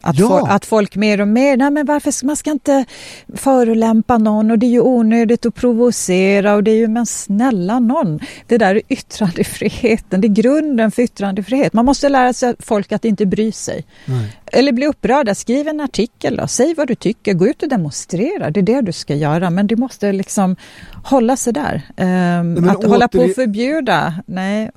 att, 0.00 0.18
ja. 0.18 0.28
for, 0.28 0.48
att 0.48 0.66
folk 0.66 0.96
mer 0.96 1.20
och 1.20 1.28
mer, 1.28 1.56
nej 1.56 1.70
men 1.70 1.86
varför 1.86 2.26
man 2.26 2.36
ska 2.36 2.50
inte 2.50 2.84
förolämpa 3.34 4.18
någon 4.18 4.50
och 4.50 4.58
det 4.58 4.66
är 4.66 4.70
ju 4.70 4.80
onödigt 4.80 5.46
att 5.46 5.54
provocera 5.54 6.54
och 6.54 6.64
det 6.64 6.70
är 6.70 6.76
ju, 6.76 6.88
men 6.88 7.06
snälla 7.06 7.78
någon, 7.78 8.20
det 8.46 8.58
där 8.58 8.74
är 8.74 8.82
yttrandefriheten, 8.88 10.20
det 10.20 10.28
är 10.28 10.34
grunden 10.34 10.90
för 10.90 11.02
yttrandefrihet. 11.02 11.72
Man 11.72 11.84
måste 11.84 12.08
lära 12.08 12.32
sig 12.32 12.54
folk 12.58 12.92
att 12.92 13.04
inte 13.04 13.26
bry 13.26 13.52
sig. 13.52 13.84
Nej. 14.04 14.36
Eller 14.46 14.72
bli 14.72 14.86
upprörda, 14.86 15.34
skriv 15.34 15.68
en 15.68 15.80
artikel 15.80 16.36
då, 16.36 16.46
säg 16.46 16.74
vad 16.74 16.88
du 16.88 16.94
tycker, 16.94 17.34
gå 17.34 17.46
ut 17.46 17.62
och 17.62 17.68
demonstrera, 17.68 18.50
det 18.50 18.60
är 18.60 18.64
det 18.64 18.80
du 18.80 18.92
ska 18.92 19.14
göra, 19.14 19.50
men 19.50 19.66
du 19.66 19.76
måste 19.76 20.12
liksom 20.12 20.56
hålla 21.04 21.36
sig 21.36 21.52
där. 21.52 21.82
Um, 21.96 22.68
att 22.68 22.76
åter... 22.76 22.88
hålla 22.88 23.08
på 23.08 23.18
och 23.18 23.34
förbjuda, 23.34 24.14
nej. 24.26 24.70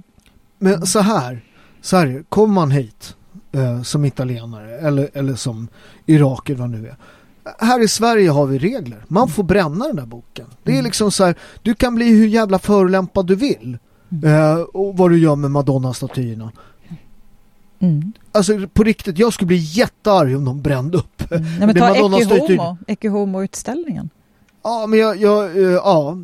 Men 0.60 0.86
så 0.86 1.00
här, 1.00 1.42
så 1.82 1.98
här, 1.98 2.24
kommer 2.30 2.54
man 2.54 2.72
hit 2.72 3.16
eh, 3.54 3.82
som 3.82 4.06
italienare 4.06 4.78
eller, 4.78 5.10
eller 5.14 5.36
som 5.36 5.68
iraker 6.06 6.56
vad 6.56 6.70
nu 6.70 6.88
är. 6.88 6.96
Här 7.60 7.84
i 7.84 7.88
Sverige 7.88 8.30
har 8.30 8.46
vi 8.46 8.58
regler. 8.58 9.06
Man 9.08 9.30
får 9.30 9.44
bränna 9.44 9.88
den 9.88 9.96
där 9.96 10.06
boken. 10.06 10.46
Det 10.64 10.72
är 10.72 10.76
mm. 10.76 10.86
liksom 10.86 11.12
så 11.12 11.26
här, 11.26 11.36
du 11.62 11.76
kan 11.76 11.96
bli 11.96 12.10
hur 12.10 12.28
jävla 12.28 12.60
förolämpad 12.60 13.28
du 13.28 13.36
vill. 13.36 13.78
Mm. 14.12 14.34
Eh, 14.34 14.62
och 14.62 14.98
vad 14.98 15.12
du 15.12 15.18
gör 15.18 15.36
med 15.36 15.52
Madonna-statyerna. 15.52 16.52
Mm. 17.80 18.14
Alltså 18.32 18.68
på 18.74 18.84
riktigt, 18.84 19.18
jag 19.18 19.34
skulle 19.34 19.48
bli 19.48 19.58
jättearg 19.58 20.38
om 20.38 20.46
de 20.46 20.62
brände 20.62 20.98
upp. 20.98 21.32
Mm. 21.32 21.44
Nej, 21.44 21.68
men 21.68 21.76
ta 21.76 22.18
Ecce 22.18 22.76
Ecce 22.88 23.10
Homo-utställningen. 23.10 24.10
Ja, 24.64 24.88
men 24.88 25.00
jag, 25.00 25.18
jag, 25.18 25.58
uh, 25.58 25.72
ja, 25.72 26.18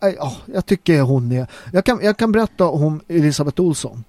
ja, 0.00 0.32
jag 0.46 0.66
tycker 0.66 1.00
hon 1.00 1.32
är... 1.32 1.46
Jag 1.72 1.84
kan, 1.84 2.00
jag 2.02 2.16
kan 2.16 2.32
berätta 2.32 2.66
om 2.66 3.00
Elisabeth 3.08 3.60
Olsson. 3.60 4.04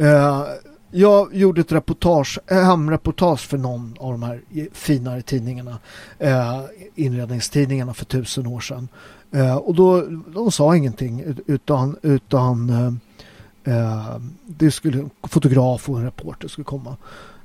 Uh, 0.00 0.42
jag 0.90 1.34
gjorde 1.34 1.60
ett 1.60 1.72
reportage, 1.72 2.38
eh, 2.46 2.62
hemreportage 2.62 3.40
för 3.40 3.58
någon 3.58 3.96
av 4.00 4.12
de 4.12 4.22
här 4.22 4.42
finare 4.72 5.22
tidningarna, 5.22 5.78
eh, 6.18 6.60
inredningstidningarna 6.94 7.94
för 7.94 8.04
tusen 8.04 8.46
år 8.46 8.60
sedan. 8.60 8.88
Eh, 9.30 9.56
och 9.56 9.74
då, 9.74 10.00
de 10.34 10.52
sa 10.52 10.76
ingenting 10.76 11.24
utan, 11.46 11.96
utan 12.02 12.70
eh, 12.70 13.74
eh, 13.74 14.16
det 14.46 14.70
skulle, 14.70 15.08
fotograf 15.22 15.88
och 15.88 15.98
en 15.98 16.04
reporter 16.04 16.48
skulle 16.48 16.64
komma. 16.64 16.96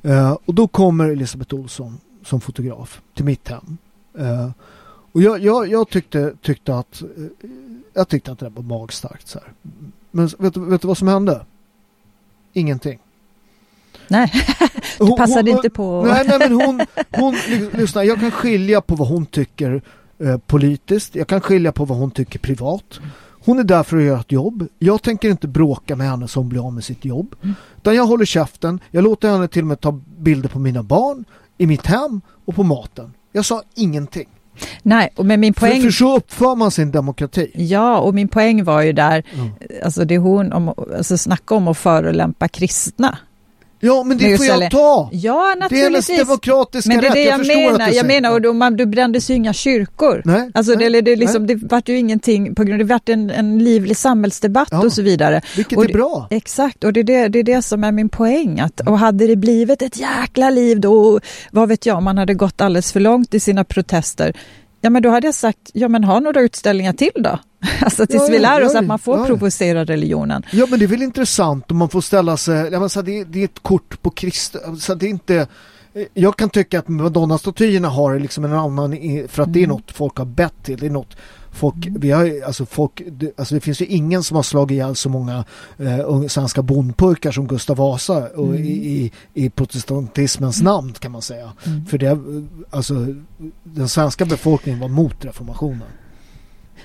Eh, 0.01 0.37
och 0.45 0.53
då 0.53 0.67
kommer 0.67 1.09
Elisabeth 1.09 1.55
Olsson 1.55 1.97
som 2.23 2.41
fotograf 2.41 3.01
till 3.13 3.25
mitt 3.25 3.47
hem. 3.47 3.77
Och 5.11 5.21
jag, 5.21 5.39
jag, 5.39 5.67
jag 5.67 5.89
tyckte, 5.89 6.33
tyckte 6.41 6.75
att 6.75 7.03
jag 7.93 8.07
tyckte 8.07 8.31
att 8.31 8.39
det 8.39 8.49
var 8.49 8.63
magstarkt 8.63 9.27
så 9.27 9.39
här. 9.39 9.53
Men 10.11 10.27
vet, 10.27 10.57
vet 10.57 10.81
du 10.81 10.87
vad 10.87 10.97
som 10.97 11.07
hände? 11.07 11.45
Ingenting. 12.53 12.99
Nej, 14.07 14.31
det 14.99 15.17
passade 15.17 15.51
hon, 15.51 15.57
inte 15.57 15.69
på. 15.69 16.03
Nej, 16.05 16.23
nej 16.27 16.39
men 16.39 16.53
hon, 16.53 16.81
hon 17.11 17.35
lyssna, 17.73 18.03
jag 18.03 18.19
kan 18.19 18.31
skilja 18.31 18.81
på 18.81 18.95
vad 18.95 19.07
hon 19.07 19.25
tycker 19.25 19.81
eh, 20.19 20.37
politiskt. 20.37 21.15
Jag 21.15 21.27
kan 21.27 21.41
skilja 21.41 21.71
på 21.71 21.85
vad 21.85 21.97
hon 21.97 22.11
tycker 22.11 22.39
privat. 22.39 22.99
Hon 23.45 23.59
är 23.59 23.63
där 23.63 23.83
för 23.83 23.97
att 23.97 24.03
göra 24.03 24.19
ett 24.19 24.31
jobb. 24.31 24.67
Jag 24.79 25.01
tänker 25.01 25.29
inte 25.29 25.47
bråka 25.47 25.95
med 25.95 26.09
henne 26.09 26.27
som 26.27 26.49
blir 26.49 26.67
av 26.67 26.73
med 26.73 26.83
sitt 26.83 27.05
jobb. 27.05 27.35
Mm. 27.43 27.55
Utan 27.77 27.95
jag 27.95 28.05
håller 28.05 28.25
käften. 28.25 28.79
Jag 28.91 29.03
låter 29.03 29.29
henne 29.29 29.47
till 29.47 29.61
och 29.61 29.67
med 29.67 29.79
ta 29.79 29.91
bilder 30.17 30.49
på 30.49 30.59
mina 30.59 30.83
barn, 30.83 31.25
i 31.57 31.67
mitt 31.67 31.85
hem 31.85 32.21
och 32.45 32.55
på 32.55 32.63
maten. 32.63 33.13
Jag 33.31 33.45
sa 33.45 33.63
ingenting. 33.75 34.27
Nej, 34.83 35.09
och 35.15 35.25
men 35.25 35.39
min 35.39 35.53
poäng... 35.53 35.81
För, 35.81 35.81
för 35.81 35.91
så 35.91 36.17
uppför 36.17 36.55
man 36.55 36.71
sin 36.71 36.91
demokrati. 36.91 37.51
Ja, 37.53 37.97
och 37.97 38.13
min 38.13 38.27
poäng 38.27 38.63
var 38.63 38.81
ju 38.81 38.93
där, 38.93 39.23
mm. 39.33 39.49
alltså 39.83 40.05
det 40.05 40.17
hon, 40.17 40.53
om, 40.53 40.73
alltså 40.97 41.17
snacka 41.17 41.55
om 41.55 41.67
att 41.67 41.77
förolämpa 41.77 42.47
kristna. 42.47 43.17
Ja, 43.85 44.03
men 44.03 44.17
det 44.17 44.37
får 44.37 44.45
jag 44.45 44.71
ta. 44.71 45.09
Ja, 45.11 45.55
naturligtvis. 45.59 46.07
Det 46.07 46.13
är 46.13 46.17
hennes 46.17 46.27
demokratiska 46.27 46.89
men 46.89 47.01
det 47.01 47.07
är 47.07 47.13
det 47.13 47.19
rätt. 47.19 47.47
Jag, 47.47 47.57
jag 47.57 47.71
menar. 47.71 47.89
Jag 47.89 48.05
menar, 48.05 48.31
och 48.31 48.41
då, 48.41 48.53
man, 48.53 48.77
du 48.77 48.85
brändes 48.85 49.29
ju 49.29 49.33
inga 49.33 49.53
kyrkor. 49.53 50.21
Nej, 50.25 50.51
alltså, 50.53 50.73
nej, 50.73 50.89
det, 50.89 51.01
det, 51.01 51.15
liksom, 51.15 51.47
det 51.47 51.55
vart 51.55 51.89
ju 51.89 51.97
ingenting, 51.97 52.55
på 52.55 52.63
grund 52.63 52.81
av 52.81 52.87
det 52.87 52.93
vart 52.93 53.09
en, 53.09 53.29
en 53.29 53.59
livlig 53.59 53.97
samhällsdebatt 53.97 54.67
ja, 54.71 54.85
och 54.85 54.93
så 54.93 55.01
vidare. 55.01 55.41
Vilket 55.55 55.77
och 55.77 55.85
är 55.85 55.93
bra. 55.93 56.27
Exakt, 56.29 56.83
och 56.83 56.93
det 56.93 56.99
är 56.99 57.03
det, 57.03 57.27
det 57.27 57.39
är 57.39 57.43
det 57.43 57.61
som 57.61 57.83
är 57.83 57.91
min 57.91 58.09
poäng. 58.09 58.59
Att, 58.59 58.79
och 58.79 58.99
hade 58.99 59.27
det 59.27 59.35
blivit 59.35 59.81
ett 59.81 59.97
jäkla 59.97 60.49
liv 60.49 60.79
då, 60.79 61.19
vad 61.51 61.69
vet 61.69 61.85
jag, 61.85 62.03
man 62.03 62.17
hade 62.17 62.33
gått 62.33 62.61
alldeles 62.61 62.91
för 62.91 62.99
långt 62.99 63.33
i 63.33 63.39
sina 63.39 63.63
protester, 63.63 64.33
Ja, 64.85 64.89
men 64.89 65.01
då 65.01 65.09
hade 65.09 65.27
jag 65.27 65.35
sagt, 65.35 65.71
ja 65.73 65.87
men 65.87 66.03
ha 66.03 66.19
några 66.19 66.41
utställningar 66.41 66.93
till 66.93 67.11
då. 67.15 67.39
Alltså 67.81 68.05
tills 68.07 68.23
ja, 68.27 68.31
vi 68.31 68.39
lär 68.39 68.65
oss 68.65 68.73
ja, 68.73 68.79
att 68.79 68.85
man 68.85 68.99
får 68.99 69.17
ja. 69.17 69.25
provocera 69.25 69.85
religionen. 69.85 70.45
Ja, 70.51 70.65
men 70.69 70.79
det 70.79 70.85
är 70.85 70.87
väl 70.87 71.01
intressant 71.01 71.71
om 71.71 71.77
man 71.77 71.89
får 71.89 72.01
ställa 72.01 72.37
sig, 72.37 72.69
ja, 72.71 72.79
men 72.79 72.89
så 72.89 73.01
det, 73.01 73.23
det 73.23 73.39
är 73.39 73.45
ett 73.45 73.59
kort 73.61 74.01
på 74.01 74.09
Kristus, 74.09 74.87
det 74.87 75.05
är 75.05 75.09
inte 75.09 75.47
jag 76.13 76.37
kan 76.37 76.49
tycka 76.49 76.79
att 76.79 76.87
Madonna-statyerna 76.87 77.87
har 77.87 78.19
liksom 78.19 78.45
en 78.45 78.53
annan, 78.53 78.91
för 79.27 79.43
att 79.43 79.53
det 79.53 79.59
är 79.59 79.63
mm. 79.63 79.75
något 79.75 79.91
folk 79.91 80.17
har 80.17 80.25
bett 80.25 80.63
till, 80.63 80.77
det 80.77 80.85
är 80.85 80.89
något 80.89 81.17
folk, 81.55 81.85
mm. 81.85 82.01
vi 82.01 82.11
har, 82.11 82.41
alltså 82.45 82.65
folk, 82.65 83.01
det, 83.11 83.39
alltså 83.39 83.55
det 83.55 83.61
finns 83.61 83.81
ju 83.81 83.85
ingen 83.85 84.23
som 84.23 84.35
har 84.35 84.43
slagit 84.43 84.71
ihjäl 84.71 84.95
så 84.95 85.09
många 85.09 85.45
eh, 85.77 86.27
svenska 86.27 86.61
bondpojkar 86.61 87.31
som 87.31 87.47
Gustav 87.47 87.77
Vasa 87.77 88.27
och 88.35 88.47
mm. 88.47 88.63
i, 88.63 88.71
i, 88.71 89.11
i, 89.33 89.49
protestantismens 89.49 90.61
mm. 90.61 90.73
namn 90.73 90.93
kan 90.93 91.11
man 91.11 91.21
säga. 91.21 91.53
Mm. 91.65 91.85
För 91.85 91.97
det, 91.97 92.19
alltså 92.69 93.07
den 93.63 93.89
svenska 93.89 94.25
befolkningen 94.25 94.79
var 94.79 94.87
mot 94.87 95.25
reformationen. 95.25 95.87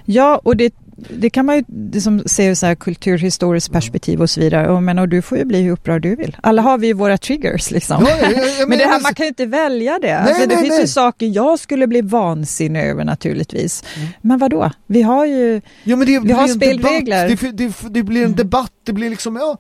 Ja, 0.05 0.41
och 0.45 0.57
det, 0.57 0.75
det 1.09 1.31
kan 1.31 1.47
man 1.47 1.57
ju 1.57 1.65
liksom 1.93 2.23
se 2.27 2.47
ur 2.47 2.55
så 2.55 2.67
här 2.67 2.75
kulturhistoriskt 2.75 3.73
perspektiv 3.73 4.23
och 4.23 4.31
så 4.31 4.41
vidare. 4.41 4.69
Och, 4.69 4.83
men, 4.83 4.99
och 4.99 5.09
du 5.09 5.23
får 5.23 5.39
ju 5.39 5.45
bli 5.45 5.63
hur 5.63 5.73
upprörd 5.73 6.03
du 6.03 6.17
vill. 6.17 6.37
Alla 6.43 6.63
har 6.63 6.79
vi 6.79 6.87
ju 6.87 6.93
våra 6.93 7.19
triggers 7.19 7.71
liksom. 7.71 8.07
Ja, 8.09 8.17
ja, 8.23 8.31
ja, 8.59 8.67
men 8.69 8.79
det 8.79 8.85
här, 8.85 9.01
man 9.01 9.15
kan 9.15 9.25
ju 9.25 9.29
inte 9.29 9.47
välja 9.47 9.99
det. 9.99 10.07
Nej, 10.07 10.17
alltså, 10.17 10.41
det 10.41 10.55
nej, 10.55 10.57
finns 10.57 10.71
nej. 10.71 10.81
ju 10.81 10.87
saker 10.87 11.27
jag 11.27 11.59
skulle 11.59 11.87
bli 11.87 12.01
vansinnig 12.01 12.83
över 12.83 13.05
naturligtvis. 13.05 13.85
Mm. 13.97 14.09
Men 14.21 14.39
vad 14.39 14.51
då? 14.51 14.71
Vi 14.87 15.03
har 15.03 15.27
ju 15.27 15.61
ja, 15.85 15.97
men 15.97 16.07
det, 16.07 16.19
vi 16.19 16.33
har 16.33 16.49
spelregler. 16.49 17.29
Det, 17.29 17.51
det, 17.51 17.75
det, 17.91 18.03
blir 18.03 18.21
en 18.21 18.27
mm. 18.27 18.37
debatt. 18.37 18.73
Det 18.85 18.93
blir 18.93 19.11
liksom, 19.11 19.37
ja. 19.37 19.59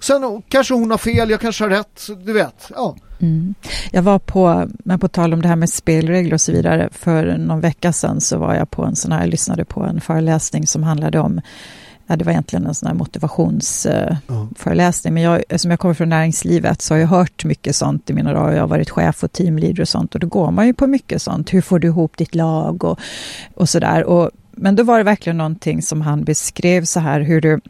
Sen 0.00 0.42
kanske 0.48 0.74
hon 0.74 0.90
har 0.90 0.98
fel, 0.98 1.30
jag 1.30 1.40
kanske 1.40 1.64
har 1.64 1.70
rätt. 1.70 2.08
Du 2.24 2.32
vet, 2.32 2.70
ja. 2.74 2.96
Mm. 3.22 3.54
Jag 3.90 4.02
var 4.02 4.18
på, 4.18 4.68
men 4.84 4.98
på 4.98 5.08
tal 5.08 5.34
om 5.34 5.42
det 5.42 5.48
här 5.48 5.56
med 5.56 5.70
spelregler 5.70 6.34
och 6.34 6.40
så 6.40 6.52
vidare, 6.52 6.88
för 6.92 7.38
någon 7.38 7.60
vecka 7.60 7.92
sedan 7.92 8.20
så 8.20 8.38
var 8.38 8.54
jag 8.54 8.70
på 8.70 8.84
en 8.84 8.96
sån 8.96 9.12
här, 9.12 9.20
jag 9.20 9.28
lyssnade 9.28 9.64
på 9.64 9.84
en 9.84 10.00
föreläsning 10.00 10.66
som 10.66 10.82
handlade 10.82 11.18
om 11.18 11.40
Ja, 12.06 12.16
det 12.16 12.24
var 12.24 12.32
egentligen 12.32 12.66
en 12.66 12.74
sån 12.74 12.86
här 12.86 12.94
motivationsföreläsning. 12.94 15.10
Uh, 15.10 15.14
men 15.14 15.22
jag, 15.22 15.40
eftersom 15.40 15.70
jag 15.70 15.80
kommer 15.80 15.94
från 15.94 16.08
näringslivet 16.08 16.82
så 16.82 16.94
har 16.94 16.98
jag 16.98 17.08
hört 17.08 17.44
mycket 17.44 17.76
sånt 17.76 18.10
i 18.10 18.12
mina 18.12 18.32
dagar. 18.32 18.52
Jag 18.52 18.60
har 18.60 18.68
varit 18.68 18.90
chef 18.90 19.24
och 19.24 19.32
teamleader 19.32 19.80
och 19.80 19.88
sånt. 19.88 20.14
Och 20.14 20.20
då 20.20 20.26
går 20.26 20.50
man 20.50 20.66
ju 20.66 20.74
på 20.74 20.86
mycket 20.86 21.22
sånt. 21.22 21.54
Hur 21.54 21.60
får 21.60 21.78
du 21.78 21.88
ihop 21.88 22.16
ditt 22.16 22.34
lag 22.34 22.84
och, 22.84 23.00
och 23.54 23.68
sådär. 23.68 24.30
Men 24.50 24.76
då 24.76 24.82
var 24.82 24.98
det 24.98 25.04
verkligen 25.04 25.36
någonting 25.36 25.82
som 25.82 26.00
han 26.00 26.24
beskrev 26.24 26.84
så 26.84 27.00
här 27.00 27.20
hur 27.20 27.40
du 27.40 27.60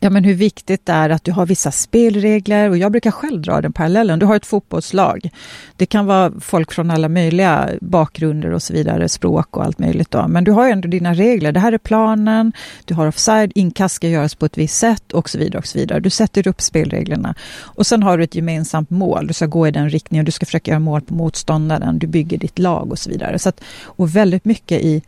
ja, 0.00 0.10
men 0.10 0.24
hur 0.24 0.34
viktigt 0.34 0.86
det 0.86 0.92
är 0.92 1.10
att 1.10 1.24
du 1.24 1.32
har 1.32 1.46
vissa 1.46 1.70
spelregler 1.70 2.70
och 2.70 2.78
jag 2.78 2.92
brukar 2.92 3.10
själv 3.10 3.42
dra 3.42 3.60
den 3.60 3.72
parallellen. 3.72 4.18
Du 4.18 4.26
har 4.26 4.36
ett 4.36 4.46
fotbollslag. 4.46 5.30
Det 5.76 5.86
kan 5.86 6.06
vara 6.06 6.32
folk 6.40 6.72
från 6.72 6.90
alla 6.90 7.08
möjliga 7.08 7.70
bakgrunder 7.80 8.50
och 8.50 8.62
så 8.62 8.72
vidare, 8.72 9.08
språk 9.08 9.56
och 9.56 9.64
allt 9.64 9.78
möjligt. 9.78 10.10
Då. 10.10 10.28
Men 10.28 10.44
du 10.44 10.52
har 10.52 10.66
ju 10.66 10.72
ändå 10.72 10.88
dina 10.88 11.14
regler. 11.14 11.52
Det 11.52 11.60
här 11.60 11.72
är 11.72 11.78
planen, 11.78 12.52
du 12.84 12.94
har 12.94 13.06
offside, 13.06 13.52
inkast 13.54 13.94
ska 13.94 14.08
göras 14.08 14.34
på 14.34 14.46
ett 14.46 14.58
visst 14.58 14.78
sätt 14.78 15.12
och 15.12 15.30
så 15.30 15.38
vidare. 15.38 15.58
och 15.58 15.66
så 15.66 15.78
vidare. 15.78 16.00
Du 16.00 16.10
sätter 16.10 16.48
upp 16.48 16.60
spelreglerna 16.60 17.34
och 17.60 17.86
sen 17.86 18.02
har 18.02 18.18
du 18.18 18.24
ett 18.24 18.34
gemensamt 18.34 18.90
mål. 18.90 19.26
Du 19.26 19.34
ska 19.34 19.46
gå 19.46 19.68
i 19.68 19.70
den 19.70 19.90
riktningen, 19.90 20.24
du 20.24 20.32
ska 20.32 20.46
försöka 20.46 20.70
göra 20.70 20.80
mål 20.80 21.00
på 21.00 21.14
motståndaren, 21.14 21.98
du 21.98 22.06
bygger 22.06 22.38
ditt 22.38 22.58
lag 22.58 22.92
och 22.92 22.98
så 22.98 23.10
vidare. 23.10 23.38
Så 23.38 23.48
att, 23.48 23.60
och 23.84 24.16
väldigt 24.16 24.44
mycket 24.44 24.82
i 24.82 25.02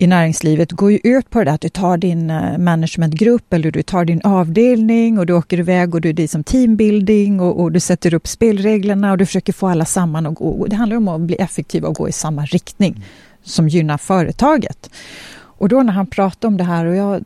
i 0.00 0.06
näringslivet 0.06 0.72
går 0.72 0.92
ju 0.92 1.00
ut 1.04 1.30
på 1.30 1.44
det 1.44 1.52
att 1.52 1.60
du 1.60 1.68
tar 1.68 1.96
din 1.96 2.30
eh, 2.30 2.58
managementgrupp 2.58 3.52
eller 3.52 3.70
du 3.70 3.82
tar 3.82 4.04
din 4.04 4.20
avdelning 4.24 5.18
och 5.18 5.26
du 5.26 5.32
åker 5.32 5.58
iväg 5.58 5.94
och 5.94 6.00
du 6.00 6.22
är 6.22 6.26
som 6.26 6.44
teambuilding 6.44 7.40
och, 7.40 7.60
och, 7.60 7.72
du 7.72 7.80
sätter 7.80 8.14
upp 8.14 8.26
spelreglerna 8.26 9.12
och 9.12 9.18
du 9.18 9.26
försöker 9.26 9.52
få 9.52 9.68
alla 9.68 9.84
samman 9.84 10.26
och 10.26 10.34
gå. 10.34 10.66
Det 10.66 10.76
handlar 10.76 10.96
om 10.96 11.08
att 11.08 11.20
bli 11.20 11.36
effektiv 11.36 11.84
och 11.84 11.94
gå 11.94 12.08
i 12.08 12.12
samma 12.12 12.44
riktning 12.44 13.04
som 13.42 13.68
gynnar 13.68 13.98
företaget. 13.98 14.90
Och 15.58 15.68
då 15.68 15.82
när 15.82 15.92
han 15.92 16.06
pratade 16.06 16.46
om 16.46 16.56
det 16.56 16.64
här 16.64 16.86
och 16.86 16.96
jag 16.96 17.04
har 17.04 17.22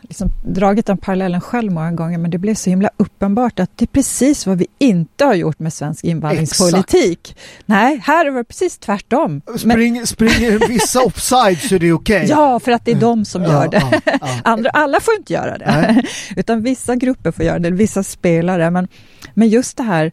liksom 0.00 0.30
dragit 0.44 0.86
den 0.86 0.98
parallellen 0.98 1.40
själv 1.40 1.72
många 1.72 1.92
gånger 1.92 2.18
men 2.18 2.30
det 2.30 2.38
blev 2.38 2.54
så 2.54 2.70
himla 2.70 2.90
uppenbart 2.96 3.60
att 3.60 3.70
det 3.76 3.84
är 3.84 3.86
precis 3.86 4.46
vad 4.46 4.58
vi 4.58 4.66
inte 4.78 5.24
har 5.24 5.34
gjort 5.34 5.58
med 5.58 5.72
svensk 5.72 6.04
invandringspolitik. 6.04 7.30
Exakt. 7.30 7.38
Nej, 7.66 8.00
här 8.04 8.30
var 8.30 8.38
det 8.38 8.44
precis 8.44 8.78
tvärtom. 8.78 9.42
Spring, 9.58 9.92
men... 9.92 10.06
Springer 10.06 10.68
vissa 10.68 11.02
offside 11.02 11.58
så 11.58 11.74
är 11.74 11.78
det 11.78 11.92
okej. 11.92 12.16
Okay. 12.16 12.28
Ja, 12.28 12.60
för 12.60 12.72
att 12.72 12.84
det 12.84 12.90
är 12.90 13.00
de 13.00 13.24
som 13.24 13.42
ja, 13.42 13.48
gör 13.52 13.68
det. 13.68 13.82
Ja, 13.90 14.00
ja. 14.20 14.28
Andra, 14.44 14.70
alla 14.70 15.00
får 15.00 15.14
inte 15.14 15.32
göra 15.32 15.58
det. 15.58 16.02
Utan 16.36 16.62
vissa 16.62 16.96
grupper 16.96 17.30
får 17.30 17.44
göra 17.44 17.58
det, 17.58 17.70
vissa 17.70 18.02
spelare. 18.02 18.70
Men, 18.70 18.88
men 19.34 19.48
just 19.48 19.76
det 19.76 19.82
här, 19.82 20.12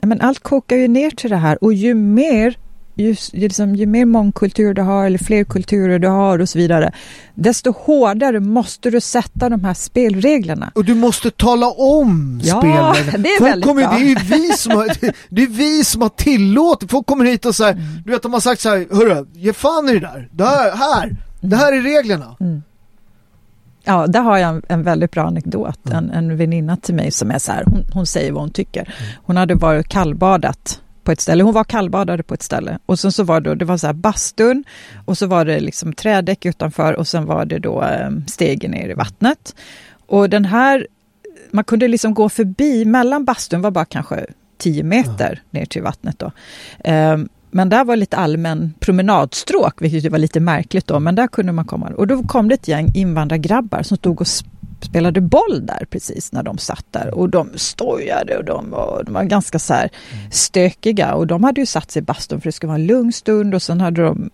men 0.00 0.20
allt 0.20 0.38
kokar 0.38 0.76
ju 0.76 0.88
ner 0.88 1.10
till 1.10 1.30
det 1.30 1.36
här 1.36 1.64
och 1.64 1.72
ju 1.72 1.94
mer 1.94 2.56
ju, 2.96 3.16
liksom, 3.32 3.76
ju 3.76 3.86
mer 3.86 4.04
mångkultur 4.04 4.74
du 4.74 4.82
har 4.82 5.06
eller 5.06 5.18
fler 5.18 5.44
kulturer 5.44 5.98
du 5.98 6.08
har 6.08 6.38
och 6.38 6.48
så 6.48 6.58
vidare, 6.58 6.92
desto 7.34 7.72
hårdare 7.72 8.40
måste 8.40 8.90
du 8.90 9.00
sätta 9.00 9.48
de 9.48 9.64
här 9.64 9.74
spelreglerna. 9.74 10.72
Och 10.74 10.84
du 10.84 10.94
måste 10.94 11.30
tala 11.30 11.66
om 11.70 12.40
ja, 12.44 12.58
spelreglerna. 12.58 13.18
Det 13.18 13.28
är 13.28 13.38
Folk 13.38 13.50
väldigt 13.50 13.68
kommer, 13.68 13.82
bra. 13.82 13.98
Det 13.98 14.12
är 14.12 14.24
vi 14.24 14.52
som 14.52 14.72
har, 14.72 14.88
det 15.28 15.42
är 15.42 15.46
vi 15.46 15.84
som 15.84 16.02
har 16.02 16.08
tillåtit, 16.08 16.90
folk 16.90 17.06
kommer 17.06 17.24
hit 17.24 17.44
och 17.44 17.54
säger, 17.54 17.72
mm. 17.72 17.84
du 18.04 18.10
vet 18.10 18.22
de 18.22 18.32
har 18.32 18.40
sagt 18.40 18.60
så 18.60 18.68
här, 18.68 18.86
hörru, 18.90 19.26
ge 19.32 19.52
fan 19.52 19.88
i 19.88 19.92
det 19.92 20.00
där, 20.00 20.28
det 20.32 20.44
här, 20.44 20.76
här, 20.76 21.16
det 21.40 21.56
här 21.56 21.72
är 21.72 21.82
reglerna. 21.82 22.36
Mm. 22.40 22.62
Ja, 23.84 24.06
där 24.06 24.20
har 24.20 24.38
jag 24.38 24.50
en, 24.50 24.62
en 24.68 24.82
väldigt 24.82 25.10
bra 25.10 25.26
anekdot. 25.26 25.86
Mm. 25.86 25.98
En, 25.98 26.10
en 26.10 26.36
väninna 26.36 26.76
till 26.76 26.94
mig 26.94 27.10
som 27.10 27.30
är 27.30 27.38
så 27.38 27.52
här, 27.52 27.64
hon, 27.66 27.84
hon 27.92 28.06
säger 28.06 28.32
vad 28.32 28.42
hon 28.42 28.50
tycker. 28.50 28.80
Mm. 28.80 29.12
Hon 29.24 29.36
hade 29.36 29.54
varit 29.54 29.88
kallbadat 29.88 30.80
på 31.06 31.12
ett 31.12 31.20
ställe. 31.20 31.44
Hon 31.44 31.54
var 31.54 31.64
kallbadare 31.64 32.22
på 32.22 32.34
ett 32.34 32.42
ställe 32.42 32.78
och 32.86 32.98
sen 32.98 33.12
så 33.12 33.24
var 33.24 33.40
det, 33.40 33.54
det 33.54 33.64
var 33.64 33.76
så 33.76 33.86
här 33.86 33.94
bastun 33.94 34.64
och 35.04 35.18
så 35.18 35.26
var 35.26 35.44
det 35.44 35.60
liksom 35.60 35.92
trädäck 35.92 36.46
utanför 36.46 36.92
och 36.92 37.08
sen 37.08 37.26
var 37.26 37.44
det 37.44 37.58
då 37.58 37.82
eh, 37.82 38.10
stegen 38.26 38.70
ner 38.70 38.88
i 38.88 38.94
vattnet. 38.94 39.54
Och 40.06 40.30
den 40.30 40.44
här, 40.44 40.86
man 41.50 41.64
kunde 41.64 41.88
liksom 41.88 42.14
gå 42.14 42.28
förbi, 42.28 42.84
mellan 42.84 43.24
bastun 43.24 43.62
var 43.62 43.70
bara 43.70 43.84
kanske 43.84 44.26
10 44.58 44.82
meter 44.82 45.42
ja. 45.50 45.58
ner 45.58 45.66
till 45.66 45.82
vattnet 45.82 46.18
då. 46.18 46.32
Um, 46.90 47.28
men 47.50 47.68
där 47.68 47.84
var 47.84 47.96
lite 47.96 48.16
allmän 48.16 48.74
promenadstråk, 48.80 49.82
vilket 49.82 50.12
var 50.12 50.18
lite 50.18 50.40
märkligt 50.40 50.86
då, 50.86 51.00
men 51.00 51.14
där 51.14 51.26
kunde 51.26 51.52
man 51.52 51.64
komma. 51.64 51.90
Och 51.96 52.06
då 52.06 52.22
kom 52.22 52.48
det 52.48 52.54
ett 52.54 52.68
gäng 52.68 52.88
invandrargrabbar 52.94 53.82
som 53.82 53.96
stod 53.96 54.20
och 54.20 54.28
spelade 54.80 55.20
boll 55.20 55.66
där 55.66 55.86
precis 55.90 56.32
när 56.32 56.42
de 56.42 56.58
satt 56.58 56.86
där 56.90 57.14
och 57.14 57.28
de 57.28 57.50
stojade 57.54 58.38
och 58.38 58.44
de 58.44 58.70
var, 58.70 59.02
de 59.04 59.14
var 59.14 59.24
ganska 59.24 59.58
så 59.58 59.74
här 59.74 59.90
stökiga 60.30 61.14
och 61.14 61.26
de 61.26 61.44
hade 61.44 61.60
ju 61.60 61.66
satt 61.66 61.90
sig 61.90 62.00
i 62.00 62.02
bastun 62.02 62.40
för 62.40 62.48
det 62.48 62.52
skulle 62.52 62.68
vara 62.68 62.80
en 62.80 62.86
lugn 62.86 63.12
stund 63.12 63.54
och 63.54 63.62
sen 63.62 63.80
hade 63.80 64.02
de 64.02 64.30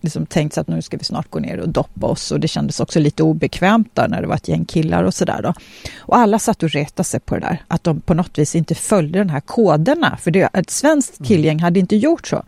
liksom 0.00 0.26
tänkt 0.26 0.54
sig 0.54 0.60
att 0.60 0.68
nu 0.68 0.82
ska 0.82 0.96
vi 0.96 1.04
snart 1.04 1.30
gå 1.30 1.38
ner 1.38 1.58
och 1.58 1.68
doppa 1.68 2.06
oss 2.06 2.32
och 2.32 2.40
det 2.40 2.48
kändes 2.48 2.80
också 2.80 3.00
lite 3.00 3.22
obekvämt 3.22 3.94
där 3.94 4.08
när 4.08 4.22
det 4.22 4.28
var 4.28 4.34
ett 4.34 4.48
gäng 4.48 4.64
killar 4.64 5.02
och 5.02 5.14
sådär 5.14 5.42
då. 5.42 5.52
Och 5.98 6.16
alla 6.16 6.38
satt 6.38 6.62
och 6.62 6.70
retade 6.70 7.04
sig 7.04 7.20
på 7.20 7.34
det 7.34 7.40
där, 7.40 7.62
att 7.68 7.84
de 7.84 8.00
på 8.00 8.14
något 8.14 8.38
vis 8.38 8.54
inte 8.54 8.74
följde 8.74 9.18
de 9.18 9.28
här 9.28 9.40
koderna, 9.40 10.16
för 10.16 10.30
det, 10.30 10.48
ett 10.52 10.70
svenskt 10.70 11.20
mm. 11.20 11.28
killgäng 11.28 11.58
hade 11.60 11.80
inte 11.80 11.96
gjort 11.96 12.26
så. 12.26 12.42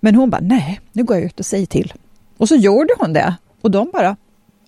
Men 0.00 0.14
hon 0.14 0.30
bara, 0.30 0.40
nej, 0.40 0.80
nu 0.92 1.04
går 1.04 1.16
jag 1.16 1.24
ut 1.24 1.40
och 1.40 1.46
säger 1.46 1.66
till. 1.66 1.92
Och 2.36 2.48
så 2.48 2.56
gjorde 2.56 2.94
hon 2.98 3.12
det 3.12 3.34
och 3.60 3.70
de 3.70 3.90
bara, 3.92 4.16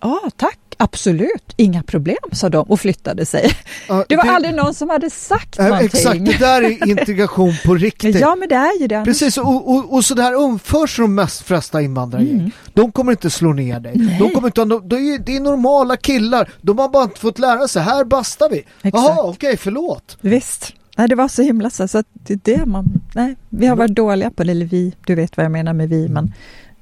ja 0.03 0.29
tack, 0.37 0.59
absolut, 0.77 1.53
inga 1.57 1.83
problem, 1.83 2.17
sa 2.31 2.49
de 2.49 2.65
och 2.65 2.79
flyttade 2.79 3.25
sig. 3.25 3.51
Ja, 3.87 4.05
det 4.09 4.15
var 4.15 4.23
det, 4.23 4.31
aldrig 4.31 4.55
någon 4.55 4.73
som 4.73 4.89
hade 4.89 5.09
sagt 5.09 5.59
äh, 5.59 5.65
någonting. 5.65 5.85
Exakt, 5.85 6.25
det 6.25 6.37
där 6.37 6.61
är 6.61 6.87
integration 6.89 7.53
på 7.65 7.75
riktigt. 7.75 8.19
Ja, 8.19 8.35
men 8.35 8.49
det 8.49 8.55
är 8.55 8.81
ju 8.81 8.87
det. 8.87 9.03
Precis, 9.05 9.37
och, 9.37 9.69
och, 9.69 9.93
och 9.93 10.05
så 10.05 10.13
där 10.13 10.33
umförs 10.33 10.97
de 10.97 11.15
mest 11.15 11.41
flesta 11.41 11.81
invandrargäng. 11.81 12.39
Mm. 12.39 12.51
De 12.73 12.91
kommer 12.91 13.11
inte 13.11 13.29
slå 13.29 13.53
ner 13.53 13.79
dig. 13.79 13.93
Nej. 13.95 14.19
De 14.19 14.29
kommer 14.29 14.47
inte, 14.47 14.65
de, 14.65 14.89
de 14.89 14.95
är, 14.95 15.19
det 15.19 15.35
är 15.35 15.39
normala 15.39 15.97
killar. 15.97 16.49
De 16.61 16.79
har 16.79 16.89
bara 16.89 17.03
inte 17.03 17.19
fått 17.19 17.39
lära 17.39 17.67
sig, 17.67 17.81
här 17.81 18.05
bastar 18.05 18.49
vi. 18.49 18.65
Jaha, 18.81 19.17
okej, 19.19 19.29
okay, 19.29 19.57
förlåt. 19.57 20.17
Visst. 20.21 20.73
Nej, 20.97 21.07
det 21.07 21.15
var 21.15 21.27
så 21.27 21.41
himla 21.41 21.69
så, 21.69 21.87
så 21.87 21.97
att 21.97 22.07
det 22.13 22.33
är 22.33 22.39
det 22.43 22.65
man... 22.65 23.01
Nej, 23.15 23.35
vi 23.49 23.65
har 23.65 23.75
varit 23.75 23.95
dåliga 23.95 24.31
på 24.31 24.43
det, 24.43 24.51
eller 24.51 24.65
vi, 24.65 24.95
du 25.05 25.15
vet 25.15 25.37
vad 25.37 25.43
jag 25.43 25.51
menar 25.51 25.73
med 25.73 25.89
vi, 25.89 26.09
men 26.09 26.33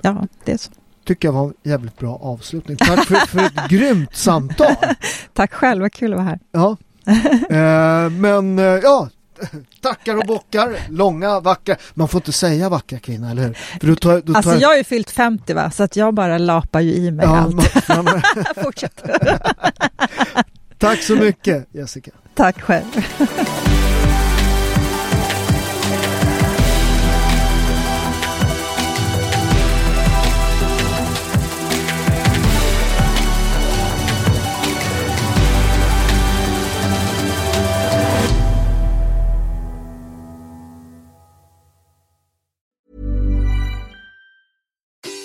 ja, 0.02 0.28
det 0.46 0.52
är 0.52 0.58
så 0.58 0.72
tycker 1.06 1.28
jag 1.28 1.34
var 1.34 1.46
en 1.46 1.54
jävligt 1.64 1.98
bra 1.98 2.20
avslutning. 2.22 2.78
Tack 2.78 3.06
för, 3.06 3.16
för 3.16 3.40
ett 3.40 3.70
grymt 3.70 4.16
samtal. 4.16 4.76
Tack 5.34 5.54
själv, 5.54 5.82
vad 5.82 5.94
kul 5.94 6.14
att 6.14 6.20
vara 6.20 6.28
här. 6.28 6.40
Ja, 6.52 6.78
eh, 8.06 8.10
men 8.10 8.60
eh, 8.60 8.66
ja, 8.66 9.10
tackar 9.82 10.18
och 10.18 10.26
bockar, 10.28 10.78
långa, 10.90 11.40
vackra. 11.40 11.76
Man 11.94 12.08
får 12.08 12.20
inte 12.20 12.32
säga 12.32 12.70
vackra 12.70 13.00
kvinna, 13.00 13.32
eller 13.32 13.44
hur? 13.44 13.54
För 13.54 13.88
då 13.88 13.96
tar, 13.96 14.22
då 14.22 14.34
tar 14.34 14.36
alltså 14.36 14.56
jag 14.56 14.70
har 14.70 14.76
ju 14.76 14.84
fyllt 14.84 15.12
50 15.12 15.54
va, 15.54 15.72
så 15.72 15.84
att 15.84 15.96
jag 15.96 16.14
bara 16.14 16.38
lapar 16.38 16.80
ju 16.80 16.94
i 16.94 17.12
mig 17.12 17.26
ja, 17.26 17.38
allt. 17.38 17.88
Man, 17.88 18.06
man... 18.06 18.22
Fortsätt. 18.64 19.04
Tack 20.78 21.02
så 21.02 21.16
mycket 21.16 21.68
Jessica. 21.72 22.12
Tack 22.36 22.62
själv. 22.62 22.86